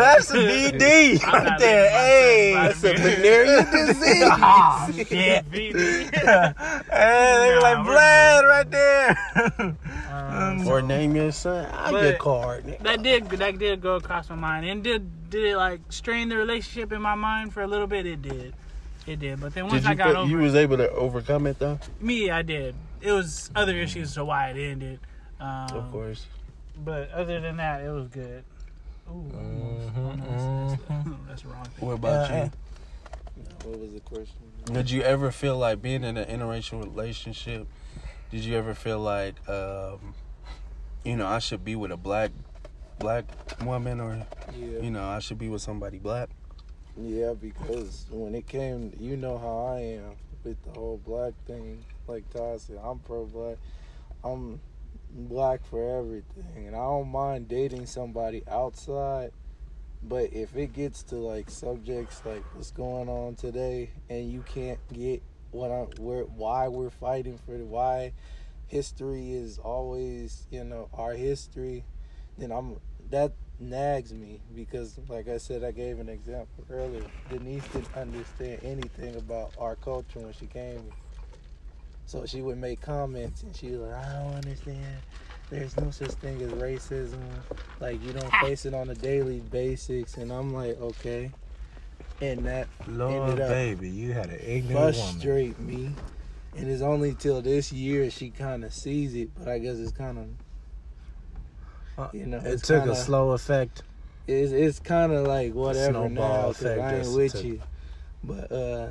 that's 0.00 0.30
a 0.30 0.34
BD 0.36 1.20
I'm 1.24 1.32
right 1.32 1.44
not 1.44 1.58
there. 1.58 1.84
letting 1.84 1.92
my 1.92 1.98
Hey. 1.98 2.52
That's 2.54 2.84
a 2.84 2.92
venereal 2.94 3.64
disease. 3.86 4.24
Oh, 4.30 4.90
shit. 4.94 5.08
hey, 5.08 5.72
they 6.12 7.58
like 7.60 7.78
Nah, 7.78 7.84
we're 7.84 7.94
Vlad 7.94 8.42
right 8.48 8.70
there. 8.70 9.76
Um, 10.32 10.66
or 10.68 10.82
name 10.82 11.16
your 11.16 11.32
son. 11.32 11.66
I 11.72 11.90
But- 11.90 12.02
get 12.02 12.18
card. 12.18 12.64
nigga. 12.64 12.82
that 12.82 13.02
did 13.02 13.30
that 13.30 13.58
did 13.58 13.80
go 13.80 13.96
across 13.96 14.28
my 14.28 14.36
mind 14.36 14.66
and 14.66 14.82
did 14.84 15.30
did 15.30 15.44
it 15.44 15.56
like 15.56 15.80
strain 15.90 16.28
the 16.28 16.36
relationship 16.36 16.92
in 16.92 17.00
my 17.00 17.14
mind 17.14 17.52
for 17.54 17.62
a 17.62 17.66
little 17.66 17.86
bit. 17.86 18.04
It 18.06 18.20
did, 18.22 18.52
it 19.06 19.18
did. 19.20 19.40
But 19.40 19.54
then 19.54 19.64
once 19.66 19.82
Did 19.82 19.86
I 19.86 19.90
you 19.92 19.96
got 19.96 20.08
feel, 20.08 20.16
over 20.18 20.30
you 20.30 20.38
was 20.38 20.54
able 20.54 20.76
to 20.76 20.90
overcome 20.90 21.46
it 21.46 21.58
though? 21.58 21.78
Me, 22.00 22.30
I 22.30 22.42
did. 22.42 22.74
It 23.00 23.12
was 23.12 23.50
other 23.56 23.74
issues 23.76 24.12
to 24.14 24.24
why 24.24 24.50
it 24.50 24.58
ended. 24.58 25.00
Um, 25.40 25.66
Of 25.76 25.90
course. 25.92 26.26
But 26.84 27.10
other 27.10 27.40
than 27.40 27.56
that, 27.56 27.82
it 27.82 27.90
was 27.90 28.08
good. 28.08 28.44
Ooh, 29.08 29.30
almost, 29.34 29.96
almost. 29.96 30.88
That's, 30.88 31.08
that's 31.28 31.44
wrong. 31.46 31.64
Thing. 31.64 31.88
What 31.88 31.94
about 31.94 32.30
Yeah, 32.30 32.44
you? 32.44 32.50
What 33.64 33.78
was 33.80 33.92
the 33.92 34.00
question? 34.00 34.36
Did 34.72 34.90
you 34.90 35.02
ever 35.02 35.30
feel 35.30 35.56
like 35.58 35.82
being 35.82 36.04
in 36.04 36.16
an 36.16 36.28
interracial 36.28 36.82
relationship? 36.84 37.66
Did 38.30 38.44
you 38.44 38.56
ever 38.56 38.74
feel 38.74 39.00
like, 39.00 39.34
um, 39.48 40.14
you 41.04 41.16
know, 41.16 41.26
I 41.26 41.38
should 41.40 41.64
be 41.64 41.74
with 41.76 41.90
a 41.90 41.96
black 41.96 42.30
black 42.98 43.24
woman, 43.64 43.98
or 44.00 44.26
Yeah. 44.54 44.80
you 44.80 44.90
know, 44.90 45.08
I 45.08 45.18
should 45.20 45.38
be 45.38 45.48
with 45.48 45.62
somebody 45.62 45.98
black? 45.98 46.28
Yeah, 46.96 47.32
because 47.32 48.06
when 48.10 48.34
it 48.34 48.46
came, 48.46 48.92
you 49.00 49.16
know 49.16 49.38
how 49.38 49.74
I 49.74 49.80
am 49.80 50.16
with 50.44 50.62
the 50.64 50.70
whole 50.78 50.98
black 51.04 51.32
thing. 51.46 51.82
Like 52.06 52.28
Todd 52.30 52.60
said, 52.60 52.78
I'm 52.82 52.98
pro 53.00 53.24
black. 53.24 53.56
I'm 54.22 54.60
black 55.14 55.64
for 55.64 55.98
everything, 55.98 56.66
and 56.66 56.76
I 56.76 56.80
don't 56.80 57.08
mind 57.08 57.48
dating 57.48 57.86
somebody 57.86 58.42
outside. 58.48 59.32
But 60.02 60.32
if 60.32 60.56
it 60.56 60.72
gets 60.72 61.02
to 61.04 61.16
like 61.16 61.50
subjects 61.50 62.22
like 62.24 62.42
what's 62.54 62.70
going 62.70 63.08
on 63.08 63.34
today, 63.34 63.90
and 64.08 64.30
you 64.30 64.42
can't 64.42 64.80
get 64.92 65.22
what 65.50 65.70
I 65.70 65.86
where 66.00 66.24
why 66.24 66.68
we're 66.68 66.90
fighting 66.90 67.38
for 67.44 67.58
the 67.58 67.64
why 67.64 68.12
history 68.66 69.32
is 69.32 69.58
always 69.58 70.46
you 70.50 70.64
know 70.64 70.88
our 70.94 71.12
history, 71.12 71.84
then 72.38 72.52
I'm 72.52 72.76
that 73.10 73.32
nags 73.58 74.14
me 74.14 74.40
because 74.54 74.98
like 75.08 75.28
I 75.28 75.36
said 75.36 75.62
I 75.64 75.72
gave 75.72 75.98
an 75.98 76.08
example 76.08 76.64
earlier. 76.70 77.04
Denise 77.28 77.64
didn't 77.72 77.94
understand 77.94 78.60
anything 78.62 79.16
about 79.16 79.52
our 79.58 79.76
culture 79.76 80.20
when 80.20 80.32
she 80.32 80.46
came. 80.46 80.90
So 82.10 82.26
she 82.26 82.42
would 82.42 82.58
make 82.58 82.80
comments 82.80 83.44
and 83.44 83.54
she 83.54 83.70
was 83.70 83.82
like, 83.82 84.04
I 84.04 84.12
don't 84.14 84.34
understand. 84.34 84.96
There's 85.48 85.76
no 85.76 85.92
such 85.92 86.10
thing 86.10 86.42
as 86.42 86.50
racism. 86.50 87.20
Like 87.78 88.02
you 88.04 88.12
don't 88.12 88.32
face 88.42 88.66
it 88.66 88.74
on 88.74 88.90
a 88.90 88.96
daily 88.96 89.38
basis 89.38 90.16
and 90.16 90.32
I'm 90.32 90.52
like, 90.52 90.80
okay. 90.80 91.30
And 92.20 92.44
that 92.46 92.66
Lord, 92.88 93.30
Ended 93.30 93.40
up 93.42 93.50
baby, 93.50 93.88
you 93.88 94.12
had 94.12 94.30
an 94.30 94.40
ignorant 94.44 94.74
woman. 94.74 94.92
frustrate 94.92 95.60
me. 95.60 95.92
And 96.56 96.68
it's 96.68 96.82
only 96.82 97.14
till 97.14 97.40
this 97.42 97.70
year 97.70 98.10
she 98.10 98.30
kind 98.30 98.64
of 98.64 98.74
sees 98.74 99.14
it, 99.14 99.30
but 99.38 99.46
I 99.46 99.60
guess 99.60 99.76
it's 99.76 99.92
kind 99.92 100.18
of, 100.18 100.26
Uh, 102.06 102.08
you 102.12 102.26
know, 102.26 102.38
It 102.38 102.64
took 102.64 102.80
kinda, 102.80 102.92
a 102.92 102.96
slow 102.96 103.30
effect. 103.30 103.82
It's 104.26 104.50
it's 104.50 104.80
kind 104.80 105.12
of 105.12 105.28
like 105.28 105.54
whatever 105.54 105.92
snowball 105.92 106.08
now 106.10 106.48
because 106.48 106.60
effect 106.62 106.80
I 106.80 106.94
ain't 106.94 107.04
just 107.04 107.16
with 107.16 107.32
took- 107.34 107.44
you. 107.44 107.62
But 108.24 108.50
uh, 108.52 108.88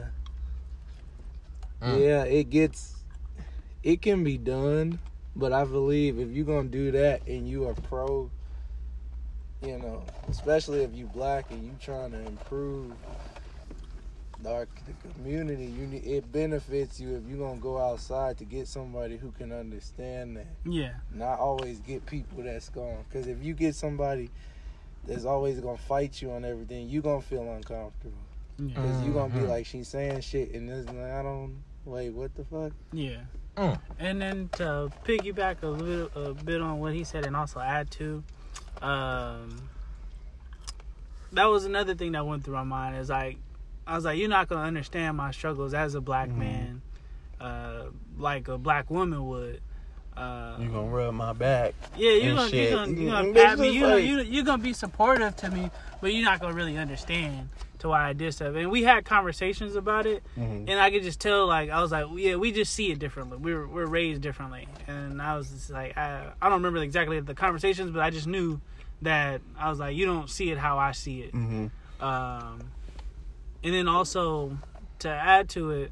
Mm. 1.81 1.99
yeah, 2.01 2.23
it 2.23 2.49
gets, 2.49 2.95
it 3.83 4.01
can 4.01 4.23
be 4.23 4.37
done. 4.37 4.99
But 5.35 5.53
I 5.53 5.63
believe 5.63 6.19
if 6.19 6.29
you're 6.29 6.45
gonna 6.45 6.67
do 6.69 6.91
that 6.91 7.25
and 7.27 7.47
you 7.47 7.67
are 7.67 7.73
pro, 7.73 8.29
you 9.61 9.77
know, 9.77 10.03
especially 10.29 10.83
if 10.83 10.93
you 10.93 11.05
black 11.07 11.45
and 11.51 11.65
you 11.65 11.73
trying 11.79 12.11
to 12.11 12.19
improve 12.19 12.97
the, 14.41 14.67
the 14.85 14.93
community, 15.13 15.65
you 15.65 15.85
need, 15.87 16.05
it 16.05 16.31
benefits 16.31 16.99
you 16.99 17.15
if 17.15 17.23
you're 17.27 17.37
gonna 17.39 17.59
go 17.59 17.77
outside 17.77 18.37
to 18.37 18.45
get 18.45 18.67
somebody 18.67 19.17
who 19.17 19.31
can 19.31 19.51
understand 19.51 20.37
that 20.37 20.47
Yeah, 20.65 20.93
not 21.13 21.39
always 21.39 21.79
get 21.79 22.05
people 22.05 22.43
that's 22.43 22.69
going 22.69 23.05
because 23.07 23.27
if 23.27 23.43
you 23.43 23.53
get 23.53 23.75
somebody 23.75 24.29
that's 25.05 25.25
always 25.25 25.59
gonna 25.59 25.77
fight 25.77 26.21
you 26.21 26.31
on 26.31 26.43
everything 26.45 26.89
you 26.89 27.01
gonna 27.01 27.21
feel 27.21 27.49
uncomfortable 27.51 28.15
yeah, 28.57 28.75
because 28.75 29.01
you 29.01 29.13
gonna 29.13 29.33
be 29.33 29.41
Mhm. 29.41 29.47
like 29.49 29.65
she's 29.65 29.87
saying 29.89 30.21
shit 30.21 30.53
and 30.53 30.69
this 30.69 30.85
like, 30.87 31.11
i 31.11 31.21
don't 31.23 31.63
wait 31.85 32.09
what 32.11 32.33
the 32.35 32.43
fuck 32.45 32.71
yeah. 32.91 33.23
Mm. 33.59 33.79
And 33.99 34.21
then 34.21 34.49
to 34.53 34.89
piggyback 35.03 35.63
a 35.63 35.67
little 35.67 36.29
a 36.29 36.33
bit 36.33 36.61
on 36.61 36.79
what 36.79 36.93
he 36.93 37.03
said, 37.03 37.25
and 37.25 37.35
also 37.35 37.59
add 37.59 37.91
to, 37.91 38.23
um, 38.81 39.69
that 41.33 41.45
was 41.45 41.65
another 41.65 41.93
thing 41.93 42.13
that 42.13 42.25
went 42.25 42.45
through 42.45 42.53
my 42.55 42.63
mind. 42.63 42.95
Is 42.95 43.09
like, 43.09 43.37
I 43.85 43.95
was 43.95 44.05
like, 44.05 44.17
you're 44.17 44.29
not 44.29 44.47
gonna 44.47 44.61
understand 44.61 45.17
my 45.17 45.31
struggles 45.31 45.73
as 45.73 45.93
a 45.95 46.01
black 46.01 46.29
man, 46.29 46.81
uh, 47.41 47.85
like 48.17 48.47
a 48.47 48.57
black 48.57 48.89
woman 48.89 49.27
would. 49.27 49.61
Uh, 50.15 50.55
You 50.59 50.69
gonna 50.69 50.87
rub 50.87 51.13
my 51.13 51.33
back? 51.33 51.73
Yeah, 51.97 52.11
you're 52.11 52.29
and 52.29 52.37
gonna, 52.37 52.49
shit. 52.49 52.69
you're 52.71 52.79
gonna, 52.85 52.91
you're 53.01 53.11
gonna 53.11 53.33
pat 53.33 53.59
me. 53.59 53.69
You 53.71 53.87
like- 53.87 54.03
you 54.05 54.21
you're 54.21 54.43
gonna 54.45 54.63
be 54.63 54.73
supportive 54.73 55.35
to 55.37 55.51
me, 55.51 55.69
but 55.99 56.13
you're 56.13 56.25
not 56.25 56.39
gonna 56.39 56.53
really 56.55 56.77
understand 56.77 57.49
to 57.79 57.89
why 57.89 58.09
I 58.09 58.13
did 58.13 58.33
stuff. 58.33 58.55
And 58.55 58.69
we 58.71 58.83
had 58.83 59.05
conversations 59.05 59.75
about 59.75 60.05
it, 60.05 60.23
Mhm. 60.37 60.69
and 60.69 60.79
I 60.79 60.91
could 60.91 61.03
just 61.03 61.19
tell, 61.19 61.47
like, 61.47 61.69
I 61.69 61.81
was 61.81 61.91
like, 61.91 62.05
yeah, 62.15 62.35
we 62.35 62.51
just 62.51 62.73
see 62.73 62.91
it 62.91 62.99
differently. 62.99 63.37
We're 63.37 63.65
we're 63.67 63.85
raised 63.85 64.21
differently, 64.21 64.67
and 64.87 65.21
I 65.21 65.35
was 65.37 65.49
just 65.49 65.69
like, 65.69 65.97
I 65.97 66.27
I 66.41 66.45
don't 66.49 66.59
remember 66.61 66.79
exactly 66.83 67.19
the 67.19 67.33
conversations, 67.33 67.91
but 67.91 68.01
I 68.01 68.09
just 68.09 68.27
knew 68.27 68.59
that 69.01 69.41
I 69.57 69.69
was 69.69 69.79
like, 69.79 69.95
you 69.95 70.05
don't 70.05 70.29
see 70.29 70.51
it 70.51 70.57
how 70.57 70.77
I 70.77 70.91
see 70.91 71.21
it. 71.21 71.33
Mhm. 71.33 71.71
Um, 72.01 72.59
and 73.63 73.73
then 73.73 73.87
also 73.87 74.57
to 74.99 75.09
add 75.09 75.47
to 75.49 75.71
it, 75.71 75.91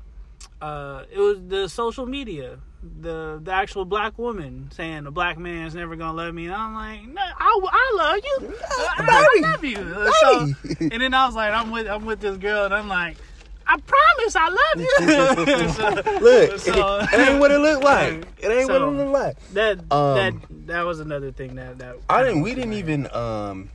uh, 0.61 1.03
it 1.11 1.18
was 1.19 1.38
the 1.47 1.68
social 1.69 2.05
media, 2.05 2.59
the 3.01 3.39
the 3.43 3.51
actual 3.51 3.85
black 3.85 4.17
woman 4.17 4.69
saying 4.71 5.03
the 5.05 5.11
black 5.11 5.37
man's 5.37 5.73
never 5.75 5.95
gonna 5.95 6.13
love 6.17 6.33
me, 6.33 6.45
and 6.45 6.55
I'm 6.55 6.73
like, 6.73 7.07
no, 7.07 7.21
I, 7.21 7.59
I 7.71 7.95
love 7.97 8.19
you, 8.23 8.55
I, 8.69 8.95
I 8.99 9.41
love 9.41 9.63
you. 9.63 10.11
So, 10.21 10.79
and 10.79 11.01
then 11.01 11.13
I 11.13 11.25
was 11.25 11.35
like, 11.35 11.51
I'm 11.53 11.71
with 11.71 11.87
I'm 11.87 12.05
with 12.05 12.19
this 12.19 12.37
girl, 12.37 12.65
and 12.65 12.73
I'm 12.73 12.87
like, 12.87 13.17
I 13.65 13.77
promise 13.79 14.35
I 14.35 14.49
love 14.49 14.79
you. 14.79 16.21
Look, 16.21 16.59
So- 16.59 16.99
it, 17.01 17.13
ain't 17.29 17.39
what 17.39 17.51
it 17.51 17.59
look 17.59 17.83
like. 17.83 18.25
It 18.39 18.47
ain't 18.49 18.69
what 18.69 18.75
it 18.77 18.85
So- 18.85 18.89
look 18.91 19.09
like. 19.09 19.53
that 19.53 19.79
Um, 19.91 20.15
that 20.15 20.33
that 20.67 20.81
was 20.85 20.99
another 20.99 21.31
thing 21.31 21.55
that 21.55 21.79
that 21.79 21.95
I 22.09 22.23
didn't. 22.23 22.41
We 22.41 22.53
didn't 22.55 22.73
even. 22.73 23.11
Um, 23.13 23.69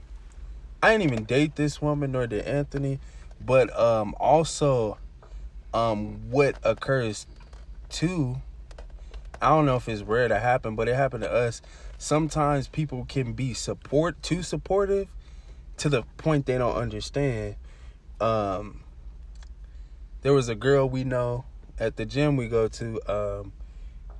I 0.83 0.91
didn't 0.97 1.13
even 1.13 1.25
date 1.25 1.55
this 1.57 1.81
woman, 1.83 2.13
nor 2.13 2.27
did 2.27 2.45
Anthony. 2.45 2.99
But 3.45 3.77
um, 3.79 4.15
also, 4.19 4.99
um, 5.75 6.31
what 6.31 6.57
occurs 6.63 7.27
too. 7.89 8.37
I 9.43 9.49
don't 9.49 9.67
know 9.67 9.77
if 9.77 9.89
it's 9.89 10.03
rare 10.03 10.29
to 10.29 10.39
happen, 10.39 10.77
but 10.77 10.89
it 10.89 10.95
happened 10.95 11.25
to 11.25 11.33
us. 11.33 11.61
Sometimes 11.99 12.69
people 12.69 13.05
can 13.05 13.33
be 13.33 13.55
support 13.55 14.23
too 14.23 14.43
supportive 14.43 15.09
to 15.79 15.89
the 15.89 16.03
point 16.17 16.47
they 16.47 16.59
don't 16.59 16.77
understand. 16.77 17.57
Um, 18.21 18.85
there 20.23 20.33
was 20.33 20.49
a 20.49 20.55
girl 20.55 20.89
we 20.89 21.03
know 21.03 21.45
at 21.79 21.97
the 21.97 22.07
gym 22.07 22.37
we 22.37 22.49
go 22.49 22.69
to. 22.69 23.01
Um, 23.13 23.53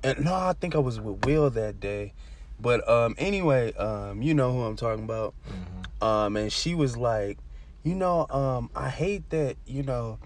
and 0.03 0.25
no, 0.25 0.33
I 0.33 0.53
think 0.53 0.75
I 0.75 0.79
was 0.79 0.99
with 0.99 1.25
Will 1.25 1.49
that 1.49 1.79
day. 1.79 2.13
But 2.59 2.87
um, 2.89 3.15
anyway, 3.17 3.73
um, 3.73 4.21
you 4.21 4.33
know 4.33 4.51
who 4.51 4.63
I'm 4.63 4.75
talking 4.75 5.05
about. 5.05 5.33
Um, 6.01 6.35
and 6.35 6.51
she 6.51 6.75
was 6.75 6.97
like, 6.97 7.37
you 7.83 7.95
know, 7.95 8.27
um, 8.29 8.69
I 8.75 8.89
hate 8.89 9.29
that 9.29 9.55
you 9.65 9.83
know 9.83 10.19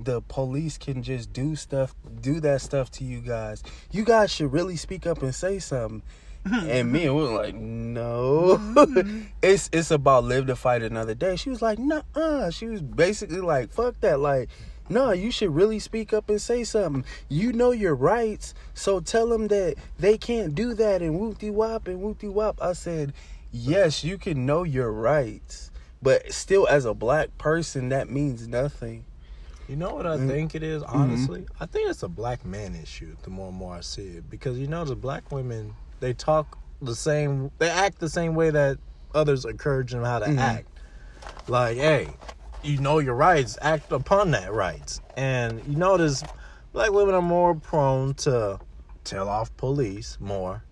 the 0.00 0.20
police 0.22 0.78
can 0.78 1.02
just 1.02 1.32
do 1.32 1.56
stuff, 1.56 1.94
do 2.20 2.40
that 2.40 2.60
stuff 2.60 2.90
to 2.92 3.04
you 3.04 3.20
guys. 3.20 3.62
You 3.90 4.04
guys 4.04 4.30
should 4.30 4.52
really 4.52 4.76
speak 4.76 5.06
up 5.06 5.22
and 5.22 5.34
say 5.34 5.58
something. 5.58 6.02
and 6.44 6.92
me 6.92 7.06
and 7.06 7.16
we 7.16 7.22
were 7.22 7.42
like, 7.42 7.54
no, 7.54 8.60
it's 9.42 9.68
it's 9.72 9.90
about 9.90 10.24
live 10.24 10.46
to 10.46 10.54
fight 10.54 10.82
another 10.82 11.14
day. 11.14 11.34
She 11.36 11.50
was 11.50 11.60
like, 11.60 11.78
nah, 11.78 12.02
uh. 12.14 12.50
She 12.50 12.66
was 12.66 12.82
basically 12.82 13.40
like, 13.40 13.72
fuck 13.72 14.00
that, 14.00 14.20
like. 14.20 14.48
No, 14.88 15.10
you 15.10 15.32
should 15.32 15.52
really 15.52 15.80
speak 15.80 16.12
up 16.12 16.30
and 16.30 16.40
say 16.40 16.62
something. 16.62 17.04
You 17.28 17.52
know 17.52 17.72
your 17.72 17.96
rights, 17.96 18.54
so 18.72 19.00
tell 19.00 19.28
them 19.28 19.48
that 19.48 19.74
they 19.98 20.16
can't 20.16 20.54
do 20.54 20.74
that 20.74 21.02
and 21.02 21.20
whoopty 21.20 21.50
wop 21.50 21.88
and 21.88 22.00
whoopty 22.00 22.30
wop. 22.30 22.62
I 22.62 22.72
said, 22.72 23.12
yes, 23.50 24.04
you 24.04 24.16
can 24.16 24.46
know 24.46 24.62
your 24.62 24.92
rights, 24.92 25.72
but 26.00 26.32
still, 26.32 26.68
as 26.68 26.84
a 26.84 26.94
black 26.94 27.36
person, 27.36 27.88
that 27.88 28.08
means 28.08 28.46
nothing. 28.46 29.04
You 29.68 29.74
know 29.76 29.94
what 29.94 30.06
I 30.06 30.16
Mm. 30.16 30.26
think 30.26 30.54
it 30.54 30.62
is, 30.62 30.82
honestly? 30.84 31.46
I 31.58 31.66
think 31.66 31.90
it's 31.90 32.02
a 32.02 32.08
black 32.08 32.44
man 32.44 32.76
issue 32.76 33.16
the 33.22 33.30
more 33.30 33.48
and 33.48 33.56
more 33.56 33.74
I 33.74 33.80
see 33.80 34.18
it. 34.18 34.30
Because 34.30 34.58
you 34.58 34.68
know 34.68 34.84
the 34.84 34.94
black 34.94 35.32
women 35.32 35.74
they 35.98 36.12
talk 36.12 36.58
the 36.82 36.94
same 36.94 37.50
they 37.58 37.70
act 37.70 37.98
the 37.98 38.08
same 38.08 38.34
way 38.34 38.50
that 38.50 38.78
others 39.14 39.44
encourage 39.44 39.92
them 39.92 40.04
how 40.04 40.18
to 40.20 40.26
Mhm. 40.26 40.38
act. 40.38 40.68
Like, 41.48 41.78
hey, 41.78 42.10
you 42.62 42.78
know 42.78 42.98
your 42.98 43.14
rights, 43.14 43.56
act 43.62 43.90
upon 43.92 44.30
that 44.32 44.52
rights. 44.52 45.00
And 45.16 45.62
you 45.66 45.76
notice 45.76 46.22
black 46.72 46.92
women 46.92 47.14
are 47.14 47.22
more 47.22 47.54
prone 47.54 48.14
to 48.14 48.60
tell 49.04 49.28
off 49.28 49.56
police 49.56 50.18
more, 50.20 50.64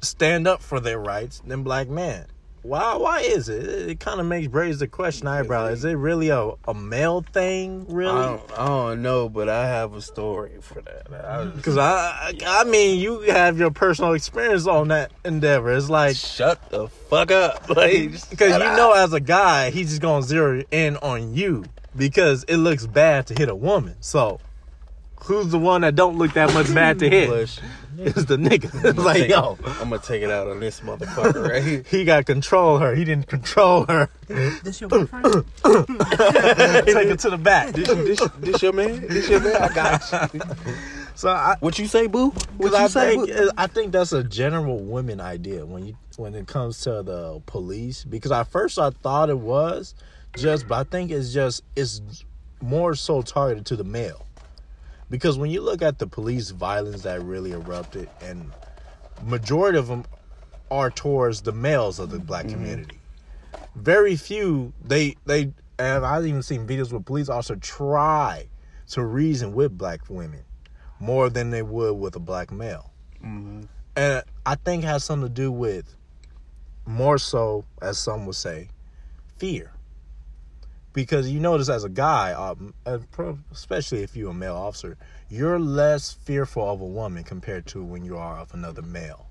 stand 0.00 0.48
up 0.48 0.62
for 0.62 0.80
their 0.80 0.98
rights 0.98 1.40
than 1.46 1.62
black 1.62 1.88
men. 1.88 2.26
Why? 2.64 2.96
Why 2.96 3.20
is 3.20 3.50
it? 3.50 3.62
It, 3.62 3.88
it 3.90 4.00
kind 4.00 4.20
of 4.20 4.26
makes 4.26 4.50
raise 4.50 4.78
the 4.78 4.88
question 4.88 5.26
eyebrow. 5.26 5.66
Is 5.66 5.84
it 5.84 5.92
really 5.92 6.30
a, 6.30 6.52
a 6.66 6.72
male 6.72 7.20
thing? 7.20 7.84
Really? 7.90 8.18
I 8.18 8.24
don't, 8.24 8.52
I 8.58 8.66
don't 8.66 9.02
know, 9.02 9.28
but 9.28 9.50
I 9.50 9.66
have 9.68 9.92
a 9.94 10.00
story 10.00 10.52
for 10.62 10.80
that. 10.80 11.08
I- 11.12 11.44
Because 11.44 11.76
I, 11.76 12.32
I 12.46 12.64
mean, 12.64 12.98
you 13.00 13.20
have 13.20 13.58
your 13.58 13.70
personal 13.70 14.14
experience 14.14 14.66
on 14.66 14.88
that 14.88 15.12
endeavor. 15.26 15.72
It's 15.76 15.90
like 15.90 16.16
shut 16.16 16.70
the 16.70 16.88
fuck 16.88 17.30
up, 17.30 17.68
like 17.76 18.12
because 18.30 18.56
you 18.56 18.64
up. 18.64 18.76
know, 18.78 18.92
as 18.92 19.12
a 19.12 19.20
guy, 19.20 19.68
he's 19.70 19.90
just 19.90 20.00
gonna 20.00 20.22
zero 20.22 20.62
in 20.70 20.96
on 20.96 21.34
you 21.34 21.66
because 21.94 22.44
it 22.44 22.56
looks 22.56 22.86
bad 22.86 23.26
to 23.26 23.34
hit 23.34 23.50
a 23.50 23.54
woman. 23.54 23.96
So, 24.00 24.40
who's 25.24 25.48
the 25.48 25.58
one 25.58 25.82
that 25.82 25.94
don't 25.96 26.16
look 26.16 26.32
that 26.32 26.54
much 26.54 26.72
bad 26.74 26.98
to 27.00 27.10
hit? 27.10 27.60
Bush. 27.96 28.06
It's 28.16 28.24
the 28.26 28.36
nigga. 28.36 28.84
It's 28.84 28.98
like 28.98 29.28
yo, 29.28 29.58
I'm 29.80 29.90
gonna 29.90 29.98
take 29.98 30.22
it 30.22 30.30
out 30.30 30.48
on 30.48 30.60
this 30.60 30.80
motherfucker 30.80 31.48
right 31.50 31.62
here. 31.62 31.84
he 31.90 32.04
got 32.04 32.26
control 32.26 32.78
her. 32.78 32.94
He 32.94 33.04
didn't 33.04 33.26
control 33.26 33.84
her. 33.86 34.08
This 34.28 34.80
your 34.80 34.90
boyfriend? 34.90 35.24
Take 35.64 37.08
it 37.08 37.18
to 37.20 37.30
the 37.30 37.38
back. 37.40 37.74
This, 37.74 37.88
this, 37.88 38.28
this 38.38 38.62
your 38.62 38.72
man? 38.72 39.06
This 39.08 39.28
your 39.28 39.40
man? 39.40 39.56
I 39.56 39.68
got 39.74 40.34
you. 40.34 40.40
So 41.14 41.28
I, 41.30 41.56
What 41.60 41.78
you 41.78 41.86
say, 41.86 42.06
boo? 42.08 42.30
What 42.56 42.72
you 42.72 42.76
I 42.76 42.86
say? 42.88 43.14
think 43.14 43.28
boo? 43.28 43.50
I 43.56 43.66
think 43.66 43.92
that's 43.92 44.12
a 44.12 44.24
general 44.24 44.80
women 44.80 45.20
idea 45.20 45.64
when 45.64 45.86
you 45.86 45.96
when 46.16 46.34
it 46.34 46.46
comes 46.46 46.80
to 46.82 47.02
the 47.02 47.40
police. 47.46 48.04
Because 48.04 48.32
at 48.32 48.48
first 48.48 48.78
I 48.78 48.90
thought 48.90 49.30
it 49.30 49.38
was 49.38 49.94
just, 50.36 50.66
but 50.66 50.74
I 50.74 50.84
think 50.84 51.10
it's 51.10 51.32
just 51.32 51.62
it's 51.76 52.00
more 52.60 52.94
so 52.94 53.22
targeted 53.22 53.66
to 53.66 53.76
the 53.76 53.84
male. 53.84 54.23
Because 55.10 55.38
when 55.38 55.50
you 55.50 55.60
look 55.60 55.82
at 55.82 55.98
the 55.98 56.06
police 56.06 56.50
violence 56.50 57.02
that 57.02 57.22
really 57.22 57.52
erupted, 57.52 58.08
and 58.20 58.50
majority 59.22 59.78
of 59.78 59.86
them 59.88 60.04
are 60.70 60.90
towards 60.90 61.42
the 61.42 61.52
males 61.52 61.98
of 61.98 62.10
the 62.10 62.18
black 62.18 62.48
community. 62.48 62.98
Very 63.76 64.16
few 64.16 64.72
they 64.82 65.16
they 65.26 65.52
and 65.78 66.04
I've 66.04 66.26
even 66.26 66.42
seen 66.42 66.66
videos 66.66 66.92
where 66.92 67.00
police 67.00 67.28
officers 67.28 67.58
try 67.60 68.48
to 68.88 69.04
reason 69.04 69.52
with 69.54 69.76
black 69.76 70.00
women 70.08 70.44
more 71.00 71.28
than 71.28 71.50
they 71.50 71.62
would 71.62 71.94
with 71.94 72.16
a 72.16 72.20
black 72.20 72.50
male. 72.50 72.92
Mhm. 73.22 73.68
And 73.96 74.22
I 74.46 74.54
think 74.56 74.84
it 74.84 74.86
has 74.86 75.04
something 75.04 75.28
to 75.28 75.32
do 75.34 75.52
with 75.52 75.96
more 76.86 77.18
so, 77.18 77.64
as 77.80 77.98
some 77.98 78.26
would 78.26 78.36
say, 78.36 78.68
fear. 79.38 79.73
Because 80.94 81.28
you 81.28 81.40
notice 81.40 81.68
as 81.68 81.84
a 81.84 81.88
guy, 81.88 82.32
um, 82.32 82.72
especially 83.52 84.02
if 84.02 84.16
you're 84.16 84.30
a 84.30 84.34
male 84.34 84.54
officer, 84.54 84.96
you're 85.28 85.58
less 85.58 86.12
fearful 86.12 86.70
of 86.70 86.80
a 86.80 86.86
woman 86.86 87.24
compared 87.24 87.66
to 87.66 87.84
when 87.84 88.04
you 88.04 88.16
are 88.16 88.38
of 88.38 88.54
another 88.54 88.80
male. 88.80 89.26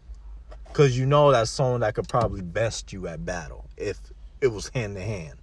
Because 0.67 0.97
you 0.99 1.05
know 1.05 1.31
that's 1.31 1.49
someone 1.49 1.79
that 1.79 1.95
could 1.95 2.09
probably 2.09 2.41
best 2.41 2.91
you 2.91 3.07
at 3.07 3.25
battle 3.25 3.65
if 3.77 3.99
it 4.41 4.47
was 4.47 4.67
hand 4.69 4.95
to 4.95 5.01
hand 5.01 5.39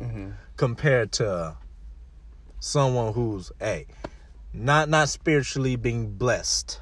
Mhm. 0.00 0.34
compared 0.56 1.10
to 1.12 1.56
someone 2.60 3.12
who's 3.12 3.50
hey 3.58 3.86
not 4.52 4.88
not 4.88 5.08
spiritually 5.08 5.76
being 5.76 6.16
blessed 6.16 6.80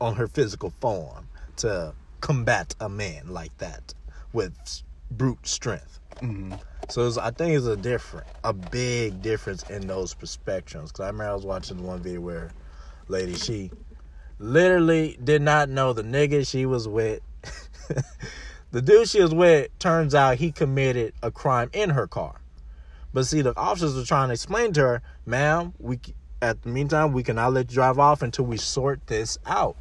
on 0.00 0.16
her 0.16 0.26
physical 0.26 0.70
form 0.80 1.28
to 1.56 1.94
combat 2.20 2.74
a 2.80 2.88
man 2.88 3.28
like 3.28 3.56
that 3.58 3.94
with 4.32 4.82
brute 5.10 5.46
strength 5.46 6.00
Mhm. 6.20 6.58
So 6.88 7.10
i 7.20 7.30
think 7.30 7.56
it's 7.56 7.66
a 7.66 7.76
different 7.76 8.26
a 8.44 8.52
big 8.52 9.22
difference 9.22 9.62
in 9.70 9.86
those 9.86 10.14
perspectives. 10.14 10.92
Because 10.92 11.04
i 11.04 11.06
remember 11.06 11.30
i 11.30 11.34
was 11.34 11.44
watching 11.44 11.82
one 11.82 12.00
video 12.00 12.20
where 12.20 12.50
lady 13.08 13.34
she 13.34 13.70
literally 14.38 15.18
did 15.22 15.42
not 15.42 15.68
know 15.68 15.92
the 15.92 16.02
nigga 16.02 16.46
she 16.46 16.66
was 16.66 16.88
with. 16.88 17.20
The 18.74 18.82
dude 18.82 19.08
she 19.08 19.22
was 19.22 19.32
with 19.32 19.68
turns 19.78 20.16
out 20.16 20.38
he 20.38 20.50
committed 20.50 21.14
a 21.22 21.30
crime 21.30 21.70
in 21.72 21.90
her 21.90 22.08
car. 22.08 22.40
But 23.12 23.24
see, 23.24 23.40
the 23.40 23.56
officers 23.56 23.94
were 23.94 24.04
trying 24.04 24.30
to 24.30 24.32
explain 24.32 24.72
to 24.72 24.80
her, 24.80 25.02
ma'am, 25.24 25.74
we 25.78 26.00
at 26.42 26.60
the 26.62 26.70
meantime 26.70 27.12
we 27.12 27.22
cannot 27.22 27.52
let 27.52 27.70
you 27.70 27.74
drive 27.76 28.00
off 28.00 28.20
until 28.20 28.46
we 28.46 28.56
sort 28.56 29.06
this 29.06 29.38
out 29.46 29.76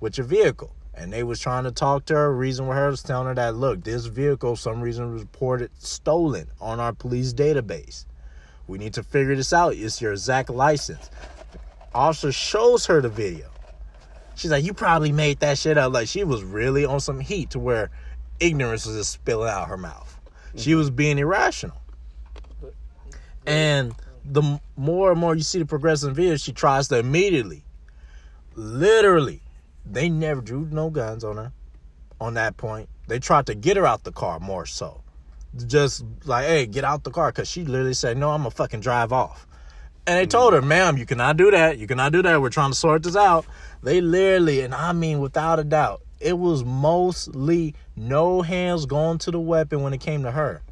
with 0.00 0.18
your 0.18 0.26
vehicle. 0.26 0.74
And 0.94 1.12
they 1.12 1.22
was 1.22 1.40
trying 1.40 1.64
to 1.64 1.70
talk 1.70 2.04
to 2.06 2.14
her, 2.14 2.34
reason 2.34 2.66
with 2.66 2.76
her, 2.76 2.90
was 2.90 3.02
telling 3.02 3.28
her 3.28 3.34
that 3.34 3.54
look, 3.54 3.82
this 3.84 4.06
vehicle, 4.06 4.56
some 4.56 4.80
reason, 4.80 5.12
reported 5.12 5.70
stolen 5.78 6.48
on 6.60 6.80
our 6.80 6.92
police 6.92 7.32
database. 7.32 8.04
We 8.66 8.78
need 8.78 8.94
to 8.94 9.02
figure 9.02 9.34
this 9.34 9.52
out. 9.52 9.74
It's 9.74 10.00
your 10.00 10.12
exact 10.12 10.50
license. 10.50 11.10
Officer 11.94 12.32
shows 12.32 12.86
her 12.86 13.00
the 13.00 13.08
video. 13.08 13.50
She's 14.34 14.50
like, 14.50 14.64
you 14.64 14.72
probably 14.72 15.12
made 15.12 15.40
that 15.40 15.58
shit 15.58 15.76
up. 15.76 15.92
Like 15.92 16.08
she 16.08 16.24
was 16.24 16.42
really 16.42 16.84
on 16.84 17.00
some 17.00 17.20
heat 17.20 17.50
to 17.50 17.58
where 17.58 17.90
ignorance 18.38 18.86
was 18.86 18.96
just 18.96 19.12
spilling 19.12 19.50
out 19.50 19.68
her 19.68 19.76
mouth. 19.76 20.18
She 20.56 20.74
was 20.74 20.90
being 20.90 21.18
irrational. 21.18 21.76
And 23.46 23.94
the 24.24 24.60
more 24.76 25.12
and 25.12 25.20
more 25.20 25.34
you 25.34 25.42
see 25.42 25.58
the 25.58 25.66
progressive 25.66 26.16
videos, 26.16 26.42
she 26.42 26.52
tries 26.52 26.88
to 26.88 26.98
immediately, 26.98 27.64
literally, 28.54 29.42
they 29.84 30.08
never 30.08 30.40
drew 30.40 30.68
no 30.70 30.90
guns 30.90 31.24
on 31.24 31.36
her 31.36 31.52
on 32.20 32.34
that 32.34 32.56
point. 32.56 32.88
They 33.08 33.18
tried 33.18 33.46
to 33.46 33.54
get 33.54 33.76
her 33.76 33.86
out 33.86 34.04
the 34.04 34.12
car 34.12 34.38
more 34.38 34.66
so. 34.66 35.02
Just 35.66 36.04
like, 36.24 36.46
hey, 36.46 36.66
get 36.66 36.84
out 36.84 37.02
the 37.04 37.10
car. 37.10 37.32
Because 37.32 37.48
she 37.48 37.64
literally 37.64 37.94
said, 37.94 38.16
no, 38.16 38.30
I'm 38.30 38.44
to 38.44 38.50
fucking 38.50 38.80
drive 38.80 39.12
off. 39.12 39.46
And 40.06 40.18
they 40.18 40.26
told 40.26 40.54
her, 40.54 40.62
ma'am, 40.62 40.96
you 40.96 41.06
cannot 41.06 41.36
do 41.36 41.50
that. 41.50 41.78
You 41.78 41.86
cannot 41.86 42.12
do 42.12 42.22
that. 42.22 42.40
We're 42.40 42.50
trying 42.50 42.70
to 42.70 42.76
sort 42.76 43.02
this 43.02 43.16
out. 43.16 43.46
They 43.82 44.00
literally, 44.00 44.60
and 44.60 44.74
I 44.74 44.92
mean 44.92 45.20
without 45.20 45.58
a 45.58 45.64
doubt, 45.64 46.02
it 46.20 46.38
was 46.38 46.64
mostly 46.64 47.74
no 47.96 48.42
hands 48.42 48.86
going 48.86 49.18
to 49.18 49.30
the 49.30 49.40
weapon 49.40 49.82
when 49.82 49.92
it 49.92 50.00
came 50.00 50.22
to 50.22 50.30
her. 50.30 50.62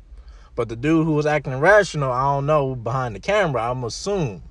But 0.55 0.69
the 0.69 0.77
dude 0.77 1.07
who 1.07 1.13
was 1.13 1.25
acting 1.25 1.53
irrational, 1.53 2.13
I 2.13 2.35
don't 2.35 2.47
know, 2.47 2.75
behind 2.75 3.15
the 3.15 3.21
camera, 3.21 3.71
I'm 3.71 3.85
assume 3.85 4.43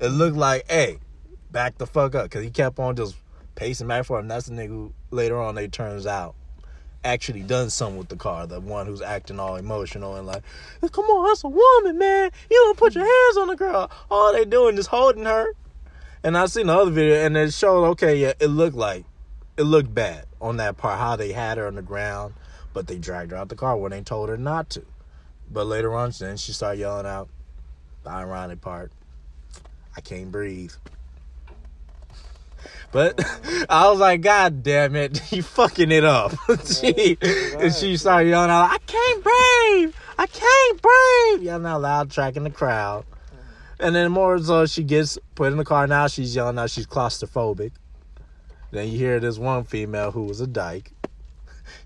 it 0.00 0.08
looked 0.08 0.36
like, 0.36 0.70
hey, 0.70 0.98
back 1.52 1.78
the 1.78 1.86
fuck 1.86 2.14
up. 2.14 2.24
Because 2.24 2.42
he 2.42 2.50
kept 2.50 2.78
on 2.78 2.96
just 2.96 3.16
pacing 3.60 3.86
back 3.86 4.06
for 4.06 4.18
him. 4.18 4.26
That's 4.26 4.46
the 4.46 4.54
nigga 4.54 4.68
who 4.68 4.92
later 5.10 5.38
on, 5.38 5.54
they 5.54 5.68
turns 5.68 6.06
out, 6.06 6.34
actually 7.04 7.42
done 7.42 7.68
something 7.68 7.98
with 7.98 8.08
the 8.08 8.16
car. 8.16 8.46
The 8.46 8.58
one 8.58 8.86
who's 8.86 9.02
acting 9.02 9.38
all 9.38 9.56
emotional 9.56 10.16
and 10.16 10.26
like, 10.26 10.42
come 10.92 11.04
on, 11.04 11.28
that's 11.28 11.44
a 11.44 11.48
woman, 11.48 11.98
man. 11.98 12.30
You 12.50 12.56
don't 12.56 12.78
put 12.78 12.94
your 12.94 13.04
hands 13.04 13.36
on 13.36 13.48
the 13.48 13.56
girl. 13.56 13.90
All 14.10 14.32
they 14.32 14.46
doing 14.46 14.78
is 14.78 14.86
holding 14.86 15.26
her. 15.26 15.52
And 16.24 16.38
I 16.38 16.46
seen 16.46 16.68
the 16.68 16.74
other 16.74 16.90
video 16.90 17.16
and 17.16 17.36
it 17.36 17.52
showed, 17.52 17.84
okay, 17.90 18.16
yeah, 18.16 18.32
it 18.40 18.46
looked 18.46 18.76
like, 18.76 19.04
it 19.58 19.64
looked 19.64 19.94
bad 19.94 20.24
on 20.40 20.56
that 20.56 20.78
part, 20.78 20.98
how 20.98 21.16
they 21.16 21.32
had 21.32 21.58
her 21.58 21.66
on 21.66 21.74
the 21.74 21.82
ground, 21.82 22.32
but 22.72 22.86
they 22.86 22.96
dragged 22.96 23.32
her 23.32 23.36
out 23.36 23.50
the 23.50 23.56
car 23.56 23.76
when 23.76 23.90
they 23.90 24.00
told 24.00 24.30
her 24.30 24.38
not 24.38 24.70
to. 24.70 24.86
But 25.52 25.66
later 25.66 25.94
on, 25.94 26.12
then 26.18 26.38
she 26.38 26.52
started 26.52 26.80
yelling 26.80 27.04
out, 27.04 27.28
the 28.04 28.10
ironic 28.10 28.62
part, 28.62 28.90
I 29.94 30.00
can't 30.00 30.32
breathe. 30.32 30.72
But 32.92 33.20
I 33.68 33.88
was 33.88 33.98
like, 33.98 34.20
God 34.20 34.62
damn 34.62 34.96
it, 34.96 35.32
you 35.32 35.42
fucking 35.42 35.90
it 35.90 36.04
up. 36.04 36.32
she, 36.64 37.16
and 37.20 37.72
she 37.72 37.96
started 37.96 38.28
yelling 38.28 38.50
out, 38.50 38.70
I 38.70 38.78
can't 38.86 39.22
breathe, 39.22 39.94
I 40.18 40.26
can't 40.26 40.82
breathe, 40.82 41.46
yelling 41.46 41.66
out 41.66 41.82
loud, 41.82 42.10
tracking 42.10 42.44
the 42.44 42.50
crowd. 42.50 43.04
And 43.78 43.94
then 43.94 44.12
more 44.12 44.38
so, 44.38 44.66
she 44.66 44.82
gets 44.84 45.18
put 45.34 45.50
in 45.52 45.56
the 45.56 45.64
car. 45.64 45.86
Now 45.86 46.06
she's 46.06 46.36
yelling 46.36 46.58
out 46.58 46.70
she's 46.70 46.86
claustrophobic. 46.86 47.72
Then 48.72 48.88
you 48.88 48.98
hear 48.98 49.18
this 49.18 49.38
one 49.38 49.64
female 49.64 50.10
who 50.10 50.24
was 50.24 50.40
a 50.40 50.46
dyke. 50.46 50.92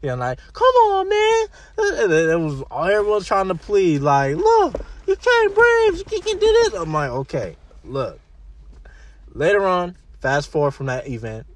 Yeah, 0.02 0.14
like, 0.14 0.38
come 0.52 0.66
on, 0.66 1.08
man. 1.08 1.46
And 1.78 2.12
It 2.12 2.40
was 2.40 2.62
all 2.70 2.84
everyone 2.84 3.22
trying 3.22 3.48
to 3.48 3.54
plead, 3.54 4.00
like, 4.00 4.36
look, 4.36 4.74
you 5.06 5.16
can't 5.16 5.54
breathe, 5.54 5.98
you 5.98 6.20
can't 6.20 6.40
do 6.40 6.46
this. 6.46 6.74
I'm 6.74 6.92
like, 6.92 7.10
okay, 7.10 7.56
look. 7.84 8.18
Later 9.32 9.66
on, 9.66 9.96
fast 10.24 10.48
forward 10.50 10.70
from 10.70 10.86
that 10.86 11.06
event, 11.06 11.46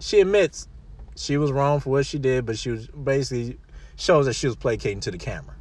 she 0.00 0.20
admits 0.20 0.68
she 1.16 1.38
was 1.38 1.50
wrong 1.50 1.80
for 1.80 1.88
what 1.88 2.04
she 2.04 2.18
did, 2.18 2.44
but 2.44 2.58
she 2.58 2.68
was 2.70 2.86
basically 2.88 3.56
shows 3.96 4.26
that 4.26 4.34
she 4.34 4.46
was 4.46 4.54
placating 4.54 5.00
to 5.00 5.10
the 5.10 5.16
camera, 5.16 5.54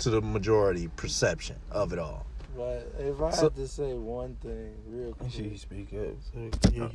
to 0.00 0.10
the 0.10 0.20
majority 0.20 0.88
perception 0.94 1.56
of 1.70 1.90
it 1.94 1.98
all. 1.98 2.26
But 2.54 2.94
if 2.98 3.18
I 3.22 3.30
So- 3.30 3.44
had 3.44 3.54
to 3.56 3.66
say 3.66 3.94
one 3.94 4.36
thing 4.42 4.74
real 4.86 5.14
quick, 5.14 5.30
She 5.32 5.56
speak 5.56 5.94
up. 5.94 6.92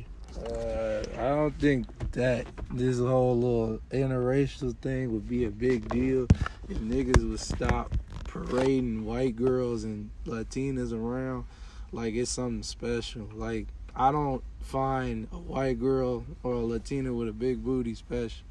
uh, 0.52 1.02
I 1.20 1.28
don't 1.30 1.58
think 1.58 1.86
that 2.12 2.46
this 2.72 2.96
whole 3.00 3.34
little 3.36 3.80
interracial 3.90 4.72
thing 4.76 5.10
would 5.14 5.28
be 5.28 5.46
a 5.46 5.50
big 5.50 5.88
deal 5.88 6.28
if 6.68 6.78
niggas 6.78 7.28
would 7.28 7.40
stop 7.40 7.92
parading 8.22 9.04
white 9.04 9.34
girls 9.34 9.82
and 9.82 10.10
Latinas 10.26 10.92
around 10.92 11.44
like 11.90 12.14
it's 12.14 12.30
something 12.30 12.62
special. 12.62 13.28
Like 13.34 13.66
I 13.98 14.12
don't 14.12 14.44
find 14.62 15.26
a 15.32 15.36
white 15.36 15.80
girl 15.80 16.24
or 16.44 16.52
a 16.52 16.64
Latina 16.64 17.12
with 17.12 17.28
a 17.28 17.32
big 17.32 17.64
booty 17.64 17.96
special. 17.96 18.44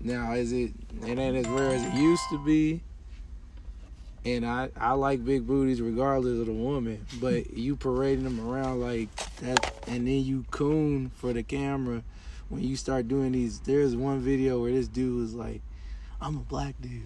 Now 0.00 0.32
is 0.34 0.52
it 0.52 0.72
it 1.06 1.18
ain't 1.18 1.36
as 1.36 1.48
rare 1.48 1.70
as 1.70 1.82
it 1.82 1.94
used 1.94 2.22
to 2.30 2.44
be. 2.44 2.82
And 4.24 4.44
I, 4.46 4.68
I 4.76 4.92
like 4.92 5.24
big 5.24 5.46
booties 5.46 5.80
regardless 5.80 6.38
of 6.38 6.46
the 6.46 6.52
woman, 6.52 7.06
but 7.20 7.54
you 7.56 7.74
parading 7.74 8.24
them 8.24 8.46
around 8.46 8.80
like 8.80 9.08
that, 9.40 9.74
and 9.88 10.06
then 10.06 10.24
you 10.24 10.44
coon 10.50 11.10
for 11.16 11.32
the 11.32 11.42
camera 11.42 12.04
when 12.48 12.62
you 12.62 12.76
start 12.76 13.08
doing 13.08 13.32
these. 13.32 13.60
There's 13.60 13.96
one 13.96 14.20
video 14.20 14.60
where 14.60 14.70
this 14.70 14.86
dude 14.86 15.18
was 15.18 15.34
like, 15.34 15.62
"I'm 16.20 16.36
a 16.36 16.40
black 16.40 16.74
dude, 16.80 17.02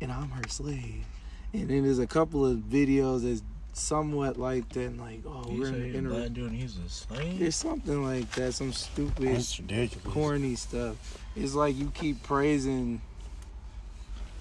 and 0.00 0.10
I'm 0.10 0.30
her 0.30 0.48
slave," 0.48 1.04
and 1.52 1.68
then 1.68 1.84
there's 1.84 2.00
a 2.00 2.06
couple 2.06 2.44
of 2.44 2.56
videos 2.58 3.22
that's 3.22 3.42
somewhat 3.72 4.38
like 4.38 4.68
that, 4.70 4.96
like, 4.98 5.22
"Oh, 5.26 5.44
we're 5.48 5.68
in 5.68 5.92
the 5.92 5.98
inter- 5.98 6.28
dude, 6.28 6.52
he's 6.52 6.76
a 6.78 6.88
slave. 6.88 7.40
It's 7.40 7.56
something 7.56 8.02
like 8.02 8.30
that, 8.32 8.54
some 8.54 8.72
stupid 8.72 9.20
ridiculous. 9.20 9.98
corny 10.04 10.54
stuff. 10.56 11.18
It's 11.36 11.54
like 11.54 11.76
you 11.76 11.90
keep 11.94 12.22
praising 12.22 13.00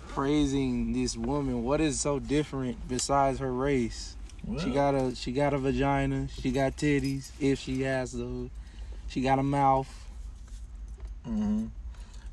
praising 0.07 0.91
this 0.93 1.15
woman. 1.15 1.63
What 1.63 1.79
is 1.81 1.99
so 1.99 2.19
different 2.19 2.87
besides 2.87 3.39
her 3.39 3.53
race? 3.53 4.15
She 4.57 4.71
got 4.71 4.95
a 4.95 5.15
she 5.15 5.31
got 5.31 5.53
a 5.53 5.57
vagina, 5.57 6.27
she 6.41 6.51
got 6.51 6.75
titties, 6.77 7.31
if 7.39 7.59
she 7.59 7.81
has 7.81 8.13
those. 8.13 8.49
She 9.07 9.21
got 9.21 9.37
a 9.39 9.43
mouth. 9.43 9.87
hmm 11.25 11.67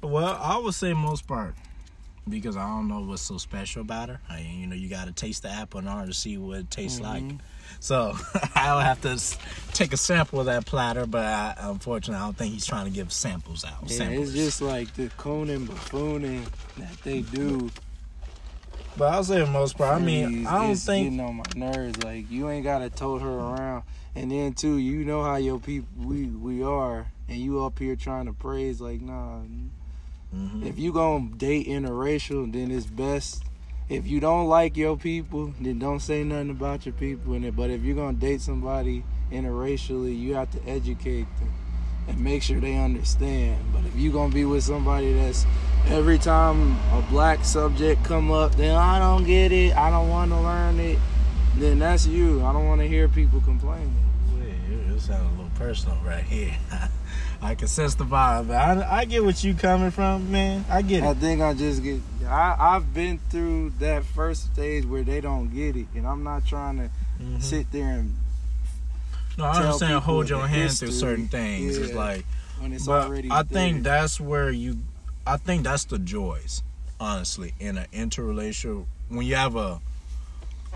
Well, 0.02 0.38
I 0.40 0.56
would 0.58 0.74
say 0.74 0.92
most 0.94 1.26
part 1.26 1.54
because 2.28 2.56
I 2.56 2.66
don't 2.66 2.88
know 2.88 3.00
what's 3.00 3.22
so 3.22 3.38
special 3.38 3.82
about 3.82 4.08
her. 4.08 4.20
I, 4.28 4.40
you 4.40 4.66
know, 4.66 4.74
you 4.74 4.88
got 4.88 5.06
to 5.06 5.12
taste 5.12 5.42
the 5.42 5.48
apple 5.50 5.80
in 5.80 5.88
order 5.88 6.06
to 6.08 6.14
see 6.14 6.36
what 6.38 6.58
it 6.58 6.70
tastes 6.70 7.00
like. 7.00 7.22
Mhm. 7.22 7.38
So 7.80 8.16
I'll 8.54 8.80
have 8.80 9.00
to 9.02 9.20
take 9.74 9.92
a 9.92 9.96
sample 9.96 10.40
of 10.40 10.46
that 10.46 10.66
platter, 10.66 11.06
but 11.06 11.24
I, 11.24 11.54
unfortunately, 11.58 12.20
I 12.20 12.24
don't 12.26 12.36
think 12.36 12.52
he's 12.54 12.66
trying 12.66 12.86
to 12.86 12.90
give 12.90 13.12
samples 13.12 13.64
out. 13.64 13.78
Yeah, 13.86 13.96
samples. 13.98 14.28
it's 14.30 14.36
just 14.36 14.62
like 14.62 14.92
the 14.94 15.08
cooning 15.18 15.66
buffooning 15.66 16.44
that 16.78 16.96
they 17.04 17.20
do. 17.22 17.70
but 18.96 19.12
I'll 19.12 19.24
say 19.24 19.38
the 19.40 19.46
most 19.46 19.76
part. 19.76 20.00
I 20.00 20.04
mean, 20.04 20.46
I 20.46 20.62
don't 20.62 20.70
it's 20.72 20.84
think. 20.86 21.06
getting 21.10 21.20
on 21.20 21.36
my 21.36 21.44
nerves. 21.54 22.02
Like 22.02 22.30
you 22.30 22.48
ain't 22.48 22.64
gotta 22.64 22.88
tote 22.90 23.20
her 23.22 23.28
around, 23.28 23.82
and 24.14 24.30
then 24.30 24.54
too, 24.54 24.78
you 24.78 25.04
know 25.04 25.22
how 25.22 25.36
your 25.36 25.58
people 25.60 25.88
we 26.06 26.24
we 26.26 26.62
are, 26.62 27.06
and 27.28 27.38
you 27.38 27.62
up 27.64 27.78
here 27.78 27.94
trying 27.96 28.26
to 28.26 28.32
praise 28.32 28.80
like 28.80 29.00
nah. 29.00 29.40
Mhm. 30.34 30.66
If 30.66 30.78
you 30.78 30.92
gonna 30.92 31.28
date 31.36 31.66
interracial, 31.68 32.52
then 32.52 32.70
it's 32.70 32.86
best. 32.86 33.42
If 33.88 34.06
you 34.06 34.18
don't 34.18 34.48
like 34.48 34.76
your 34.76 34.96
people, 34.96 35.52
then 35.60 35.78
don't 35.78 36.00
say 36.00 36.24
nothing 36.24 36.50
about 36.50 36.86
your 36.86 36.94
people 36.94 37.34
in 37.34 37.44
it. 37.44 37.54
But 37.54 37.70
if 37.70 37.82
you're 37.82 37.94
gonna 37.94 38.16
date 38.16 38.40
somebody 38.40 39.04
interracially, 39.30 40.18
you 40.18 40.34
have 40.34 40.50
to 40.52 40.68
educate 40.68 41.26
them 41.38 41.52
and 42.08 42.18
make 42.20 42.42
sure 42.42 42.60
they 42.60 42.76
understand. 42.76 43.58
But 43.72 43.84
if 43.84 43.96
you 43.96 44.10
gonna 44.10 44.34
be 44.34 44.44
with 44.44 44.64
somebody 44.64 45.12
that's 45.12 45.46
every 45.88 46.18
time 46.18 46.76
a 46.92 47.02
black 47.10 47.44
subject 47.44 48.04
come 48.04 48.30
up, 48.30 48.56
then 48.56 48.74
I 48.76 48.98
don't 48.98 49.24
get 49.24 49.52
it, 49.52 49.76
I 49.76 49.90
don't 49.90 50.08
want 50.08 50.30
to 50.32 50.40
learn 50.40 50.80
it, 50.80 50.98
then 51.56 51.78
that's 51.78 52.06
you. 52.06 52.44
I 52.44 52.52
don't 52.52 52.66
want 52.66 52.80
to 52.80 52.88
hear 52.88 53.08
people 53.08 53.40
complaining. 53.40 53.94
Yeah, 54.36 54.94
it 54.94 55.00
sounds 55.00 55.28
a 55.28 55.36
little 55.36 55.50
personal 55.56 55.96
right 56.04 56.24
here. 56.24 56.56
I 57.42 57.54
can 57.54 57.68
sense 57.68 57.94
the 57.94 58.04
vibe. 58.04 58.50
I, 58.50 58.98
I 59.00 59.04
get 59.04 59.24
what 59.24 59.42
you 59.44 59.54
coming 59.54 59.90
from, 59.90 60.30
man. 60.32 60.64
I 60.70 60.82
get 60.82 61.02
it. 61.04 61.06
I 61.06 61.14
think 61.14 61.40
I 61.42 61.54
just 61.54 61.82
get. 61.82 62.00
I 62.26 62.56
I've 62.58 62.92
been 62.94 63.18
through 63.30 63.70
that 63.78 64.04
first 64.04 64.52
stage 64.52 64.84
where 64.84 65.02
they 65.04 65.20
don't 65.20 65.48
get 65.54 65.76
it, 65.76 65.86
and 65.94 66.06
I'm 66.06 66.22
not 66.24 66.44
trying 66.46 66.78
to 66.78 66.90
Mhm. 67.22 67.42
sit 67.42 67.70
there 67.72 67.98
and 67.98 68.14
No, 69.38 69.44
I 69.44 69.56
understand. 69.58 70.02
Hold 70.02 70.28
your 70.30 70.46
hand 70.46 70.72
through 70.78 70.92
certain 70.92 71.28
things. 71.28 71.76
It's 71.76 71.92
like, 71.94 72.24
when 72.58 72.72
it's 72.72 72.86
but 72.86 73.06
already. 73.06 73.30
I 73.30 73.42
think 73.42 73.82
that's 73.82 74.18
where 74.20 74.50
you. 74.50 74.78
I 75.26 75.36
think 75.36 75.64
that's 75.64 75.84
the 75.84 75.98
joys, 75.98 76.62
honestly, 76.98 77.52
in 77.60 77.76
an 77.78 77.86
interracial 77.92 78.86
when 79.08 79.26
you 79.26 79.34
have 79.36 79.56
a 79.56 79.80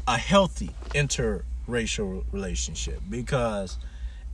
a 0.07 0.17
healthy 0.19 0.71
interracial 0.91 2.25
relationship 2.33 3.01
because 3.09 3.79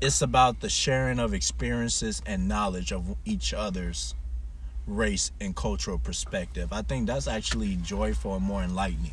it's 0.01 0.21
about 0.21 0.61
the 0.61 0.69
sharing 0.69 1.19
of 1.19 1.33
experiences 1.33 2.23
and 2.27 2.49
knowledge 2.49 2.93
of 2.93 3.17
each 3.25 3.55
other's 3.55 4.15
race 4.87 5.33
and 5.41 5.57
cultural 5.57 5.99
perspective. 5.99 6.73
I 6.73 6.83
think 6.83 7.07
that's 7.07 7.27
actually 7.27 7.77
joyful 7.77 8.35
and 8.35 8.45
more 8.45 8.63
enlightening. 8.63 9.13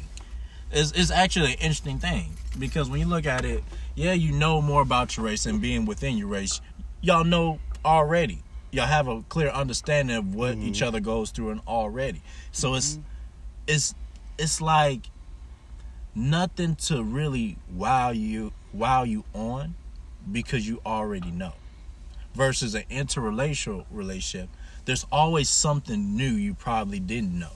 It's, 0.72 0.92
it's 0.92 1.12
actually 1.12 1.54
an 1.54 1.60
interesting 1.60 2.00
thing 2.00 2.34
because 2.60 2.90
when 2.90 3.00
you 3.00 3.06
look 3.06 3.26
at 3.26 3.46
it, 3.46 3.64
yeah, 3.96 4.14
you 4.14 4.32
know 4.32 4.62
more 4.62 4.82
about 4.82 5.16
your 5.16 5.26
race 5.26 5.46
and 5.46 5.62
being 5.62 5.86
within 5.86 6.18
your 6.18 6.28
race, 6.28 6.62
y'all 7.02 7.24
know 7.24 7.60
already. 7.86 8.40
Y'all 8.72 8.88
have 8.88 9.08
a 9.08 9.22
clear 9.30 9.50
understanding 9.50 10.16
of 10.16 10.34
what 10.34 10.58
each 10.58 10.78
mm-hmm. 10.78 10.88
other 10.88 11.00
goes 11.00 11.30
through 11.30 11.52
and 11.52 11.62
already. 11.68 12.22
So 12.52 12.74
it's 12.74 12.94
mm-hmm. 12.94 13.02
it's 13.68 13.94
it's 14.40 14.62
like 14.62 15.02
nothing 16.16 16.76
to 16.76 17.04
really 17.04 17.58
wow 17.72 18.10
you 18.10 18.52
wow 18.74 19.04
you 19.04 19.24
on 19.34 19.76
because 20.32 20.68
you 20.68 20.82
already 20.86 21.32
know. 21.32 21.54
Versus 22.34 22.74
an 22.74 22.84
interrelational 22.90 23.86
relationship, 23.92 24.50
there's 24.86 25.06
always 25.12 25.50
something 25.50 26.16
new 26.18 26.32
you 26.32 26.54
probably 26.54 27.00
didn't 27.00 27.38
know 27.38 27.52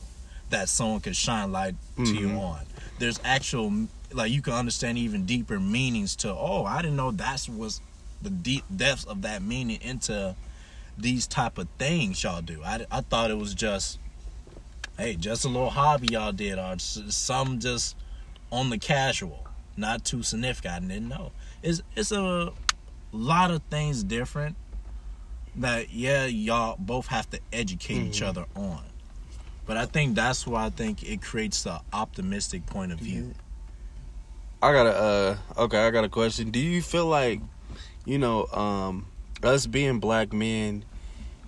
that 0.50 0.70
someone 0.70 1.00
could 1.02 1.16
shine 1.16 1.52
light 1.52 1.76
to 1.98 2.14
you 2.14 2.28
mm-hmm. 2.28 2.38
on. 2.38 2.60
There's 3.00 3.20
actual 3.24 3.88
like 4.14 4.32
you 4.32 4.42
can 4.42 4.54
understand 4.54 4.98
even 4.98 5.26
deeper 5.26 5.60
meanings 5.60 6.16
to 6.16 6.30
oh 6.32 6.64
I 6.64 6.82
didn't 6.82 6.96
know 6.96 7.12
that's 7.12 7.50
was 7.50 7.82
the 8.22 8.30
deep 8.30 8.64
depths 8.74 9.04
of 9.04 9.22
that 9.24 9.42
meaning 9.42 9.80
into 9.82 10.36
these 10.98 11.28
type 11.28 11.58
of 11.58 11.68
things 11.78 12.24
y'all 12.24 12.42
do. 12.42 12.64
I, 12.64 12.86
I 12.90 13.02
thought 13.02 13.30
it 13.30 13.38
was 13.38 13.54
just 13.54 14.00
hey 14.98 15.16
just 15.16 15.46
a 15.46 15.50
little 15.50 15.70
hobby 15.70 16.08
y'all 16.12 16.32
did 16.32 16.58
or 16.58 16.80
some 16.80 17.60
just 17.60 17.96
on 18.52 18.70
the 18.70 18.78
casual, 18.78 19.46
not 19.76 20.06
too 20.06 20.24
significant. 20.24 20.74
I 20.74 20.80
didn't 20.80 21.10
know. 21.10 21.32
It's 21.64 21.82
it's 21.96 22.12
a 22.12 22.52
lot 23.12 23.52
of 23.52 23.62
things 23.64 24.04
different 24.04 24.56
that 25.56 25.92
yeah 25.92 26.26
y'all 26.26 26.76
both 26.78 27.08
have 27.08 27.30
to 27.32 27.40
educate 27.52 27.96
each 27.96 28.22
other 28.22 28.46
on. 28.56 28.84
But 29.66 29.78
I 29.78 29.86
think 29.86 30.16
that's 30.16 30.48
why 30.48 30.66
I 30.66 30.70
think 30.70 31.04
it 31.04 31.22
creates 31.22 31.64
the 31.64 31.82
optimistic 31.92 32.66
point 32.66 32.92
of 32.92 33.00
view. 33.00 33.34
I 34.62 34.72
got 34.72 34.86
a 34.86 34.96
uh 34.96 35.38
okay, 35.64 35.86
I 35.86 35.92
got 35.92 36.04
a 36.04 36.10
question. 36.10 36.52
Do 36.52 36.60
you 36.60 36.82
feel 36.82 37.06
like, 37.06 37.42
you 38.06 38.18
know, 38.18 38.46
um 38.48 39.08
us 39.44 39.68
being 39.68 40.00
black 40.00 40.34
men 40.34 40.84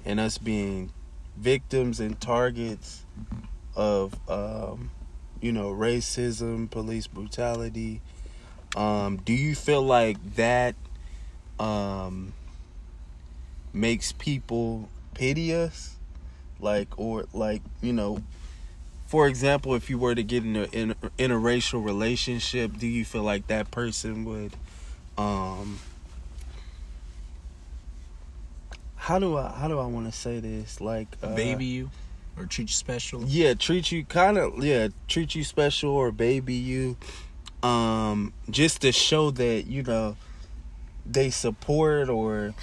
and 0.06 0.19
us 0.19 0.38
being 0.38 0.91
victims 1.38 1.99
and 1.99 2.19
targets 2.19 3.06
of 3.76 4.14
um, 4.30 4.91
you 5.41 5.52
know 5.52 5.72
racism, 5.72 6.69
police 6.69 7.07
brutality. 7.07 8.02
Um, 8.76 9.18
do 9.18 9.34
you 9.34 9.56
feel 9.56 9.82
like 9.82 10.18
that 10.36 10.76
um, 11.60 12.34
makes 13.74 14.12
people 14.12 14.90
pity 15.14 15.54
us, 15.54 15.96
like 16.60 16.88
or 16.98 17.26
like 17.34 17.62
you 17.82 17.94
know? 17.94 18.22
For 19.08 19.28
example, 19.28 19.74
if 19.74 19.90
you 19.90 19.98
were 19.98 20.14
to 20.14 20.24
get 20.24 20.44
in 20.44 20.56
a 20.56 20.64
in, 20.66 20.96
in 21.18 21.32
relationship, 21.82 22.78
do 22.78 22.86
you 22.88 23.04
feel 23.04 23.24
like 23.24 23.48
that 23.48 23.72
person 23.72 24.24
would 24.26 24.54
um 25.18 25.80
how 28.96 29.18
do 29.18 29.36
I 29.38 29.52
how 29.52 29.68
do 29.68 29.80
I 29.80 29.88
want 29.88 30.06
to 30.06 30.12
say 30.12 30.40
this? 30.40 30.80
Like 30.80 31.08
uh, 31.24 31.34
baby 31.36 31.66
you 31.66 31.90
or 32.38 32.46
treat 32.46 32.70
you 32.70 32.74
special. 32.74 33.24
yeah, 33.26 33.56
treat 33.56 33.91
you 33.91 34.06
kind 34.06 34.38
of 34.38 34.64
yeah, 34.64 34.90
treat 35.08 35.34
you 35.34 35.44
special 35.44 35.90
or 35.90 36.12
baby 36.12 36.54
you, 36.54 36.96
um, 37.64 38.34
just 38.49 38.81
to 38.81 38.91
show 38.91 39.31
that 39.31 39.68
you 39.68 39.84
know 39.84 40.15
they 41.06 41.30
support 41.30 42.10
or 42.10 42.53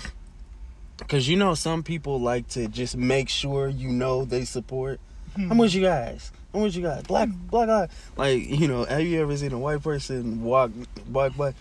because 0.98 1.28
you 1.28 1.36
know 1.36 1.54
some 1.54 1.82
people 1.82 2.20
like 2.20 2.48
to 2.48 2.68
just 2.68 2.96
make 2.96 3.28
sure 3.28 3.68
you 3.68 3.88
know 3.88 4.24
they 4.24 4.44
support. 4.44 5.00
How 5.36 5.54
much 5.54 5.74
you 5.74 5.82
guys? 5.82 6.32
How 6.54 6.60
much 6.60 6.74
you 6.76 6.82
guys? 6.82 7.02
Black 7.02 7.28
black 7.50 7.68
eye. 7.68 7.88
Like 8.16 8.48
you 8.48 8.68
know, 8.68 8.84
have 8.84 9.02
you 9.02 9.20
ever 9.20 9.36
seen 9.36 9.52
a 9.52 9.58
white 9.58 9.82
person 9.82 10.42
walk 10.42 10.70
walk 11.10 11.36
by? 11.36 11.52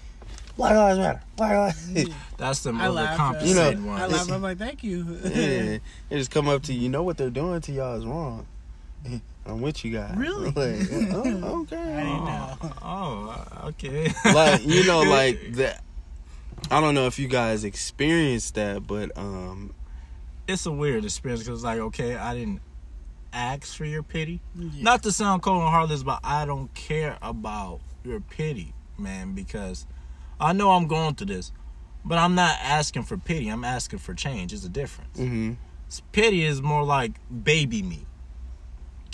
Black 0.56 0.74
lives 0.74 0.98
matter. 1.00 1.22
Black 1.36 1.52
lives. 1.52 2.10
That's 2.38 2.64
the 2.64 2.72
I 2.72 2.88
laugh. 2.88 3.20
uh, 3.20 3.44
You 3.44 3.56
know, 3.56 3.72
overcompensated 3.74 3.90
I 4.00 4.08
laugh. 4.08 4.32
I'm 4.32 4.42
like, 4.42 4.58
thank 4.58 4.84
you. 4.86 5.06
yeah, 5.26 5.30
they 6.10 6.18
just 6.18 6.32
come 6.32 6.48
up 6.48 6.64
to 6.64 6.74
you. 6.74 6.80
You 6.80 6.88
know 6.90 7.04
what 7.04 7.18
they're 7.18 7.30
doing 7.30 7.60
to 7.60 7.72
y'all 7.74 7.98
is 7.98 8.06
wrong. 8.06 8.46
I'm 9.46 9.62
with 9.62 9.86
you 9.86 9.92
guys. 9.92 10.16
Really? 10.18 10.52
Like, 10.56 10.88
oh, 11.14 11.62
okay. 11.62 11.76
I 11.78 12.04
didn't 12.04 12.26
know. 12.26 12.58
Oh, 12.62 13.48
oh, 13.62 13.68
okay. 13.70 14.12
like 14.34 14.64
you 14.66 14.84
know 14.84 15.04
like 15.04 15.54
that 15.54 15.84
i 16.72 16.80
don't 16.82 16.96
know 16.96 17.06
if 17.06 17.20
you 17.20 17.28
guys 17.28 17.64
experienced 17.64 18.56
that 18.56 18.88
but 18.88 19.16
um 19.18 19.74
it's 20.48 20.66
a 20.66 20.72
weird 20.72 21.04
experience 21.04 21.44
because 21.44 21.64
like 21.64 21.80
okay 21.80 22.16
i 22.16 22.34
didn't 22.34 22.60
ask 23.34 23.76
for 23.76 23.86
your 23.86 24.02
pity 24.02 24.40
Yeah. 24.56 24.82
not 24.84 25.04
to 25.04 25.12
sound 25.12 25.42
cold 25.42 25.62
and 25.62 25.70
heartless 25.70 26.02
but 26.04 26.20
i 26.24 26.46
don't 26.46 26.74
care 26.74 27.18
about 27.22 27.82
your 28.04 28.20
pity 28.20 28.74
man 28.98 29.34
because 29.36 29.86
i 30.40 30.54
know 30.54 30.72
i'm 30.72 30.88
going 30.88 31.16
through 31.16 31.28
this 31.28 31.52
but 32.04 32.18
i'm 32.18 32.34
not 32.36 32.58
asking 32.62 33.04
for 33.04 33.18
pity 33.18 33.48
i'm 33.50 33.64
asking 33.64 34.00
for 34.00 34.14
change 34.14 34.54
it's 34.54 34.66
a 34.66 34.70
difference 34.70 35.18
hmm 35.18 35.54
pity 36.12 36.46
is 36.46 36.62
more 36.62 36.84
like 36.84 37.12
baby 37.44 37.82
me 37.84 38.06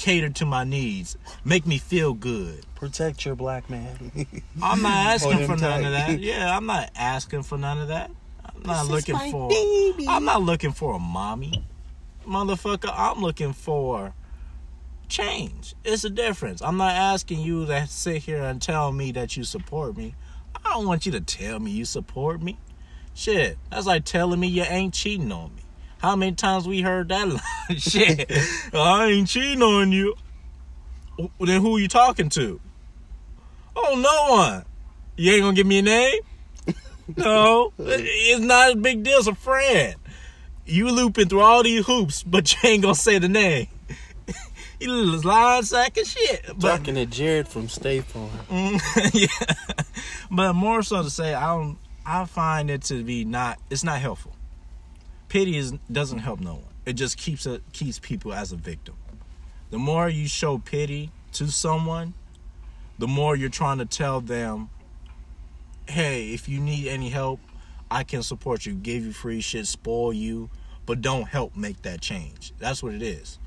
cater 0.02 0.30
to 0.30 0.48
my 0.48 0.64
needs 0.64 1.16
make 1.46 1.68
me 1.68 1.78
feel 1.78 2.16
good 2.16 2.66
protect 2.74 3.24
your 3.24 3.36
black 3.36 3.70
man 3.70 3.96
i'm 4.64 4.82
not 4.82 4.92
asking 5.14 5.46
for 5.46 5.54
him 5.54 5.60
none 5.62 5.86
of 5.86 5.92
that 5.92 6.20
yeah 6.20 6.58
i'm 6.58 6.66
not 6.66 6.90
asking 6.96 7.44
for 7.44 7.56
none 7.56 7.80
of 7.80 7.90
that 7.90 8.10
i'm 8.44 8.64
not 8.64 8.74
This 8.74 8.84
is 8.84 8.90
looking 8.90 9.14
my 9.14 9.30
for 9.30 9.50
baby. 9.50 10.08
I'm 10.08 10.26
not 10.26 10.42
looking 10.42 10.72
for 10.72 10.96
a 10.96 11.00
mommy. 11.00 11.64
Motherfucker, 12.28 12.92
I'm 12.92 13.22
looking 13.22 13.54
for 13.54 14.16
change. 15.08 15.76
It's 15.86 16.04
a 16.04 16.10
difference. 16.10 16.64
I'm 16.64 16.78
not 16.78 16.94
asking 16.96 17.42
you 17.42 17.68
to 17.68 17.86
sit 17.86 18.24
here 18.24 18.42
and 18.42 18.60
tell 18.60 18.92
me 18.92 19.12
that 19.12 19.38
you 19.38 19.44
support 19.44 19.96
me. 19.96 20.16
I 20.66 20.72
don't 20.74 20.88
want 20.88 21.06
you 21.06 21.12
to 21.12 21.22
tell 21.22 21.60
me 21.60 21.70
you 21.70 21.86
support 21.86 22.42
me. 22.42 22.58
Shit, 23.14 23.58
that's 23.70 23.86
like 23.86 24.06
telling 24.06 24.40
me 24.40 24.48
you 24.48 24.64
ain't 24.64 24.94
cheating 24.96 25.32
on 25.32 25.54
me. 25.56 25.61
How 26.02 26.16
many 26.16 26.36
times 26.36 26.68
we 26.68 26.82
heard 26.82 27.10
that 27.10 27.28
line? 27.28 27.40
Shit, 27.78 28.32
oh, 28.74 28.82
I 28.82 29.08
ain't 29.08 29.28
cheating 29.28 29.62
on 29.62 29.92
you. 29.92 30.16
Then 31.40 31.62
who 31.62 31.78
you 31.78 31.88
talking 31.88 32.30
to? 32.30 32.60
Oh, 33.76 33.96
no 33.96 34.36
one. 34.36 34.66
You 35.16 35.34
ain't 35.34 35.44
gonna 35.44 35.56
give 35.56 35.68
me 35.68 35.80
a 35.80 35.84
name? 35.84 36.20
No, 37.18 37.74
it's 37.78 38.42
not 38.42 38.74
a 38.74 38.76
big 38.76 39.04
deal. 39.04 39.20
It's 39.20 39.28
a 39.28 39.36
friend. 39.36 39.96
You 40.66 40.90
looping 40.90 41.28
through 41.28 41.42
all 41.42 41.62
these 41.62 41.86
hoops, 41.86 42.24
but 42.24 42.52
you 42.52 42.70
ain't 42.70 42.82
gonna 42.82 42.96
say 42.96 43.20
the 43.20 43.30
name. 43.30 43.68
you 44.80 44.92
little 44.92 45.30
lying 45.30 45.64
sack 45.64 45.98
of 45.98 46.08
shit. 46.08 46.46
But 46.58 46.78
talking 46.78 46.96
to 46.96 47.06
jared 47.06 47.48
from 47.48 47.68
state 47.68 48.06
farm 48.06 48.30
yeah, 49.14 49.28
but 50.32 50.54
more 50.54 50.82
so 50.82 51.04
to 51.04 51.10
say, 51.10 51.34
I 51.34 51.48
don't. 51.56 51.78
I 52.04 52.26
find 52.26 52.72
it 52.72 52.82
to 52.84 53.04
be 53.04 53.26
not. 53.26 53.60
It's 53.70 53.84
not 53.84 54.00
helpful. 54.00 54.36
Pity 55.32 55.56
is 55.56 55.72
doesn't 55.90 56.20
help 56.20 56.42
no 56.42 56.56
one. 56.56 56.74
It 56.86 56.94
just 56.94 57.18
keeps 57.18 57.46
it 57.46 57.64
keeps 57.72 58.00
people 58.00 58.34
as 58.34 58.52
a 58.52 58.58
victim. 58.58 58.96
The 59.70 59.78
more 59.78 60.10
you 60.10 60.28
show 60.28 60.58
pity 60.58 61.10
to 61.32 61.48
someone, 61.48 62.16
the 63.00 63.08
more 63.08 63.38
you're 63.38 63.48
trying 63.48 63.78
to 63.78 63.86
tell 63.86 64.20
them, 64.20 64.70
"Hey, 65.88 66.34
if 66.34 66.50
you 66.50 66.60
need 66.60 66.90
any 66.90 67.12
help, 67.12 67.40
I 67.90 68.04
can 68.04 68.24
support 68.24 68.66
you. 68.66 68.74
Give 68.74 69.06
you 69.06 69.14
free 69.14 69.40
shit, 69.40 69.68
spoil 69.68 70.12
you, 70.12 70.50
but 70.86 71.00
don't 71.00 71.30
help 71.30 71.56
make 71.56 71.82
that 71.84 72.02
change." 72.02 72.52
That's 72.60 72.84
what 72.84 72.94
it 72.94 73.02
is. 73.02 73.40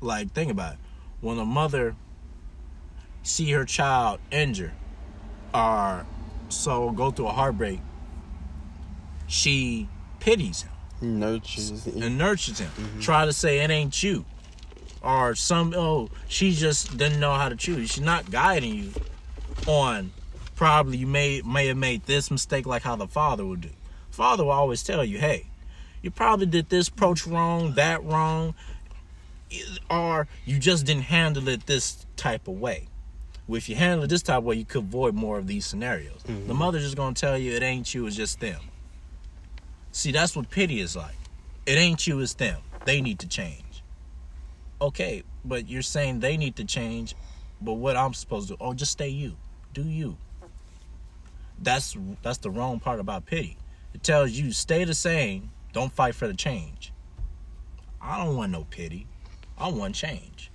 Like, 0.00 0.32
think 0.32 0.50
about 0.50 0.72
it. 0.72 0.78
When 1.20 1.38
a 1.38 1.44
mother 1.44 1.94
see 3.22 3.50
her 3.50 3.66
child 3.66 4.18
injured 4.30 4.72
or 5.52 6.06
so 6.48 6.90
go 6.92 7.10
through 7.10 7.28
a 7.28 7.32
heartbreak, 7.34 7.80
she 9.26 9.90
pities 10.20 10.62
him 10.62 10.72
nurtures 11.00 11.86
and 11.86 12.18
nurtures 12.18 12.58
him. 12.58 12.70
Mm-hmm. 12.70 13.00
Try 13.00 13.24
to 13.26 13.32
say 13.32 13.58
it 13.58 13.70
ain't 13.70 14.02
you. 14.02 14.24
Or 15.02 15.34
some 15.34 15.72
oh, 15.76 16.10
she 16.28 16.52
just 16.52 16.96
didn't 16.96 17.20
know 17.20 17.34
how 17.34 17.48
to 17.48 17.56
choose. 17.56 17.92
She's 17.92 18.04
not 18.04 18.30
guiding 18.30 18.74
you 18.74 18.92
on 19.66 20.10
probably 20.56 20.96
you 20.96 21.06
may 21.06 21.42
may 21.42 21.68
have 21.68 21.76
made 21.76 22.04
this 22.06 22.30
mistake 22.30 22.66
like 22.66 22.82
how 22.82 22.96
the 22.96 23.06
father 23.06 23.44
would 23.44 23.60
do. 23.60 23.70
Father 24.10 24.44
will 24.44 24.50
always 24.50 24.82
tell 24.82 25.04
you, 25.04 25.18
hey, 25.18 25.46
you 26.02 26.10
probably 26.10 26.46
did 26.46 26.70
this 26.70 26.88
approach 26.88 27.26
wrong, 27.26 27.74
that 27.74 28.02
wrong, 28.02 28.54
or 29.90 30.26
you 30.44 30.58
just 30.58 30.86
didn't 30.86 31.04
handle 31.04 31.46
it 31.48 31.66
this 31.66 32.06
type 32.16 32.48
of 32.48 32.58
way. 32.58 32.88
Well, 33.46 33.58
if 33.58 33.68
you 33.68 33.76
handle 33.76 34.04
it 34.04 34.08
this 34.08 34.22
type 34.22 34.38
of 34.38 34.44
way, 34.44 34.56
you 34.56 34.64
could 34.64 34.84
avoid 34.84 35.14
more 35.14 35.38
of 35.38 35.46
these 35.46 35.66
scenarios. 35.66 36.22
The 36.24 36.32
mm-hmm. 36.32 36.56
mother's 36.56 36.82
just 36.82 36.96
gonna 36.96 37.14
tell 37.14 37.38
you 37.38 37.52
it 37.52 37.62
ain't 37.62 37.94
you, 37.94 38.06
it's 38.06 38.16
just 38.16 38.40
them. 38.40 38.60
See, 39.96 40.12
that's 40.12 40.36
what 40.36 40.50
pity 40.50 40.80
is 40.80 40.94
like. 40.94 41.16
It 41.64 41.78
ain't 41.78 42.06
you, 42.06 42.20
it's 42.20 42.34
them. 42.34 42.60
They 42.84 43.00
need 43.00 43.18
to 43.20 43.26
change. 43.26 43.82
Okay, 44.78 45.22
but 45.42 45.70
you're 45.70 45.80
saying 45.80 46.20
they 46.20 46.36
need 46.36 46.56
to 46.56 46.66
change, 46.66 47.14
but 47.62 47.72
what 47.72 47.96
I'm 47.96 48.12
supposed 48.12 48.48
to 48.48 48.56
do? 48.56 48.58
Oh, 48.60 48.74
just 48.74 48.92
stay 48.92 49.08
you. 49.08 49.38
Do 49.72 49.80
you. 49.80 50.18
That's 51.62 51.96
that's 52.20 52.36
the 52.36 52.50
wrong 52.50 52.78
part 52.78 53.00
about 53.00 53.24
pity. 53.24 53.56
It 53.94 54.02
tells 54.02 54.32
you 54.32 54.52
stay 54.52 54.84
the 54.84 54.92
same, 54.92 55.50
don't 55.72 55.90
fight 55.90 56.14
for 56.14 56.26
the 56.26 56.34
change. 56.34 56.92
I 57.98 58.22
don't 58.22 58.36
want 58.36 58.52
no 58.52 58.64
pity. 58.64 59.06
I 59.56 59.68
want 59.68 59.94
change. 59.94 60.50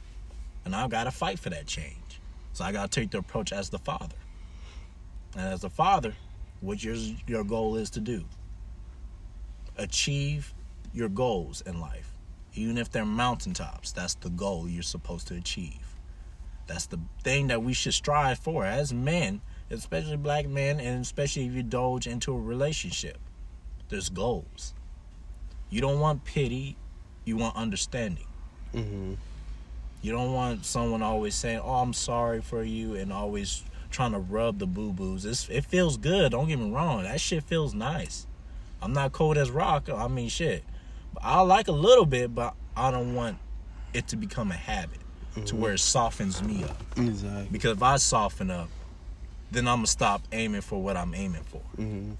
And 0.65 0.75
I 0.75 0.87
gotta 0.87 1.09
fight 1.09 1.39
for 1.39 1.49
that 1.49 1.65
change. 1.65 2.21
So 2.53 2.63
I 2.63 2.71
gotta 2.71 2.89
take 2.89 3.09
the 3.09 3.17
approach 3.17 3.51
as 3.53 3.71
the 3.71 3.79
father. 3.79 4.17
And 5.35 5.51
as 5.51 5.61
the 5.61 5.69
father, 5.71 6.13
what 6.59 6.83
your 6.83 6.95
your 7.25 7.43
goal 7.43 7.75
is 7.75 7.89
to 7.89 7.99
do. 7.99 8.23
Achieve 9.81 10.53
your 10.93 11.09
goals 11.09 11.61
in 11.61 11.79
life. 11.79 12.13
Even 12.53 12.77
if 12.77 12.91
they're 12.91 13.03
mountaintops, 13.03 13.91
that's 13.91 14.13
the 14.13 14.29
goal 14.29 14.67
you're 14.69 14.83
supposed 14.83 15.27
to 15.29 15.35
achieve. 15.35 15.97
That's 16.67 16.85
the 16.85 16.99
thing 17.23 17.47
that 17.47 17.63
we 17.63 17.73
should 17.73 17.95
strive 17.95 18.37
for 18.37 18.63
as 18.63 18.93
men, 18.93 19.41
especially 19.71 20.17
black 20.17 20.47
men, 20.47 20.79
and 20.79 21.01
especially 21.01 21.47
if 21.47 21.53
you 21.53 21.61
indulge 21.61 22.05
into 22.05 22.31
a 22.31 22.39
relationship. 22.39 23.17
There's 23.89 24.09
goals. 24.09 24.75
You 25.71 25.81
don't 25.81 25.99
want 25.99 26.25
pity, 26.25 26.77
you 27.25 27.37
want 27.37 27.55
understanding. 27.55 28.27
hmm 28.71 29.13
You 30.03 30.11
don't 30.11 30.33
want 30.33 30.63
someone 30.65 31.01
always 31.01 31.33
saying, 31.35 31.59
"Oh, 31.63 31.75
I'm 31.75 31.93
sorry 31.93 32.41
for 32.41 32.63
you," 32.63 32.95
and 32.95 33.11
always 33.11 33.63
trying 33.89 34.11
to 34.11 34.19
rub 34.19 34.59
the 34.59 34.67
boo 34.67 34.93
boos. 34.93 35.25
It 35.25 35.65
feels 35.65 35.97
good. 35.97 36.31
Don't 36.31 36.47
get 36.47 36.59
me 36.59 36.69
wrong. 36.69 37.03
That 37.03 37.19
shit 37.19 37.43
feels 37.43 37.73
nice. 37.73 38.27
I'm 38.81 38.93
not 38.93 39.11
cold 39.11 39.37
as 39.37 39.51
rock. 39.51 39.89
I 39.89 40.07
mean, 40.07 40.29
shit. 40.29 40.63
But 41.13 41.23
I 41.23 41.41
like 41.41 41.67
a 41.67 41.73
little 41.73 42.05
bit, 42.05 42.33
but 42.33 42.55
I 42.75 42.91
don't 42.91 43.13
want 43.13 43.37
it 43.93 44.07
to 44.09 44.15
become 44.15 44.51
a 44.51 44.55
habit 44.55 44.99
to 45.45 45.55
where 45.55 45.73
it 45.73 45.79
softens 45.79 46.41
me 46.43 46.63
up. 46.63 46.77
exactly 46.97 47.47
Because 47.51 47.77
if 47.77 47.83
I 47.83 47.97
soften 47.97 48.51
up, 48.51 48.69
then 49.51 49.67
I'm 49.67 49.77
gonna 49.77 49.87
stop 49.87 50.21
aiming 50.31 50.61
for 50.61 50.81
what 50.81 50.97
I'm 50.97 51.13
aiming 51.13 51.43
for. 51.43 51.61
hmm 51.75 52.11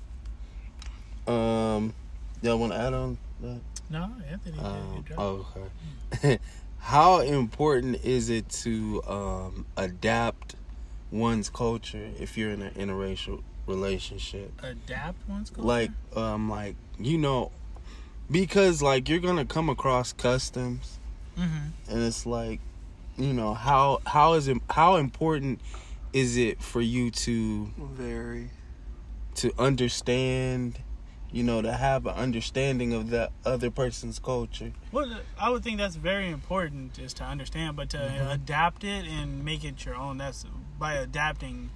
um 1.28 1.94
y'all 2.42 2.58
want 2.58 2.74
to 2.74 2.80
add 2.80 2.94
on 2.94 3.18
that 3.42 3.60
No, 3.90 4.12
Anthony. 4.30 4.58
Um, 4.60 5.06
oh, 5.18 5.46
okay. 6.16 6.40
How 6.80 7.20
important 7.20 8.04
is 8.04 8.30
it 8.30 8.50
to 8.64 9.04
um, 9.08 9.66
adapt 9.78 10.56
one's 11.12 11.50
culture 11.50 12.10
if 12.20 12.38
you're 12.38 12.50
in 12.50 12.64
an 12.64 12.74
interracial 12.74 13.44
relationship? 13.72 14.52
Adapt 14.64 15.28
one's 15.28 15.50
culture. 15.50 15.68
Like, 15.68 15.92
um, 16.16 16.50
like 16.50 16.76
you 17.00 17.18
know, 17.18 17.52
because 18.30 18.82
like 18.82 19.10
you're 19.10 19.20
gonna 19.20 19.46
come 19.46 19.70
across 19.70 20.14
customs, 20.14 21.00
Mm-hmm. 21.38 21.92
and 21.92 22.04
it's 22.04 22.26
like, 22.26 22.60
you 23.18 23.34
know 23.34 23.54
how 23.54 24.02
how 24.06 24.34
is 24.34 24.48
it 24.48 24.58
how 24.70 24.98
important 24.98 25.60
is 26.14 26.38
it 26.38 26.62
for 26.62 26.82
you 26.82 27.10
to 27.12 27.72
Very. 27.78 28.50
to 29.36 29.52
understand, 29.58 30.80
you 31.32 31.42
know, 31.42 31.62
to 31.62 31.72
have 31.72 32.06
an 32.06 32.14
understanding 32.16 32.92
of 32.94 33.10
the 33.10 33.32
other 33.46 33.72
person's 33.72 34.20
culture. 34.20 34.74
Well, 34.92 35.22
I 35.40 35.50
would 35.50 35.64
think 35.64 35.78
that's 35.78 35.96
very 35.96 36.30
important 36.30 37.00
is 37.00 37.14
to 37.16 37.24
understand, 37.24 37.78
but 37.78 37.90
to 37.92 37.98
Mm-hmm. 37.98 38.30
adapt 38.32 38.84
it 38.84 39.06
and 39.08 39.44
make 39.46 39.64
it 39.64 39.86
your 39.86 39.96
own. 39.96 40.18
That's 40.18 40.46
by 40.78 40.96
adapting. 40.96 41.70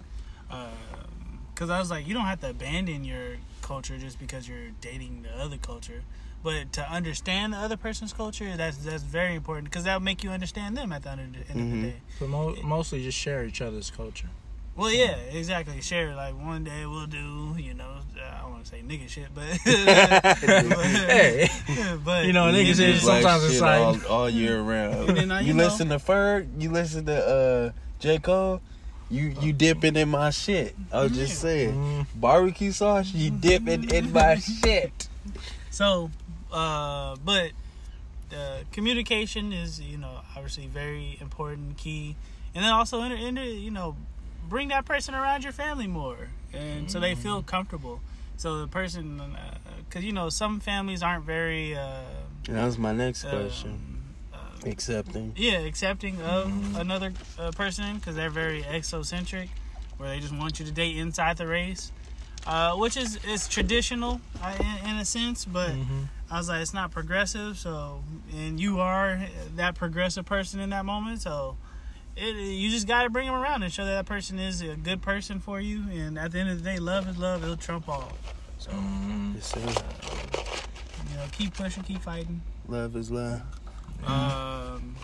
Because 1.55 1.69
I 1.69 1.79
was 1.79 1.89
like, 1.89 2.05
you 2.05 2.13
don't 2.13 2.25
have 2.25 2.41
to 2.41 2.49
abandon 2.49 3.05
your 3.05 3.37
culture 3.61 3.97
just 3.97 4.19
because 4.19 4.47
you're 4.47 4.71
dating 4.81 5.23
the 5.23 5.41
other 5.41 5.55
culture, 5.57 6.03
but 6.43 6.73
to 6.73 6.81
understand 6.91 7.53
the 7.53 7.57
other 7.57 7.77
person's 7.77 8.11
culture, 8.13 8.55
that's 8.57 8.77
that's 8.77 9.03
very 9.03 9.35
important 9.35 9.65
because 9.69 9.85
that 9.85 9.93
will 9.95 10.03
make 10.03 10.21
you 10.23 10.31
understand 10.31 10.75
them 10.77 10.91
at 10.91 11.03
the 11.03 11.11
end 11.11 11.21
of 11.21 11.31
the, 11.47 11.51
end 11.53 11.59
of 11.61 11.65
Mhm. 11.67 11.81
the 11.81 11.87
day. 11.91 11.95
But 12.19 12.29
mo- 12.29 12.55
mostly 12.63 13.01
just 13.03 13.17
share 13.17 13.45
each 13.45 13.61
other's 13.61 13.89
culture. 13.89 14.27
Well, 14.75 14.91
yeah, 14.91 15.15
exactly. 15.31 15.79
Share 15.81 16.13
like 16.13 16.35
one 16.37 16.65
day 16.65 16.85
we'll 16.85 17.05
do, 17.07 17.55
you 17.57 17.73
know, 17.73 18.01
uh, 18.19 18.35
I 18.37 18.41
don't 18.41 18.51
want 18.51 18.65
to 18.65 18.69
say 18.71 18.81
nigga 18.85 19.07
shit, 19.07 19.29
but 19.33 19.45
Hey. 20.45 21.49
but 22.03 22.25
You 22.25 22.33
know, 22.33 22.45
nigga 22.51 22.75
shit 22.75 23.01
sometimes 23.01 23.45
it's 23.45 23.61
like- 23.61 23.79
all, 23.81 24.05
all 24.23 24.29
year 24.29 24.59
round. 24.61 25.09
And 25.17 25.31
then, 25.31 25.41
you 25.41 25.47
you 25.47 25.53
know- 25.53 25.63
listen 25.63 25.87
to 25.89 25.95
Ferg, 25.95 26.61
you 26.61 26.69
listen 26.69 27.05
to 27.05 27.15
uh 27.25 27.71
J. 27.99 28.19
Cole, 28.19 28.61
you 29.09 29.35
you 29.41 29.53
dipping 29.53 29.95
in 29.95 30.09
my 30.09 30.29
shit. 30.31 30.75
I 30.91 31.03
was 31.03 31.11
just 31.13 31.39
saying. 31.39 31.73
Mm, 31.75 32.05
Barbecue 32.15 32.71
sauce, 32.71 33.13
you 33.13 33.31
dipping 33.31 33.89
in 33.89 34.11
my 34.11 34.35
shit. 34.63 35.07
So, 35.69 36.09
uh, 36.51 37.15
but 37.23 37.51
the 38.29 38.63
communication 38.71 39.53
is, 39.53 39.79
you 39.79 39.97
know, 39.97 40.21
obviously 40.35 40.67
very 40.67 41.17
important, 41.21 41.77
key, 41.77 42.15
and 42.53 42.63
then 42.63 42.71
also 42.71 43.01
enter, 43.01 43.15
enter 43.15 43.43
you 43.43 43.71
know, 43.71 43.95
bring 44.47 44.69
that 44.69 44.85
person 44.85 45.13
around 45.13 45.43
your 45.43 45.53
family 45.53 45.87
more, 45.87 46.29
and 46.53 46.89
so 46.89 46.99
they 46.99 47.15
feel 47.15 47.43
comfortable. 47.43 48.01
So 48.37 48.61
the 48.61 48.67
person, 48.67 49.21
because 49.87 50.03
you 50.03 50.13
know, 50.13 50.29
some 50.29 50.59
families 50.59 51.03
aren't 51.03 51.25
very, 51.25 51.75
uh, 51.75 52.01
That 52.47 52.65
was 52.65 52.77
my 52.77 52.91
next 52.91 53.23
um, 53.25 53.31
question. 53.31 53.94
Accepting. 54.65 55.33
yeah, 55.35 55.59
accepting 55.59 56.21
of 56.21 56.51
another 56.77 57.13
uh, 57.39 57.51
person 57.51 57.95
because 57.97 58.15
they're 58.15 58.29
very 58.29 58.63
exocentric, 58.63 59.49
where 59.97 60.09
they 60.09 60.19
just 60.19 60.33
want 60.35 60.59
you 60.59 60.65
to 60.65 60.71
date 60.71 60.97
inside 60.97 61.37
the 61.37 61.47
race, 61.47 61.91
uh, 62.47 62.75
which 62.75 62.97
is 62.97 63.17
is 63.25 63.47
traditional 63.47 64.19
uh, 64.41 64.55
in, 64.83 64.89
in 64.89 64.95
a 64.97 65.05
sense. 65.05 65.45
But 65.45 65.69
mhm. 65.71 66.05
I 66.31 66.37
was 66.37 66.49
like, 66.49 66.61
it's 66.61 66.73
not 66.73 66.91
progressive. 66.91 67.57
So, 67.57 68.01
and 68.35 68.59
you 68.59 68.79
are 68.79 69.19
that 69.55 69.75
progressive 69.75 70.25
person 70.25 70.59
in 70.59 70.71
that 70.71 70.85
moment. 70.85 71.21
So, 71.21 71.57
it 72.17 72.35
you 72.35 72.69
just 72.71 72.87
got 72.87 73.03
to 73.03 73.09
bring 73.09 73.27
them 73.27 73.35
around 73.35 73.61
and 73.63 73.71
show 73.71 73.85
that 73.85 73.91
that 73.93 74.05
person 74.05 74.39
is 74.39 74.61
a 74.61 74.75
good 74.75 75.01
person 75.01 75.39
for 75.39 75.59
you. 75.61 75.83
And 75.91 76.17
at 76.17 76.31
the 76.31 76.39
end 76.39 76.49
of 76.49 76.63
the 76.63 76.69
day, 76.69 76.79
love 76.79 77.07
is 77.07 77.17
love. 77.17 77.43
It'll 77.43 77.55
trump 77.57 77.87
all. 77.87 78.11
So, 78.57 78.71
Mhm. 78.71 79.35
Yes, 79.35 79.47
sir. 79.47 79.59
you 81.11 81.17
know, 81.17 81.25
keep 81.31 81.53
pushing, 81.53 81.83
keep 81.83 82.01
fighting. 82.01 82.41
Love 82.67 82.95
is 82.95 83.11
love. 83.11 83.41
Um, 84.07 84.95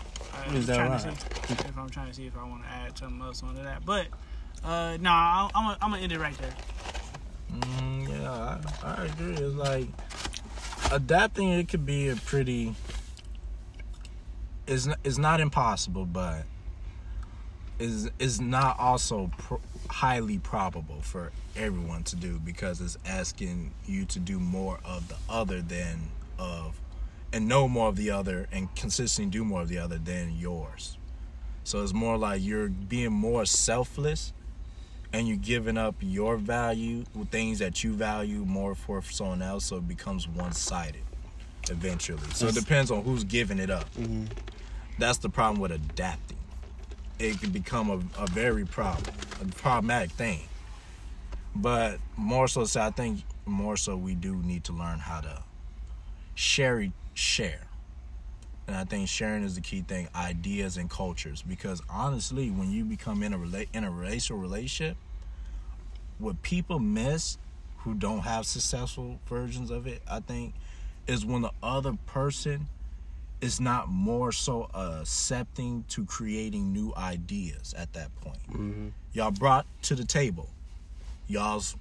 I'm 0.46 0.56
Is 0.56 0.66
that 0.66 0.76
trying 0.76 0.90
right? 0.90 1.00
to 1.00 1.48
see 1.48 1.54
if 1.68 1.78
I'm 1.78 1.90
trying 1.90 2.08
to 2.08 2.14
see 2.14 2.26
if 2.26 2.36
I 2.36 2.44
want 2.44 2.62
to 2.62 2.68
add 2.68 2.96
something 2.98 3.20
else 3.20 3.42
onto 3.42 3.62
that, 3.62 3.84
but 3.84 4.06
uh, 4.64 4.96
no, 5.00 5.10
I'm 5.10 5.50
gonna 5.52 5.78
I'm 5.82 5.94
end 5.94 6.12
it 6.12 6.18
right 6.20 6.36
there. 6.38 6.54
Mm, 7.52 8.08
yeah, 8.08 8.58
I, 8.82 9.02
I 9.02 9.04
agree. 9.06 9.34
It's 9.34 9.54
like 9.54 9.88
adapting. 10.92 11.48
It 11.50 11.68
could 11.68 11.84
be 11.84 12.08
a 12.08 12.16
pretty. 12.16 12.74
It's 14.66 14.86
n- 14.86 14.96
it's 15.02 15.18
not 15.18 15.40
impossible, 15.40 16.04
but 16.06 16.44
is 17.78 18.10
is 18.18 18.40
not 18.40 18.78
also 18.78 19.30
pro- 19.36 19.60
highly 19.90 20.38
probable 20.38 21.00
for 21.02 21.32
everyone 21.56 22.04
to 22.04 22.16
do 22.16 22.38
because 22.38 22.80
it's 22.80 22.96
asking 23.04 23.72
you 23.84 24.04
to 24.06 24.18
do 24.20 24.38
more 24.38 24.78
of 24.84 25.08
the 25.08 25.16
other 25.28 25.60
than 25.60 26.08
of 26.38 26.78
and 27.32 27.48
know 27.48 27.66
more 27.68 27.88
of 27.88 27.96
the 27.96 28.10
other 28.10 28.48
and 28.52 28.74
consistently 28.76 29.30
do 29.30 29.44
more 29.44 29.62
of 29.62 29.68
the 29.68 29.78
other 29.78 29.98
than 29.98 30.36
yours. 30.36 30.98
So 31.64 31.82
it's 31.82 31.92
more 31.94 32.16
like 32.16 32.42
you're 32.42 32.68
being 32.68 33.12
more 33.12 33.44
selfless 33.46 34.32
and 35.12 35.28
you're 35.28 35.36
giving 35.36 35.76
up 35.78 35.94
your 36.00 36.36
value 36.36 37.04
with 37.14 37.28
things 37.30 37.58
that 37.60 37.84
you 37.84 37.92
value 37.92 38.44
more 38.44 38.74
for 38.74 39.02
someone 39.02 39.42
else, 39.42 39.66
so 39.66 39.76
it 39.76 39.86
becomes 39.86 40.26
one 40.26 40.52
sided 40.52 41.02
eventually. 41.70 42.22
So 42.34 42.46
it 42.48 42.54
depends 42.54 42.90
on 42.90 43.04
who's 43.04 43.24
giving 43.24 43.58
it 43.58 43.70
up. 43.70 43.92
Mhm. 43.94 44.28
That's 44.98 45.18
the 45.18 45.28
problem 45.28 45.60
with 45.60 45.72
adapting. 45.72 46.38
It 47.18 47.40
can 47.40 47.50
become 47.50 47.90
a, 47.90 48.22
a 48.22 48.26
very 48.26 48.64
problem, 48.64 49.14
a 49.40 49.44
problematic 49.46 50.10
thing. 50.12 50.40
But 51.54 51.98
more 52.16 52.48
so, 52.48 52.64
so 52.64 52.80
I 52.80 52.90
think 52.90 53.22
more 53.44 53.76
so 53.76 53.96
we 53.96 54.14
do 54.14 54.36
need 54.36 54.64
to 54.64 54.72
learn 54.72 54.98
how 54.98 55.20
to 55.20 55.42
share 56.34 56.80
share. 57.14 57.66
And 58.66 58.76
I 58.76 58.84
think 58.84 59.08
sharing 59.08 59.42
is 59.42 59.54
the 59.56 59.60
key 59.60 59.82
thing, 59.82 60.08
ideas 60.14 60.76
and 60.76 60.88
cultures. 60.88 61.42
Because 61.42 61.82
honestly, 61.90 62.50
when 62.50 62.70
you 62.70 62.84
become 62.84 63.22
in 63.22 63.32
a 63.34 63.38
rela- 63.38 63.68
in 63.72 63.84
a 63.84 63.90
racial 63.90 64.36
relationship, 64.36 64.96
what 66.18 66.42
people 66.42 66.78
miss 66.78 67.38
who 67.78 67.94
don't 67.94 68.20
have 68.20 68.46
successful 68.46 69.18
versions 69.26 69.70
of 69.70 69.86
it, 69.86 70.02
I 70.08 70.20
think, 70.20 70.54
is 71.06 71.26
when 71.26 71.42
the 71.42 71.50
other 71.62 71.94
person 72.06 72.68
is 73.40 73.60
not 73.60 73.88
more 73.88 74.30
so 74.30 74.70
accepting 74.72 75.84
to 75.88 76.04
creating 76.04 76.72
new 76.72 76.92
ideas 76.96 77.74
at 77.76 77.92
that 77.94 78.14
point. 78.20 78.38
hmm 78.48 78.88
Y'all 79.12 79.32
brought 79.32 79.66
to 79.82 79.94
the 79.94 80.04
table 80.04 80.48
y'all's 81.28 81.76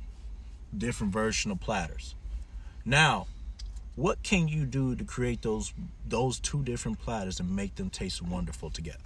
different 0.76 1.12
version 1.14 1.52
of 1.52 1.60
platters. 1.60 2.16
Now, 2.86 3.28
what 3.96 4.24
can 4.24 4.48
you 4.48 4.66
do 4.66 4.96
to 4.96 5.04
create 5.04 5.42
those 5.42 5.74
those 6.08 6.40
two 6.40 6.64
different 6.64 7.00
platters 7.00 7.40
and 7.40 7.56
make 7.56 7.76
them 7.76 7.90
taste 7.90 8.22
wonderful 8.22 8.70
together? 8.70 8.98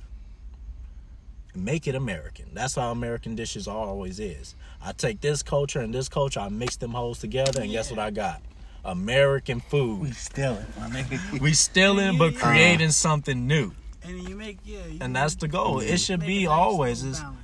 Make 1.53 1.87
it 1.87 1.95
American. 1.95 2.47
That's 2.53 2.75
how 2.75 2.91
American 2.91 3.35
dishes 3.35 3.67
always 3.67 4.19
is. 4.19 4.55
I 4.83 4.91
take 4.91 5.21
this 5.21 5.41
culture 5.41 5.79
and 5.79 5.93
this 5.93 6.09
culture, 6.09 6.41
I 6.41 6.49
mix 6.49 6.75
them 6.75 6.91
holes 6.91 7.19
together, 7.19 7.61
and 7.61 7.71
guess 7.71 7.89
what 7.89 7.99
I 7.99 8.11
got? 8.11 8.41
American 8.83 9.61
food. 9.61 10.01
We 10.01 10.11
stealing, 10.11 10.65
my 10.77 10.89
nigga. 10.89 11.39
We 11.41 11.53
stealing 11.53 12.17
but 12.17 12.35
creating 12.35 12.91
something 12.91 13.47
new. 13.47 13.71
And 14.03 14.29
you 14.29 14.35
make 14.35 14.59
yeah, 14.65 14.85
you 14.85 14.99
And 15.01 15.15
that's 15.15 15.35
the 15.35 15.47
goal. 15.47 15.79
It 15.79 15.97
should 15.97 16.19
be 16.19 16.45
always 16.45 17.03
is 17.03 17.21
like 17.21 17.35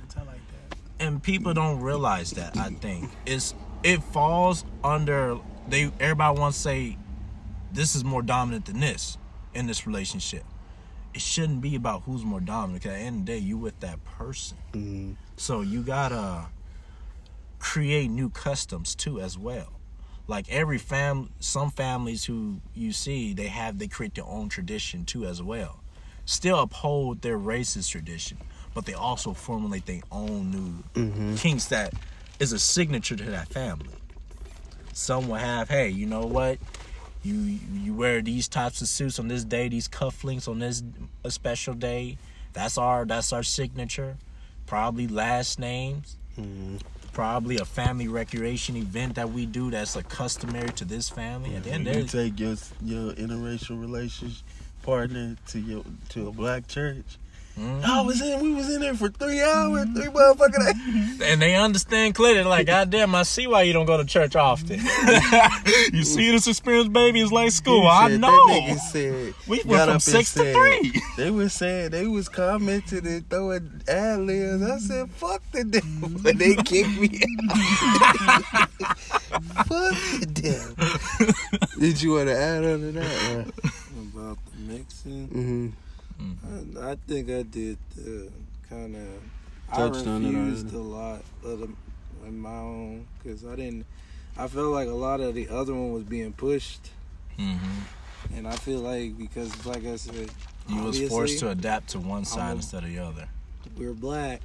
and 1.02 1.20
people 1.22 1.52
don't 1.52 1.80
realize 1.80 2.30
that 2.30 2.56
i 2.56 2.68
think 2.68 3.10
it's 3.26 3.54
it 3.82 4.02
falls 4.02 4.64
under 4.84 5.36
they 5.68 5.90
everybody 5.98 6.38
wants 6.38 6.56
to 6.58 6.62
say 6.62 6.96
this 7.72 7.94
is 7.94 8.04
more 8.04 8.22
dominant 8.22 8.66
than 8.66 8.80
this 8.80 9.18
in 9.54 9.66
this 9.66 9.86
relationship. 9.86 10.44
It 11.14 11.20
shouldn't 11.20 11.60
be 11.60 11.74
about 11.74 12.02
who's 12.02 12.24
more 12.24 12.40
dominant 12.40 12.82
'cause 12.84 12.92
at 12.92 12.98
the 12.98 13.04
end 13.04 13.20
of 13.20 13.26
the 13.26 13.32
day 13.32 13.38
you 13.38 13.58
with 13.58 13.78
that 13.80 14.02
person. 14.04 14.58
Mhm. 14.72 15.16
so 15.36 15.60
you 15.60 15.82
gotta 15.82 16.46
create 17.58 18.10
new 18.10 18.28
customs 18.30 18.94
too 18.94 19.20
as 19.20 19.36
well. 19.38 19.72
Like 20.28 20.48
every 20.48 20.78
fam 20.78 21.30
some 21.40 21.70
families 21.70 22.24
who 22.24 22.60
you 22.74 22.92
see 22.92 23.34
they 23.34 23.48
have 23.48 23.78
they 23.78 23.88
create 23.88 24.14
their 24.14 24.24
own 24.26 24.48
tradition 24.48 25.04
too 25.04 25.26
as 25.26 25.42
well. 25.42 25.80
Still 26.24 26.60
uphold 26.60 27.22
their 27.22 27.38
racist 27.38 27.90
tradition 27.90 28.38
but 28.74 28.86
they 28.86 28.94
also 28.94 29.34
formulate 29.34 29.84
their 29.86 30.00
own 30.10 30.50
new 30.50 30.82
Mhm. 30.94 31.36
kinks 31.38 31.66
that 31.66 31.92
is 32.38 32.52
a 32.52 32.58
signature 32.58 33.16
to 33.16 33.24
that 33.24 33.48
family. 33.48 33.94
Some 34.92 35.28
will 35.28 35.36
have 35.36 35.68
hey 35.68 35.88
you 35.90 36.06
know 36.06 36.24
what 36.26 36.58
you 37.22 37.34
you 37.34 37.94
wear 37.94 38.20
these 38.22 38.48
types 38.48 38.80
of 38.82 38.88
suits 38.88 39.18
on 39.18 39.28
this 39.28 39.44
day 39.44 39.68
these 39.68 39.88
cufflinks 39.88 40.48
on 40.48 40.58
this 40.58 40.82
a 41.24 41.30
special 41.30 41.74
day 41.74 42.18
that's 42.52 42.76
our 42.76 43.04
that's 43.04 43.32
our 43.32 43.42
signature 43.42 44.16
probably 44.66 45.06
last 45.08 45.58
names 45.58 46.16
Mhm. 46.38 46.80
probably 47.12 47.58
a 47.58 47.64
family 47.64 48.08
recreation 48.08 48.74
event 48.76 49.14
that 49.16 49.30
we 49.30 49.44
do 49.46 49.70
that's 49.70 49.96
a 49.96 50.02
customary 50.02 50.70
to 50.70 50.84
this 50.84 51.08
family 51.10 51.54
and 51.54 51.64
then 51.86 51.98
you 51.98 52.04
take 52.04 52.40
your 52.40 52.56
your 52.82 53.12
interracial 53.14 53.78
relationship 53.80 54.44
partner 54.82 55.36
to 55.48 55.60
your 55.60 55.84
to 56.08 56.26
a 56.28 56.32
black 56.32 56.66
church. 56.66 57.04
Mhm. 57.58 57.84
I 57.84 58.00
was 58.00 58.20
in. 58.22 58.40
We 58.40 58.54
was 58.54 58.74
in 58.74 58.80
there 58.80 58.94
for 58.94 59.10
three 59.10 59.42
hours. 59.42 59.86
Three 59.94 60.06
motherfucking. 60.06 61.18
days. 61.18 61.20
and 61.30 61.42
they 61.42 61.54
understand 61.54 62.14
clearly 62.14 62.42
like 62.44 62.66
god 62.66 62.90
damn 62.90 63.14
i 63.14 63.22
see 63.22 63.46
why 63.46 63.62
you 63.62 63.72
don't 63.72 63.84
go 63.86 63.96
to 63.96 64.04
church 64.04 64.34
often 64.34 64.80
you 65.92 66.02
see 66.02 66.30
this 66.32 66.46
experience 66.46 66.88
baby 66.88 67.20
is 67.20 67.30
like 67.30 67.50
school 67.52 67.82
He 67.82 67.86
i 67.88 68.08
know 68.16 68.30
That 68.48 68.62
nigga 68.62 68.78
said. 68.78 69.34
we 69.46 69.56
went 69.64 69.66
from 69.66 69.78
up 69.80 69.88
and 69.90 70.02
six 70.02 70.32
to 70.34 70.38
said- 70.40 70.54
three 70.54 71.00
They 71.16 71.30
was 71.30 71.52
saying 71.52 71.90
they 71.90 72.06
was 72.06 72.28
commenting 72.28 73.06
and 73.06 73.28
throwing 73.28 73.82
ad 73.86 74.20
libs. 74.20 74.62
I 74.62 74.78
said, 74.78 75.10
"Fuck 75.10 75.42
the 75.52 75.64
devil," 75.64 76.08
but 76.22 76.38
they 76.38 76.54
kicked 76.56 76.98
me 76.98 77.20
out. 78.28 78.68
Fuck 79.66 79.94
the 80.20 80.26
devil. 80.32 81.78
Did 81.78 82.00
you 82.02 82.12
want 82.14 82.28
to 82.28 82.36
add 82.36 82.64
on 82.64 82.80
to 82.80 82.92
that? 82.92 83.52
About 84.14 84.38
the 84.46 84.72
mixing. 84.72 85.28
mm-hmm. 85.28 85.68
I, 86.46 86.90
I 86.92 86.96
think 87.06 87.30
I 87.30 87.42
did 87.42 87.78
uh, 87.98 88.30
kind 88.68 88.96
of. 88.96 89.08
I 89.70 89.76
Touched 89.76 90.06
on 90.06 90.24
it 90.24 90.28
refused 90.28 90.74
a 90.74 90.78
lot 90.78 91.22
of 91.44 91.60
them 91.60 91.76
in 92.26 92.38
my 92.38 92.50
own 92.56 93.06
because 93.22 93.44
I 93.46 93.56
didn't. 93.56 93.86
I 94.36 94.48
felt 94.48 94.68
like 94.72 94.88
a 94.88 94.92
lot 94.94 95.20
of 95.20 95.34
the 95.34 95.48
other 95.48 95.72
one 95.74 95.92
was 95.92 96.04
being 96.04 96.32
pushed, 96.32 96.90
Mm-hmm. 97.38 98.36
and 98.36 98.46
I 98.48 98.52
feel 98.56 98.80
like 98.80 99.16
because, 99.18 99.64
like 99.66 99.84
I 99.86 99.96
said, 99.96 100.30
You 100.68 100.82
was 100.82 101.00
forced 101.08 101.38
to 101.40 101.50
adapt 101.50 101.88
to 101.90 101.98
one 102.00 102.24
side 102.24 102.40
I'm 102.50 102.52
a- 102.52 102.56
instead 102.56 102.84
of 102.84 102.90
the 102.90 102.98
other. 102.98 103.28
we're 103.78 103.92
black, 103.94 104.40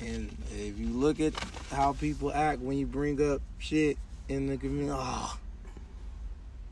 and 0.00 0.36
if 0.52 0.78
you 0.78 0.88
look 0.88 1.20
at 1.20 1.34
how 1.70 1.92
people 1.94 2.32
act 2.32 2.60
when 2.60 2.76
you 2.78 2.86
bring 2.86 3.20
up 3.32 3.40
shit 3.58 3.96
in 4.28 4.46
the 4.48 4.56
community, 4.56 4.92
oh, 4.96 5.36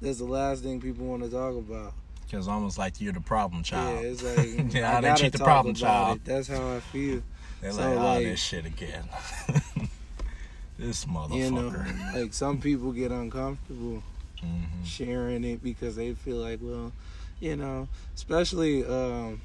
that's 0.00 0.18
the 0.18 0.24
last 0.24 0.62
thing 0.62 0.80
people 0.80 1.06
want 1.06 1.22
to 1.22 1.30
talk 1.30 1.54
about. 1.56 1.92
Cause 2.30 2.46
almost 2.46 2.78
like 2.78 3.00
you're 3.00 3.12
the 3.12 3.20
problem 3.20 3.62
child. 3.64 4.02
Yeah, 4.04 4.08
it's 4.10 4.22
like 4.22 4.72
Yeah, 4.74 4.88
I 4.90 4.92
how 4.94 5.00
they 5.00 5.14
treat 5.14 5.32
the 5.32 5.38
problem 5.38 5.74
child. 5.74 6.18
It. 6.18 6.24
That's 6.24 6.46
how 6.48 6.76
I 6.76 6.80
feel. 6.80 7.22
They're 7.60 7.72
So, 7.72 7.80
like, 7.80 7.98
oh, 7.98 8.04
like- 8.04 8.24
this 8.24 8.40
shit 8.40 8.66
again. 8.66 9.04
this 10.78 11.04
motherfucker. 11.06 11.34
You 11.36 11.50
know, 11.50 12.20
like 12.20 12.32
some 12.32 12.60
people 12.60 12.92
get 12.92 13.10
uncomfortable 13.10 14.02
Mhm. 14.42 14.84
sharing 14.86 15.44
it 15.44 15.62
because 15.62 15.96
they 15.96 16.14
feel 16.14 16.36
like, 16.36 16.60
well, 16.62 16.92
you 17.40 17.56
know, 17.56 17.88
especially 18.14 18.84
um, 18.86 19.40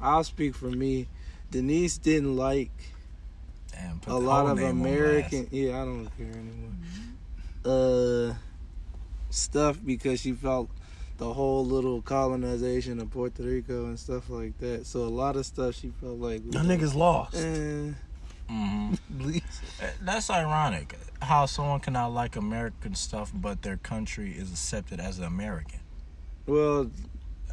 I'll 0.00 0.24
speak 0.24 0.54
for 0.54 0.70
me. 0.70 1.06
Denise 1.50 1.98
didn't 1.98 2.36
like 2.36 2.70
Damn, 3.70 4.00
a 4.06 4.18
lot 4.18 4.46
of 4.46 4.58
American. 4.58 5.48
Yeah, 5.50 5.82
I 5.82 5.84
don't 5.84 6.08
care 6.16 6.26
anymore. 6.32 6.72
Uh, 7.64 8.34
stuff 9.30 9.78
because 9.84 10.20
she 10.20 10.32
felt 10.32 10.68
the 11.18 11.32
whole 11.32 11.64
little 11.64 12.02
colonization 12.02 13.00
of 13.00 13.10
Puerto 13.10 13.42
Rico 13.42 13.84
and 13.86 13.98
stuff 13.98 14.28
like 14.30 14.58
that. 14.58 14.86
So 14.86 15.00
a 15.00 15.04
lot 15.08 15.36
of 15.36 15.46
stuff 15.46 15.74
she 15.76 15.92
felt 16.00 16.18
like. 16.18 16.42
Y'all 16.52 16.64
niggas 16.64 16.94
lost. 16.94 17.36
Eh, 17.36 17.92
Mhm. 18.50 18.98
Uh, 19.82 19.86
That's 20.02 20.28
ironic. 20.28 20.94
How 21.22 21.46
someone 21.46 21.80
cannot 21.80 22.08
like 22.12 22.36
American 22.36 22.94
stuff, 22.94 23.30
but 23.34 23.62
their 23.62 23.76
country 23.78 24.32
is 24.32 24.50
accepted 24.50 25.00
as 25.00 25.18
an 25.18 25.24
American. 25.24 25.80
well, 26.46 26.90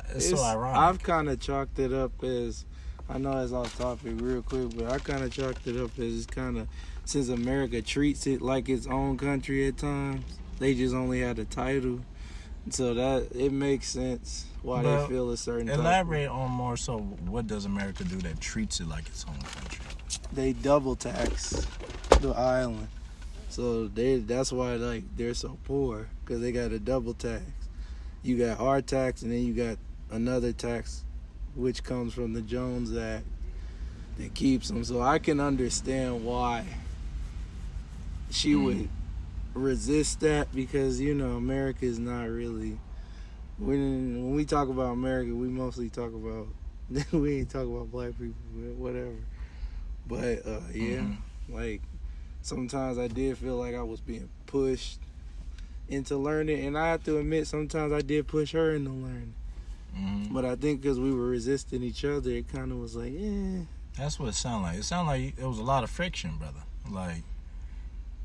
It's, 0.10 0.26
It's- 0.26 0.40
so 0.40 0.44
ironic. 0.44 0.78
I've 0.78 1.04
kind 1.04 1.30
of 1.30 1.40
chalked 1.40 1.78
it 1.80 1.94
up 1.94 2.24
as 2.24 2.66
I 3.08 3.18
know 3.20 3.42
it's 3.44 3.54
off 3.54 3.78
topic 3.78 4.14
real 4.20 4.42
quick, 4.42 4.76
but 4.76 4.92
I 4.92 4.98
kind 4.98 5.24
of 5.24 5.32
chalked 5.32 5.68
it 5.68 5.78
up 5.80 5.92
as 6.00 6.16
it's 6.18 6.26
kind 6.26 6.58
of 6.58 6.68
since 7.06 7.30
America 7.30 7.82
treats 7.82 8.26
it 8.28 8.42
like 8.42 8.68
its 8.70 8.86
own 8.88 9.18
country 9.18 9.68
at 9.68 9.78
times, 9.78 10.24
they 10.60 10.74
just 10.76 10.94
only 10.96 11.22
had 11.22 11.38
a 11.40 11.46
title, 11.46 12.02
so 12.70 12.94
that 12.94 13.30
it 13.36 13.52
makes 13.52 13.88
sense 13.90 14.46
why 14.62 14.84
But 14.84 15.02
they 15.04 15.08
feel 15.08 15.30
a 15.32 15.38
certain. 15.38 15.70
Elaborate 15.70 16.28
on 16.30 16.52
more 16.52 16.78
so 16.78 17.00
what 17.00 17.48
does 17.48 17.66
America 17.66 18.04
do 18.04 18.18
that 18.18 18.40
treats 18.40 18.80
it 18.80 18.88
like 18.88 19.08
its 19.08 19.26
own 19.28 19.40
country? 19.42 19.86
They 20.34 20.54
double 20.54 20.96
tax 20.96 21.66
the 22.22 22.32
island, 22.32 22.88
so 23.50 23.88
they 23.88 24.18
that's 24.18 24.52
why 24.52 24.76
like 24.76 25.04
they're 25.16 25.34
so 25.34 25.58
poor 25.64 26.08
because 26.24 26.42
they 26.42 26.52
got 26.52 26.72
a 26.72 26.80
double 26.80 27.14
tax. 27.14 27.44
You 28.22 28.38
got 28.38 28.60
our 28.60 28.82
tax, 28.82 29.22
and 29.22 29.32
then 29.32 29.44
you 29.46 29.54
got 29.54 29.78
another 30.12 30.52
tax, 30.52 31.04
which 31.56 31.84
comes 31.84 32.14
from 32.14 32.34
the 32.34 32.42
Jones 32.42 32.96
Act 32.96 33.26
that 34.18 34.34
keeps 34.34 34.68
them. 34.68 34.84
So 34.84 35.02
I 35.02 35.18
can 35.20 35.40
understand 35.40 36.26
why 36.26 36.66
she 38.30 38.54
Mm. 38.54 38.64
would 38.66 38.90
resist 39.60 40.22
that 40.22 40.54
because 40.54 41.00
you 41.00 41.14
know 41.14 41.32
America 41.38 41.86
is 41.86 42.00
not 42.00 42.24
really. 42.30 42.80
When 43.58 44.24
when 44.24 44.36
we 44.36 44.46
talk 44.46 44.70
about 44.70 44.92
America, 44.94 45.34
we 45.36 45.48
mostly 45.48 45.90
talk 45.90 46.14
about 46.14 46.48
we 47.12 47.40
ain't 47.40 47.50
talk 47.50 47.66
about 47.68 47.92
black 47.92 48.12
people, 48.18 48.34
whatever. 48.78 49.16
But 50.08 50.46
uh, 50.46 50.62
yeah, 50.74 51.02
Mhm. 51.02 51.18
like 51.50 51.82
sometimes 52.42 52.98
I 52.98 53.08
did 53.08 53.38
feel 53.38 53.58
like 53.58 53.76
I 53.76 53.84
was 53.84 54.00
being 54.00 54.30
pushed 54.48 55.00
into 55.90 56.18
learning, 56.18 56.66
and 56.66 56.78
I 56.78 56.88
have 56.92 57.04
to 57.04 57.18
admit 57.18 57.48
sometimes 57.48 57.92
I 57.94 58.02
did 58.02 58.28
push 58.28 58.54
her 58.54 58.74
into 58.76 58.92
learning. 58.92 59.34
Mhm. 59.96 60.32
But 60.34 60.46
I 60.46 60.56
think 60.56 60.82
because 60.82 61.00
we 61.00 61.12
were 61.12 61.28
resisting 61.28 61.84
each 61.84 62.06
other, 62.06 62.30
it 62.32 62.48
kind 62.48 62.72
of 62.72 62.78
was 62.78 62.96
like, 62.96 63.12
eh. 63.18 63.64
That's 63.98 64.20
what 64.20 64.30
it 64.30 64.36
sounded 64.36 64.68
like. 64.68 64.78
It 64.80 64.84
sounded 64.84 65.12
like 65.12 65.38
it 65.38 65.46
was 65.46 65.58
a 65.60 65.64
lot 65.64 65.84
of 65.84 65.90
friction, 65.90 66.38
brother. 66.38 66.62
Like 66.90 67.24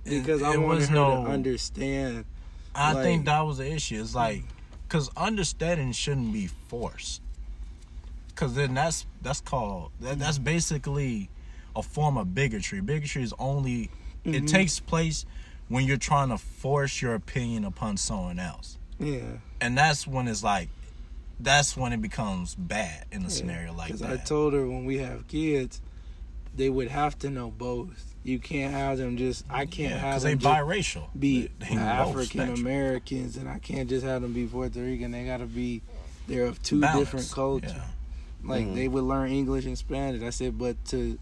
it- 0.05 0.21
Because 0.21 0.43
I 0.43 0.55
it 0.55 0.61
wanted 0.61 0.77
was 0.81 0.89
her 0.89 0.95
no- 0.95 1.25
to 1.25 1.31
understand. 1.31 2.25
I 2.75 2.93
like- 2.93 3.05
think 3.05 3.25
that 3.27 3.41
was 3.43 3.59
the 3.59 3.71
issue. 3.73 4.01
It's 4.01 4.15
like 4.15 4.43
because 4.89 5.11
understanding 5.17 5.93
shouldn't 5.93 6.33
be 6.33 6.47
forced. 6.69 7.21
Because 8.29 8.55
then 8.55 8.75
that's 8.75 9.07
that's 9.23 9.41
called 9.41 9.91
that, 10.01 10.19
that's 10.19 10.39
basically 10.39 11.31
a 11.77 11.83
form 11.83 12.17
of 12.19 12.35
bigotry. 12.35 12.81
Bigotry 12.81 13.23
is 13.23 13.33
only 13.39 13.91
it 14.25 14.45
Mhm. 14.45 14.49
takes 14.49 14.81
place 14.81 15.25
when 15.69 15.85
you're 15.87 15.97
trying 15.97 16.29
to 16.31 16.39
force 16.39 17.01
your 17.01 17.15
opinion 17.15 17.65
upon 17.65 17.97
someone 17.97 18.39
else, 18.39 18.77
Yeah. 18.99 19.39
and 19.61 19.77
that's 19.79 20.07
when 20.07 20.29
it's 20.29 20.43
like 20.43 20.69
that's 21.41 21.77
when 21.77 21.93
it 21.93 22.01
becomes 22.01 22.55
bad 22.55 23.07
in 23.11 23.25
a 23.25 23.31
scenario 23.31 23.73
like 23.73 23.89
Because 23.89 24.01
that. 24.01 24.11
I 24.13 24.17
told 24.19 24.53
her 24.53 24.67
when 24.69 24.85
we 24.85 24.99
have 24.99 25.27
kids, 25.27 25.81
they 26.57 26.69
would 26.71 26.89
have 26.89 27.19
to 27.21 27.31
know 27.31 27.51
both. 27.51 28.14
You 28.25 28.39
can't 28.39 28.73
have 28.73 28.97
them 28.99 29.17
just. 29.19 29.45
I 29.51 29.67
can't 29.67 29.91
Yeah, 29.93 29.99
have 29.99 30.23
they 30.23 30.31
them 30.31 30.39
just 30.41 30.55
biracial. 30.55 31.05
be 31.19 31.51
They- 31.61 31.67
they 31.69 31.77
African. 31.77 32.49
Americans, 32.55 33.37
and 33.37 33.49
I 33.49 33.59
can't 33.59 33.89
just 33.89 34.05
have 34.05 34.23
them 34.23 34.33
be 34.33 34.47
Puerto 34.47 34.81
Rican. 34.83 35.11
They 35.13 35.25
got 35.27 35.37
to 35.39 35.47
be. 35.47 35.83
They're 36.27 36.47
of 36.47 36.63
two 36.63 36.81
Balance, 36.81 37.01
different 37.01 37.31
cultures. 37.31 37.73
yeah. 37.75 37.85
Like 38.43 38.67
Mhm. 38.67 38.75
they 38.75 38.89
would 38.89 39.05
learn 39.05 39.31
English 39.31 39.67
and 39.67 39.77
Spanish. 39.77 40.23
I 40.23 40.31
said, 40.31 40.57
but 40.59 40.83
to 40.87 41.19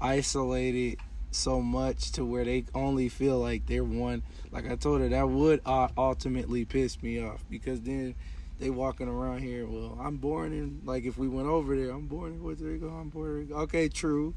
isolate 0.00 0.74
it 0.74 0.98
so 1.30 1.60
much 1.60 2.12
to 2.12 2.24
where 2.24 2.44
they 2.44 2.64
only 2.74 3.08
feel 3.10 3.38
like 3.38 3.66
they're 3.66 3.84
one. 3.84 4.22
Like 4.50 4.70
I 4.70 4.76
told 4.76 5.00
her, 5.02 5.08
that 5.10 5.28
would 5.28 5.60
uh, 5.66 5.88
ultimately 5.98 6.64
piss 6.64 7.02
me 7.02 7.22
off 7.22 7.44
because 7.50 7.82
then 7.82 8.14
they 8.58 8.70
walking 8.70 9.08
around 9.08 9.40
here. 9.40 9.66
Well, 9.66 9.98
I'm 10.00 10.16
born 10.16 10.52
in 10.54 10.80
like 10.86 11.04
if 11.04 11.18
we 11.18 11.28
went 11.28 11.48
over 11.48 11.76
there, 11.76 11.90
I'm 11.90 12.06
born 12.06 12.32
in 12.32 12.38
Puerto 12.40 12.64
Rico. 12.64 12.88
I'm 12.88 13.10
Puerto 13.10 13.34
Rico. 13.34 13.54
Okay, 13.60 13.88
true. 13.88 14.34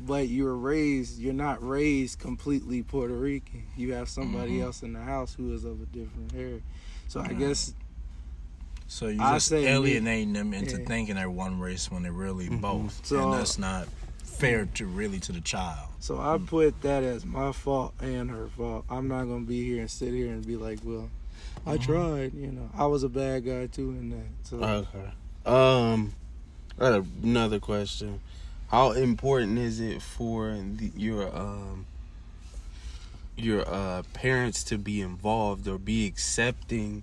But 0.00 0.28
you 0.28 0.44
were 0.44 0.56
raised. 0.56 1.18
You're 1.18 1.34
not 1.34 1.62
raised 1.66 2.18
completely 2.18 2.82
Puerto 2.82 3.14
Rican. 3.14 3.64
You 3.76 3.92
have 3.92 4.08
somebody 4.08 4.58
Mhm. 4.58 4.62
else 4.64 4.82
in 4.82 4.94
the 4.94 5.02
house 5.02 5.34
who 5.34 5.52
is 5.52 5.64
of 5.64 5.80
a 5.82 5.86
different 5.86 6.32
hair. 6.32 6.60
So 7.08 7.20
I 7.20 7.32
guess 7.34 7.74
So 8.86 9.06
you 9.08 9.20
I 9.22 9.34
just 9.34 9.46
say 9.48 9.60
me- 9.62 9.68
alienating 9.68 10.32
them 10.32 10.52
into 10.54 10.78
yeah. 10.80 10.86
thinking 10.86 11.14
they're 11.16 11.30
one 11.30 11.60
race 11.60 11.90
when 11.90 12.02
they're 12.02 12.12
really 12.12 12.48
Mhm. 12.48 12.60
both, 12.60 13.06
So- 13.06 13.22
and 13.24 13.32
that's 13.38 13.58
not 13.58 13.88
fair 14.24 14.64
to 14.74 14.86
really 14.86 15.20
to 15.20 15.32
the 15.32 15.40
child. 15.40 15.88
So 16.00 16.18
I 16.18 16.38
put 16.38 16.80
that 16.80 17.04
as 17.04 17.24
my 17.26 17.52
fault 17.52 17.92
and 18.00 18.30
her 18.30 18.48
fault. 18.48 18.86
I'm 18.88 19.06
not 19.06 19.24
gonna 19.24 19.44
be 19.44 19.62
here 19.62 19.80
and 19.80 19.90
sit 19.90 20.14
here 20.14 20.32
and 20.32 20.44
be 20.46 20.56
like, 20.56 20.78
well, 20.82 21.10
I 21.66 21.76
Mhm. 21.76 21.82
tried. 21.82 22.34
You 22.34 22.52
know, 22.52 22.70
I 22.74 22.86
was 22.86 23.02
a 23.02 23.08
bad 23.10 23.44
guy 23.44 23.66
too 23.66 23.90
in 23.90 24.10
that. 24.10 24.26
So 24.44 24.56
Okay. 24.64 25.12
Um, 25.44 26.12
I 26.78 26.90
got 26.90 27.04
another 27.22 27.60
question. 27.60 28.20
How 28.70 28.92
important 28.92 29.58
is 29.58 29.80
it 29.80 30.00
for 30.00 30.52
the, 30.52 30.92
your 30.96 31.34
um 31.36 31.86
your 33.36 33.68
uh 33.68 34.02
parents 34.12 34.62
to 34.64 34.78
be 34.78 35.00
involved 35.00 35.66
or 35.66 35.78
be 35.78 36.06
accepting 36.06 37.02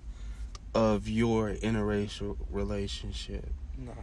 of 0.74 1.10
your 1.10 1.52
interracial 1.52 2.38
relationship? 2.50 3.46
not 3.78 3.96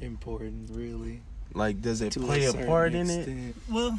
important 0.00 0.70
really. 0.70 1.22
Like, 1.52 1.80
does 1.80 2.00
it 2.00 2.12
to 2.12 2.20
play 2.20 2.44
a, 2.44 2.50
certain 2.50 2.66
part 2.66 2.94
in 2.94 3.08
it? 3.08 3.54
Well, 3.70 3.98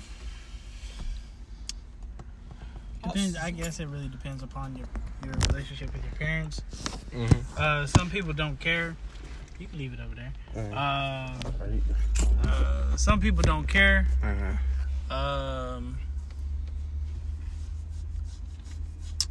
depends. 3.04 3.38
I 3.38 3.52
guess 3.52 3.80
it 3.80 3.88
really 3.88 4.10
depends 4.10 4.44
upon 4.44 4.76
your 4.76 4.88
your 5.24 5.34
relationship 5.50 5.94
with 5.94 6.04
your 6.04 6.14
parents. 6.16 6.62
Mm-hmm. 7.14 7.40
Uh, 7.58 7.88
some 7.88 8.10
people 8.10 8.34
don't 8.34 8.60
care. 8.60 8.96
You 9.60 9.68
can 9.68 9.78
leave 9.80 9.94
it 9.94 10.00
over 10.00 10.16
there. 10.16 10.34
Um, 10.74 11.40
uh, 12.44 12.96
some 12.98 13.20
people 13.20 13.42
don't 13.42 13.68
care. 13.68 14.08
Uh-huh. 14.22 15.16
Um, 15.16 15.98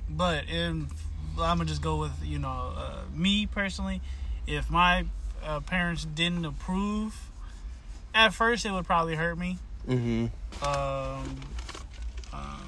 but 0.09 0.45
if 0.49 0.73
I'm 1.39 1.59
gonna 1.59 1.65
just 1.65 1.83
go 1.83 1.97
with 1.97 2.13
you 2.23 2.39
know 2.39 2.73
uh, 2.77 3.03
me 3.15 3.47
personally, 3.47 4.01
if 4.47 4.71
my 4.71 5.05
uh, 5.43 5.61
parents 5.61 6.05
didn't 6.05 6.45
approve, 6.45 7.31
at 8.15 8.33
first 8.33 8.65
it 8.65 8.73
would 8.73 8.87
probably 8.87 9.17
hurt 9.17 9.37
me. 9.37 9.59
Mm-hmm. 9.87 10.27
Um, 10.65 11.41
um, 12.33 12.67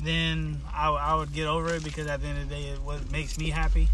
then 0.00 0.60
I, 0.74 0.90
I 0.90 1.14
would 1.14 1.32
get 1.32 1.46
over 1.46 1.74
it 1.74 1.84
because 1.84 2.06
at 2.06 2.20
the 2.20 2.28
end 2.28 2.38
of 2.38 2.48
the 2.48 2.54
day, 2.54 2.62
it 2.64 2.82
what 2.82 3.10
makes 3.10 3.38
me 3.38 3.50
happy. 3.50 3.88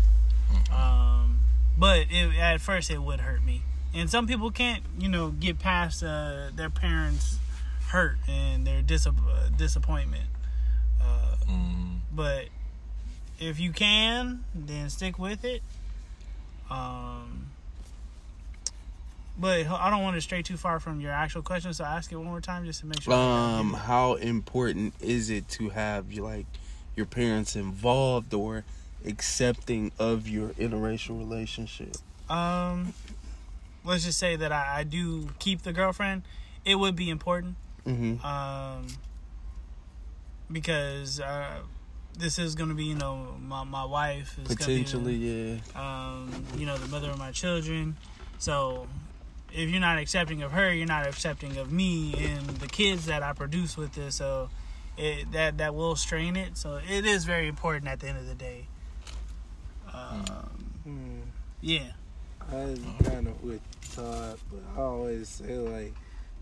Um, 0.72 1.40
but 1.76 2.06
it, 2.10 2.36
at 2.38 2.60
first, 2.60 2.90
it 2.90 3.02
would 3.02 3.20
hurt 3.20 3.44
me. 3.44 3.62
And 3.94 4.10
some 4.10 4.26
people 4.26 4.50
can't, 4.50 4.82
you 4.98 5.08
know, 5.08 5.30
get 5.30 5.58
past 5.58 6.02
uh, 6.02 6.50
their 6.54 6.70
parents' 6.70 7.38
hurt 7.88 8.16
and 8.28 8.66
their 8.66 8.82
dis- 8.82 9.06
uh, 9.06 9.12
disappointment. 9.56 10.26
Uh, 11.00 11.36
Mm, 11.48 12.00
but 12.12 12.48
if 13.40 13.58
you 13.58 13.72
can, 13.72 14.44
then 14.54 14.90
stick 14.90 15.18
with 15.18 15.44
it. 15.44 15.62
Um, 16.70 17.50
but 19.38 19.66
I 19.66 19.90
don't 19.90 20.02
want 20.02 20.16
to 20.16 20.20
stray 20.20 20.42
too 20.42 20.56
far 20.56 20.80
from 20.80 21.00
your 21.00 21.12
actual 21.12 21.42
question, 21.42 21.72
so 21.72 21.84
ask 21.84 22.12
it 22.12 22.16
one 22.16 22.26
more 22.26 22.40
time 22.40 22.66
just 22.66 22.80
to 22.80 22.86
make 22.86 23.00
sure. 23.00 23.14
Um, 23.14 23.72
how 23.72 24.14
important 24.14 24.94
is 25.00 25.30
it 25.30 25.48
to 25.50 25.70
have 25.70 26.12
like 26.18 26.46
your 26.96 27.06
parents 27.06 27.56
involved 27.56 28.34
or 28.34 28.64
accepting 29.04 29.92
of 29.98 30.28
your 30.28 30.50
interracial 30.50 31.18
relationship? 31.18 31.96
Um, 32.28 32.94
let's 33.84 34.04
just 34.04 34.18
say 34.18 34.36
that 34.36 34.52
I, 34.52 34.80
I 34.80 34.82
do 34.84 35.30
keep 35.38 35.62
the 35.62 35.72
girlfriend. 35.72 36.22
It 36.64 36.76
would 36.76 36.96
be 36.96 37.10
important. 37.10 37.56
Mm-hmm. 37.86 38.24
Um, 38.24 38.86
because 40.50 41.20
uh, 41.20 41.60
this 42.18 42.38
is 42.38 42.54
going 42.54 42.68
to 42.68 42.74
be, 42.74 42.84
you 42.84 42.94
know, 42.94 43.36
my 43.40 43.64
my 43.64 43.84
wife 43.84 44.38
is 44.38 44.48
Potentially, 44.56 45.18
gonna 45.18 45.60
be, 45.60 45.62
yeah. 45.74 46.10
um, 46.10 46.44
you 46.56 46.66
know, 46.66 46.76
the 46.76 46.88
mother 46.88 47.10
of 47.10 47.18
my 47.18 47.30
children. 47.30 47.96
So 48.38 48.86
if 49.52 49.70
you're 49.70 49.80
not 49.80 49.98
accepting 49.98 50.42
of 50.42 50.52
her, 50.52 50.72
you're 50.72 50.86
not 50.86 51.06
accepting 51.06 51.56
of 51.56 51.72
me 51.72 52.14
and 52.18 52.46
the 52.46 52.66
kids 52.66 53.06
that 53.06 53.22
I 53.22 53.32
produce 53.32 53.76
with 53.76 53.94
this. 53.94 54.16
So 54.16 54.50
it, 54.96 55.32
that 55.32 55.58
that 55.58 55.74
will 55.74 55.96
strain 55.96 56.36
it. 56.36 56.56
So 56.56 56.80
it 56.88 57.06
is 57.06 57.24
very 57.24 57.48
important 57.48 57.88
at 57.88 58.00
the 58.00 58.08
end 58.08 58.18
of 58.18 58.26
the 58.26 58.34
day. 58.34 58.66
Um, 59.92 60.24
Hmm. 60.84 61.20
yeah. 61.60 61.92
I 62.50 62.76
kind 63.04 63.28
of 63.28 63.42
with 63.42 63.60
Todd, 63.94 64.38
but 64.50 64.60
I 64.76 64.80
always 64.82 65.28
say 65.28 65.56
like, 65.58 65.92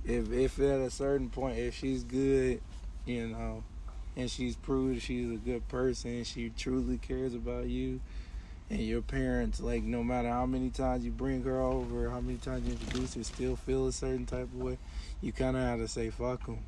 if 0.05 0.31
if 0.31 0.59
at 0.60 0.81
a 0.81 0.90
certain 0.90 1.31
point, 1.31 1.59
if 1.59 1.74
she's 1.74 2.05
good, 2.05 2.60
you 3.06 3.28
know, 3.28 3.64
and 4.16 4.31
she's 4.31 4.55
proved 4.56 5.02
she's 5.02 5.31
a 5.32 5.36
good 5.36 5.66
person, 5.68 6.23
she 6.24 6.51
truly 6.56 6.98
cares 6.98 7.35
about 7.35 7.66
you, 7.66 8.01
and 8.70 8.81
your 8.81 9.02
parents, 9.02 9.60
like, 9.60 9.82
no 9.82 10.05
matter 10.05 10.28
how 10.28 10.47
many 10.47 10.70
times 10.70 11.05
you 11.05 11.10
bring 11.10 11.43
her 11.43 11.60
over, 11.60 12.09
how 12.10 12.20
many 12.20 12.39
times 12.39 12.66
you 12.66 12.73
introduce 12.73 13.14
her, 13.14 13.24
still 13.24 13.56
feel 13.56 13.89
a 13.89 13.93
certain 13.93 14.27
type 14.27 14.43
of 14.44 14.56
way, 14.56 14.78
you 15.20 15.32
kind 15.32 15.56
of 15.56 15.62
have 15.62 15.78
to 15.81 15.89
say 15.89 16.10
fuck 16.10 16.47
them. 16.47 16.59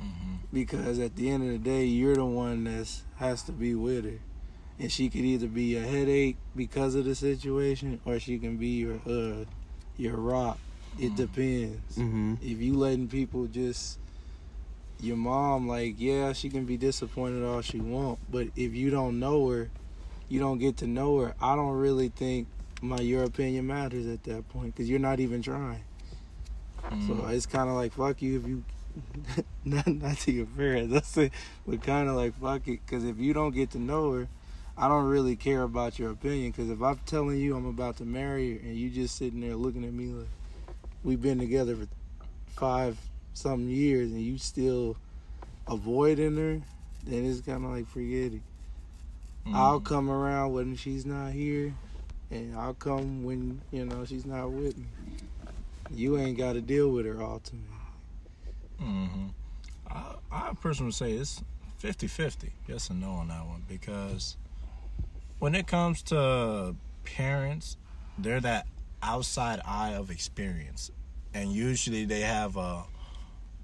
Mm-hmm. 0.00 0.34
because 0.50 0.98
at 0.98 1.14
the 1.14 1.28
end 1.30 1.42
of 1.42 1.50
the 1.50 1.58
day, 1.58 1.84
you're 1.84 2.14
the 2.16 2.24
one 2.24 2.64
that 2.64 2.88
has 3.16 3.42
to 3.42 3.52
be 3.52 3.74
with 3.74 4.04
her, 4.06 4.18
and 4.80 4.90
she 4.90 5.08
could 5.10 5.20
either 5.20 5.46
be 5.46 5.76
a 5.76 5.80
headache 5.82 6.36
because 6.56 6.94
of 6.94 7.04
the 7.04 7.14
situation, 7.14 8.00
or 8.04 8.18
she 8.18 8.38
can 8.38 8.56
be 8.56 8.68
your 8.68 9.00
uh 9.06 9.44
your 9.96 10.16
rock. 10.16 10.58
It 10.98 11.12
Mhm. 11.12 11.16
depends. 11.16 11.96
Mm-hmm. 11.98 12.34
If 12.42 12.60
you 12.60 12.74
letting 12.76 13.08
people 13.08 13.46
just 13.46 13.98
your 15.00 15.16
mom, 15.16 15.68
like 15.68 15.94
yeah, 15.98 16.32
she 16.32 16.48
can 16.50 16.64
be 16.64 16.76
disappointed 16.76 17.44
all 17.44 17.60
she 17.60 17.78
want, 17.78 18.18
but 18.30 18.48
if 18.56 18.74
you 18.74 18.90
don't 18.90 19.18
know 19.18 19.48
her, 19.48 19.70
you 20.28 20.40
don't 20.40 20.58
get 20.58 20.76
to 20.78 20.86
know 20.86 21.18
her. 21.20 21.34
I 21.40 21.54
don't 21.56 21.72
really 21.76 22.08
think 22.08 22.48
my 22.82 22.98
your 23.00 23.24
opinion 23.24 23.66
matters 23.66 24.06
at 24.06 24.24
that 24.24 24.48
point 24.48 24.74
because 24.74 24.88
you're 24.88 24.98
not 24.98 25.20
even 25.20 25.42
trying. 25.42 25.84
So 27.06 27.14
Mm. 27.14 27.30
it's 27.32 27.46
kind 27.46 27.68
of 27.68 27.76
like 27.76 27.92
fuck 27.92 28.20
you 28.22 28.38
if 28.40 28.46
you 28.48 28.64
not 29.64 29.86
not 29.86 30.16
to 30.18 30.32
your 30.32 30.46
parents. 30.46 30.92
That's 30.94 31.16
it, 31.18 31.32
but 31.66 31.82
kind 31.82 32.08
of 32.08 32.16
like 32.16 32.34
fuck 32.40 32.66
it 32.68 32.80
because 32.84 33.04
if 33.04 33.18
you 33.18 33.32
don't 33.32 33.54
get 33.54 33.70
to 33.72 33.78
know 33.78 34.12
her, 34.12 34.28
I 34.80 34.88
don't 34.88 35.04
really 35.04 35.36
care 35.36 35.62
about 35.62 35.98
your 35.98 36.10
opinion. 36.10 36.52
Because 36.52 36.70
if 36.70 36.80
I'm 36.80 36.98
telling 37.04 37.38
you 37.38 37.54
I'm 37.54 37.66
about 37.66 37.98
to 37.98 38.04
marry 38.04 38.54
her 38.54 38.60
and 38.60 38.76
you 38.76 38.88
just 38.88 39.16
sitting 39.16 39.40
there 39.40 39.54
looking 39.54 39.84
at 39.84 39.92
me 39.92 40.06
like 40.06 40.28
we've 41.04 41.20
been 41.20 41.38
together 41.38 41.76
for 41.76 41.86
five 42.48 42.98
something 43.34 43.68
years 43.68 44.10
and 44.10 44.22
you 44.22 44.38
still 44.38 44.96
avoiding 45.68 46.36
her, 46.36 46.60
then 47.04 47.26
it's 47.26 47.42
kind 47.42 47.64
of 47.64 47.72
like 47.72 47.86
forget 47.86 48.32
it. 48.32 48.42
Mm. 49.46 49.54
I'll 49.54 49.80
come 49.80 50.10
around 50.10 50.52
when 50.54 50.76
she's 50.76 51.04
not 51.04 51.32
here, 51.32 51.74
and 52.30 52.56
I'll 52.56 52.74
come 52.74 53.22
when 53.24 53.60
you 53.70 53.84
know 53.84 54.04
she's 54.04 54.24
not 54.26 54.50
with 54.50 54.78
me. 54.78 54.86
You 55.90 56.18
ain't 56.18 56.38
got 56.38 56.54
to 56.54 56.60
deal 56.60 56.90
with 56.90 57.04
her 57.06 57.22
ultimately. 57.22 57.68
hmm 58.78 59.28
I, 59.90 60.14
I 60.30 60.52
personally 60.60 60.92
say 60.92 61.12
it's 61.12 61.42
50 61.78 62.06
50, 62.06 62.52
yes 62.68 62.90
and 62.90 63.00
no 63.00 63.10
on 63.12 63.28
that 63.28 63.46
one, 63.46 63.64
because 63.68 64.36
when 65.40 65.54
it 65.54 65.66
comes 65.66 66.02
to 66.02 66.76
parents, 67.04 67.76
they're 68.16 68.40
that 68.40 68.66
outside 69.02 69.60
eye 69.64 69.94
of 69.94 70.10
experience. 70.10 70.92
And 71.34 71.52
usually 71.52 72.04
they 72.04 72.20
have 72.20 72.56
a, 72.56 72.84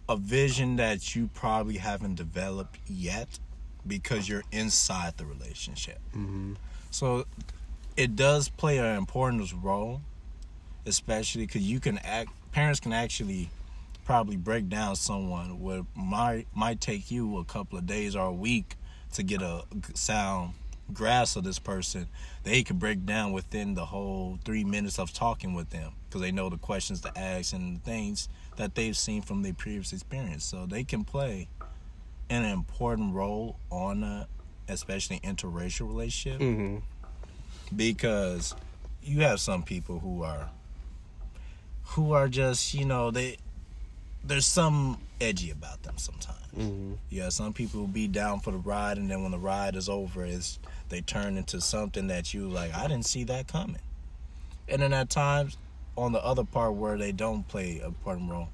a 0.08 0.16
vision 0.16 0.76
that 0.76 1.14
you 1.14 1.28
probably 1.34 1.76
haven't 1.76 2.16
developed 2.16 2.78
yet 2.88 3.38
because 3.86 4.28
you're 4.28 4.44
inside 4.50 5.16
the 5.18 5.26
relationship. 5.26 5.98
Mm-hmm. 6.16 6.54
So 6.90 7.26
it 7.96 8.16
does 8.16 8.48
play 8.48 8.78
an 8.78 8.96
important 8.96 9.52
role, 9.62 10.00
especially 10.86 11.46
because 11.46 11.62
you 11.62 11.78
can 11.78 11.98
act. 11.98 12.30
Parents 12.52 12.80
can 12.80 12.94
actually 12.94 13.50
probably 14.06 14.36
break 14.36 14.68
down 14.68 14.96
someone 14.96 15.60
what 15.60 15.84
might 15.94 16.46
might 16.54 16.80
take 16.80 17.10
you 17.10 17.38
a 17.38 17.44
couple 17.44 17.76
of 17.76 17.86
days 17.86 18.14
or 18.14 18.26
a 18.26 18.32
week 18.32 18.76
to 19.12 19.22
get 19.22 19.42
a 19.42 19.64
sound 19.94 20.54
grasp 20.92 21.36
of 21.36 21.44
this 21.44 21.58
person. 21.58 22.06
They 22.44 22.62
can 22.62 22.78
break 22.78 23.04
down 23.06 23.32
within 23.32 23.74
the 23.74 23.86
whole 23.86 24.38
three 24.44 24.64
minutes 24.64 24.98
of 24.98 25.12
talking 25.12 25.54
with 25.54 25.70
them 25.70 25.92
because 26.08 26.20
they 26.22 26.30
know 26.32 26.48
the 26.48 26.58
questions 26.58 27.00
to 27.02 27.18
ask 27.18 27.52
and 27.52 27.76
the 27.76 27.80
things 27.80 28.28
that 28.56 28.74
they've 28.74 28.96
seen 28.96 29.22
from 29.22 29.42
their 29.42 29.52
previous 29.54 29.92
experience. 29.92 30.44
So 30.44 30.66
they 30.66 30.84
can 30.84 31.04
play 31.04 31.48
an 32.30 32.44
important 32.44 33.14
role 33.14 33.56
on 33.70 34.02
a 34.02 34.26
especially 34.68 35.20
interracial 35.20 35.86
relationship 35.88 36.40
Mm-hmm. 36.40 36.78
because 37.74 38.54
you 39.02 39.20
have 39.22 39.40
some 39.40 39.62
people 39.62 39.98
who 40.00 40.22
are 40.24 40.50
who 41.90 42.12
are 42.12 42.26
just 42.28 42.74
you 42.74 42.84
know 42.84 43.10
they 43.12 43.36
there's 44.24 44.46
some 44.46 44.98
edgy 45.20 45.50
about 45.52 45.82
them 45.84 45.94
sometimes 45.98 46.38
Mm-hmm. 46.56 46.94
yeah 47.10 47.28
some 47.28 47.52
people 47.52 47.80
will 47.80 47.86
be 47.86 48.08
down 48.08 48.40
for 48.40 48.50
the 48.50 48.56
ride 48.58 48.96
and 48.96 49.10
then 49.10 49.22
when 49.22 49.30
the 49.32 49.38
ride 49.38 49.76
is 49.76 49.88
over 49.88 50.24
is 50.24 50.58
they 50.88 51.00
turn 51.02 51.36
into 51.36 51.60
something 51.60 52.06
that 52.06 52.32
you 52.32 52.48
like 52.48 52.74
i 52.74 52.82
didn't 52.88 53.04
see 53.04 53.24
that 53.24 53.46
coming 53.46 53.80
and 54.68 54.80
then 54.80 54.92
at 54.94 55.10
times 55.10 55.58
on 55.96 56.12
the 56.12 56.24
other 56.24 56.44
part 56.44 56.72
where 56.74 56.96
they 56.96 57.12
don't 57.12 57.46
play 57.48 57.80
a 57.80 57.86
important 57.88 58.30
role 58.30 58.48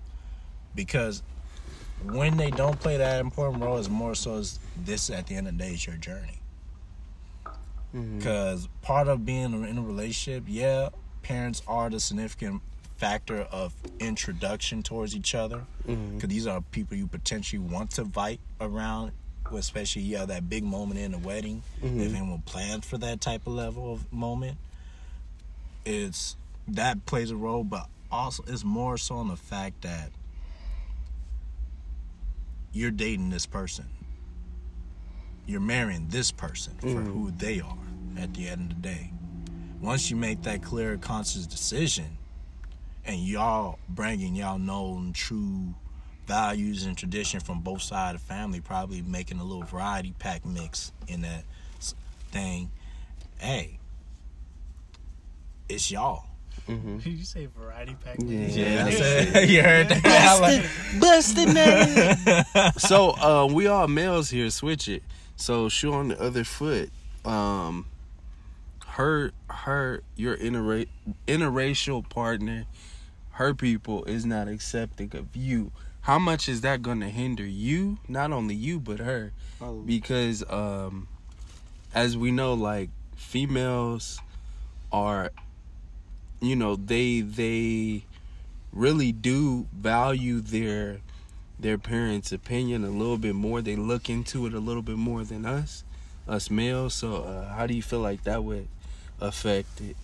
because 0.74 1.22
when 2.04 2.36
they 2.36 2.50
don't 2.50 2.80
play 2.80 2.96
that 2.96 3.20
important 3.20 3.62
role 3.62 3.78
is 3.78 3.88
more 3.88 4.14
so 4.16 4.38
as 4.38 4.58
this 4.84 5.08
at 5.08 5.28
the 5.28 5.36
end 5.36 5.46
of 5.46 5.56
the 5.56 5.62
day 5.64 5.72
is 5.74 5.86
your 5.86 5.96
journey 5.96 6.38
Mm-hmm. 7.94 8.16
because 8.18 8.68
part 8.80 9.06
of 9.06 9.26
being 9.26 9.52
in 9.68 9.76
a 9.76 9.82
relationship, 9.82 10.44
yeah, 10.46 10.88
parents 11.22 11.60
are 11.68 11.90
the 11.90 12.00
significant 12.00 12.62
factor 13.06 13.40
of 13.50 13.74
introduction 13.98 14.80
towards 14.80 15.16
each 15.16 15.34
other. 15.34 15.64
Mm-hmm. 15.88 16.14
Because 16.14 16.28
these 16.28 16.46
are 16.46 16.60
people 16.60 16.96
you 16.96 17.08
potentially 17.08 17.58
want 17.58 17.90
to 17.92 18.02
invite 18.02 18.38
around, 18.60 19.10
especially 19.52 20.02
yeah 20.02 20.24
that 20.24 20.48
big 20.48 20.62
moment 20.62 21.00
in 21.00 21.10
the 21.10 21.18
wedding. 21.18 21.64
Mhm. 21.82 21.98
If 22.00 22.14
anyone 22.14 22.42
plans 22.42 22.86
for 22.86 22.98
that 22.98 23.20
type 23.20 23.44
of 23.48 23.54
level 23.54 23.92
of 23.92 24.12
moment, 24.12 24.56
it's 25.84 26.36
that 26.68 27.04
plays 27.04 27.32
a 27.32 27.36
role, 27.36 27.64
but 27.64 27.88
also 28.08 28.44
it's 28.46 28.62
more 28.62 28.96
so 28.96 29.16
on 29.16 29.26
the 29.26 29.36
fact 29.36 29.82
that 29.82 30.12
you're 32.72 32.92
dating 32.92 33.30
this 33.30 33.46
person. 33.46 33.86
You're 35.44 35.60
marrying 35.60 36.06
this 36.08 36.30
person 36.30 36.74
for 36.78 36.86
Mhm. 36.86 37.12
who 37.12 37.32
they 37.32 37.60
are 37.60 37.76
at 38.16 38.32
the 38.34 38.46
end 38.48 38.70
of 38.70 38.80
the 38.80 38.88
day. 38.88 39.10
Once 39.80 40.08
you 40.08 40.14
make 40.16 40.42
that 40.42 40.62
clear, 40.62 40.96
conscious 40.98 41.46
decision, 41.48 42.16
and 43.04 43.18
y'all 43.20 43.78
bringing 43.88 44.34
y'all 44.34 44.58
known 44.58 45.12
true 45.12 45.74
values 46.26 46.84
and 46.84 46.96
tradition 46.96 47.40
from 47.40 47.60
both 47.60 47.82
sides 47.82 48.16
of 48.16 48.26
the 48.26 48.34
family, 48.34 48.60
probably 48.60 49.02
making 49.02 49.38
a 49.38 49.44
little 49.44 49.64
variety 49.64 50.14
pack 50.18 50.44
mix 50.46 50.92
in 51.08 51.22
that 51.22 51.44
thing. 52.30 52.70
Hey, 53.38 53.78
it's 55.68 55.90
y'all. 55.90 56.24
Mm-hmm. 56.68 56.98
Did 56.98 57.12
you 57.12 57.24
say 57.24 57.46
variety 57.46 57.96
pack? 58.04 58.16
Yeah. 58.20 58.46
Yeah, 58.46 58.86
I 58.86 58.90
said, 58.90 59.48
you 59.48 59.62
heard 59.62 59.88
that. 59.88 60.70
Busted 61.00 61.52
man. 61.52 62.72
so 62.78 63.10
uh, 63.10 63.48
we 63.52 63.66
all 63.66 63.88
males 63.88 64.30
here. 64.30 64.48
Switch 64.50 64.88
it. 64.88 65.02
So 65.36 65.68
shoe 65.68 65.92
on 65.92 66.08
the 66.08 66.20
other 66.20 66.44
foot. 66.44 66.90
Um, 67.24 67.86
her 68.86 69.32
her 69.48 70.02
your 70.16 70.36
interra- 70.36 70.88
interracial 71.26 72.08
partner, 72.08 72.66
her 73.32 73.54
people 73.54 74.04
is 74.04 74.24
not 74.26 74.48
accepting 74.48 75.14
of 75.16 75.34
you. 75.34 75.72
How 76.02 76.18
much 76.18 76.48
is 76.48 76.62
that 76.62 76.82
going 76.82 77.00
to 77.00 77.08
hinder 77.08 77.44
you? 77.46 77.98
Not 78.08 78.32
only 78.32 78.54
you, 78.54 78.80
but 78.80 78.98
her, 78.98 79.32
Oh, 79.60 79.80
because 79.82 80.42
um, 80.50 81.06
as 81.94 82.16
we 82.16 82.32
know, 82.32 82.54
like 82.54 82.90
females 83.16 84.18
are, 84.90 85.30
you 86.40 86.56
know, 86.56 86.74
they 86.74 87.20
they 87.20 88.04
really 88.72 89.12
do 89.12 89.68
value 89.72 90.40
their 90.40 90.98
their 91.58 91.78
parents' 91.78 92.32
opinion 92.32 92.84
a 92.84 92.90
little 92.90 93.18
bit 93.18 93.36
more. 93.36 93.62
They 93.62 93.76
look 93.76 94.10
into 94.10 94.46
it 94.46 94.54
a 94.54 94.58
little 94.58 94.82
bit 94.82 94.96
more 94.96 95.22
than 95.22 95.46
us. 95.46 95.84
us 96.26 96.50
males. 96.50 96.94
So 96.94 97.22
uh, 97.22 97.54
how 97.54 97.68
do 97.68 97.74
you 97.74 97.82
feel 97.82 98.00
like 98.00 98.24
that 98.24 98.42
would 98.42 98.66
affect 99.20 99.80
it? 99.80 99.96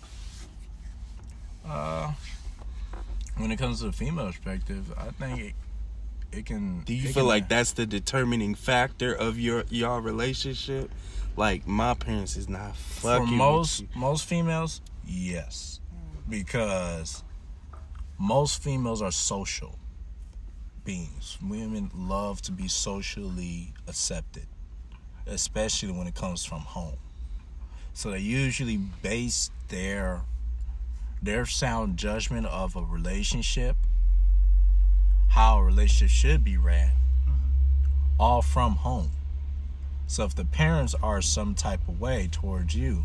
Uh, 1.67 2.13
when 3.39 3.51
it 3.51 3.59
comes 3.59 3.81
to 3.81 3.87
the 3.87 3.93
female 3.93 4.27
perspective, 4.27 4.93
I 4.97 5.11
think 5.11 5.41
it, 5.41 5.55
it 6.33 6.47
can. 6.47 6.81
Do 6.81 6.95
you 6.95 7.09
feel 7.13 7.25
like 7.25 7.49
that's 7.49 7.73
the 7.73 7.87
determining 7.87 8.55
factor 8.55 9.15
of 9.15 9.39
your 9.39 9.65
your 9.71 10.01
relationship? 10.01 10.91
Like 11.37 11.67
my 11.67 11.95
parents 11.95 12.37
is 12.37 12.49
not 12.49 12.77
for 12.77 13.19
fucking 13.19 13.31
with 13.31 13.39
most 13.39 13.85
most 13.95 14.25
females, 14.27 14.81
yes, 15.07 15.81
because 16.29 17.23
most 18.19 18.63
females 18.63 19.01
are 19.01 19.13
social 19.13 19.79
beings. 20.85 21.39
Women 21.43 21.91
love 21.95 22.43
to 22.43 22.53
be 22.53 22.67
socially 22.67 23.75
accepted, 23.87 24.47
especially 25.27 25.93
when 25.93 26.07
it 26.07 26.15
comes 26.15 26.45
from 26.45 26.61
home. 26.61 26.97
So 27.93 28.11
they 28.11 28.19
usually 28.21 28.77
base 28.77 29.51
their 29.69 30.23
their 31.23 31.47
sound 31.47 31.97
judgment 31.97 32.47
of 32.47 32.77
a 32.77 32.83
relationship, 32.83 33.77
how 35.29 35.59
a 35.59 35.65
relationship 35.65 36.09
should 36.11 36.45
be 36.45 36.57
ran, 36.57 36.93
mm-hmm. 37.29 37.35
all 38.19 38.43
from 38.43 38.77
home. 38.77 39.11
So 40.07 40.25
if 40.25 40.35
the 40.35 40.45
parents 40.45 40.95
are 41.03 41.21
some 41.21 41.55
type 41.55 41.87
of 41.87 42.01
way 42.01 42.29
towards 42.31 42.75
you, 42.75 43.05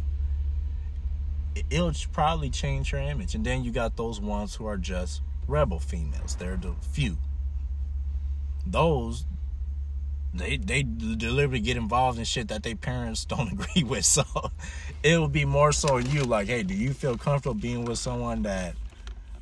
it- 1.56 1.65
it'll 1.69 1.94
probably 2.11 2.49
change 2.49 2.91
your 2.91 3.02
image. 3.02 3.35
And 3.35 3.45
then 3.45 3.64
you 3.64 3.72
got 3.72 3.98
those 3.98 4.19
ones 4.19 4.56
who 4.56 4.65
are 4.65 4.77
just 4.77 5.22
rebel 5.48 5.80
females. 5.80 6.35
They're 6.35 6.56
the 6.57 6.73
few. 6.81 7.18
Those 8.65 9.26
they 10.34 10.57
they 10.57 10.84
deliberately 10.84 11.60
get 11.60 11.77
involved 11.77 12.18
in 12.18 12.26
shit 12.26 12.47
that 12.47 12.64
their 12.64 12.76
parents 12.76 13.26
don't 13.34 13.51
agree 13.51 13.84
with. 13.84 14.05
So 14.05 14.23
it 15.03 15.18
will 15.18 15.27
be 15.27 15.45
more 15.45 15.72
so 15.72 15.97
you 15.97 16.23
like, 16.23 16.47
hey, 16.47 16.64
do 16.64 16.73
you 16.73 16.93
feel 16.93 17.18
comfortable 17.18 17.55
being 17.55 17.85
with 17.85 17.99
someone 17.99 18.43
that 18.43 18.76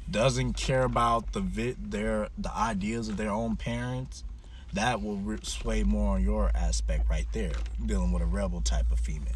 doesn't 0.10 0.54
care 0.54 0.84
about 0.84 1.32
the 1.32 1.40
vi- 1.40 1.76
their 1.80 2.30
the 2.38 2.54
ideas 2.56 3.10
of 3.10 3.18
their 3.18 3.32
own 3.32 3.56
parents? 3.56 4.24
That 4.74 5.02
will 5.02 5.38
sway 5.44 5.84
more 5.84 6.16
on 6.16 6.24
your 6.24 6.50
aspect 6.56 7.10
right 7.10 7.28
there, 7.34 7.52
dealing 7.86 8.14
with 8.14 8.22
a 8.22 8.26
rebel 8.26 8.62
type 8.62 8.90
of 8.90 9.00
female. 9.00 9.36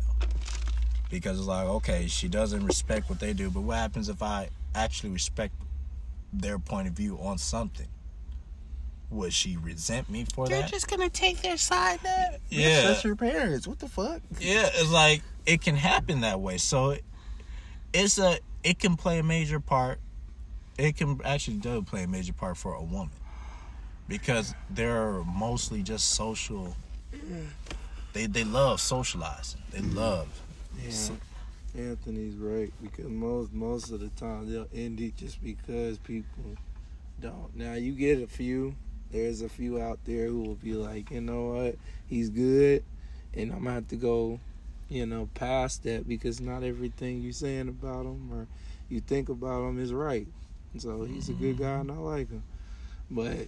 Because 1.09 1.37
it's 1.37 1.47
like, 1.47 1.67
okay, 1.67 2.07
she 2.07 2.29
doesn't 2.29 2.65
respect 2.65 3.09
what 3.09 3.19
they 3.19 3.33
do, 3.33 3.49
but 3.49 3.61
what 3.61 3.77
happens 3.77 4.07
if 4.07 4.23
I 4.23 4.49
actually 4.73 5.09
respect 5.09 5.53
their 6.31 6.57
point 6.57 6.87
of 6.87 6.93
view 6.93 7.17
on 7.21 7.37
something? 7.37 7.87
Would 9.11 9.33
she 9.33 9.55
resent 9.57 10.09
me 10.09 10.25
for 10.33 10.47
that? 10.47 10.51
They're 10.51 10.67
just 10.67 10.87
gonna 10.87 11.09
take 11.09 11.41
their 11.41 11.57
side 11.57 11.99
now. 12.03 12.27
Yeah. 12.49 12.81
that's 12.87 13.03
your 13.03 13.15
parents. 13.15 13.67
What 13.67 13.79
the 13.79 13.87
fuck? 13.87 14.21
yeah 14.39 14.69
it's 14.73 14.91
like 14.91 15.21
it 15.45 15.61
can 15.61 15.75
happen 15.75 16.21
that 16.21 16.39
way 16.39 16.57
so 16.57 16.95
it's 17.93 18.17
a 18.17 18.39
it 18.63 18.79
can 18.79 18.95
play 18.97 19.19
a 19.19 19.23
major 19.23 19.59
part 19.59 19.99
it 20.77 20.97
can 20.97 21.21
actually 21.23 21.57
do 21.57 21.81
play 21.83 22.03
a 22.03 22.07
major 22.07 22.33
part 22.33 22.57
for 22.57 22.73
a 22.73 22.81
woman 22.83 23.11
because 24.07 24.53
they're 24.71 25.23
mostly 25.23 25.81
just 25.83 26.09
social 26.11 26.75
they 28.13 28.25
they 28.25 28.43
love 28.43 28.81
socializing 28.81 29.61
they 29.71 29.81
love 29.81 30.27
Yeah. 30.83 30.91
So- 30.91 31.17
Anthony's 31.77 32.35
right 32.35 32.71
because 32.81 33.05
most 33.05 33.51
most 33.53 33.91
of 33.91 33.99
the 33.99 34.07
time 34.09 34.49
they'll 34.49 34.67
end 34.73 34.99
it 35.01 35.17
just 35.17 35.43
because 35.43 35.97
people 35.97 36.55
don't. 37.21 37.53
Now 37.53 37.73
you 37.73 37.91
get 37.91 38.21
a 38.21 38.27
few. 38.27 38.75
There's 39.11 39.41
a 39.41 39.49
few 39.49 39.81
out 39.81 39.99
there 40.05 40.27
who 40.27 40.41
will 40.41 40.55
be 40.55 40.73
like, 40.73 41.11
you 41.11 41.21
know 41.21 41.53
what, 41.53 41.75
he's 42.07 42.29
good, 42.29 42.83
and 43.33 43.51
I'm 43.51 43.59
gonna 43.63 43.73
have 43.73 43.87
to 43.89 43.95
go, 43.95 44.39
you 44.89 45.05
know, 45.05 45.29
past 45.33 45.83
that 45.83 46.07
because 46.07 46.39
not 46.39 46.63
everything 46.63 47.21
you're 47.21 47.31
saying 47.31 47.69
about 47.69 48.05
him 48.05 48.29
or 48.31 48.47
you 48.89 48.99
think 48.99 49.29
about 49.29 49.67
him 49.67 49.79
is 49.79 49.93
right. 49.93 50.27
So 50.77 51.03
he's 51.03 51.29
a 51.29 51.33
good 51.33 51.57
guy 51.57 51.79
and 51.79 51.91
I 51.91 51.93
mm-hmm. 51.93 52.03
like 52.03 52.29
him, 52.29 52.43
but 53.09 53.47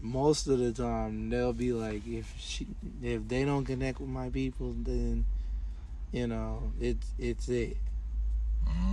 most 0.00 0.46
of 0.46 0.58
the 0.58 0.72
time 0.72 1.28
they'll 1.28 1.52
be 1.52 1.72
like, 1.72 2.06
if 2.06 2.32
she, 2.38 2.66
if 3.02 3.26
they 3.26 3.44
don't 3.44 3.64
connect 3.64 4.00
with 4.00 4.08
my 4.08 4.30
people, 4.30 4.74
then 4.78 5.24
you 6.12 6.26
know, 6.26 6.72
it's 6.80 7.06
it's 7.18 7.48
it. 7.48 7.76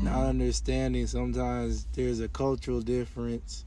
Not 0.02 0.14
mm-hmm. 0.14 0.30
understanding 0.30 1.08
sometimes 1.08 1.86
there's 1.94 2.20
a 2.20 2.28
cultural 2.28 2.82
difference, 2.82 3.66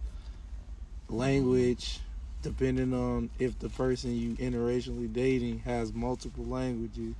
mm-hmm. 1.06 1.16
language, 1.16 2.00
depending 2.42 2.94
on 2.94 3.30
if 3.38 3.58
the 3.58 3.68
person 3.68 4.16
you 4.16 4.34
interracially 4.36 5.12
dating 5.12 5.60
has 5.60 5.92
multiple 5.92 6.44
languages. 6.44 7.14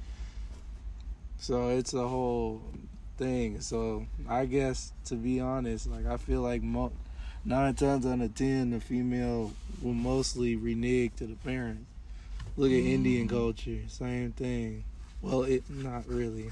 So 1.38 1.68
it's 1.68 1.94
a 1.94 2.06
whole 2.06 2.62
thing. 3.16 3.60
So 3.60 4.06
I 4.28 4.44
guess 4.46 4.92
to 5.06 5.14
be 5.14 5.40
honest, 5.40 5.88
like 5.88 6.06
I 6.06 6.16
feel 6.16 6.40
like 6.40 6.62
mo- 6.62 6.92
nine 7.44 7.74
times 7.74 8.06
out 8.06 8.20
of 8.20 8.34
ten, 8.34 8.70
the 8.70 8.80
female 8.80 9.52
will 9.82 9.94
mostly 9.94 10.56
renege 10.56 11.16
to 11.16 11.26
the 11.26 11.36
parents. 11.36 11.84
Look 12.56 12.70
at 12.72 12.76
Indian 12.76 13.28
mm. 13.28 13.30
culture, 13.30 13.78
same 13.86 14.32
thing. 14.32 14.82
Well, 15.22 15.44
it 15.44 15.68
not 15.70 16.08
really. 16.08 16.50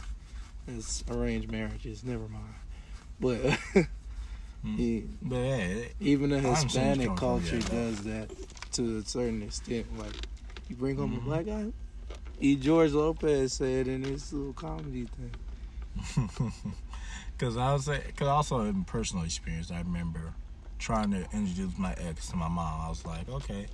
It's 0.69 1.03
arranged 1.11 1.51
marriages. 1.51 2.05
Never 2.05 2.29
mind. 2.29 2.55
But 3.19 3.41
hmm. 4.63 4.77
he- 4.77 5.09
but 5.23 5.37
yeah 5.37 5.75
even 6.01 6.31
the 6.31 6.37
I 6.37 6.39
understand 6.41 6.99
where 6.99 7.09
Hispanic 7.09 7.17
culture 7.17 7.61
does 7.61 8.03
that 8.03 8.31
to 8.73 8.99
a 8.99 9.05
certain 9.05 9.43
extent. 9.43 9.87
Like 9.99 10.13
you 10.69 10.77
bring 10.77 10.97
home 10.97 11.13
Mhm. 11.13 11.19
a 11.19 11.21
black 11.21 11.47
guy. 11.47 11.67
E. 12.41 12.57
George 12.57 12.93
Lopez 12.93 13.55
said 13.55 13.89
in 13.89 14.03
his 14.05 14.33
little 14.33 14.53
comedy 14.53 15.07
thing. 15.17 16.31
Cause 17.39 17.57
I 17.59 17.73
was, 17.75 17.87
cause 18.17 18.29
also 18.29 18.61
in 18.63 18.85
personal 18.85 19.25
experience, 19.25 19.71
I 19.71 19.79
remember 19.79 20.33
trying 20.79 21.11
to 21.11 21.27
introduce 21.35 21.77
my 21.79 21.93
ex 21.99 22.29
to 22.29 22.37
my 22.37 22.49
mom. 22.49 22.81
I 22.81 22.89
was 22.89 23.05
like, 23.05 23.29
okay, 23.29 23.67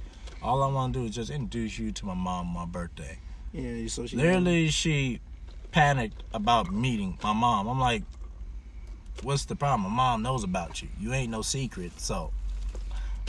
all 0.42 0.62
I 0.64 0.66
want 0.72 0.94
to 0.94 1.00
do 1.00 1.06
is 1.06 1.14
just 1.14 1.30
introduce 1.30 1.78
you 1.78 1.92
to 1.92 2.06
my 2.06 2.14
mom 2.14 2.48
on 2.48 2.52
my 2.52 2.64
birthday. 2.64 3.18
Yeah, 3.52 3.86
so 3.86 4.06
she 4.06 4.16
Literally, 4.16 4.68
she 4.68 5.20
panicked 5.70 6.22
about 6.34 6.72
meeting 6.72 7.18
my 7.22 7.32
mom. 7.32 7.68
I'm 7.68 7.78
like, 7.78 8.02
what's 9.22 9.44
the 9.44 9.54
problem? 9.54 9.90
My 9.92 9.96
mom 9.96 10.22
knows 10.22 10.42
about 10.42 10.82
you. 10.82 10.88
You 10.98 11.12
ain't 11.12 11.30
no 11.30 11.42
secret, 11.42 12.00
so 12.00 12.32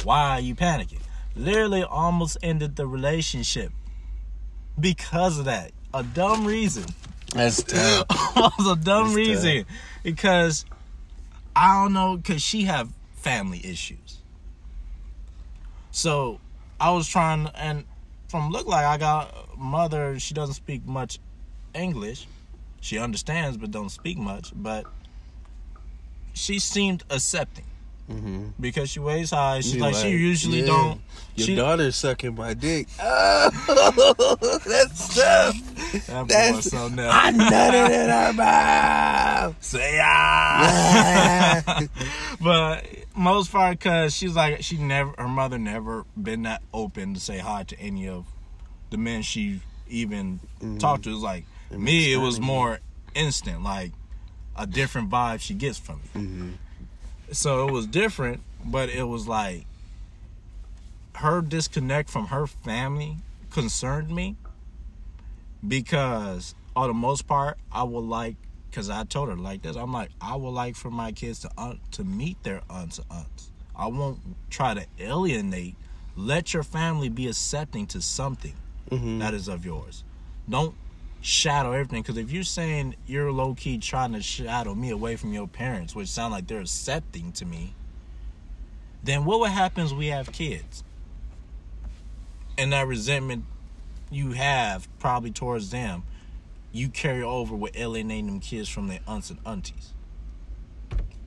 why 0.03 0.31
are 0.31 0.39
you 0.39 0.55
panicking? 0.55 1.01
Literally, 1.35 1.83
almost 1.83 2.37
ended 2.43 2.75
the 2.75 2.85
relationship 2.87 3.71
because 4.79 5.39
of 5.39 5.45
that. 5.45 5.71
A 5.93 6.03
dumb 6.03 6.45
reason. 6.45 6.85
That's 7.33 7.63
tough. 7.63 8.05
was 8.35 8.67
a 8.67 8.75
dumb 8.75 9.07
It's 9.07 9.15
reason 9.15 9.65
because 10.03 10.65
I 11.55 11.81
don't 11.81 11.93
know 11.93 12.17
because 12.17 12.41
she 12.41 12.63
have 12.63 12.89
family 13.15 13.61
issues. 13.63 14.21
So 15.91 16.39
I 16.79 16.91
was 16.91 17.07
trying 17.07 17.47
and 17.55 17.85
from 18.27 18.49
look 18.51 18.67
like 18.67 18.85
I 18.85 18.97
got 18.97 19.57
mother. 19.57 20.19
She 20.19 20.33
doesn't 20.33 20.55
speak 20.55 20.85
much 20.85 21.19
English. 21.73 22.27
She 22.81 22.97
understands 22.97 23.57
but 23.57 23.71
don't 23.71 23.89
speak 23.89 24.17
much. 24.17 24.51
But 24.55 24.85
she 26.33 26.59
seemed 26.59 27.03
accepting 27.09 27.65
mm-hmm. 28.09 28.47
because 28.59 28.89
she 28.89 28.99
weighs 28.99 29.31
high. 29.31 29.61
She's 29.61 29.75
You 29.75 29.81
like, 29.81 29.95
she 29.95 30.09
usually 30.09 30.61
yeah. 30.61 30.67
don't. 30.67 31.01
Your 31.35 31.47
she, 31.47 31.55
daughter's 31.55 31.95
sucking 31.95 32.35
my 32.35 32.53
dick. 32.53 32.87
Oh, 33.01 33.49
that's 34.67 35.15
tough. 35.15 35.55
that 36.07 36.27
that's- 36.27 36.69
so 36.69 36.87
nuts. 36.89 37.13
I'm 37.13 37.35
nutted 37.35 37.89
in 37.89 38.09
her 38.09 38.33
mouth. 38.33 39.55
Say 39.63 39.99
ah. 40.01 41.79
but 42.41 42.85
most 43.15 43.51
part 43.51 43.79
because 43.79 44.13
she's 44.15 44.35
like 44.35 44.61
she 44.63 44.77
never 44.77 45.13
her 45.17 45.27
mother 45.27 45.57
never 45.57 46.05
been 46.21 46.43
that 46.43 46.61
open 46.73 47.13
to 47.13 47.19
say 47.19 47.37
hi 47.37 47.63
to 47.63 47.79
any 47.79 48.07
of 48.07 48.25
the 48.89 48.97
men 48.97 49.21
she 49.21 49.59
even 49.87 50.39
talked 50.79 51.03
to 51.03 51.09
It 51.09 51.13
was 51.13 51.21
like 51.21 51.45
It 51.71 51.79
me 51.79 52.13
it 52.13 52.17
was 52.17 52.39
more 52.39 52.79
instant 53.13 53.63
like 53.63 53.91
a 54.57 54.65
different 54.65 55.09
vibe 55.09 55.39
she 55.41 55.53
gets 55.53 55.77
from 55.77 55.97
me 55.97 56.21
mm-hmm. 56.21 56.49
So 57.31 57.67
it 57.67 57.71
was 57.71 57.87
different 57.87 58.41
but 58.65 58.89
it 58.89 59.03
was 59.03 59.27
like 59.27 59.65
her 61.15 61.41
disconnect 61.41 62.09
from 62.09 62.27
her 62.27 62.47
family 62.47 63.17
concerned 63.51 64.09
me 64.09 64.35
because 65.67 66.55
on 66.75 66.87
the 66.87 66.93
most 66.93 67.27
part 67.27 67.57
i 67.71 67.83
would 67.83 68.03
like 68.03 68.35
because 68.69 68.89
i 68.89 69.03
told 69.03 69.29
her 69.29 69.35
like 69.35 69.61
this 69.61 69.75
i'm 69.75 69.93
like 69.93 70.09
i 70.21 70.35
would 70.35 70.49
like 70.51 70.75
for 70.75 70.89
my 70.91 71.11
kids 71.11 71.39
to 71.39 71.49
un- 71.57 71.79
to 71.91 72.03
meet 72.03 72.41
their 72.43 72.61
aunts 72.69 72.97
and 72.99 73.07
aunts 73.11 73.51
i 73.75 73.87
won't 73.87 74.19
try 74.49 74.73
to 74.73 74.85
alienate 74.99 75.75
let 76.15 76.53
your 76.53 76.63
family 76.63 77.09
be 77.09 77.27
accepting 77.27 77.85
to 77.87 78.01
something 78.01 78.53
Mm-hmm. 78.91 79.19
that 79.19 79.33
is 79.33 79.47
of 79.47 79.65
yours 79.65 80.03
don't 80.47 80.75
shadow 81.23 81.71
everything 81.71 82.01
because 82.01 82.17
if 82.17 82.31
you're 82.31 82.43
saying 82.43 82.95
you're 83.07 83.31
low-key 83.31 83.77
trying 83.77 84.13
to 84.13 84.21
shadow 84.21 84.75
me 84.75 84.91
away 84.91 85.15
from 85.15 85.33
your 85.33 85.47
parents 85.47 85.95
which 85.95 86.07
sound 86.07 86.33
like 86.33 86.45
they're 86.47 86.59
accepting 86.59 87.31
to 87.31 87.45
me 87.45 87.73
then 89.03 89.25
what 89.25 89.39
would 89.39 89.49
happen 89.49 89.83
is 89.83 89.93
we 89.93 90.07
have 90.07 90.31
kids 90.31 90.83
and 92.57 92.71
that 92.73 92.85
resentment 92.85 93.45
you 94.11 94.33
have 94.33 94.87
probably 94.99 95.31
towards 95.31 95.71
them 95.71 96.03
you 96.73 96.89
carry 96.89 97.21
over 97.21 97.55
with 97.55 97.77
alienating 97.77 98.25
them 98.25 98.39
kids 98.39 98.67
from 98.67 98.87
their 98.87 98.99
aunts 99.07 99.29
and 99.29 99.39
aunties. 99.45 99.93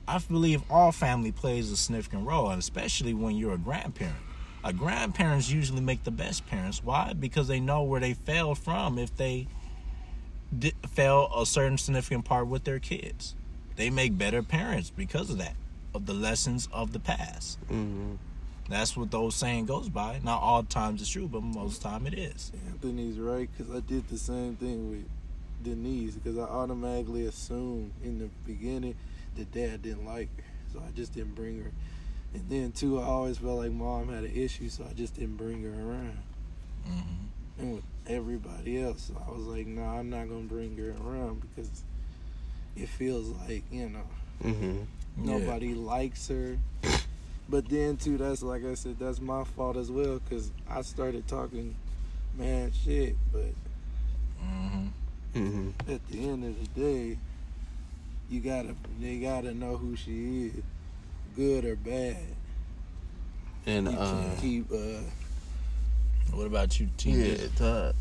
I 0.09 0.18
believe 0.18 0.62
all 0.68 0.93
family 0.93 1.32
plays 1.32 1.70
a 1.70 1.77
significant 1.77 2.27
role, 2.27 2.51
and 2.51 2.59
especially 2.59 3.14
when 3.14 3.36
you're 3.36 3.55
a 3.55 3.59
grandparent. 3.59 4.16
A 4.64 4.73
grandparents 4.73 5.51
usually 5.51 5.81
make 5.81 6.02
the 6.02 6.10
best 6.10 6.47
parents. 6.47 6.82
Why? 6.82 7.12
Because 7.12 7.47
they 7.47 7.60
know 7.60 7.85
where 7.85 8.01
they 8.01 8.14
failed 8.14 8.59
from 8.59 8.98
if 8.98 9.16
they 9.16 9.47
did, 10.56 10.74
fail 10.89 11.31
a 11.36 11.47
certain 11.47 11.78
significant 11.78 12.24
part 12.24 12.47
with 12.47 12.64
their 12.64 12.78
kids. 12.78 13.35
They 13.77 13.90
make 13.90 14.16
better 14.16 14.43
parents 14.43 14.90
because 14.90 15.31
of 15.31 15.39
that, 15.39 15.55
of 15.94 16.06
the 16.06 16.14
lessons 16.14 16.68
of 16.73 16.93
the 16.93 17.01
past. 17.01 17.60
Mm-hmm. 17.64 18.14
That's 18.68 18.97
what 18.97 19.10
the 19.10 19.18
old 19.18 19.32
saying 19.32 19.66
goes 19.66 19.89
by. 19.89 20.20
Not 20.24 20.43
all 20.43 20.62
times 20.64 21.01
it's 21.01 21.10
true, 21.10 21.28
but 21.28 21.43
most 21.43 21.82
time 21.82 22.06
it 22.06 22.14
is. 22.14 22.51
Anthony's 22.66 23.18
right 23.18 23.48
because 23.56 23.73
I 23.73 23.81
did 23.81 24.09
the 24.09 24.18
same 24.18 24.56
thing 24.56 24.90
with 24.90 25.09
Denise 25.62 26.14
because 26.14 26.39
I 26.39 26.43
automatically 26.43 27.27
assumed 27.27 27.93
in 28.02 28.18
the 28.18 28.28
beginning 28.44 28.97
that 29.36 29.52
dad 29.52 29.82
didn't 29.82 30.05
like 30.05 30.28
her, 30.36 30.44
so 30.73 30.82
I 30.86 30.90
just 30.93 31.14
didn't 31.14 31.35
bring 31.35 31.62
her. 31.62 31.70
And 32.35 32.48
then 32.48 32.73
too, 32.73 33.01
I 33.01 33.05
always 33.05 33.39
felt 33.39 33.59
like 33.59 33.70
mom 33.70 34.09
had 34.09 34.24
an 34.24 34.35
issue, 34.35 34.68
so 34.68 34.85
I 34.89 34.94
just 34.94 35.14
didn't 35.14 35.36
bring 35.36 35.62
her 35.62 35.70
around. 35.70 36.18
hmm 36.85 37.60
And 37.60 37.74
with 37.74 37.85
everybody 38.09 38.81
else, 38.83 39.11
I 39.27 39.31
was 39.31 39.45
like, 39.47 39.66
no, 39.66 39.83
nah, 39.83 39.99
I'm 39.99 40.11
not 40.11 40.28
gonna 40.28 40.43
bring 40.43 40.77
her 40.77 40.95
around 41.05 41.41
because 41.43 41.83
it 42.77 42.89
feels 42.89 43.28
like 43.49 43.65
you 43.70 43.89
know 43.89 44.07
Mm-hmm. 44.45 44.83
nobody 45.16 45.74
likes 45.74 46.28
her. 46.28 46.59
But 47.49 47.69
then 47.69 47.97
too, 47.97 48.19
that's 48.19 48.43
like 48.43 48.65
I 48.65 48.74
said, 48.74 48.99
that's 48.99 49.20
my 49.20 49.45
fault 49.45 49.77
as 49.77 49.89
well 49.91 50.19
because 50.19 50.51
I 50.69 50.83
started 50.83 51.28
talking 51.28 51.77
man 52.37 52.73
shit. 52.73 53.15
But 53.33 53.53
hmm 54.41 54.89
Mm-hmm. 55.35 55.91
at 55.93 56.05
the 56.09 56.28
end 56.28 56.45
of 56.45 56.74
the 56.74 56.81
day, 56.81 57.19
you 58.28 58.41
gotta 58.41 58.74
they 59.01 59.19
gotta 59.19 59.55
know 59.55 59.77
who 59.77 59.95
she 59.95 60.47
is, 60.47 60.62
good 61.37 61.65
or 61.65 61.77
bad. 61.77 62.16
And 63.65 63.89
You 63.93 63.97
uh, 63.97 64.11
can't 64.11 64.41
keep 64.41 64.73
uh, 64.73 65.01
What 66.32 66.47
about 66.47 66.78
you, 66.78 66.89
T? 66.97 67.11
yeah, 67.11 67.36
Todd. 67.57 67.94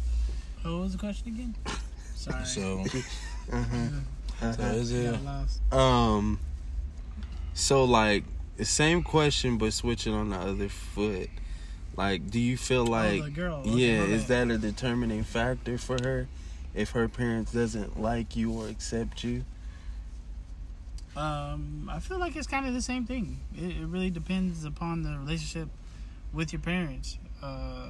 What 0.64 0.72
was 0.74 0.92
the 0.94 0.98
question 0.98 1.28
again? 1.30 1.56
Sorry. 2.16 2.46
So, 2.46 2.84
Uh-huh. 3.52 4.54
so 4.54 4.62
is 4.64 4.92
it? 4.92 5.20
Um. 5.72 6.40
So 7.54 7.84
like 7.86 8.24
the 8.58 8.66
same 8.66 9.04
question, 9.04 9.58
but 9.58 9.72
switching 9.74 10.14
on 10.14 10.30
the 10.30 10.38
other 10.38 10.70
foot. 10.70 11.30
Like, 11.96 12.30
do 12.30 12.40
you 12.40 12.58
feel 12.58 12.86
like, 12.86 13.24
oh, 13.24 13.30
girl. 13.30 13.60
Okay, 13.66 13.70
yeah, 13.72 14.02
is 14.02 14.28
that 14.28 14.50
a 14.52 14.58
determining 14.58 15.24
factor 15.24 15.78
for 15.78 15.98
her 16.04 16.28
if 16.74 16.92
her 16.92 17.08
parents 17.08 17.54
doesn't 17.54 18.02
like 18.02 18.36
you 18.36 18.52
or 18.52 18.68
accept 18.68 19.24
you? 19.24 19.46
Um, 21.16 21.90
I 21.90 22.00
feel 22.00 22.20
like 22.20 22.36
it's 22.36 22.48
kind 22.48 22.66
of 22.68 22.74
the 22.74 22.82
same 22.82 23.06
thing. 23.06 23.40
It, 23.56 23.78
it 23.78 23.86
really 23.86 24.10
depends 24.10 24.66
upon 24.66 25.04
the 25.04 25.18
relationship 25.18 25.70
with 26.36 26.54
your 26.54 26.62
parents. 26.62 27.18
Uh, 27.42 27.88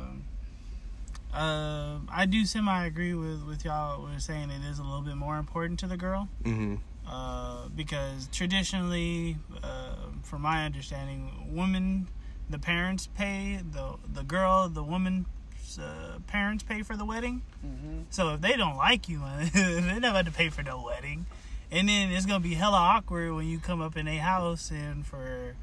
uh, 1.33 1.99
I 2.09 2.25
do 2.25 2.45
semi 2.45 2.85
agree 2.85 3.13
with 3.13 3.43
with 3.43 3.65
y'all. 3.65 4.01
We're 4.03 4.19
saying 4.19 4.49
it 4.51 4.63
is 4.69 4.79
a 4.79 4.83
little 4.83 5.01
bit 5.01 5.15
more 5.15 5.37
important 5.37 5.79
to 5.81 5.87
the 5.87 5.97
girl 5.97 6.29
Mm-hmm. 6.43 6.75
uh, 7.07 7.67
because 7.75 8.27
traditionally, 8.31 9.37
uh, 9.61 9.95
from 10.23 10.41
my 10.43 10.65
understanding, 10.65 11.49
women, 11.51 12.07
the 12.49 12.59
parents 12.59 13.07
pay 13.17 13.59
the 13.69 13.95
the 14.11 14.23
girl, 14.23 14.69
the 14.69 14.83
woman's 14.83 15.25
uh, 15.81 16.19
parents 16.27 16.63
pay 16.63 16.83
for 16.83 16.95
the 16.95 17.05
wedding. 17.05 17.41
So 18.11 18.35
if 18.35 18.41
they 18.41 18.55
don't 18.55 18.77
like 18.77 19.09
you, 19.09 19.21
they 19.53 19.99
never 19.99 20.17
have 20.17 20.25
to 20.27 20.31
pay 20.31 20.49
for 20.49 20.63
no 20.63 20.83
wedding. 20.85 21.25
And 21.71 21.89
then 21.89 22.11
it's 22.11 22.25
gonna 22.27 22.39
be 22.39 22.53
hella 22.53 22.77
awkward 22.77 23.33
when 23.33 23.47
you 23.47 23.59
come 23.59 23.81
up 23.81 23.97
in 23.97 24.07
a 24.07 24.17
house 24.17 24.71
and 24.71 25.05
for 25.05 25.55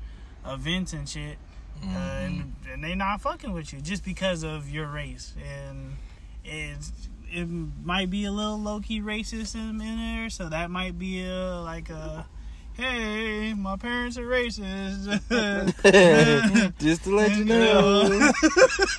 events 0.45 0.93
and 0.93 1.09
shit, 1.09 1.39
uh, 1.85 1.89
and, 1.89 2.55
and 2.71 2.85
they 2.85 2.95
not 2.95 3.21
fucking 3.21 3.53
with 3.53 3.73
you 3.73 3.81
just 3.81 4.05
because 4.05 4.43
of 4.43 4.71
your 4.71 4.89
race. 4.89 5.35
And 5.43 5.97
it's 6.45 6.93
it 7.31 7.47
might 7.47 8.11
be 8.11 8.25
a 8.25 8.33
little 8.33 8.59
low 8.59 8.81
key 8.81 9.01
racism 9.01 9.81
in 9.81 9.97
there, 9.99 10.31
so 10.31 10.49
that 10.49 10.71
might 10.71 10.99
be 10.99 11.25
a 11.25 11.61
like 11.61 11.91
a. 11.91 12.27
Hey, 12.75 13.53
my 13.53 13.77
parents 13.77 14.17
are 14.17 14.25
racist. 14.27 15.05
Just 16.79 17.05
to 17.05 17.15
let 17.15 17.37
you 17.37 17.45
know. 17.45 18.33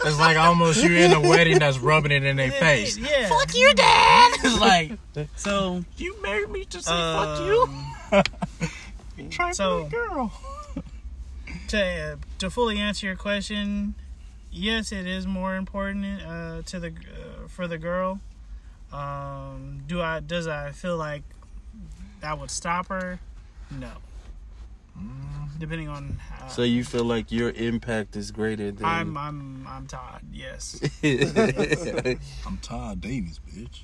It's 0.06 0.20
like 0.20 0.38
almost 0.38 0.84
you're 0.84 0.96
in 0.96 1.12
a 1.12 1.20
wedding 1.20 1.58
that's 1.58 1.80
rubbing 1.80 2.12
it 2.12 2.24
in 2.24 2.36
their 2.38 2.52
face. 2.52 3.00
Yeah. 3.00 3.30
Fuck 3.30 3.56
you, 3.56 3.74
Dad. 3.74 4.32
It's 4.44 4.60
like 4.60 5.00
So 5.36 5.84
you 5.98 6.22
married 6.22 6.52
me 6.52 6.66
to 6.66 6.84
say 6.84 6.92
fuck 6.92 7.40
um, 7.40 7.96
you. 9.18 9.30
Try 9.32 9.54
so- 9.54 9.82
for 9.82 9.88
a 9.88 9.90
girl. 9.90 10.32
To 11.74 12.20
to 12.38 12.50
fully 12.50 12.78
answer 12.78 13.08
your 13.08 13.16
question, 13.16 13.96
yes, 14.52 14.92
it 14.92 15.08
is 15.08 15.26
more 15.26 15.56
important 15.56 16.22
uh, 16.22 16.62
to 16.66 16.80
the 16.80 16.90
uh, 16.90 17.48
for 17.48 17.68
the 17.68 17.78
girl. 17.78 18.20
Um, 18.92 19.84
do 19.88 20.02
I 20.02 20.20
does 20.20 20.48
I 20.48 20.72
feel 20.72 20.98
like 20.98 21.24
that 22.22 22.40
would 22.40 22.52
stop 22.52 22.88
her? 22.88 23.20
No. 23.72 23.92
Depending 25.58 25.88
on 25.88 26.20
how, 26.20 26.48
So 26.48 26.62
you 26.62 26.84
feel 26.84 27.04
like 27.04 27.32
your 27.32 27.50
impact 27.50 28.16
is 28.16 28.32
greater 28.32 28.72
than 28.72 28.86
I'm 28.86 29.18
I'm 29.18 29.66
I'm 29.68 29.88
Todd. 29.88 30.22
Yes. 30.32 30.80
I'm 32.46 32.58
Todd 32.62 33.02
Davies, 33.02 33.40
bitch. 33.50 33.80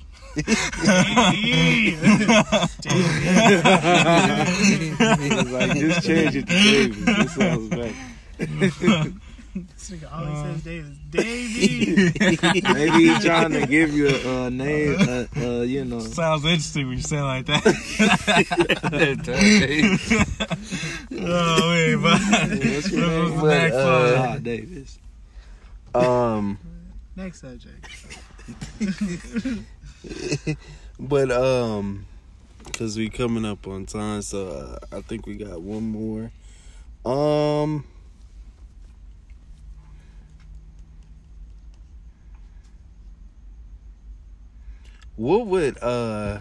It's 4.12 5.50
like 5.50 5.76
just 5.78 6.06
change 6.06 6.36
it 6.36 6.46
to 6.46 6.52
David. 6.52 7.06
This 7.06 7.34
sounds 7.34 7.68
better. 7.68 7.92
This 9.52 9.90
nigga 9.90 10.12
always 10.12 10.62
says 10.62 10.62
Davis. 10.62 10.96
Davey. 11.10 12.12
Maybe 12.72 12.98
he's 13.08 13.24
trying 13.24 13.50
to 13.52 13.66
give 13.66 13.92
you 13.92 14.08
a 14.08 14.44
uh, 14.44 14.48
name, 14.48 14.96
uh, 15.00 15.24
uh, 15.36 15.62
you 15.62 15.84
know. 15.84 15.98
Sounds 16.00 16.44
interesting 16.44 16.86
when 16.88 16.98
you 16.98 17.02
say 17.02 17.18
it 17.18 17.22
like 17.22 17.46
that. 17.46 17.66
oh 21.12 21.70
wait, 21.70 21.96
but 21.96 22.20
What's 22.20 22.92
your 22.92 23.08
name? 23.08 23.40
the 23.40 23.46
next 23.46 23.74
But, 23.74 23.74
uh, 23.74 24.20
one? 24.20 24.28
Todd 24.28 24.42
Davis. 24.44 24.98
um, 25.94 26.58
Next 27.16 27.40
subject. 27.40 27.84
but 30.98 31.30
um, 31.30 32.06
cause 32.72 32.96
we 32.96 33.08
coming 33.10 33.44
up 33.44 33.66
on 33.66 33.86
time, 33.86 34.22
so 34.22 34.48
uh, 34.48 34.96
I 34.96 35.00
think 35.02 35.26
we 35.26 35.36
got 35.36 35.60
one 35.60 35.84
more. 35.90 36.30
Um. 37.04 37.84
What 45.16 45.46
would 45.48 45.76
uh 45.82 46.40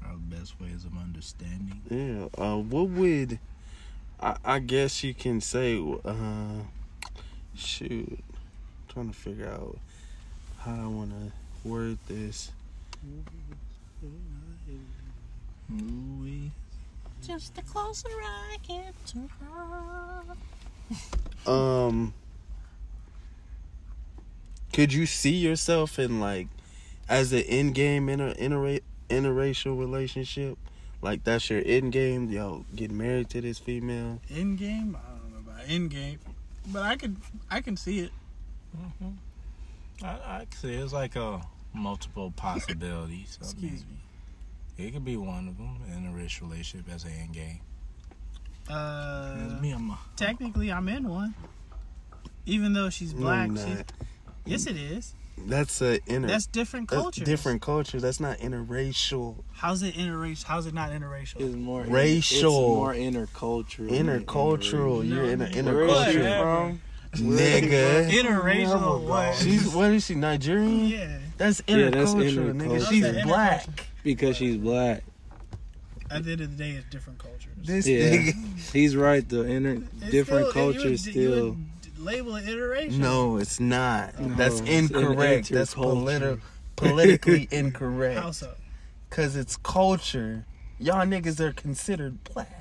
Probably 0.00 0.36
best 0.38 0.60
ways 0.60 0.84
of 0.84 0.96
understanding. 0.96 1.80
yeah 1.90 2.26
uh 2.42 2.56
what 2.56 2.88
would 2.88 3.38
I 4.20 4.36
I 4.44 4.58
guess 4.60 5.04
you 5.04 5.14
can 5.14 5.40
say 5.40 5.78
uh 6.04 6.62
shoot 7.54 8.18
trying 8.88 9.10
to 9.10 9.16
figure 9.16 9.48
out 9.48 9.78
how 10.60 10.74
I 10.74 10.86
want 10.86 11.10
to 11.10 11.68
word 11.68 11.98
this. 12.06 12.52
Ooh-wee. 15.72 16.50
Just 17.26 17.54
the 17.54 17.62
closer 17.62 18.08
I 18.08 18.56
get 18.66 18.94
to 19.08 19.28
her. 21.46 21.50
Um, 21.50 22.14
could 24.72 24.92
you 24.92 25.06
see 25.06 25.34
yourself 25.36 25.98
in 25.98 26.20
like 26.20 26.48
as 27.08 27.32
an 27.32 27.40
in 27.40 27.72
game 27.72 28.08
in 28.08 28.20
a 28.20 28.34
interra- 28.34 28.80
interracial 29.08 29.78
relationship? 29.78 30.58
Like 31.02 31.24
that's 31.24 31.48
your 31.48 31.62
end 31.64 31.92
game, 31.92 32.28
yo, 32.30 32.64
get 32.74 32.90
married 32.90 33.30
to 33.30 33.40
this 33.40 33.58
female. 33.58 34.20
In 34.28 34.56
game, 34.56 34.96
I 34.96 35.18
don't 35.18 35.32
know 35.32 35.52
about 35.52 35.68
in 35.68 35.88
game, 35.88 36.18
but 36.66 36.82
I 36.82 36.96
could 36.96 37.16
I 37.50 37.60
can 37.60 37.76
see 37.76 38.00
it. 38.00 38.10
Mhm. 38.76 39.14
I, 40.02 40.08
I 40.08 40.46
can 40.50 40.60
see 40.60 40.74
it's 40.74 40.92
like 40.92 41.16
a 41.16 41.40
multiple 41.74 42.32
possibilities. 42.36 43.38
I 43.40 43.44
Excuse 43.44 43.84
mean, 43.84 43.98
me. 44.78 44.86
It 44.86 44.92
could 44.92 45.04
be 45.04 45.16
one 45.16 45.48
of 45.48 45.58
them 45.58 45.78
in 45.94 46.06
a 46.06 46.12
rich 46.16 46.40
relationship 46.40 46.90
as 46.92 47.04
an 47.04 47.12
end 47.12 47.32
game. 47.34 47.60
Uh, 48.68 49.36
It's 49.44 49.60
me 49.60 49.72
and 49.72 49.84
my 49.84 49.96
technically, 50.16 50.72
I'm 50.72 50.88
in 50.88 51.08
one. 51.08 51.34
Even 52.46 52.72
though 52.72 52.88
she's 52.88 53.12
black, 53.12 53.48
you're 53.48 53.58
she's, 53.58 53.84
yes, 54.46 54.66
it 54.66 54.76
is. 54.76 55.14
That's 55.46 55.80
a 55.80 56.00
inter. 56.06 56.28
That's 56.28 56.46
different 56.46 56.88
culture. 56.88 57.24
different 57.24 57.62
culture. 57.62 58.00
That's 58.00 58.20
not 58.20 58.38
interracial. 58.38 59.36
How's 59.52 59.82
it 59.82 59.94
interracial? 59.94 60.44
How's 60.44 60.66
it 60.66 60.74
not 60.74 60.90
interracial? 60.90 61.40
It's 61.40 61.54
more 61.54 61.82
Racial. 61.82 62.38
It's 62.38 62.76
more 62.76 62.94
intercultural. 62.94 63.90
Intercultural. 63.90 65.04
No, 65.04 65.14
You're 65.16 65.24
in 65.24 65.40
an 65.40 65.64
no, 65.64 65.74
Where 65.74 65.84
is 65.84 65.92
intercultural. 66.16 66.78
From? 67.12 67.30
Nigga. 67.30 68.10
Interracial 68.10 69.02
what? 69.02 69.34
She's 69.36 69.68
what 69.74 69.90
is 69.92 70.06
she 70.06 70.14
Nigerian? 70.14 70.86
Yeah. 70.86 71.18
That's 71.38 71.62
Yeah, 71.66 71.76
inner 71.76 71.90
culture, 72.04 72.20
nigga. 72.54 72.66
culture. 72.66 72.86
She's 72.86 73.04
Inner 73.04 73.22
black. 73.24 73.66
because 74.04 74.36
she's 74.36 74.56
black. 74.56 75.02
At 76.10 76.24
the 76.24 76.32
end 76.32 76.40
of 76.40 76.56
the 76.56 76.64
day, 76.64 76.70
it's 76.72 76.86
different 76.90 77.18
cultures. 77.18 77.52
This 77.62 77.86
Yeah. 77.86 78.10
nigga. 78.10 78.72
He's 78.72 78.96
right. 78.96 79.26
The 79.28 79.48
inner 79.48 79.82
It's 80.00 80.10
different 80.10 80.50
still- 80.50 80.66
you 80.66 80.72
cultures 80.74 81.04
would- 81.06 81.12
still. 81.12 81.36
You 81.36 81.56
would 81.96 81.98
label 82.04 82.36
it 82.36 82.48
iteration. 82.48 83.00
No, 83.00 83.36
it's 83.36 83.60
not. 83.60 84.18
No, 84.20 84.34
That's 84.34 84.60
incorrect. 84.60 85.50
That's 85.50 85.74
interculture. 85.74 86.20
politi- 86.36 86.40
politically 86.76 87.48
incorrect. 87.52 88.20
How 88.20 88.30
so? 88.32 88.54
Cause 89.10 89.36
it's 89.36 89.56
culture. 89.56 90.44
Y'all 90.78 91.04
niggas 91.06 91.40
are 91.40 91.52
considered 91.52 92.22
black. 92.24 92.59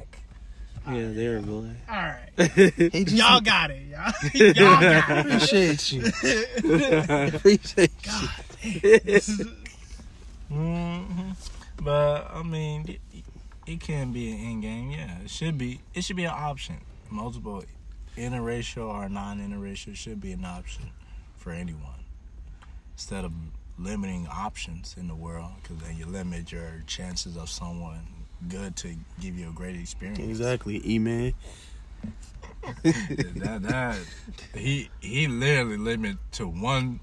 Yeah, 0.91 1.11
they're 1.13 1.41
black. 1.41 1.75
All 1.89 1.95
right, 1.95 2.51
He 2.91 3.03
just- 3.05 3.15
y'all 3.15 3.41
got 3.41 3.71
it. 3.71 3.83
Y'all, 3.87 4.13
y'all 4.33 4.53
got 4.81 5.09
it. 5.09 5.25
appreciate 5.25 5.91
you. 5.91 6.05
appreciate 7.35 7.91
you. 8.63 9.45
hmm 10.49 11.31
But 11.81 12.31
I 12.33 12.43
mean, 12.43 12.85
it, 13.13 13.23
it 13.65 13.79
can 13.81 14.11
be 14.11 14.31
an 14.31 14.39
end 14.39 14.61
game. 14.63 14.91
Yeah, 14.91 15.19
it 15.23 15.29
should 15.29 15.57
be. 15.57 15.81
It 15.93 16.03
should 16.03 16.15
be 16.15 16.25
an 16.25 16.33
option. 16.35 16.77
Multiple 17.09 17.63
interracial 18.17 18.87
or 18.87 19.07
non-interracial 19.09 19.95
should 19.95 20.19
be 20.21 20.31
an 20.31 20.43
option 20.45 20.91
for 21.37 21.51
anyone 21.51 22.03
instead 22.93 23.23
of 23.23 23.31
limiting 23.77 24.27
options 24.27 24.95
in 24.99 25.07
the 25.07 25.15
world 25.15 25.51
because 25.61 25.77
then 25.77 25.95
you 25.95 26.05
limit 26.05 26.51
your 26.51 26.83
chances 26.85 27.37
of 27.37 27.49
someone 27.49 28.05
good 28.47 28.75
to 28.77 28.95
give 29.19 29.37
you 29.37 29.49
a 29.49 29.53
great 29.53 29.75
experience. 29.75 30.19
Exactly, 30.19 30.81
E 30.85 30.99
man. 30.99 31.33
that, 32.83 33.61
that 33.63 33.97
he 34.53 34.89
he 34.99 35.27
literally 35.27 35.77
limit 35.77 36.17
to 36.33 36.47
one 36.47 36.99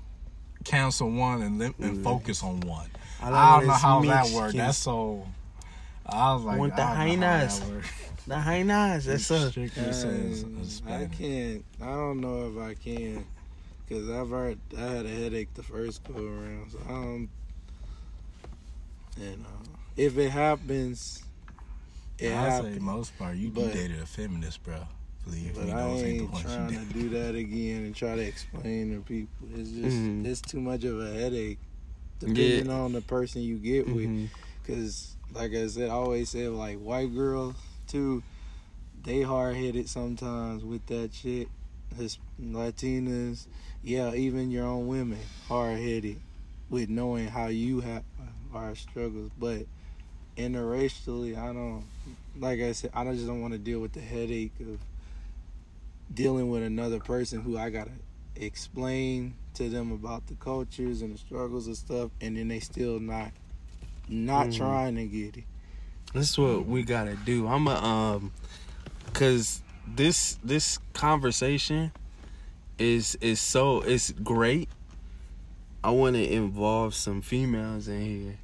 cancel 0.64 1.10
one 1.10 1.42
and 1.42 1.58
lim- 1.58 1.74
and 1.80 1.98
mm. 1.98 2.04
focus 2.04 2.42
on 2.42 2.60
one. 2.60 2.90
I 3.22 3.58
don't 3.60 3.68
know 3.68 3.72
how 3.74 4.02
that 4.02 4.30
worked. 4.30 4.56
That's 4.56 4.78
so. 4.78 5.26
I 6.04 6.34
was 6.34 6.44
like, 6.44 6.58
Want 6.58 6.76
the 6.76 6.82
I 6.82 7.08
don't 7.08 7.20
know 7.20 7.26
how 7.26 7.32
hyenas. 7.32 7.60
that 7.60 7.68
worked. 7.68 7.88
the 8.26 8.38
hyenas. 8.38 9.04
That's 9.06 9.30
a. 9.30 9.50
Strictly 9.50 9.92
says 9.92 10.42
a 10.44 10.46
I 10.46 10.64
Spanish. 10.64 11.18
can't. 11.18 11.64
I 11.82 11.86
don't 11.86 12.20
know 12.20 12.48
if 12.48 12.58
I 12.58 12.74
can, 12.74 13.24
cause 13.88 14.08
I've 14.10 14.30
heard 14.30 14.58
I 14.76 14.80
had 14.80 15.06
a 15.06 15.08
headache 15.08 15.54
the 15.54 15.62
first 15.62 16.04
go 16.04 16.14
around. 16.14 16.70
So 16.70 16.78
I 16.86 16.90
don't. 16.90 17.28
You 19.18 19.30
know, 19.30 19.46
if 19.96 20.18
it 20.18 20.30
happens, 20.30 21.22
it 22.18 22.32
I 22.32 22.60
say 22.60 22.78
most 22.78 23.16
part, 23.18 23.36
you, 23.36 23.46
you 23.46 23.50
But- 23.50 23.72
dated 23.72 24.00
a 24.00 24.06
feminist, 24.06 24.62
bro. 24.62 24.76
Believe 25.24 25.54
But 25.54 25.64
me, 25.66 25.72
I 25.72 25.82
those 25.88 26.02
ain't 26.02 26.08
ain't 26.08 26.18
the 26.18 26.32
ones 26.32 26.44
trying 26.44 26.70
you 26.72 26.78
to 26.78 26.84
date. 26.84 26.92
do 26.92 27.08
that 27.10 27.34
again 27.34 27.84
and 27.84 27.94
try 27.96 28.14
to 28.14 28.22
explain 28.22 28.94
to 28.94 29.00
people. 29.02 29.48
It's 29.56 29.70
just 29.70 29.96
Mhm. 29.96 30.24
it's 30.24 30.40
too 30.40 30.60
much 30.60 30.84
of 30.84 31.00
a 31.00 31.12
headache, 31.12 31.58
depending 32.20 32.70
on 32.70 32.92
the 32.92 33.00
person 33.00 33.42
you 33.42 33.56
get 33.58 33.88
with. 33.88 34.06
Mhm. 34.06 34.28
Cause 34.64 35.16
like 35.34 35.52
I 35.52 35.66
said, 35.66 35.90
I 35.90 35.94
always 35.94 36.28
say 36.30 36.46
like 36.46 36.78
white 36.78 37.12
girls 37.12 37.56
too, 37.88 38.22
they 39.02 39.22
hard 39.22 39.56
headed 39.56 39.88
sometimes 39.88 40.64
with 40.64 40.86
that 40.86 41.12
shit. 41.12 41.48
His 41.96 42.18
Latinas, 42.40 43.46
yeah, 43.82 44.14
even 44.14 44.50
your 44.52 44.66
own 44.66 44.86
women 44.86 45.18
hard 45.48 45.78
headed 45.80 46.20
with 46.70 46.88
knowing 46.88 47.26
how 47.28 47.46
you 47.48 47.80
have 47.80 48.04
our 48.54 48.74
struggles. 48.76 49.30
But 49.38 49.66
interracially, 50.36 51.36
I 51.36 51.52
don't 51.52 51.84
like 52.38 52.60
I 52.60 52.72
said, 52.72 52.90
I 52.94 53.04
just 53.12 53.26
don't 53.26 53.40
want 53.40 53.54
to 53.54 53.58
deal 53.58 53.80
with 53.80 53.92
the 53.92 54.00
headache 54.00 54.52
of 54.60 54.78
dealing 56.12 56.50
with 56.50 56.62
another 56.62 57.00
person 57.00 57.40
who 57.40 57.58
I 57.58 57.70
gotta 57.70 57.92
explain 58.36 59.34
to 59.54 59.68
them 59.68 59.90
about 59.92 60.26
the 60.26 60.34
cultures 60.34 61.02
and 61.02 61.14
the 61.14 61.18
struggles 61.18 61.66
and 61.66 61.76
stuff, 61.76 62.10
and 62.20 62.36
then 62.36 62.48
they 62.48 62.60
still 62.60 63.00
not 63.00 63.32
not 64.08 64.46
Mhm. 64.48 64.56
trying 64.56 64.94
to 64.96 65.06
get 65.06 65.36
it. 65.36 65.44
That's 66.14 66.38
what 66.38 66.66
we 66.66 66.84
gotta 66.84 67.16
do. 67.16 67.46
I'm 67.48 67.66
a 67.66 67.74
um, 67.74 68.32
cause 69.12 69.62
this 69.86 70.38
this 70.44 70.78
conversation 70.92 71.92
is 72.78 73.16
is 73.20 73.40
so 73.40 73.80
it's 73.80 74.12
great. 74.12 74.68
I 75.82 75.90
want 75.90 76.16
to 76.16 76.32
involve 76.32 76.94
some 76.94 77.22
females 77.22 77.88
in 77.88 78.00
here 78.04 78.38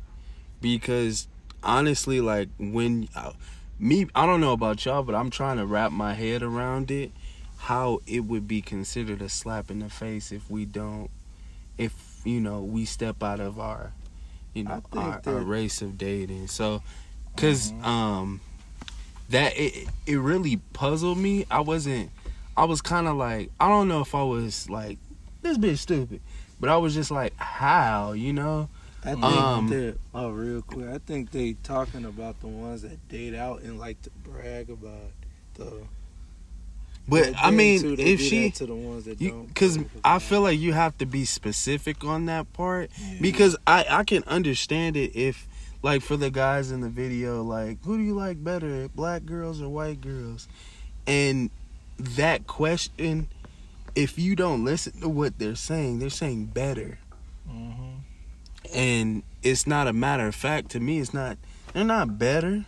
because 0.60 1.26
honestly, 1.62 2.20
like 2.20 2.48
when 2.58 3.08
uh, 3.14 3.32
me, 3.78 4.06
I 4.14 4.26
don't 4.26 4.40
know 4.40 4.52
about 4.52 4.84
y'all, 4.84 5.02
but 5.02 5.14
I'm 5.14 5.30
trying 5.30 5.56
to 5.56 5.66
wrap 5.66 5.92
my 5.92 6.14
head 6.14 6.42
around 6.42 6.90
it. 6.90 7.12
How 7.58 8.00
it 8.06 8.20
would 8.20 8.48
be 8.48 8.60
considered 8.60 9.22
a 9.22 9.28
slap 9.28 9.70
in 9.70 9.78
the 9.78 9.88
face 9.88 10.32
if 10.32 10.50
we 10.50 10.64
don't, 10.64 11.10
if 11.78 12.20
you 12.24 12.40
know 12.40 12.60
we 12.62 12.84
step 12.84 13.22
out 13.22 13.38
of 13.40 13.60
our, 13.60 13.92
you 14.52 14.64
know, 14.64 14.82
our, 14.92 15.20
our 15.24 15.40
race 15.40 15.80
of 15.80 15.96
dating. 15.96 16.48
So, 16.48 16.82
cause 17.36 17.72
um, 17.84 18.40
that 19.30 19.56
it 19.56 19.88
it 20.06 20.16
really 20.16 20.56
puzzled 20.72 21.18
me. 21.18 21.46
I 21.50 21.60
wasn't. 21.60 22.10
I 22.56 22.64
was 22.64 22.82
kind 22.82 23.06
of 23.06 23.16
like 23.16 23.50
I 23.60 23.68
don't 23.68 23.88
know 23.88 24.00
if 24.00 24.14
I 24.14 24.22
was 24.22 24.68
like 24.68 24.98
this 25.42 25.56
bitch 25.58 25.78
stupid, 25.78 26.20
but 26.60 26.68
I 26.68 26.76
was 26.76 26.94
just 26.94 27.10
like 27.10 27.36
how 27.36 28.12
you 28.12 28.32
know. 28.32 28.68
I 29.04 29.10
think 29.12 29.24
Um, 29.24 29.68
that 29.68 29.98
oh, 30.14 30.30
real 30.30 30.62
quick, 30.62 30.88
I 30.88 30.98
think 30.98 31.30
they 31.32 31.54
talking 31.64 32.04
about 32.04 32.40
the 32.40 32.46
ones 32.46 32.82
that 32.82 33.08
date 33.08 33.34
out 33.34 33.62
and 33.62 33.78
like 33.78 34.00
to 34.02 34.10
brag 34.22 34.70
about 34.70 35.10
the. 35.54 35.82
But 37.08 37.34
I 37.36 37.50
mean, 37.50 37.80
too, 37.80 37.96
if 37.98 38.20
she, 38.20 38.50
to 38.52 38.66
the 38.66 38.76
ones 38.76 39.06
that 39.06 39.20
you, 39.20 39.30
don't 39.30 39.46
because 39.48 39.76
I 40.04 40.20
feel 40.20 40.40
like 40.42 40.60
you 40.60 40.72
have 40.72 40.96
to 40.98 41.06
be 41.06 41.24
specific 41.24 42.04
on 42.04 42.26
that 42.26 42.52
part 42.52 42.90
Yeah. 42.96 43.16
because 43.20 43.56
I 43.66 43.84
I 43.90 44.04
can 44.04 44.22
understand 44.24 44.96
it 44.96 45.16
if 45.16 45.48
like 45.82 46.02
for 46.02 46.16
the 46.16 46.30
guys 46.30 46.70
in 46.70 46.80
the 46.80 46.88
video 46.88 47.42
like 47.42 47.82
who 47.84 47.96
do 47.98 48.04
you 48.04 48.14
like 48.14 48.42
better 48.44 48.86
black 48.94 49.24
girls 49.24 49.60
or 49.60 49.68
white 49.68 50.00
girls 50.00 50.46
and 51.08 51.50
that 51.98 52.46
question 52.46 53.26
if 53.96 54.16
you 54.16 54.36
don't 54.36 54.64
listen 54.64 54.92
to 55.00 55.08
what 55.08 55.36
they're 55.40 55.56
saying 55.56 55.98
they're 55.98 56.08
saying 56.08 56.44
better 56.46 57.00
Mhm. 57.50 57.81
And 58.74 59.22
it's 59.42 59.66
not 59.66 59.86
a 59.88 59.92
matter 59.92 60.26
of 60.26 60.34
fact 60.34 60.70
to 60.70 60.80
me 60.80 60.98
it's 60.98 61.12
not 61.14 61.36
they're 61.72 61.84
not 61.84 62.18
better 62.18 62.64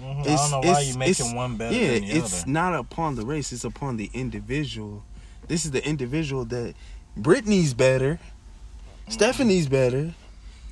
Mhm. 0.00 0.16
I 0.16 0.20
It's- 0.22 0.50
don't 0.50 0.50
know 0.50 0.58
why 0.72 0.80
it's- 0.80 0.88
you 0.92 0.98
making 0.98 1.34
one 1.36 1.56
better 1.56 1.74
yeah 1.76 1.94
than 1.94 2.02
the 2.08 2.10
it's 2.16 2.42
other. 2.42 2.50
not 2.50 2.74
upon 2.74 3.14
the 3.14 3.24
race 3.24 3.52
it's 3.52 3.64
upon 3.64 3.96
the 3.96 4.10
individual 4.12 5.04
this 5.48 5.64
is 5.64 5.70
the 5.70 5.86
individual 5.86 6.44
that 6.46 6.74
Brittany's 7.16 7.74
better 7.74 8.18
Stephanie's 9.08 9.68
better 9.68 10.14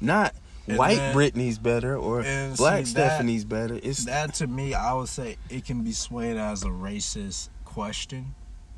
not 0.00 0.34
And 0.66 0.78
white 0.78 0.96
then- 0.96 1.14
Britney's 1.14 1.58
better 1.58 1.96
or 1.96 2.22
black 2.22 2.86
see, 2.86 2.94
that- 2.94 3.08
Stephanie's 3.10 3.44
better 3.44 3.78
it's 3.82 4.04
That 4.04 4.34
to 4.34 4.46
me, 4.46 4.74
I 4.74 4.92
would 4.94 5.08
say 5.08 5.36
it 5.50 5.64
can 5.64 5.82
be 5.82 5.92
swayed 5.92 6.36
as 6.36 6.62
a 6.62 6.68
racist 6.68 7.48
question 7.64 8.34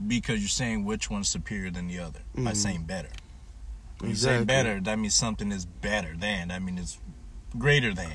because 0.07 0.41
you're 0.41 0.49
saying 0.49 0.85
which 0.85 1.09
one's 1.11 1.29
superior 1.29 1.71
than 1.71 1.87
the 1.89 1.99
other 2.01 2.21
by 2.35 2.53
Mhm. 2.53 2.57
saying 2.57 2.83
better. 2.85 3.09
When 4.05 4.11
you 4.11 4.17
say 4.17 4.45
better, 4.45 4.81
that 4.81 4.99
means 4.99 5.15
something 5.15 5.51
is 5.51 5.65
better 5.65 6.15
than. 6.17 6.49
That 6.49 6.63
means 6.63 6.81
it's 6.81 6.99
greater 7.59 7.95
than. 7.95 8.13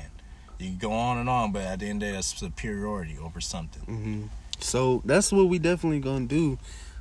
You 0.58 0.68
can 0.68 0.78
go 0.78 0.92
on 0.92 1.18
and 1.18 1.28
on, 1.28 1.52
but 1.52 1.62
at 1.62 1.80
the 1.80 1.86
end 1.86 2.02
of 2.02 2.06
the 2.06 2.12
day, 2.12 2.12
that's 2.12 2.38
superiority 2.38 3.18
over 3.18 3.40
something. 3.40 3.82
hmm 3.82 4.26
So 4.60 5.02
that's 5.04 5.32
what 5.32 5.48
we 5.48 5.58
definitely 5.58 6.00
gonna 6.00 6.26
do. 6.26 6.58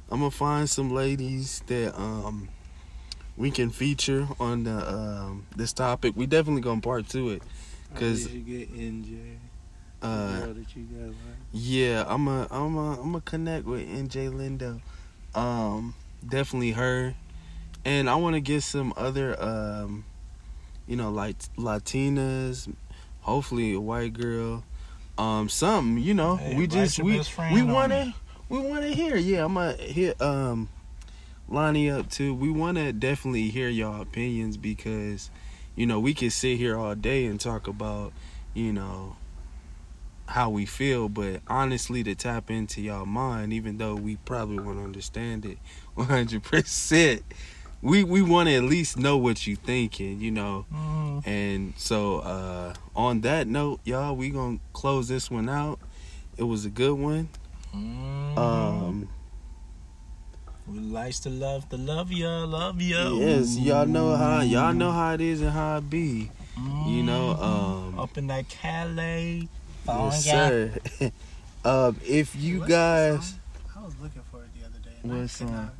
I'm 0.09 0.19
gonna 0.19 0.31
find 0.31 0.69
some 0.69 0.89
ladies 0.91 1.61
that 1.67 1.95
um 1.99 2.49
we 3.37 3.51
can 3.51 3.69
feature 3.69 4.27
on 4.39 4.63
the 4.63 4.91
um 4.91 5.45
this 5.55 5.71
topic. 5.71 6.13
We 6.15 6.25
definitely 6.25 6.61
gonna 6.61 6.81
part 6.81 7.07
to 7.09 7.29
it. 7.29 7.43
because 7.93 8.25
did 8.25 8.33
you 8.33 8.41
get 8.41 8.73
NJ? 8.73 9.37
the 10.01 10.07
Uh, 10.07 10.53
that 10.53 10.75
you 10.75 10.83
got 10.85 11.07
like. 11.07 11.37
yeah, 11.51 12.05
I'm 12.07 12.27
a 12.27 12.47
I'm 12.49 12.75
a 12.75 13.01
I'm 13.01 13.13
a 13.15 13.21
connect 13.21 13.65
with 13.65 13.87
NJ 13.87 14.29
Lindo. 14.31 14.81
Um, 15.35 15.93
definitely 16.27 16.71
her, 16.71 17.13
and 17.85 18.09
I 18.09 18.15
want 18.15 18.35
to 18.35 18.41
get 18.41 18.63
some 18.63 18.93
other 18.97 19.41
um, 19.41 20.05
you 20.87 20.95
know, 20.95 21.11
like 21.11 21.37
Latinas. 21.57 22.73
Hopefully, 23.21 23.73
a 23.73 23.79
white 23.79 24.13
girl. 24.13 24.63
Um, 25.17 25.49
something 25.49 26.03
you 26.03 26.13
know. 26.13 26.37
Hey, 26.37 26.55
we 26.55 26.67
just 26.67 26.99
we 26.99 27.21
we 27.53 27.61
want 27.61 27.91
to 27.91 28.13
we 28.49 28.59
want 28.59 28.81
to 28.81 28.93
hear. 28.93 29.15
Yeah, 29.15 29.45
I'm 29.45 29.53
gonna 29.53 29.73
hit 29.73 30.19
um 30.21 30.69
Lonnie 31.47 31.89
up 31.89 32.09
too. 32.09 32.33
We 32.33 32.49
want 32.49 32.77
to 32.77 32.91
definitely 32.91 33.49
hear 33.49 33.69
y'all 33.69 34.01
opinions 34.01 34.57
because 34.57 35.29
you 35.75 35.85
know 35.85 35.99
we 35.99 36.13
can 36.13 36.31
sit 36.31 36.57
here 36.57 36.77
all 36.77 36.95
day 36.95 37.25
and 37.25 37.39
talk 37.39 37.67
about 37.67 38.13
you 38.53 38.73
know 38.73 39.15
how 40.25 40.49
we 40.49 40.65
feel, 40.65 41.09
but 41.09 41.41
honestly, 41.47 42.03
to 42.03 42.13
tap 42.13 42.51
into 42.51 42.81
y'all 42.81 43.05
mind, 43.05 43.51
even 43.51 43.77
though 43.77 43.95
we 43.95 44.15
probably 44.17 44.59
won't 44.59 44.79
understand 44.79 45.43
it 45.45 45.57
100, 45.95 46.43
percent 46.43 47.23
we 47.81 48.03
we 48.03 48.21
want 48.21 48.49
to 48.49 48.55
at 48.55 48.63
least 48.63 48.97
know 48.97 49.17
what 49.17 49.47
you 49.47 49.55
thinking, 49.55 50.19
you 50.19 50.31
know. 50.31 50.65
Mm. 50.73 51.27
And 51.27 51.73
so, 51.77 52.19
uh 52.19 52.73
on 52.95 53.21
that 53.21 53.47
note, 53.47 53.79
y'all, 53.85 54.15
we 54.15 54.29
gonna 54.29 54.59
close 54.73 55.07
this 55.07 55.29
one 55.31 55.49
out. 55.49 55.79
It 56.37 56.43
was 56.43 56.65
a 56.65 56.69
good 56.69 56.93
one. 56.97 57.29
Mm. 57.75 58.37
Um, 58.37 59.09
Who 60.65 60.73
likes 60.79 61.19
to 61.21 61.29
love 61.29 61.67
to 61.69 61.77
love 61.77 62.11
ya, 62.11 62.45
love 62.45 62.81
ya. 62.81 63.09
Yes, 63.13 63.57
y'all 63.57 63.85
know 63.85 64.15
how 64.15 64.41
y'all 64.41 64.73
know 64.73 64.91
how 64.91 65.13
it 65.13 65.21
is 65.21 65.41
and 65.41 65.51
how 65.51 65.77
it 65.77 65.89
be. 65.89 66.31
You 66.87 67.03
know, 67.03 67.31
um 67.35 67.99
Up 67.99 68.17
in 68.17 68.27
that 68.27 68.49
Calais. 68.49 69.47
yes, 69.87 70.25
sir. 70.25 70.73
um 71.65 71.95
if 72.05 72.35
you 72.35 72.65
guys? 72.67 73.35
I 73.75 73.83
was 73.83 73.93
looking 74.01 74.21
for 74.29 74.43
it 74.43 74.49
the 74.59 74.65
other 74.67 74.79
day. 74.79 74.95
and 75.03 75.13
I 75.13 75.15
What 75.21 75.29
song? 75.29 75.71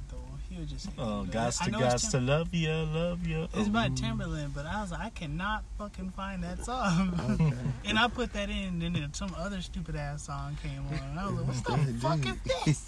Not, 0.60 0.66
though. 0.66 0.66
He 0.66 0.66
was 0.66 0.72
just 0.72 0.86
saying 0.86 0.96
Oh, 0.98 1.22
it, 1.24 1.32
but 1.32 1.36
gots 1.36 1.64
to 1.64 1.72
know 1.72 1.80
it's 1.80 2.06
gots 2.06 2.12
to 2.12 2.20
love 2.20 2.54
ya, 2.54 2.84
love 2.84 3.28
ya. 3.28 3.48
It's 3.54 3.70
by 3.70 3.88
Ooh. 3.88 3.90
Timbaland, 3.92 4.54
but 4.54 4.66
I 4.66 4.82
was 4.82 4.92
like, 4.92 5.02
I 5.02 5.10
cannot 5.10 5.64
fucking 5.78 6.10
find 6.12 6.44
that 6.44 6.66
song. 6.66 7.54
and 7.86 8.00
I 8.00 8.08
put 8.08 8.34
that 8.34 8.50
in, 8.50 8.82
and 8.82 8.96
then 8.96 9.14
some 9.14 9.34
other 9.38 9.62
stupid 9.62 9.96
ass 9.96 10.24
song 10.24 10.58
came 10.62 10.86
on. 10.88 11.10
And 11.10 11.20
I 11.20 11.26
was 11.28 11.36
like, 11.36 11.48
what's 11.48 11.62
the 11.62 11.94
fuck 12.02 12.68
is 12.68 12.82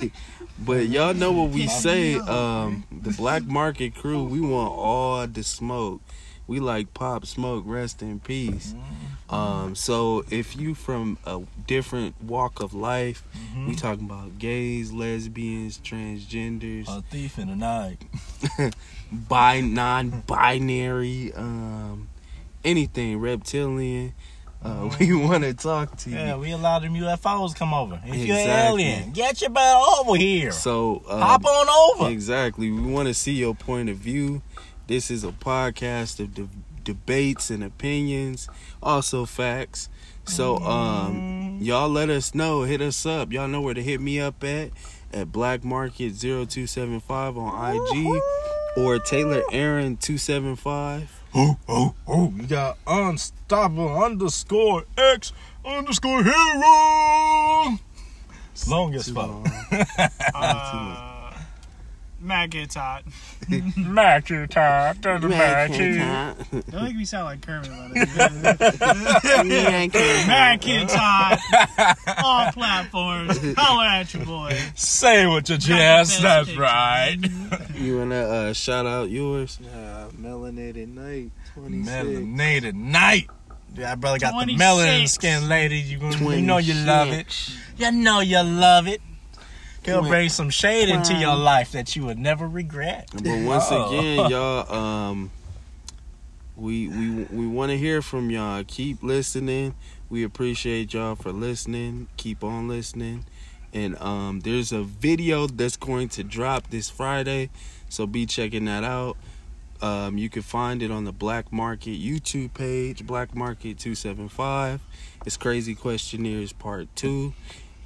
this? 0.00 0.10
but 0.58 0.88
y'all 0.88 1.14
know 1.14 1.32
what 1.32 1.50
we 1.50 1.66
say. 1.66 2.14
Um, 2.16 2.84
the 2.90 3.10
Black 3.10 3.44
Market 3.44 3.94
Crew, 3.94 4.24
we 4.24 4.40
want 4.40 4.72
all 4.72 5.26
the 5.26 5.42
smoke. 5.42 6.00
We 6.46 6.60
like 6.60 6.92
pop 6.94 7.24
smoke. 7.26 7.64
Rest 7.66 8.02
in 8.02 8.20
peace. 8.20 8.74
Um, 9.30 9.74
so 9.74 10.24
if 10.30 10.56
you 10.56 10.74
from 10.74 11.16
a 11.24 11.40
different 11.66 12.22
walk 12.22 12.60
of 12.60 12.74
life, 12.74 13.22
Mhm. 13.56 13.68
we 13.68 13.74
talking 13.74 14.04
about 14.04 14.38
gays, 14.38 14.92
lesbians, 14.92 15.78
transgenders, 15.78 16.86
A 16.88 17.02
thief 17.10 17.38
in 17.38 17.48
the 17.48 17.56
night. 17.56 18.02
bi 19.10 19.60
non-binary, 19.60 21.32
um, 21.34 22.08
anything 22.64 23.18
reptilian. 23.18 24.12
Uh, 24.62 24.88
we 24.98 25.12
want 25.14 25.44
to 25.44 25.52
talk 25.54 25.96
to 25.98 26.10
you. 26.10 26.16
Yeah, 26.16 26.36
we 26.36 26.50
allow 26.52 26.78
them 26.78 26.94
UFOs 26.94 27.54
come 27.54 27.74
over. 27.74 28.00
If 28.04 28.26
you're 28.26 28.36
an 28.36 28.48
alien, 28.68 29.10
get 29.12 29.40
your 29.40 29.50
butt 29.50 29.98
over 30.00 30.16
here. 30.16 30.52
So 30.52 31.02
um, 31.08 31.20
Hop 31.20 31.44
on 31.44 31.68
over. 32.00 32.10
Exactly. 32.10 32.70
We 32.70 32.80
want 32.92 33.08
to 33.08 33.14
see 33.14 33.32
your 33.32 33.54
point 33.54 33.88
of 33.90 33.96
view. 33.96 34.42
This 34.86 35.10
is 35.10 35.24
a 35.24 35.32
podcast 35.32 36.20
of 36.20 36.34
de- 36.34 36.48
debates 36.82 37.50
and 37.50 37.64
opinions, 37.64 38.48
also 38.82 39.24
facts. 39.24 39.88
So 40.24 40.56
um 40.58 41.58
y'all 41.60 41.88
let 41.88 42.10
us 42.10 42.34
know, 42.34 42.62
hit 42.62 42.80
us 42.80 43.06
up. 43.06 43.32
Y'all 43.32 43.48
know 43.48 43.60
where 43.60 43.74
to 43.74 43.82
hit 43.82 44.00
me 44.00 44.20
up 44.20 44.42
at 44.44 44.70
at 45.12 45.32
Black 45.32 45.64
Market 45.64 46.14
0275 46.14 47.38
on 47.38 47.76
IG 47.76 48.22
or 48.76 48.98
Taylor 48.98 49.42
Aaron 49.52 49.96
275. 49.96 51.22
Oh, 51.34 51.56
oh, 51.68 51.94
oh. 52.06 52.32
You 52.36 52.46
got 52.46 52.78
unstoppable 52.86 54.02
underscore 54.02 54.84
X 54.96 55.32
underscore 55.64 56.22
hero. 56.22 57.78
It's 58.52 58.68
long 58.68 58.94
as 58.94 59.08
fuck. 59.08 59.44
long. 62.24 62.28
Matt 62.28 62.50
gets 62.50 62.74
hot. 62.74 63.04
Matthew 63.76 64.46
top 64.46 64.96
to 65.02 65.18
the 65.20 65.28
Matthew. 65.28 65.98
Don't 66.70 66.84
make 66.84 66.96
me 66.96 67.04
sound 67.04 67.24
like 67.26 67.40
Kermit. 67.42 67.68
about 67.68 67.90
it. 69.46 69.94
Matt 70.26 70.60
gets 70.60 70.94
hot. 70.94 71.38
All 72.24 72.52
platforms. 72.52 73.38
Holler 73.56 73.84
at 73.84 74.14
your 74.14 74.24
boy. 74.24 74.58
Say 74.74 75.26
what 75.26 75.48
you 75.48 75.58
chest, 75.58 76.22
that's 76.22 76.56
right. 76.56 77.16
You 77.74 77.98
wanna 77.98 78.20
uh, 78.20 78.52
shout 78.52 78.86
out 78.86 79.10
yours? 79.10 79.58
Uh, 79.60 80.08
melanated 80.20 80.88
night, 80.88 81.30
26. 81.54 81.90
Melanated 81.90 82.74
night. 82.74 83.28
That 83.74 84.00
brother 84.00 84.18
got 84.20 84.30
the 84.46 84.54
26. 84.54 84.62
melanin 84.62 85.08
skin, 85.08 85.48
lady. 85.48 85.78
You, 85.78 85.98
you 86.30 86.40
know 86.42 86.58
you 86.58 86.74
love 86.74 87.08
it. 87.08 87.50
You 87.76 87.90
know 87.90 88.20
you 88.20 88.40
love 88.42 88.86
it. 88.86 89.00
He'll 89.84 90.00
Twen- 90.00 90.10
bring 90.10 90.28
some 90.28 90.50
shade 90.50 90.88
into 90.88 91.14
your 91.14 91.36
life 91.36 91.72
that 91.72 91.94
you 91.94 92.06
would 92.06 92.18
never 92.18 92.48
regret. 92.48 93.08
But 93.12 93.44
once 93.44 93.64
Oh. 93.70 93.88
again, 93.98 94.30
y'all, 94.30 94.72
um, 94.74 95.30
we 96.56 96.88
we 96.88 97.10
we 97.30 97.46
want 97.46 97.70
to 97.70 97.78
hear 97.78 98.00
from 98.02 98.30
y'all. 98.30 98.62
Keep 98.66 99.02
listening. 99.02 99.74
We 100.08 100.22
appreciate 100.22 100.94
y'all 100.94 101.16
for 101.16 101.32
listening. 101.32 102.06
Keep 102.16 102.44
on 102.44 102.68
listening. 102.68 103.24
And 103.72 104.00
um, 104.00 104.40
there's 104.40 104.70
a 104.70 104.82
video 104.84 105.48
that's 105.48 105.76
going 105.76 106.08
to 106.10 106.22
drop 106.22 106.70
this 106.70 106.88
Friday, 106.88 107.50
so 107.88 108.06
be 108.06 108.24
checking 108.24 108.66
that 108.66 108.84
out. 108.84 109.16
Um, 109.82 110.16
you 110.16 110.28
can 110.30 110.42
find 110.42 110.80
it 110.80 110.92
on 110.92 111.02
the 111.04 111.12
Black 111.12 111.52
Market 111.52 112.00
YouTube 112.00 112.54
page, 112.54 113.04
Black 113.04 113.34
Market 113.34 113.78
two 113.78 113.96
seven 113.96 114.28
five. 114.28 114.80
It's 115.26 115.36
Crazy 115.36 115.74
Questionnaires 115.74 116.52
Part 116.52 116.86
Two. 116.94 117.34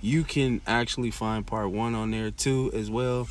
You 0.00 0.24
can 0.24 0.60
actually 0.66 1.10
find 1.10 1.46
Part 1.46 1.70
One 1.70 1.94
on 1.94 2.10
there 2.10 2.30
too 2.30 2.70
as 2.74 2.90
well 2.90 3.28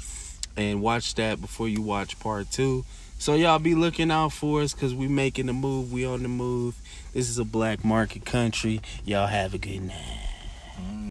and 0.58 0.82
watch 0.82 1.16
that 1.16 1.40
before 1.40 1.70
you 1.70 1.82
watch 1.82 2.20
part 2.20 2.52
two. 2.52 2.84
So 3.20 3.36
y'all 3.36 3.60
be 3.60 3.76
looking 3.76 4.12
out 4.12 4.34
for 4.34 4.62
us 4.62 4.74
because 4.74 4.94
we 4.94 5.08
making 5.08 5.46
the 5.46 5.54
move. 5.54 5.92
We 5.92 6.06
on 6.06 6.24
the 6.24 6.30
move. 6.30 6.76
This 7.14 7.30
is 7.30 7.40
a 7.40 7.46
black 7.46 7.86
market 7.86 8.26
country. 8.26 8.82
Y'all 9.06 9.28
have 9.28 9.54
a 9.54 9.58
good 9.58 9.82
night. 9.82 10.30